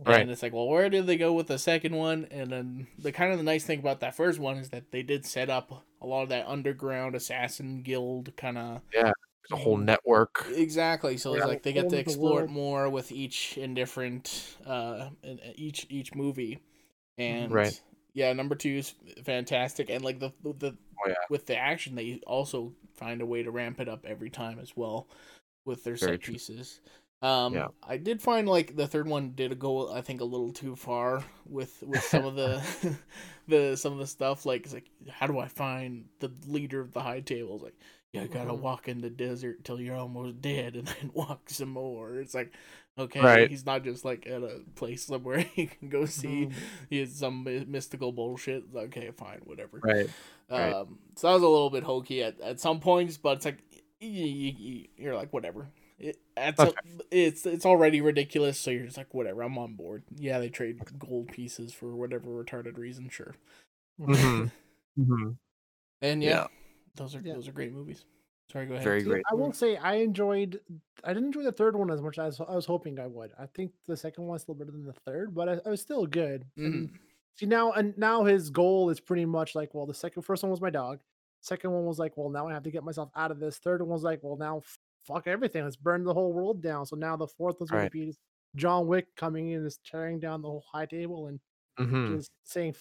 Right. 0.06 0.26
And 0.26 0.30
it's 0.30 0.42
like, 0.42 0.52
well, 0.52 0.68
where 0.68 0.90
did 0.90 1.06
they 1.06 1.16
go 1.16 1.32
with 1.32 1.46
the 1.48 1.58
second 1.58 1.94
one? 1.96 2.26
And 2.30 2.50
then 2.52 2.88
the 2.98 3.12
kind 3.12 3.32
of 3.32 3.38
the 3.38 3.44
nice 3.44 3.64
thing 3.64 3.78
about 3.80 4.00
that 4.00 4.14
first 4.16 4.38
one 4.40 4.58
is 4.58 4.70
that 4.70 4.90
they 4.92 5.02
did 5.02 5.24
set 5.26 5.50
up 5.50 5.84
a 6.00 6.06
lot 6.06 6.22
of 6.24 6.28
that 6.30 6.46
underground 6.48 7.14
assassin 7.14 7.82
guild 7.82 8.36
kind 8.36 8.58
of 8.58 8.82
yeah 8.92 9.12
a 9.52 9.56
whole 9.56 9.76
network. 9.76 10.46
exactly. 10.46 11.16
So 11.16 11.34
it's 11.34 11.46
like 11.46 11.62
they 11.62 11.72
get 11.72 11.88
to 11.90 11.96
of 11.96 12.04
the 12.04 12.12
explore 12.12 12.40
it 12.40 12.48
more 12.48 12.88
with 12.88 13.12
each 13.12 13.56
in 13.58 13.74
different 13.74 14.56
uh 14.66 15.10
in 15.22 15.38
in 15.38 15.54
each 15.58 15.86
each 15.90 16.14
movie, 16.14 16.60
and 17.18 17.52
Right. 17.52 17.80
yeah, 18.14 18.32
number 18.32 18.54
two 18.54 18.70
is 18.78 18.94
fantastic, 19.24 19.90
and 19.90 20.04
like 20.04 20.18
the 20.20 20.32
the 20.42 20.76
Oh, 21.04 21.08
yeah. 21.08 21.14
with 21.28 21.46
the 21.46 21.56
action 21.56 21.94
they 21.96 22.20
also 22.26 22.72
find 22.94 23.20
a 23.20 23.26
way 23.26 23.42
to 23.42 23.50
ramp 23.50 23.80
it 23.80 23.88
up 23.88 24.06
every 24.06 24.30
time 24.30 24.58
as 24.60 24.76
well 24.76 25.08
with 25.64 25.82
their 25.84 25.96
Very 25.96 26.12
set 26.12 26.20
true. 26.20 26.34
pieces. 26.34 26.80
Um, 27.22 27.52
Yeah. 27.54 27.68
I 27.82 27.96
did 27.96 28.22
find 28.22 28.48
like 28.48 28.76
the 28.76 28.86
third 28.86 29.08
one 29.08 29.32
did 29.34 29.58
go, 29.58 29.92
I 29.92 30.02
think, 30.02 30.20
a 30.20 30.24
little 30.24 30.52
too 30.52 30.76
far 30.76 31.24
with 31.46 31.82
with 31.82 32.02
some 32.04 32.24
of 32.24 32.36
the 32.36 32.62
the 33.48 33.76
some 33.76 33.92
of 33.94 33.98
the 33.98 34.06
stuff. 34.06 34.46
Like, 34.46 34.64
it's 34.64 34.74
like, 34.74 34.90
how 35.10 35.26
do 35.26 35.38
I 35.38 35.48
find 35.48 36.06
the 36.20 36.30
leader 36.46 36.80
of 36.80 36.92
the 36.92 37.00
high 37.02 37.20
tables? 37.20 37.62
Like, 37.62 37.74
you 38.22 38.28
gotta 38.28 38.52
Mhm. 38.52 38.60
walk 38.60 38.88
in 38.88 39.00
the 39.00 39.10
desert 39.10 39.64
till 39.64 39.80
you're 39.80 39.96
almost 39.96 40.40
dead, 40.40 40.76
and 40.76 40.86
then 41.00 41.10
walk 41.14 41.50
some 41.50 41.70
more. 41.70 42.18
It's 42.18 42.34
like, 42.34 42.52
okay, 42.98 43.20
Right. 43.22 43.50
he's 43.50 43.66
not 43.66 43.84
just 43.84 44.04
like 44.04 44.26
at 44.26 44.42
a 44.42 44.60
place 44.76 45.04
somewhere 45.04 45.38
he 45.54 45.66
can 45.66 45.88
go 45.88 46.04
see. 46.06 46.46
Mhm. 46.46 46.52
He 46.90 46.98
has 47.00 47.14
some 47.14 47.44
mystical 47.68 48.12
bullshit. 48.12 48.64
Okay, 48.74 49.10
fine, 49.10 49.40
whatever. 49.44 49.80
Right. 49.82 50.08
Right. 50.50 50.72
Um, 50.74 50.98
so 51.16 51.26
that 51.28 51.34
was 51.34 51.42
a 51.42 51.48
little 51.48 51.70
bit 51.70 51.82
hokey 51.84 52.22
at, 52.22 52.40
at 52.40 52.60
some 52.60 52.78
points, 52.80 53.16
but 53.16 53.38
it's 53.38 53.44
like 53.46 53.58
you, 54.00 54.08
you, 54.10 54.86
you're 54.96 55.14
like 55.14 55.32
whatever. 55.32 55.68
It, 55.98 56.18
it's, 56.36 56.60
a, 56.60 56.72
it's 57.10 57.46
it's 57.46 57.64
already 57.64 58.00
ridiculous, 58.00 58.58
so 58.58 58.70
you're 58.70 58.84
just 58.84 58.96
like 58.98 59.14
whatever. 59.14 59.42
I'm 59.42 59.56
on 59.56 59.74
board. 59.74 60.02
Yeah, 60.16 60.38
they 60.40 60.48
trade 60.50 60.80
gold 60.98 61.28
pieces 61.28 61.72
for 61.72 61.94
whatever 61.96 62.30
retarded 62.44 62.76
reason, 62.76 63.08
sure. 63.08 63.34
Mhm. 64.00 64.50
hmm 64.96 65.30
And 66.02 66.22
yeah, 66.22 66.30
Yeah. 66.30 66.46
Those 66.96 67.14
are 67.14 67.20
Yeah. 67.20 67.34
those 67.34 67.48
are 67.48 67.52
great 67.52 67.72
movies. 67.72 68.04
Sorry, 68.52 68.66
go 68.66 68.74
ahead. 68.74 68.84
Very 68.84 69.02
great. 69.02 69.24
I 69.30 69.34
won't 69.34 69.56
say 69.56 69.76
I 69.78 69.94
enjoyed. 69.94 70.60
I 71.02 71.08
didn't 71.14 71.26
enjoy 71.28 71.42
the 71.44 71.52
third 71.52 71.76
one 71.76 71.90
as 71.90 72.02
much 72.02 72.18
as 72.18 72.40
I 72.40 72.54
was 72.54 72.66
hoping 72.66 72.98
I 73.00 73.06
would. 73.06 73.32
I 73.38 73.46
think 73.46 73.72
the 73.86 73.96
second 73.96 74.24
one's 74.26 74.42
still 74.42 74.54
better 74.54 74.70
than 74.70 74.84
the 74.84 74.92
third, 74.92 75.34
but 75.34 75.48
it, 75.48 75.62
it 75.64 75.68
was 75.68 75.80
still 75.80 76.06
good. 76.06 76.44
And 76.56 76.90
Mhm. 76.90 76.98
See 77.36 77.46
now, 77.46 77.72
and 77.72 77.96
now 77.98 78.22
his 78.24 78.50
goal 78.50 78.90
is 78.90 79.00
pretty 79.00 79.24
much 79.24 79.54
like, 79.54 79.74
well, 79.74 79.86
the 79.86 79.94
second 79.94 80.22
first 80.22 80.42
one 80.42 80.50
was 80.50 80.60
my 80.60 80.70
dog. 80.70 81.00
Second 81.40 81.72
one 81.72 81.84
was 81.84 81.98
like, 81.98 82.16
well, 82.16 82.28
now 82.30 82.46
I 82.46 82.52
have 82.52 82.62
to 82.62 82.70
get 82.70 82.84
myself 82.84 83.10
out 83.16 83.30
of 83.32 83.40
this. 83.40 83.58
Third 83.58 83.80
one 83.80 83.90
was 83.90 84.04
like, 84.04 84.22
well, 84.22 84.36
now 84.36 84.62
fuck 85.04 85.26
everything. 85.26 85.64
Let's 85.64 85.74
burn 85.76 86.04
the 86.04 86.14
whole 86.14 86.32
world 86.32 86.62
down. 86.62 86.86
So 86.86 86.94
now 86.96 87.16
the 87.16 87.26
fourth 87.26 87.58
one's 87.60 87.70
going 87.70 87.82
Right. 87.84 87.92
to 87.92 87.98
be 88.06 88.16
John 88.56 88.86
Wick 88.86 89.08
coming 89.16 89.48
in, 89.48 89.66
is 89.66 89.78
tearing 89.78 90.20
down 90.20 90.42
the 90.42 90.48
whole 90.48 90.64
high 90.70 90.86
table 90.86 91.26
and 91.26 91.40
hmm 91.78 92.16
just 92.18 92.30
saying 92.44 92.76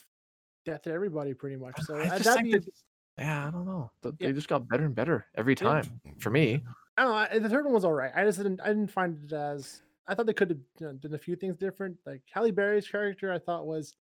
death 0.66 0.84
to 0.84 0.91
everybody, 0.91 1.34
pretty 1.34 1.55
much. 1.55 1.82
So 1.82 1.95
I 1.97 2.09
just 2.09 2.26
that'd 2.26 2.41
think 2.43 2.53
be. 2.53 2.59
that- 2.59 2.70
Yeah, 3.18 3.47
I 3.47 3.51
don't 3.51 3.66
know. 3.66 3.91
Th- 4.01 4.16
Yeah. 4.20 4.28
They 4.28 4.34
just 4.34 4.47
got 4.47 4.68
better 4.68 4.86
and 4.86 4.95
better 4.95 5.26
every 5.36 5.53
Yeah. 5.59 5.68
time 5.68 6.01
for 6.20 6.30
me. 6.30 6.64
I 6.97 7.03
don't 7.03 7.11
know. 7.11 7.18
I- 7.18 7.39
The 7.39 7.49
third 7.49 7.66
one 7.66 7.74
was 7.74 7.86
all 7.86 7.93
right. 7.93 8.11
I 8.16 8.24
just 8.26 8.38
didn't. 8.38 8.59
I 8.61 8.68
didn't 8.70 8.91
find 8.91 9.18
it 9.24 9.34
as. 9.34 9.82
I 10.07 10.16
thought 10.16 10.26
they 10.26 10.34
could 10.34 10.49
have 10.49 10.59
you 10.80 10.88
know, 10.88 10.93
done 10.93 11.14
a 11.14 11.18
few 11.18 11.36
things 11.36 11.55
different. 11.55 11.97
Like 12.05 12.22
Halle 12.34 12.51
Berry's 12.51 12.88
character, 12.88 13.32
I 13.32 13.39
thought 13.39 13.66
was 13.66 13.95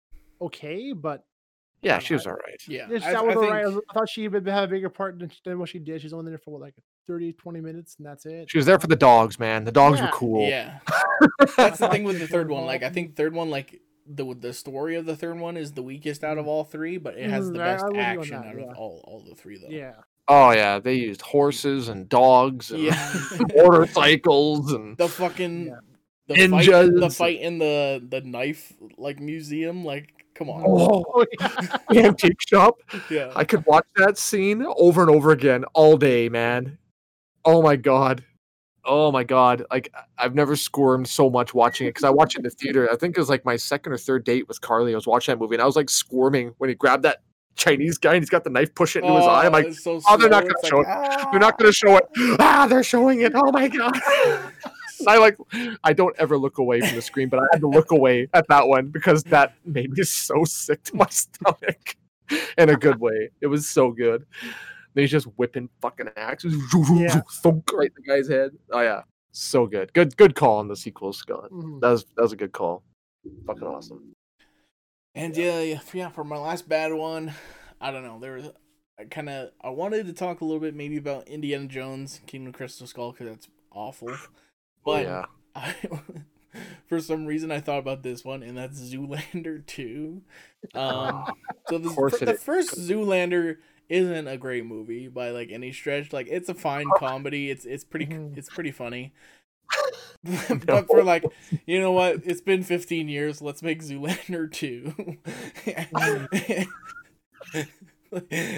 okay, 0.41 0.93
but 0.93 1.25
Yeah, 1.81 1.93
don't 1.93 2.03
she 2.03 2.13
was 2.13 2.25
all 2.25 2.33
right. 2.33 2.61
Yeah, 2.67 2.87
yeah, 2.89 2.95
I, 2.97 2.99
that 2.99 3.15
I 3.17 3.21
was 3.21 3.35
all 3.35 3.41
think 3.41 3.53
right. 3.53 3.65
I, 3.65 3.93
thought 3.93 4.09
she 4.09 4.27
would 4.27 4.45
have 4.47 4.63
a 4.63 4.67
bigger 4.67 4.89
part 4.89 5.19
than, 5.19 5.29
than 5.43 5.59
what 5.59 5.69
she 5.69 5.79
did. 5.79 6.01
She's 6.01 6.13
only 6.13 6.31
there 6.31 6.37
for 6.37 6.51
what, 6.51 6.61
like 6.61 6.75
30, 7.07 7.33
20 7.33 7.59
minutes, 7.61 7.95
and 7.97 8.05
that's 8.05 8.25
it. 8.25 8.49
She 8.49 8.57
was 8.57 8.65
there 8.65 8.79
for 8.79 8.87
the 8.87 8.95
dogs, 8.95 9.39
man. 9.39 9.65
The 9.65 9.71
dogs 9.71 9.99
Yeah. 9.99 10.05
were 10.05 10.11
cool. 10.11 10.47
yeah. 10.47 10.79
That's 11.57 11.79
the 11.79 11.89
thing 11.89 12.03
with 12.03 12.19
the 12.19 12.27
third 12.27 12.49
one. 12.49 12.65
Like, 12.65 12.83
I 12.83 12.89
think 12.89 13.15
third 13.15 13.33
one, 13.33 13.49
like 13.49 13.81
the 14.11 14.33
the 14.33 14.53
story 14.53 14.95
of 14.95 15.05
the 15.05 15.15
third 15.15 15.39
one 15.39 15.55
is 15.55 15.73
the 15.73 15.83
weakest 15.83 16.23
out 16.23 16.37
of 16.39 16.47
all 16.47 16.63
three, 16.63 16.97
but 16.97 17.15
it 17.17 17.29
has 17.29 17.49
Mhm, 17.49 17.53
the 17.53 17.61
I- 17.61 17.63
I 17.63 17.73
best 17.73 17.85
will 17.85 17.91
give 17.93 17.97
you 17.99 18.03
on 18.07 18.17
action 18.19 18.41
that, 18.41 18.47
out 18.47 18.55
yeah. 18.57 18.71
of 18.71 18.77
all 18.77 19.01
all 19.05 19.23
the 19.27 19.35
three 19.35 19.57
though. 19.57 19.67
Yeah. 19.69 19.93
Oh 20.27 20.51
yeah, 20.51 20.79
they 20.79 20.95
used 20.95 21.21
horses 21.21 21.89
and 21.89 22.07
dogs 22.09 22.71
and 22.71 22.83
Yeah. 22.83 23.13
motorcycles 23.55 24.71
and 24.73 24.97
the 24.97 25.07
fucking 25.07 25.67
Yeah. 25.67 25.79
the 26.27 26.35
fight, 26.49 26.91
the 26.99 27.09
fight 27.09 27.39
in 27.41 27.57
the 27.59 28.03
the 28.07 28.21
knife 28.21 28.73
like 28.97 29.19
museum 29.19 29.83
like 29.85 30.13
come 30.35 30.49
on 30.49 30.63
oh, 30.65 31.03
Oh, 31.13 31.25
yeah. 31.91 32.05
antique 32.07 32.41
shop. 32.47 32.79
yeah 33.09 33.31
I 33.35 33.43
could 33.43 33.65
watch 33.65 33.85
that 33.95 34.17
scene 34.17 34.65
over 34.77 35.01
and 35.01 35.09
over 35.09 35.31
again 35.31 35.65
all 35.73 35.97
day, 35.97 36.29
man. 36.29 36.77
Oh 37.45 37.61
my 37.61 37.75
god. 37.75 38.23
Oh 38.85 39.11
my 39.11 39.23
god. 39.23 39.63
Like 39.71 39.93
I've 40.17 40.35
never 40.35 40.55
squirmed 40.55 41.07
so 41.07 41.29
much 41.29 41.53
watching 41.53 41.87
it 41.87 41.91
because 41.91 42.03
I 42.03 42.09
watched 42.09 42.35
it 42.35 42.39
in 42.39 42.43
the 42.43 42.49
theater. 42.49 42.89
I 42.91 42.95
think 42.95 43.17
it 43.17 43.19
was 43.19 43.29
like 43.29 43.45
my 43.45 43.55
second 43.55 43.93
or 43.93 43.97
third 43.97 44.23
date 44.23 44.47
with 44.47 44.61
Carly. 44.61 44.93
I 44.93 44.95
was 44.95 45.07
watching 45.07 45.33
that 45.33 45.39
movie 45.39 45.55
and 45.55 45.61
I 45.61 45.65
was 45.65 45.75
like 45.75 45.89
squirming 45.89 46.53
when 46.57 46.69
he 46.69 46.75
grabbed 46.75 47.03
that 47.03 47.21
Chinese 47.55 47.97
guy 47.97 48.13
and 48.13 48.23
he's 48.23 48.29
got 48.29 48.43
the 48.43 48.49
knife 48.49 48.73
push 48.73 48.95
it 48.95 49.03
into 49.03 49.15
his 49.15 49.25
eye. 49.25 49.45
I'm 49.45 49.51
like, 49.51 49.73
so 49.73 50.01
oh, 50.07 50.17
they're 50.17 50.29
not 50.29 50.43
gonna 50.43 50.55
it's 50.57 50.67
show 50.67 50.77
like, 50.77 50.87
it. 50.87 51.27
they're 51.31 51.39
not 51.39 51.57
gonna 51.57 51.71
show 51.71 51.97
it. 51.97 52.05
Ah, 52.39 52.67
they're 52.67 52.83
showing 52.83 53.21
it. 53.21 53.33
Oh 53.35 53.51
my 53.51 53.67
god. 53.67 53.99
I 55.07 55.17
like 55.17 55.37
I 55.83 55.93
don't 55.93 56.15
ever 56.17 56.37
look 56.37 56.57
away 56.57 56.81
from 56.81 56.95
the 56.95 57.01
screen, 57.01 57.29
but 57.29 57.39
I 57.39 57.43
had 57.51 57.61
to 57.61 57.67
look 57.67 57.91
away 57.91 58.27
at 58.33 58.47
that 58.47 58.67
one 58.67 58.87
because 58.87 59.23
that 59.25 59.53
made 59.65 59.91
me 59.91 60.03
so 60.03 60.43
sick 60.45 60.83
to 60.85 60.95
my 60.95 61.07
stomach 61.09 61.95
in 62.57 62.69
a 62.69 62.75
good 62.75 62.99
way. 62.99 63.29
It 63.41 63.47
was 63.47 63.67
so 63.67 63.91
good. 63.91 64.25
Then 64.99 65.03
he's 65.03 65.11
just 65.11 65.27
whipping 65.37 65.69
fucking 65.81 66.09
axes, 66.17 66.53
Yeah. 66.93 67.21
thunk 67.41 67.71
right 67.71 67.87
in 67.87 67.93
the 67.95 68.01
guy's 68.01 68.27
head. 68.27 68.51
Oh 68.69 68.81
yeah, 68.81 69.03
so 69.31 69.65
good. 69.65 69.93
Good 69.93 70.17
good 70.17 70.35
call 70.35 70.57
on 70.57 70.67
the 70.67 70.75
sequel, 70.75 71.13
Scott. 71.13 71.49
Mhm. 71.51 71.79
That 71.79 71.91
was 71.91 72.03
that 72.17 72.21
was 72.21 72.33
a 72.33 72.35
good 72.35 72.51
call. 72.51 72.83
Fucking 73.47 73.63
awesome. 73.63 74.13
And 75.15 75.37
yeah, 75.37 75.61
yeah, 75.61 75.79
yeah, 75.93 76.09
for 76.09 76.25
my 76.25 76.35
last 76.37 76.67
bad 76.67 76.91
one, 76.93 77.33
I 77.79 77.91
don't 77.91 78.03
know. 78.03 78.19
There 78.19 78.33
was 78.33 78.51
I 78.99 79.05
kind 79.05 79.29
of 79.29 79.51
I 79.61 79.69
wanted 79.69 80.05
to 80.07 80.13
talk 80.13 80.41
a 80.41 80.45
little 80.45 80.59
bit 80.59 80.75
maybe 80.75 80.97
about 80.97 81.29
Indiana 81.29 81.67
Jones, 81.67 82.19
Kingdom 82.27 82.49
of 82.49 82.55
Crystal 82.55 82.85
Skull, 82.85 83.13
because 83.13 83.27
that's 83.27 83.47
awful. 83.71 84.13
But 84.83 85.03
yeah. 85.03 85.25
I, 85.55 85.75
for 86.87 86.99
some 86.99 87.25
reason, 87.25 87.51
I 87.51 87.61
thought 87.61 87.79
about 87.79 88.03
this 88.03 88.25
one, 88.25 88.43
and 88.43 88.57
that's 88.57 88.81
Zoolander 88.81 89.65
two. 89.65 90.23
Um, 90.75 91.23
so 91.69 91.77
the, 91.77 91.87
course 91.87 92.17
fir- 92.17 92.23
it 92.23 92.25
the 92.25 92.33
first 92.33 92.75
Zoolander 92.77 93.59
isn't 93.89 94.27
a 94.27 94.37
great 94.37 94.65
movie 94.65 95.07
by 95.07 95.31
like 95.31 95.49
any 95.51 95.71
stretch. 95.71 96.13
Like 96.13 96.27
it's 96.29 96.49
a 96.49 96.53
fine 96.53 96.87
comedy. 96.97 97.49
It's 97.49 97.65
it's 97.65 97.83
pretty 97.83 98.07
Mhm. 98.07 98.37
it's 98.37 98.49
pretty 98.49 98.71
funny. 98.71 99.13
but 100.65 100.87
for 100.87 101.03
like, 101.03 101.23
you 101.65 101.79
know 101.79 101.91
what? 101.91 102.21
It's 102.25 102.41
been 102.41 102.63
15 102.63 103.07
years. 103.07 103.41
Let's 103.41 103.61
make 103.63 103.81
Zoolander 103.83 104.51
2. 104.51 105.17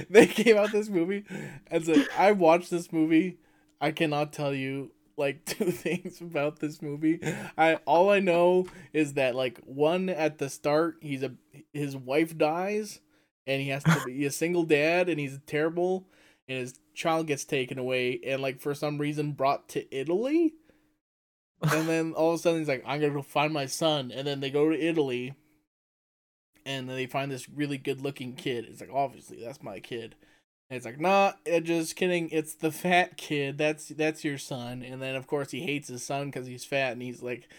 they 0.09 0.27
came 0.27 0.57
out 0.57 0.71
this 0.71 0.89
movie 0.89 1.25
and 1.67 1.86
said, 1.86 2.07
I 2.17 2.32
watched 2.32 2.69
this 2.69 2.91
movie. 2.91 3.38
I 3.79 3.91
cannot 3.91 4.32
tell 4.34 4.53
you 4.53 4.91
like 5.17 5.43
two 5.45 5.71
things 5.71 6.21
about 6.21 6.59
this 6.59 6.82
movie. 6.82 7.19
I 7.57 7.75
all 7.86 8.09
I 8.09 8.19
know 8.19 8.67
is 8.93 9.13
that 9.13 9.36
like 9.36 9.59
one 9.65 10.09
at 10.09 10.38
the 10.38 10.49
start, 10.49 10.97
he's 11.01 11.23
a 11.23 11.34
his 11.73 11.95
wife 11.95 12.38
dies 12.38 12.99
and 13.47 13.61
he 13.61 13.69
has 13.69 13.83
to 13.83 14.03
be 14.05 14.25
a 14.25 14.31
single 14.31 14.63
dad 14.63 15.09
and 15.09 15.19
he's 15.19 15.39
terrible 15.45 16.07
and 16.47 16.59
his 16.59 16.73
child 16.93 17.27
gets 17.27 17.45
taken 17.45 17.77
away 17.77 18.19
and 18.25 18.41
like 18.41 18.59
for 18.59 18.73
some 18.73 18.97
reason 18.97 19.31
brought 19.31 19.69
to 19.69 19.95
Italy. 19.95 20.53
And 21.61 21.87
then 21.87 22.13
all 22.13 22.33
of 22.33 22.35
a 22.35 22.37
sudden 22.39 22.59
he's 22.59 22.67
like, 22.67 22.83
I'm 22.85 22.99
gonna 22.99 23.13
go 23.13 23.21
find 23.21 23.53
my 23.53 23.65
son 23.65 24.11
and 24.11 24.25
then 24.25 24.39
they 24.39 24.49
go 24.49 24.69
to 24.69 24.79
Italy 24.79 25.33
and 26.65 26.89
then 26.89 26.95
they 26.95 27.07
find 27.07 27.31
this 27.31 27.49
really 27.49 27.77
good 27.77 28.01
looking 28.01 28.35
kid. 28.35 28.65
It's 28.67 28.81
like 28.81 28.91
obviously 28.93 29.43
that's 29.43 29.63
my 29.63 29.79
kid. 29.79 30.15
And 30.69 30.77
it's 30.77 30.85
like, 30.85 31.01
nah, 31.01 31.33
eh, 31.45 31.59
just 31.59 31.97
kidding. 31.97 32.29
It's 32.29 32.55
the 32.55 32.71
fat 32.71 33.17
kid. 33.17 33.57
That's 33.57 33.89
that's 33.89 34.23
your 34.23 34.37
son. 34.37 34.83
And 34.83 35.01
then 35.01 35.15
of 35.15 35.27
course 35.27 35.51
he 35.51 35.61
hates 35.61 35.89
his 35.89 36.01
son 36.01 36.27
because 36.27 36.47
he's 36.47 36.63
fat, 36.63 36.93
and 36.93 37.01
he's 37.01 37.21
like, 37.21 37.49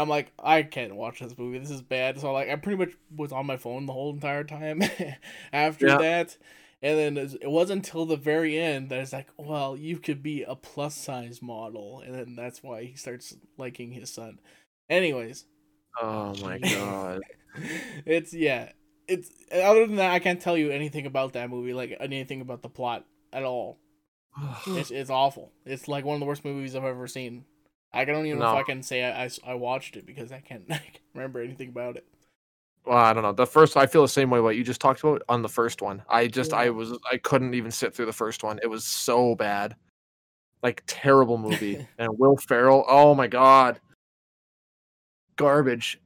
I'm 0.00 0.08
like, 0.08 0.32
I 0.42 0.62
can't 0.62 0.96
watch 0.96 1.20
this 1.20 1.36
movie. 1.38 1.58
This 1.58 1.70
is 1.70 1.82
bad. 1.82 2.18
So 2.20 2.32
like, 2.32 2.48
I 2.48 2.56
pretty 2.56 2.78
much 2.78 2.94
was 3.14 3.32
on 3.32 3.46
my 3.46 3.56
phone 3.56 3.86
the 3.86 3.92
whole 3.92 4.12
entire 4.12 4.44
time 4.44 4.82
after 5.52 5.86
Yeah. 5.86 5.98
that. 5.98 6.36
And 6.82 6.98
then 6.98 7.16
it 7.18 7.50
wasn't 7.50 7.86
until 7.86 8.06
the 8.06 8.16
very 8.16 8.58
end 8.58 8.90
that 8.90 9.00
it's 9.00 9.12
like, 9.12 9.28
well, 9.36 9.76
you 9.76 9.98
could 9.98 10.22
be 10.22 10.42
a 10.44 10.56
plus 10.56 10.94
size 10.96 11.42
model, 11.42 12.00
and 12.00 12.14
then 12.14 12.34
that's 12.36 12.62
why 12.62 12.84
he 12.84 12.96
starts 12.96 13.36
liking 13.58 13.92
his 13.92 14.10
son. 14.10 14.40
Anyways, 14.88 15.44
Oh 16.00 16.34
my 16.36 16.58
god. 16.58 17.20
it's 18.06 18.32
yeah. 18.32 18.72
It's 19.08 19.30
other 19.52 19.86
than 19.86 19.96
that, 19.96 20.12
I 20.12 20.20
can't 20.20 20.40
tell 20.40 20.56
you 20.56 20.70
anything 20.70 21.06
about 21.06 21.32
that 21.32 21.50
movie, 21.50 21.72
like 21.74 21.96
anything 22.00 22.40
about 22.40 22.62
the 22.62 22.68
plot 22.68 23.04
at 23.32 23.42
all. 23.44 23.78
It's 24.74 24.90
it's 24.90 25.10
awful. 25.10 25.52
It's 25.64 25.88
like 25.88 26.04
one 26.04 26.14
of 26.14 26.20
the 26.20 26.26
worst 26.26 26.44
movies 26.44 26.76
I've 26.76 26.84
ever 26.84 27.06
seen. 27.08 27.44
I 27.92 28.04
don't 28.04 28.26
even 28.26 28.38
No. 28.38 28.62
Can 28.64 28.82
say 28.82 29.04
I, 29.04 29.24
I 29.24 29.30
I 29.44 29.54
watched 29.54 29.96
it 29.96 30.06
because 30.06 30.32
I 30.32 30.40
can't, 30.40 30.64
I 30.70 30.78
can't 30.78 31.00
remember 31.14 31.40
anything 31.40 31.68
about 31.68 31.96
it. 31.96 32.06
Well, 32.86 32.96
I 32.96 33.12
don't 33.12 33.22
know. 33.22 33.32
The 33.32 33.46
first, 33.46 33.76
I 33.76 33.86
feel 33.86 34.02
the 34.02 34.08
same 34.08 34.30
way. 34.30 34.40
What 34.40 34.56
you 34.56 34.64
just 34.64 34.80
talked 34.80 35.00
about 35.00 35.22
on 35.28 35.42
the 35.42 35.48
first 35.48 35.82
one, 35.82 36.02
I 36.08 36.26
just, 36.26 36.54
I 36.54 36.70
was, 36.70 36.96
I 37.10 37.18
couldn't 37.18 37.54
even 37.54 37.70
sit 37.70 37.94
through 37.94 38.06
the 38.06 38.12
first 38.12 38.42
one. 38.42 38.58
It 38.62 38.68
was 38.68 38.84
so 38.84 39.34
bad, 39.34 39.76
like 40.62 40.82
terrible 40.86 41.36
movie. 41.36 41.86
and 41.98 42.18
Will 42.18 42.36
Ferrell, 42.36 42.84
oh 42.88 43.14
my 43.14 43.26
god, 43.26 43.80
garbage, 45.36 46.00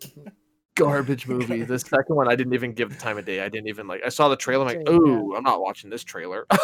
garbage 0.76 1.26
movie. 1.28 1.62
The 1.64 1.78
second 1.78 2.14
one, 2.14 2.28
I 2.28 2.36
didn't 2.36 2.54
even 2.54 2.72
give 2.72 2.90
the 2.90 2.96
time 2.96 3.18
of 3.18 3.24
day. 3.24 3.40
I 3.40 3.48
didn't 3.48 3.68
even 3.68 3.88
like. 3.88 4.02
I 4.04 4.08
saw 4.08 4.28
the 4.28 4.36
trailer. 4.36 4.64
I'm 4.64 4.76
like, 4.76 4.86
Same, 4.86 5.04
yeah. 5.06 5.12
ooh, 5.12 5.34
I'm 5.34 5.42
not 5.42 5.60
watching 5.60 5.90
this 5.90 6.04
trailer. 6.04 6.46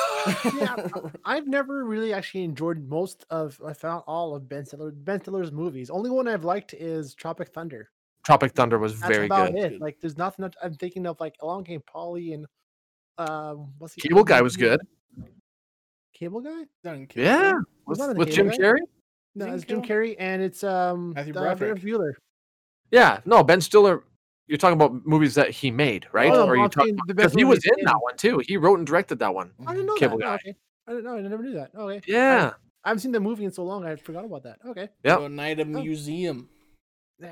Yeah, 0.56 0.76
I've 1.24 1.48
never 1.48 1.84
really 1.84 2.12
actually 2.12 2.44
enjoyed 2.44 2.88
most 2.88 3.24
of, 3.30 3.60
I 3.66 3.72
found 3.72 4.04
all 4.06 4.36
of 4.36 4.48
Ben 4.48 4.64
Stiller, 4.64 4.92
Ben 4.92 5.20
Stiller's 5.20 5.50
movies. 5.50 5.90
Only 5.90 6.10
one 6.10 6.28
I've 6.28 6.44
liked 6.44 6.74
is 6.74 7.12
Tropic 7.14 7.48
Thunder. 7.48 7.90
Tropic 8.24 8.52
Thunder 8.52 8.78
was 8.78 9.00
That's 9.00 9.12
very 9.12 9.26
about 9.26 9.52
good. 9.52 9.72
it. 9.72 9.80
Like, 9.80 9.98
there's 10.00 10.16
nothing. 10.16 10.44
else- 10.44 10.54
I'm 10.62 10.74
thinking 10.74 11.06
of 11.06 11.18
like 11.18 11.34
Along 11.42 11.64
Came 11.64 11.82
Polly 11.92 12.34
and 12.34 12.46
um, 13.18 13.72
what's 13.78 13.94
the 13.96 14.02
Cable 14.02 14.22
Guy 14.22 14.42
was 14.42 14.56
good. 14.56 14.80
Cable 16.14 16.40
Guy? 16.40 16.64
Done 16.84 17.06
kidding. 17.06 17.24
Yeah, 17.28 17.54
Was 17.86 17.98
with, 17.98 17.98
that 17.98 18.04
in 18.10 18.12
the 18.14 18.18
with 18.18 18.30
Jim 18.30 18.48
Guy? 18.48 18.56
Carrey. 18.58 18.78
No, 19.34 19.46
it's 19.52 19.64
Jim 19.64 19.82
Carrey? 19.82 19.88
Carrey 20.10 20.16
and 20.20 20.40
it's 20.42 20.62
um 20.62 21.14
Matthew 21.14 21.34
uh, 21.34 21.54
Broderick. 21.54 21.82
Bueller. 21.82 22.12
Yeah, 22.92 23.18
no, 23.24 23.42
Ben 23.42 23.60
Stiller. 23.60 24.04
You're 24.46 24.58
talking 24.58 24.74
about 24.74 25.04
movies 25.06 25.34
that 25.36 25.50
he 25.50 25.70
made, 25.70 26.06
right? 26.12 26.30
Oh, 26.30 26.44
or 26.44 26.46
no, 26.48 26.52
you 26.54 26.62
I'm 26.64 26.70
talking 26.70 26.88
saying 26.88 26.98
the 27.06 27.14
because 27.14 27.32
best 27.32 27.38
he 27.38 27.44
was 27.44 27.64
in 27.64 27.84
that 27.84 27.96
one 28.00 28.16
too. 28.16 28.40
He 28.46 28.56
wrote 28.58 28.78
and 28.78 28.86
directed 28.86 29.18
that 29.20 29.34
one. 29.34 29.50
I 29.66 29.72
didn't 29.72 29.86
know 29.86 29.94
Cable 29.94 30.18
that. 30.18 30.24
Guy. 30.24 30.34
okay. 30.34 30.56
I 30.86 30.90
didn't 30.92 31.04
know. 31.04 31.16
I 31.16 31.20
never 31.22 31.42
knew 31.42 31.54
that. 31.54 31.70
Okay. 31.74 32.00
Yeah, 32.06 32.52
I 32.84 32.88
haven't 32.88 33.00
seen 33.00 33.12
the 33.12 33.20
movie 33.20 33.44
in 33.44 33.52
so 33.52 33.64
long. 33.64 33.86
I 33.86 33.96
forgot 33.96 34.24
about 34.24 34.42
that. 34.44 34.58
Okay. 34.66 34.88
Yeah. 35.04 35.16
Go 35.16 35.28
Night 35.28 35.58
of 35.60 35.68
Oh. 35.68 35.70
Museum. 35.82 36.48
Ah, 37.24 37.28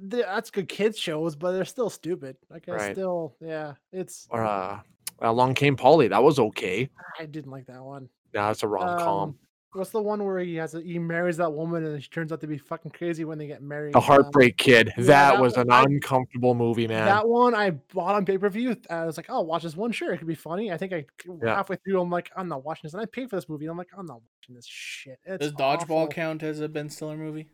the- 0.00 0.18
that's 0.18 0.50
good 0.50 0.68
kids 0.68 0.98
shows, 0.98 1.34
but 1.34 1.52
they're 1.52 1.64
still 1.64 1.90
stupid. 1.90 2.36
Like 2.50 2.68
I 2.68 2.72
Right. 2.72 2.92
still, 2.94 3.34
yeah, 3.40 3.74
it's. 3.92 4.28
or 4.30 4.44
uh, 4.44 4.80
Along 5.20 5.54
Came 5.54 5.76
Polly. 5.76 6.08
That 6.08 6.22
was 6.22 6.38
okay. 6.38 6.88
I 7.18 7.24
didn't 7.26 7.50
like 7.50 7.66
that 7.66 7.82
one. 7.82 8.08
Yeah, 8.34 8.50
it's 8.50 8.62
a 8.62 8.68
rom 8.68 8.98
com. 8.98 9.28
Um, 9.30 9.38
what's 9.72 9.90
the 9.90 10.00
one 10.02 10.24
where 10.24 10.38
he 10.40 10.54
has 10.56 10.74
a, 10.74 10.80
he 10.80 10.98
marries 10.98 11.36
that 11.36 11.52
woman 11.52 11.84
and 11.84 12.02
she 12.02 12.08
turns 12.08 12.32
out 12.32 12.40
to 12.40 12.46
be 12.46 12.58
fucking 12.58 12.90
crazy 12.92 13.24
when 13.24 13.38
they 13.38 13.46
get 13.46 13.62
married? 13.62 13.94
the 13.94 13.98
um, 13.98 14.04
Heartbreak 14.04 14.56
Kid. 14.56 14.88
yeah, 14.96 15.04
that, 15.04 15.06
that 15.32 15.40
was 15.40 15.56
one 15.56 15.66
an 15.66 15.72
I- 15.72 15.82
uncomfortable 15.84 16.54
movie, 16.54 16.86
man. 16.88 17.04
That 17.06 17.28
one 17.28 17.54
I 17.54 17.70
bought 17.70 18.14
on 18.14 18.24
pay 18.24 18.38
per 18.38 18.48
view. 18.48 18.76
I 18.90 19.04
was 19.04 19.16
like, 19.16 19.26
oh, 19.28 19.42
watch 19.42 19.62
this 19.62 19.76
one. 19.76 19.92
Sure, 19.92 20.12
it 20.12 20.18
could 20.18 20.26
be 20.26 20.34
funny. 20.34 20.72
I 20.72 20.76
think 20.76 20.92
I 20.92 21.04
Yeah. 21.42 21.56
halfway 21.56 21.76
through, 21.76 22.00
I'm 22.00 22.10
like, 22.10 22.30
I'm 22.36 22.48
not 22.48 22.64
watching 22.64 22.82
this, 22.84 22.94
and 22.94 23.02
I 23.02 23.06
paid 23.06 23.28
for 23.30 23.36
this 23.36 23.48
movie. 23.48 23.66
And 23.66 23.72
I'm 23.72 23.78
like, 23.78 23.88
I'm 23.96 24.06
not 24.06 24.20
watching 24.40 24.54
this 24.54 24.66
shit. 24.66 25.18
It's 25.24 25.44
Does 25.44 25.52
Dodgeball 25.52 25.90
awful. 25.90 26.08
count 26.08 26.42
as 26.42 26.60
a 26.60 26.68
Ben 26.68 26.88
Stiller 26.88 27.16
movie? 27.16 27.48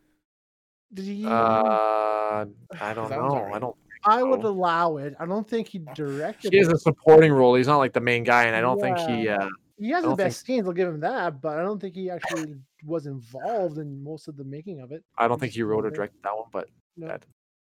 Did 0.93 1.07
he, 1.07 1.27
uh, 1.27 1.31
I 1.31 2.45
don't 2.95 3.09
that 3.09 3.21
one's 3.21 3.35
know. 3.35 3.51
I 3.53 3.59
don't. 3.59 3.77
I 4.07 4.23
would 4.23 4.45
allow 4.45 4.99
it. 4.99 5.15
I 5.19 5.25
don't 5.25 5.49
think 5.49 5.67
he 5.67 5.81
directed. 5.95 6.53
He 6.53 6.59
has 6.59 6.69
it. 6.69 6.75
a 6.75 6.79
supporting 6.79 7.33
role. 7.33 7.55
He's 7.55 7.67
not 7.67 7.79
like 7.79 7.95
the 7.95 8.01
main 8.03 8.23
guy, 8.23 8.45
and 8.45 8.55
I 8.55 8.61
don't 8.61 8.79
think 8.79 8.99
he. 8.99 9.29
Uh, 9.29 9.49
He 9.79 9.91
has 9.91 10.03
the 10.03 10.09
don't 10.11 10.17
think- 10.17 10.27
best 10.29 10.47
scenes. 10.47 10.67
I'll 10.67 10.73
give 10.73 10.89
him 10.89 11.01
that, 11.01 11.41
but 11.41 11.59
I 11.59 11.63
don't 11.63 11.81
think 11.81 11.95
he 11.95 12.11
actually 12.11 12.55
was 12.85 13.07
involved 13.07 13.79
in 13.79 14.03
most 14.03 14.29
of 14.29 14.37
the 14.37 14.45
making 14.45 14.81
of 14.81 14.93
it. 14.93 15.03
I 15.19 15.27
don't 15.29 15.41
think 15.41 15.53
he 15.53 15.63
wrote 15.63 15.85
or 15.85 15.91
directed 15.91 16.23
that 16.23 16.37
one, 16.37 16.49
but 16.53 16.69
No. 16.97 17.09
that- 17.09 17.27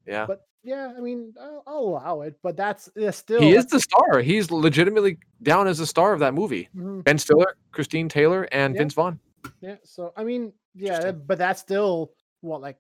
yeah, 0.07 0.24
But 0.26 0.47
yeah, 0.62 0.92
I 0.97 1.01
mean, 1.01 1.34
I'll, 1.40 1.62
I'll 1.66 1.78
allow 1.78 2.20
it. 2.20 2.36
But 2.42 2.57
that's 2.57 2.88
yeah, 2.97 3.11
still 3.11 3.40
he 3.40 3.55
is 3.55 3.66
the 3.66 3.80
star. 3.80 4.20
He's 4.20 4.51
legitimately 4.51 5.18
down 5.42 5.66
as 5.66 5.78
the 5.78 5.86
star 5.86 6.12
of 6.12 6.20
that 6.20 6.32
movie. 6.34 6.68
mhm, 6.76 7.03
Ben 7.03 7.18
Stiller, 7.18 7.57
Christine 7.72 8.09
Taylor, 8.09 8.47
and 8.53 8.74
Yeah. 8.74 8.78
Vince 8.82 8.94
Vaughn. 8.94 9.18
yeah. 9.61 9.76
So 9.84 10.12
I 10.16 10.22
mean, 10.24 10.53
yeah, 10.74 11.11
but 11.12 11.38
that's 11.38 11.61
still 11.61 12.12
what 12.40 12.61
like 12.61 12.78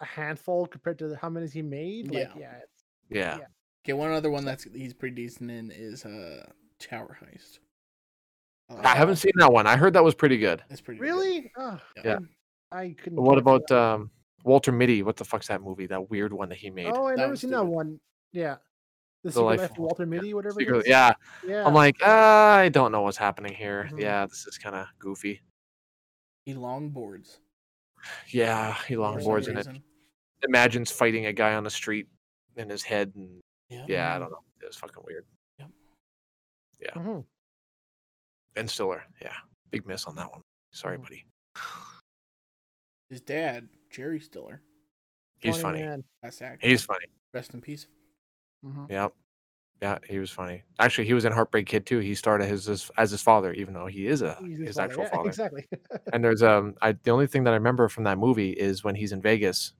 a 0.00 0.04
handful 0.04 0.66
compared 0.66 0.98
to 1.00 1.16
how 1.16 1.28
many 1.30 1.48
he 1.48 1.62
made. 1.62 2.12
Like, 2.14 2.28
Yeah. 2.34 2.38
yeah, 2.38 2.56
it's, 2.62 2.84
Yeah. 3.08 3.38
Yeah. 3.38 3.46
Okay, 3.84 3.92
one 3.94 4.12
other 4.12 4.30
one 4.30 4.44
that's 4.44 4.64
he's 4.64 4.92
pretty 4.94 5.16
decent 5.16 5.50
in 5.50 5.70
is 5.72 6.04
uh 6.04 6.46
Tower 6.78 7.18
Heist. 7.20 7.58
Uh, 8.70 8.80
I 8.84 8.94
haven't 8.96 9.16
seen 9.16 9.32
that 9.36 9.52
one. 9.52 9.66
I 9.66 9.76
heard 9.76 9.94
that 9.94 10.04
was 10.04 10.14
pretty 10.14 10.36
good. 10.38 10.62
It's 10.70 10.80
pretty 10.80 10.98
good. 11.00 11.06
really. 11.06 11.50
Oh, 11.56 11.80
Yeah. 12.04 12.18
I, 12.70 12.80
I 12.80 12.94
couldn't. 13.02 13.20
What 13.20 13.38
about 13.38 13.70
um, 13.70 14.10
Walter 14.44 14.72
Mitty? 14.72 15.02
What 15.02 15.16
the 15.16 15.24
fuck's 15.24 15.48
that 15.48 15.62
movie? 15.62 15.86
That 15.86 16.10
weird 16.10 16.32
one 16.32 16.48
that 16.50 16.58
he 16.58 16.68
made. 16.70 16.92
Oh, 16.94 17.06
I 17.06 17.12
That 17.12 17.16
never 17.18 17.30
was 17.30 17.40
seen 17.40 17.50
that 17.50 17.64
one. 17.64 17.98
Yeah, 18.32 18.56
the, 19.24 19.30
The 19.30 19.32
Secret 19.32 19.44
Life 19.46 19.58
Life 19.60 19.70
of 19.70 19.76
of 19.76 19.78
Walter 19.78 20.06
Mitty, 20.06 20.34
whatever. 20.34 20.60
Secret- 20.60 20.78
is. 20.80 20.86
yeah, 20.86 21.12
yeah. 21.46 21.66
I'm 21.66 21.72
like, 21.72 21.96
uh, 22.02 22.06
I 22.10 22.68
don't 22.68 22.92
know 22.92 23.00
what's 23.00 23.16
happening 23.16 23.54
here. 23.54 23.88
Mhm. 23.90 24.00
Yeah, 24.00 24.26
this 24.26 24.46
is 24.46 24.58
kind 24.58 24.76
of 24.76 24.86
goofy. 24.98 25.40
He 26.44 26.52
longboards. 26.54 27.38
Yeah, 28.28 28.74
he 28.86 28.94
for 28.96 29.18
some 29.20 29.22
longboards 29.22 29.46
in 29.48 29.54
it. 29.54 29.56
reason. 29.66 29.82
Imagines 30.46 30.90
fighting 30.90 31.24
a 31.26 31.32
guy 31.32 31.54
on 31.54 31.64
the 31.64 31.70
street 31.70 32.06
in 32.56 32.68
his 32.68 32.82
head, 32.82 33.12
and 33.16 33.40
Yeah. 33.70 33.84
yeah, 33.88 34.14
I 34.14 34.18
don't 34.18 34.30
know. 34.30 34.42
It 34.60 34.66
was 34.66 34.76
fucking 34.76 35.02
weird. 35.06 35.24
Mhm. 36.94 37.24
Ben 38.58 38.66
Stiller, 38.66 39.04
yeah, 39.22 39.34
big 39.70 39.86
miss 39.86 40.04
on 40.06 40.16
that 40.16 40.28
one. 40.32 40.42
Sorry, 40.72 40.98
Mhm. 40.98 41.02
buddy. 41.02 41.24
His 43.08 43.20
dad, 43.20 43.68
Jerry 43.88 44.18
Stiller, 44.18 44.62
He's 45.38 45.60
funny. 45.60 45.80
man. 45.82 46.02
best 46.24 46.42
actor. 46.42 46.66
He's 46.66 46.82
funny. 46.82 47.06
Rest 47.32 47.54
in 47.54 47.60
peace. 47.60 47.86
Mhm. 48.66 48.90
Yep. 48.90 49.14
Yeah, 49.80 49.98
he 50.08 50.18
was 50.18 50.32
funny. 50.32 50.64
Actually, 50.80 51.04
he 51.06 51.14
was 51.14 51.24
in 51.24 51.30
Heartbreak 51.30 51.68
Kid 51.68 51.86
too. 51.86 52.00
He 52.00 52.16
started 52.16 52.48
his, 52.48 52.64
his 52.64 52.90
as 52.96 53.12
his 53.12 53.22
father, 53.22 53.52
even 53.52 53.74
though 53.74 53.86
he 53.86 54.08
is 54.08 54.22
a 54.22 54.36
He's 54.40 54.58
his, 54.58 54.74
father, 54.76 54.88
actual 54.88 55.04
yeah, 55.04 55.10
father. 55.14 55.28
Exactly. 55.28 55.68
And 56.12 56.24
there's 56.24 56.42
um, 56.42 56.74
I 56.82 56.92
the 56.92 57.12
only 57.12 57.28
thing 57.28 57.44
that 57.44 57.52
I 57.52 57.56
remember 57.56 57.88
from 57.88 58.02
that 58.04 58.18
movie 58.18 58.50
is 58.50 58.82
when 58.82 58.96
he's 58.96 59.12
in 59.12 59.22
Vegas, 59.22 59.72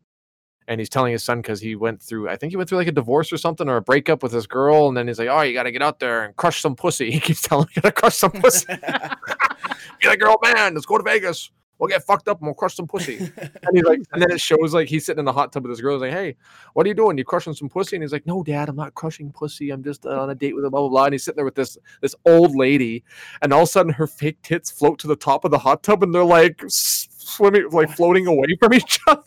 and 0.68 0.78
he's 0.78 0.90
telling 0.90 1.12
his 1.12 1.24
son 1.24 1.40
because 1.40 1.60
he 1.60 1.74
went 1.74 2.00
through, 2.00 2.28
I 2.28 2.36
think 2.36 2.52
he 2.52 2.56
went 2.56 2.68
through 2.68 2.78
like 2.78 2.86
a 2.86 2.92
divorce 2.92 3.32
or 3.32 3.38
something 3.38 3.68
or 3.68 3.76
a 3.76 3.82
breakup 3.82 4.22
with 4.22 4.32
his 4.32 4.46
girl, 4.46 4.86
and 4.86 4.96
then 4.96 5.08
he's 5.08 5.18
like, 5.18 5.28
oh, 5.28 5.40
you 5.40 5.54
got 5.54 5.62
to 5.64 5.72
get 5.72 5.82
out 5.82 5.98
there 5.98 6.24
and 6.24 6.36
crush 6.36 6.60
some 6.60 6.76
pussy. 6.76 7.10
He 7.18 7.20
keeps 7.20 7.40
telling 7.40 7.66
you 7.74 7.82
got 7.82 7.88
to 7.88 8.00
crush 8.00 8.14
some 8.14 8.30
pussy. 8.30 8.66
Be 10.00 10.08
like, 10.08 10.20
girl, 10.20 10.36
man, 10.42 10.74
let's 10.74 10.86
go 10.86 10.98
to 10.98 11.02
Vegas. 11.02 11.50
We'll 11.78 11.88
get 11.88 12.04
fucked 12.04 12.28
up 12.28 12.38
and 12.40 12.46
we'll 12.46 12.54
crush 12.54 12.74
some 12.74 12.86
pussy. 12.86 13.18
And 13.18 13.70
he's 13.72 13.84
like, 13.84 14.00
and 14.12 14.20
then 14.20 14.30
it 14.30 14.40
shows 14.40 14.74
like 14.74 14.88
he's 14.88 15.06
sitting 15.06 15.20
in 15.20 15.24
the 15.24 15.32
hot 15.32 15.52
tub 15.52 15.62
with 15.62 15.72
this 15.72 15.80
girl. 15.80 15.94
He's 15.94 16.02
like, 16.02 16.12
hey, 16.12 16.36
what 16.74 16.84
are 16.84 16.88
you 16.88 16.94
doing? 16.94 17.16
You 17.16 17.24
crushing 17.24 17.54
some 17.54 17.68
pussy? 17.68 17.96
And 17.96 18.02
he's 18.02 18.12
like, 18.12 18.26
no, 18.26 18.42
dad, 18.42 18.68
I'm 18.68 18.76
not 18.76 18.94
crushing 18.94 19.32
pussy. 19.32 19.70
I'm 19.70 19.82
just 19.82 20.04
uh, 20.04 20.20
on 20.20 20.30
a 20.30 20.34
date 20.34 20.54
with 20.56 20.64
a 20.64 20.70
blah 20.70 20.80
blah 20.80 20.88
blah. 20.88 21.04
And 21.04 21.14
he's 21.14 21.24
sitting 21.24 21.36
there 21.36 21.44
with 21.44 21.54
this 21.54 21.78
this 22.02 22.16
old 22.26 22.56
lady, 22.56 23.04
and 23.42 23.52
all 23.52 23.62
of 23.62 23.68
a 23.68 23.70
sudden 23.70 23.92
her 23.92 24.08
fake 24.08 24.42
tits 24.42 24.70
float 24.70 24.98
to 25.00 25.06
the 25.06 25.16
top 25.16 25.44
of 25.44 25.52
the 25.52 25.58
hot 25.58 25.82
tub, 25.84 26.02
and 26.02 26.12
they're 26.12 26.24
like 26.24 26.62
swimming, 26.66 27.68
like 27.70 27.90
floating 27.90 28.26
away 28.26 28.48
from 28.60 28.74
each 28.74 28.98
other. 29.06 29.22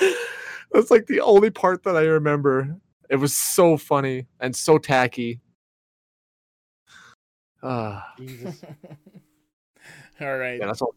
That's 0.72 0.90
like 0.90 1.06
the 1.06 1.20
only 1.20 1.50
part 1.50 1.82
that 1.84 1.96
I 1.96 2.02
remember. 2.02 2.76
It 3.10 3.16
was 3.16 3.34
so 3.34 3.76
funny 3.76 4.26
and 4.40 4.54
so 4.54 4.78
tacky. 4.78 5.40
Ah, 7.62 8.12
Jesus. 8.18 8.62
All 10.20 10.36
right. 10.36 10.58
yeah, 10.60 10.66
that's 10.66 10.82
all. 10.82 10.94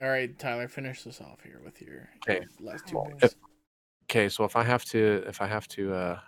All 0.00 0.08
right, 0.08 0.36
Tyler, 0.36 0.66
finish 0.66 1.02
this 1.04 1.20
off 1.20 1.42
here 1.44 1.60
with 1.64 1.80
your 1.80 2.08
Okay. 2.28 2.44
last 2.60 2.86
two 2.88 2.96
Well, 2.96 3.06
picks. 3.20 3.34
if- 3.34 3.34
Okay, 4.10 4.28
so 4.28 4.42
if 4.44 4.56
I 4.56 4.64
have 4.64 4.84
to, 4.86 5.22
if 5.28 5.40
I 5.40 5.46
have 5.46 5.68
to 5.68 5.94
uh, 5.94 6.20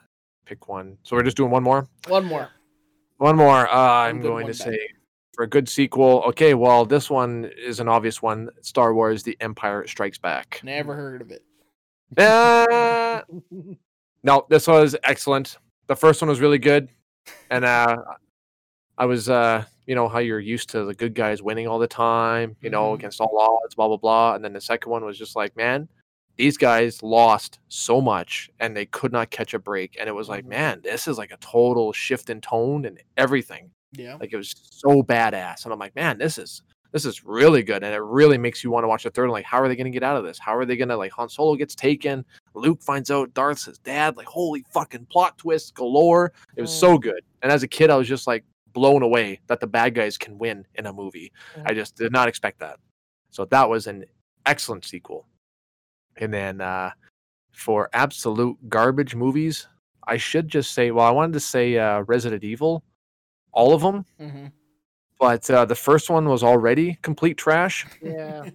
pick 0.46 0.68
one, 0.68 0.96
so 1.02 1.16
we're 1.16 1.22
just 1.24 1.36
doing 1.36 1.50
one 1.50 1.62
more. 1.64 1.88
One 2.06 2.24
more. 2.24 2.50
One 3.18 3.36
more. 3.36 3.68
Uh, 3.68 3.76
I'm 3.76 4.20
going 4.22 4.46
to 4.46 4.52
bad. 4.52 4.56
say 4.56 4.78
for 5.34 5.42
a 5.44 5.48
good 5.48 5.68
sequel. 5.68 6.22
Okay, 6.28 6.54
well, 6.54 6.86
this 6.86 7.10
one 7.10 7.50
is 7.58 7.80
an 7.80 7.88
obvious 7.88 8.22
one. 8.22 8.48
Star 8.62 8.94
Wars: 8.94 9.22
The 9.24 9.36
Empire 9.40 9.86
Strikes 9.88 10.18
Back. 10.18 10.60
Never 10.62 10.94
heard 10.94 11.20
of 11.20 11.30
it. 11.32 11.42
Uh, 12.16 13.22
no, 14.22 14.46
this 14.48 14.66
was 14.66 14.96
excellent. 15.04 15.58
The 15.86 15.96
first 15.96 16.22
one 16.22 16.28
was 16.28 16.40
really 16.40 16.58
good, 16.58 16.88
and 17.50 17.64
uh, 17.64 17.96
I 18.96 19.06
was, 19.06 19.28
uh, 19.28 19.64
you 19.86 19.94
know, 19.94 20.08
how 20.08 20.18
you're 20.20 20.40
used 20.40 20.70
to 20.70 20.84
the 20.84 20.94
good 20.94 21.14
guys 21.14 21.42
winning 21.42 21.66
all 21.66 21.78
the 21.78 21.86
time, 21.86 22.56
you 22.62 22.70
know, 22.70 22.90
Mhm. 22.92 22.94
against 22.94 23.20
all 23.20 23.36
odds, 23.38 23.74
blah 23.74 23.88
blah 23.88 23.96
blah. 23.96 24.34
And 24.34 24.44
then 24.44 24.52
the 24.52 24.60
second 24.60 24.90
one 24.90 25.04
was 25.04 25.18
just 25.18 25.36
like, 25.36 25.56
man, 25.56 25.88
these 26.36 26.56
guys 26.56 27.02
lost 27.02 27.58
so 27.68 28.00
much, 28.00 28.50
and 28.60 28.76
they 28.76 28.86
could 28.86 29.12
not 29.12 29.30
catch 29.30 29.52
a 29.54 29.58
break. 29.58 29.96
And 30.00 30.08
it 30.08 30.12
was 30.12 30.28
like, 30.28 30.44
Mhm. 30.44 30.48
man, 30.48 30.80
this 30.82 31.06
is 31.06 31.18
like 31.18 31.32
a 31.32 31.36
total 31.38 31.92
shift 31.92 32.30
in 32.30 32.40
tone 32.40 32.86
and 32.86 33.00
everything. 33.16 33.70
Yeah. 33.92 34.16
Like 34.20 34.32
it 34.32 34.36
was 34.36 34.54
so 34.70 35.02
badass, 35.02 35.64
and 35.64 35.72
I'm 35.72 35.78
like, 35.78 35.94
man, 35.96 36.18
this 36.18 36.38
is 36.38 36.62
this 36.94 37.04
is 37.04 37.24
really 37.24 37.64
good, 37.64 37.82
and 37.82 37.92
it 37.92 38.00
really 38.00 38.38
makes 38.38 38.62
you 38.62 38.70
want 38.70 38.84
to 38.84 38.88
watch 38.88 39.02
the 39.02 39.10
third. 39.10 39.24
one. 39.24 39.32
Like, 39.32 39.44
how 39.44 39.60
are 39.60 39.66
they 39.66 39.74
going 39.74 39.86
to 39.86 39.90
get 39.90 40.04
out 40.04 40.16
of 40.16 40.22
this? 40.22 40.38
How 40.38 40.56
are 40.56 40.64
they 40.64 40.76
going 40.76 40.90
to 40.90 40.96
like 40.96 41.10
Han 41.10 41.28
Solo 41.28 41.56
gets 41.56 41.74
taken, 41.74 42.24
Luke 42.54 42.80
finds 42.80 43.10
out 43.10 43.34
Darth's 43.34 43.64
his 43.64 43.78
dad. 43.78 44.16
Like, 44.16 44.28
holy 44.28 44.64
fucking 44.72 45.06
plot 45.06 45.36
twists 45.36 45.72
galore. 45.72 46.32
It 46.54 46.62
was 46.62 46.70
so 46.70 46.96
good, 46.96 47.20
and 47.42 47.50
as 47.50 47.64
a 47.64 47.68
kid, 47.68 47.90
I 47.90 47.96
was 47.96 48.06
just 48.06 48.28
like 48.28 48.44
blown 48.72 49.02
away 49.02 49.40
that 49.48 49.58
the 49.58 49.66
bad 49.66 49.96
guys 49.96 50.16
can 50.16 50.38
win 50.38 50.64
in 50.76 50.86
a 50.86 50.92
movie. 50.92 51.32
I 51.66 51.74
just 51.74 51.96
did 51.96 52.12
not 52.12 52.28
expect 52.28 52.60
that. 52.60 52.78
So 53.30 53.44
that 53.46 53.68
was 53.68 53.88
an 53.88 54.04
excellent 54.46 54.84
sequel. 54.84 55.26
And 56.18 56.32
then 56.32 56.60
uh, 56.60 56.92
for 57.50 57.90
absolute 57.92 58.56
garbage 58.68 59.16
movies, 59.16 59.66
I 60.06 60.16
should 60.16 60.46
just 60.46 60.74
say, 60.74 60.92
well, 60.92 61.06
I 61.06 61.10
wanted 61.10 61.32
to 61.32 61.40
say 61.40 61.76
uh, 61.76 62.02
Resident 62.02 62.44
Evil, 62.44 62.84
all 63.52 63.74
of 63.74 63.82
them 63.82 64.04
hmm 64.18 64.46
but 65.18 65.48
uh, 65.50 65.64
the 65.64 65.74
first 65.74 66.10
one 66.10 66.28
was 66.28 66.42
already 66.42 66.98
complete 67.02 67.36
trash. 67.36 67.86
yeah. 68.02 68.50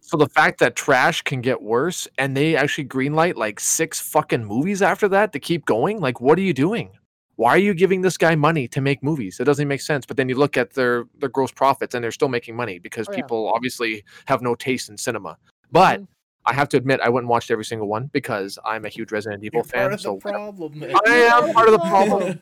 So 0.00 0.16
the 0.16 0.28
fact 0.28 0.60
that 0.60 0.76
trash 0.76 1.22
can 1.22 1.40
get 1.40 1.60
worse 1.62 2.06
and 2.16 2.36
they 2.36 2.54
actually 2.54 2.84
greenlight 2.86 3.34
like 3.34 3.58
six 3.58 3.98
fucking 4.00 4.44
movies 4.44 4.80
after 4.80 5.08
that 5.08 5.32
to 5.32 5.40
keep 5.40 5.64
going, 5.64 5.98
like 6.00 6.20
what 6.20 6.38
are 6.38 6.42
you 6.42 6.52
doing? 6.54 6.90
Why 7.34 7.50
are 7.50 7.58
you 7.58 7.74
giving 7.74 8.02
this 8.02 8.16
guy 8.16 8.36
money 8.36 8.68
to 8.68 8.80
make 8.80 9.02
movies? 9.02 9.40
It 9.40 9.44
doesn't 9.44 9.66
make 9.66 9.80
sense. 9.80 10.06
But 10.06 10.16
then 10.16 10.28
you 10.28 10.36
look 10.36 10.56
at 10.56 10.74
their 10.74 11.04
their 11.18 11.28
gross 11.28 11.50
profits 11.50 11.94
and 11.94 12.04
they're 12.04 12.12
still 12.12 12.28
making 12.28 12.54
money 12.54 12.78
because 12.78 13.08
Oh, 13.08 13.12
yeah. 13.12 13.16
people 13.16 13.52
obviously 13.52 14.04
have 14.26 14.42
no 14.42 14.54
taste 14.54 14.88
in 14.88 14.96
cinema. 14.96 15.36
But 15.72 16.00
Mhm. 16.00 16.06
I 16.46 16.52
have 16.52 16.68
to 16.68 16.76
admit, 16.76 17.00
I 17.02 17.08
went 17.08 17.24
and 17.24 17.28
watched 17.28 17.50
every 17.50 17.64
single 17.64 17.88
one 17.88 18.06
because 18.12 18.56
I'm 18.64 18.84
a 18.84 18.88
huge 18.88 19.10
Resident 19.10 19.42
Evil 19.42 19.58
You're 19.58 19.64
fan. 19.64 19.80
part 19.82 19.94
of 19.94 20.00
so 20.00 20.14
the 20.14 20.20
problem. 20.30 20.78
man. 20.78 20.94
I 21.04 21.10
am 21.34 21.52
part 21.52 21.66
of 21.68 21.72
the 21.72 21.80
problem. 21.90 22.40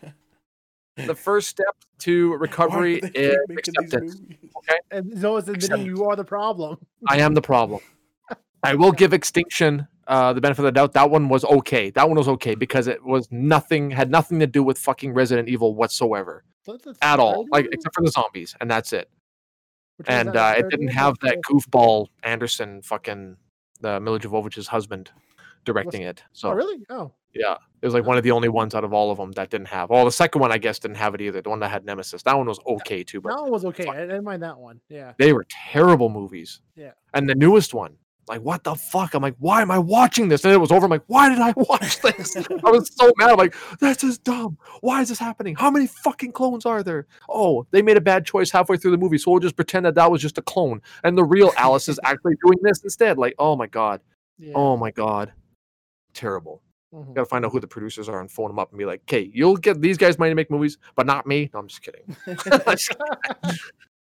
The 0.96 1.14
first 1.14 1.48
step 1.48 1.74
to 2.00 2.34
recovery 2.36 3.00
is 3.14 3.36
making 3.48 3.74
these 3.80 3.92
acceptance. 3.94 4.20
Okay? 4.58 4.78
And 4.90 5.20
Noah's 5.20 5.48
admitting 5.48 5.72
Accept- 5.72 5.86
you 5.86 6.04
are 6.04 6.16
the 6.16 6.24
problem. 6.24 6.78
I 7.08 7.18
am 7.18 7.34
the 7.34 7.42
problem. 7.42 7.80
I 8.62 8.74
will 8.74 8.92
give 8.92 9.12
Extinction 9.12 9.86
uh, 10.06 10.32
the 10.32 10.40
benefit 10.40 10.60
of 10.60 10.64
the 10.66 10.72
doubt. 10.72 10.92
That 10.92 11.10
one 11.10 11.28
was 11.28 11.44
okay. 11.44 11.90
That 11.90 12.08
one 12.08 12.16
was 12.16 12.28
okay 12.28 12.54
because 12.54 12.86
it 12.86 13.02
was 13.04 13.26
nothing, 13.30 13.90
had 13.90 14.10
nothing 14.10 14.38
to 14.40 14.46
do 14.46 14.62
with 14.62 14.78
fucking 14.78 15.12
Resident 15.12 15.48
Evil 15.48 15.74
whatsoever 15.74 16.44
So 16.64 16.72
that's 16.72 16.84
the 16.84 16.96
at 17.04 17.18
all, 17.18 17.42
third 17.44 17.50
like 17.52 17.68
except 17.72 17.94
for 17.94 18.02
the 18.02 18.10
zombies, 18.10 18.54
and 18.60 18.70
that's 18.70 18.92
it. 18.92 19.10
Which 19.96 20.08
And 20.08 20.28
that, 20.30 20.56
uh, 20.56 20.58
it 20.60 20.70
didn't 20.70 20.86
one 20.86 20.94
have 20.94 21.18
that 21.22 21.38
goofball 21.48 22.08
Anderson, 22.22 22.82
fucking 22.82 23.36
the 23.80 24.00
Milla 24.00 24.18
Jovovich's 24.20 24.66
husband, 24.68 25.10
directing 25.64 26.02
it. 26.02 26.22
So 26.32 26.50
Oh, 26.50 26.52
really? 26.52 26.84
Oh. 26.90 27.12
yeah, 27.34 27.56
it 27.84 27.88
was 27.88 27.92
like 27.92 28.06
one 28.06 28.16
of 28.16 28.24
the 28.24 28.30
only 28.30 28.48
ones 28.48 28.74
out 28.74 28.82
of 28.82 28.94
all 28.94 29.10
of 29.10 29.18
them 29.18 29.32
that 29.32 29.50
didn't 29.50 29.68
have. 29.68 29.90
Well, 29.90 30.06
the 30.06 30.10
second 30.10 30.40
one 30.40 30.50
I 30.50 30.56
guess 30.56 30.78
didn't 30.78 30.96
have 30.96 31.14
it 31.14 31.20
either. 31.20 31.42
The 31.42 31.50
one 31.50 31.60
that 31.60 31.70
had 31.70 31.84
Nemesis, 31.84 32.22
that 32.22 32.34
one 32.36 32.46
was 32.46 32.58
okay 32.66 33.04
too, 33.04 33.20
but 33.20 33.34
That 33.36 33.42
one 33.42 33.50
was 33.52 33.64
okay. 33.66 33.84
fuck. 33.84 33.94
I 33.96 34.00
didn't 34.00 34.24
mind 34.24 34.42
that 34.42 34.56
one. 34.58 34.80
Yeah. 34.88 35.12
they 35.18 35.34
were 35.34 35.44
terrible 35.72 36.08
movies. 36.08 36.60
Yeah. 36.76 36.92
And 37.12 37.28
the 37.28 37.34
newest 37.34 37.74
one, 37.74 37.96
like, 38.26 38.40
what 38.40 38.64
the 38.64 38.74
fuck? 38.74 39.12
I'm 39.12 39.22
like, 39.22 39.36
why 39.38 39.60
am 39.60 39.70
I 39.70 39.78
watching 39.78 40.28
this? 40.28 40.44
And 40.46 40.54
it 40.54 40.56
was 40.56 40.72
over. 40.72 40.86
I'm 40.86 40.90
like, 40.90 41.02
why 41.08 41.28
did 41.28 41.40
I 41.40 41.52
watch 41.58 42.00
this? 42.00 42.34
I 42.38 42.70
was 42.70 42.90
so 42.96 43.12
mad. 43.18 43.28
I'm 43.28 43.36
like, 43.36 43.54
this 43.80 44.02
is 44.02 44.16
dumb. 44.16 44.56
Why 44.80 45.02
is 45.02 45.10
this 45.10 45.18
happening? 45.18 45.54
How 45.54 45.70
many 45.70 45.86
fucking 45.86 46.32
clones 46.32 46.64
are 46.64 46.82
there? 46.82 47.06
Oh, 47.28 47.66
they 47.70 47.82
made 47.82 47.98
a 47.98 48.00
bad 48.00 48.24
choice 48.24 48.50
halfway 48.50 48.78
through 48.78 48.92
the 48.92 48.96
movie, 48.98 49.18
so 49.18 49.30
we'll 49.30 49.40
just 49.40 49.56
pretend 49.56 49.84
that 49.84 49.94
that 49.96 50.10
was 50.10 50.22
just 50.22 50.38
a 50.38 50.42
clone, 50.42 50.80
and 51.02 51.18
the 51.18 51.24
real 51.24 51.52
Alice 51.58 51.86
is 51.90 52.00
actually 52.04 52.36
doing 52.42 52.56
this 52.62 52.82
instead. 52.82 53.18
Like, 53.18 53.34
oh 53.38 53.56
my 53.56 53.66
god, 53.66 54.00
Yeah. 54.38 54.54
oh 54.54 54.78
my 54.78 54.90
god, 54.90 55.34
terrible. 56.14 56.62
Mhm. 56.94 57.14
Got 57.14 57.22
to 57.22 57.26
find 57.26 57.44
out 57.44 57.50
who 57.52 57.60
the 57.60 57.66
producers 57.66 58.08
are 58.08 58.20
and 58.20 58.30
phone 58.30 58.48
them 58.48 58.58
up 58.58 58.70
and 58.70 58.78
be 58.78 58.84
like, 58.84 59.00
okay, 59.02 59.30
you'll 59.34 59.56
get 59.56 59.80
these 59.80 59.98
guys 59.98 60.18
money 60.18 60.30
to 60.30 60.34
make 60.34 60.50
movies, 60.50 60.78
but 60.94 61.06
not 61.06 61.26
me. 61.26 61.50
No, 61.52 61.60
I'm 61.60 61.66
just 61.66 61.82
kidding. 61.82 62.16
Just 62.26 62.88
kidding. 62.88 63.06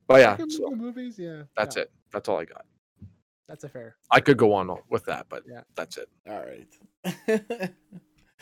but 0.08 0.20
yeah, 0.22 0.38
so 0.48 0.70
movies. 0.72 1.18
Yeah. 1.18 1.44
that's 1.56 1.76
yeah, 1.76 1.84
it. 1.84 1.92
That's 2.14 2.30
all 2.30 2.40
I 2.40 2.46
got. 2.46 2.66
That's 3.48 3.64
a 3.64 3.70
fair. 3.70 3.96
I 4.12 4.20
could 4.20 4.38
go 4.38 4.54
on 4.54 4.70
with 4.90 5.06
that, 5.06 5.28
but 5.30 5.44
Yeah. 5.48 5.62
that's 5.76 5.98
it. 5.98 6.10
All 6.30 6.44
right. 6.46 7.72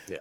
Yeah. 0.08 0.18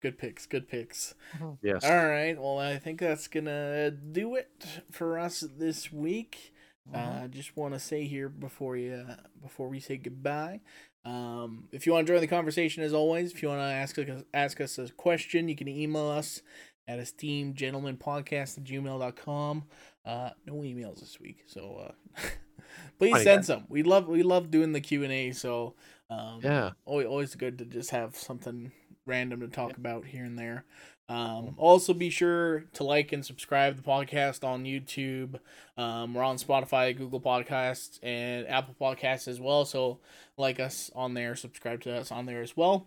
Good 0.00 0.16
picks. 0.16 0.46
Good 0.46 0.68
picks. 0.68 1.14
Yes. 1.62 1.84
All 1.84 2.06
right. 2.06 2.38
Well, 2.40 2.58
I 2.58 2.78
think 2.78 3.00
that's 3.00 3.26
gonna 3.28 3.90
do 3.90 4.36
it 4.36 4.64
for 4.90 5.18
us 5.18 5.40
this 5.40 5.92
week. 5.92 6.52
Mm-hmm. 6.92 7.24
Uh, 7.24 7.28
just 7.28 7.56
want 7.56 7.74
to 7.74 7.80
say 7.80 8.04
here 8.04 8.28
before 8.28 8.76
you 8.76 9.04
before 9.42 9.68
we 9.68 9.80
say 9.80 9.96
goodbye, 9.96 10.60
um, 11.08 11.64
if 11.72 11.86
you 11.86 11.92
want 11.92 12.06
to 12.06 12.12
join 12.12 12.20
the 12.20 12.26
conversation, 12.26 12.82
as 12.82 12.92
always, 12.92 13.32
if 13.32 13.42
you 13.42 13.48
want 13.48 13.60
to 13.60 13.64
ask 13.64 13.98
us 13.98 14.22
ask 14.34 14.60
us 14.60 14.78
a 14.78 14.88
question, 14.92 15.48
you 15.48 15.56
can 15.56 15.66
email 15.68 16.06
us 16.08 16.42
at 16.86 16.98
esteemedgentlemenpodcast 16.98 18.58
at 18.58 18.64
gmail.com. 18.64 19.64
Uh, 20.04 20.30
no 20.46 20.54
emails 20.56 21.00
this 21.00 21.18
week, 21.18 21.44
so 21.46 21.88
uh, 21.88 22.22
please 22.98 23.22
send 23.22 23.44
some. 23.46 23.64
We 23.68 23.82
love 23.82 24.06
we 24.06 24.22
love 24.22 24.50
doing 24.50 24.72
the 24.72 24.80
Q 24.80 25.04
and 25.04 25.12
A, 25.12 25.32
so 25.32 25.74
um, 26.10 26.40
Yeah. 26.42 26.72
always, 26.84 27.06
always 27.06 27.34
good 27.34 27.58
to 27.58 27.64
just 27.64 27.90
have 27.90 28.14
something 28.14 28.72
random 29.06 29.40
to 29.40 29.48
talk 29.48 29.76
about 29.78 30.04
here 30.04 30.24
and 30.24 30.38
there. 30.38 30.64
Um, 31.08 31.54
also, 31.56 31.94
be 31.94 32.10
sure 32.10 32.64
to 32.74 32.84
like 32.84 33.12
and 33.12 33.24
subscribe 33.24 33.76
the 33.76 33.82
podcast 33.82 34.44
on 34.44 34.64
YouTube. 34.64 35.40
Um, 35.78 36.12
we're 36.12 36.22
on 36.22 36.36
Spotify, 36.36 36.96
Google 36.96 37.20
Podcasts, 37.20 37.98
and 38.02 38.46
Apple 38.46 38.74
Podcasts 38.78 39.26
as 39.26 39.40
well. 39.40 39.64
So, 39.64 40.00
like 40.36 40.60
us 40.60 40.90
on 40.94 41.14
there, 41.14 41.34
subscribe 41.34 41.80
to 41.82 41.94
us 41.94 42.12
on 42.12 42.26
there 42.26 42.42
as 42.42 42.56
well. 42.56 42.86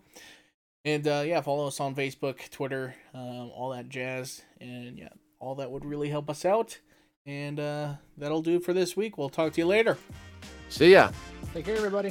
And 0.84 1.06
uh, 1.06 1.22
yeah, 1.26 1.40
follow 1.40 1.66
us 1.66 1.80
on 1.80 1.94
Facebook, 1.94 2.48
Twitter, 2.50 2.94
um, 3.14 3.50
all 3.54 3.70
that 3.70 3.88
jazz. 3.88 4.42
And 4.60 4.98
yeah, 4.98 5.10
all 5.40 5.56
that 5.56 5.70
would 5.70 5.84
really 5.84 6.08
help 6.08 6.30
us 6.30 6.44
out. 6.44 6.78
And 7.26 7.60
uh, 7.60 7.94
that'll 8.16 8.42
do 8.42 8.56
it 8.56 8.64
for 8.64 8.72
this 8.72 8.96
week. 8.96 9.16
We'll 9.16 9.28
talk 9.28 9.52
to 9.52 9.60
you 9.60 9.66
later. 9.66 9.96
See 10.68 10.92
ya. 10.92 11.10
Take 11.52 11.66
care, 11.66 11.76
everybody. 11.76 12.10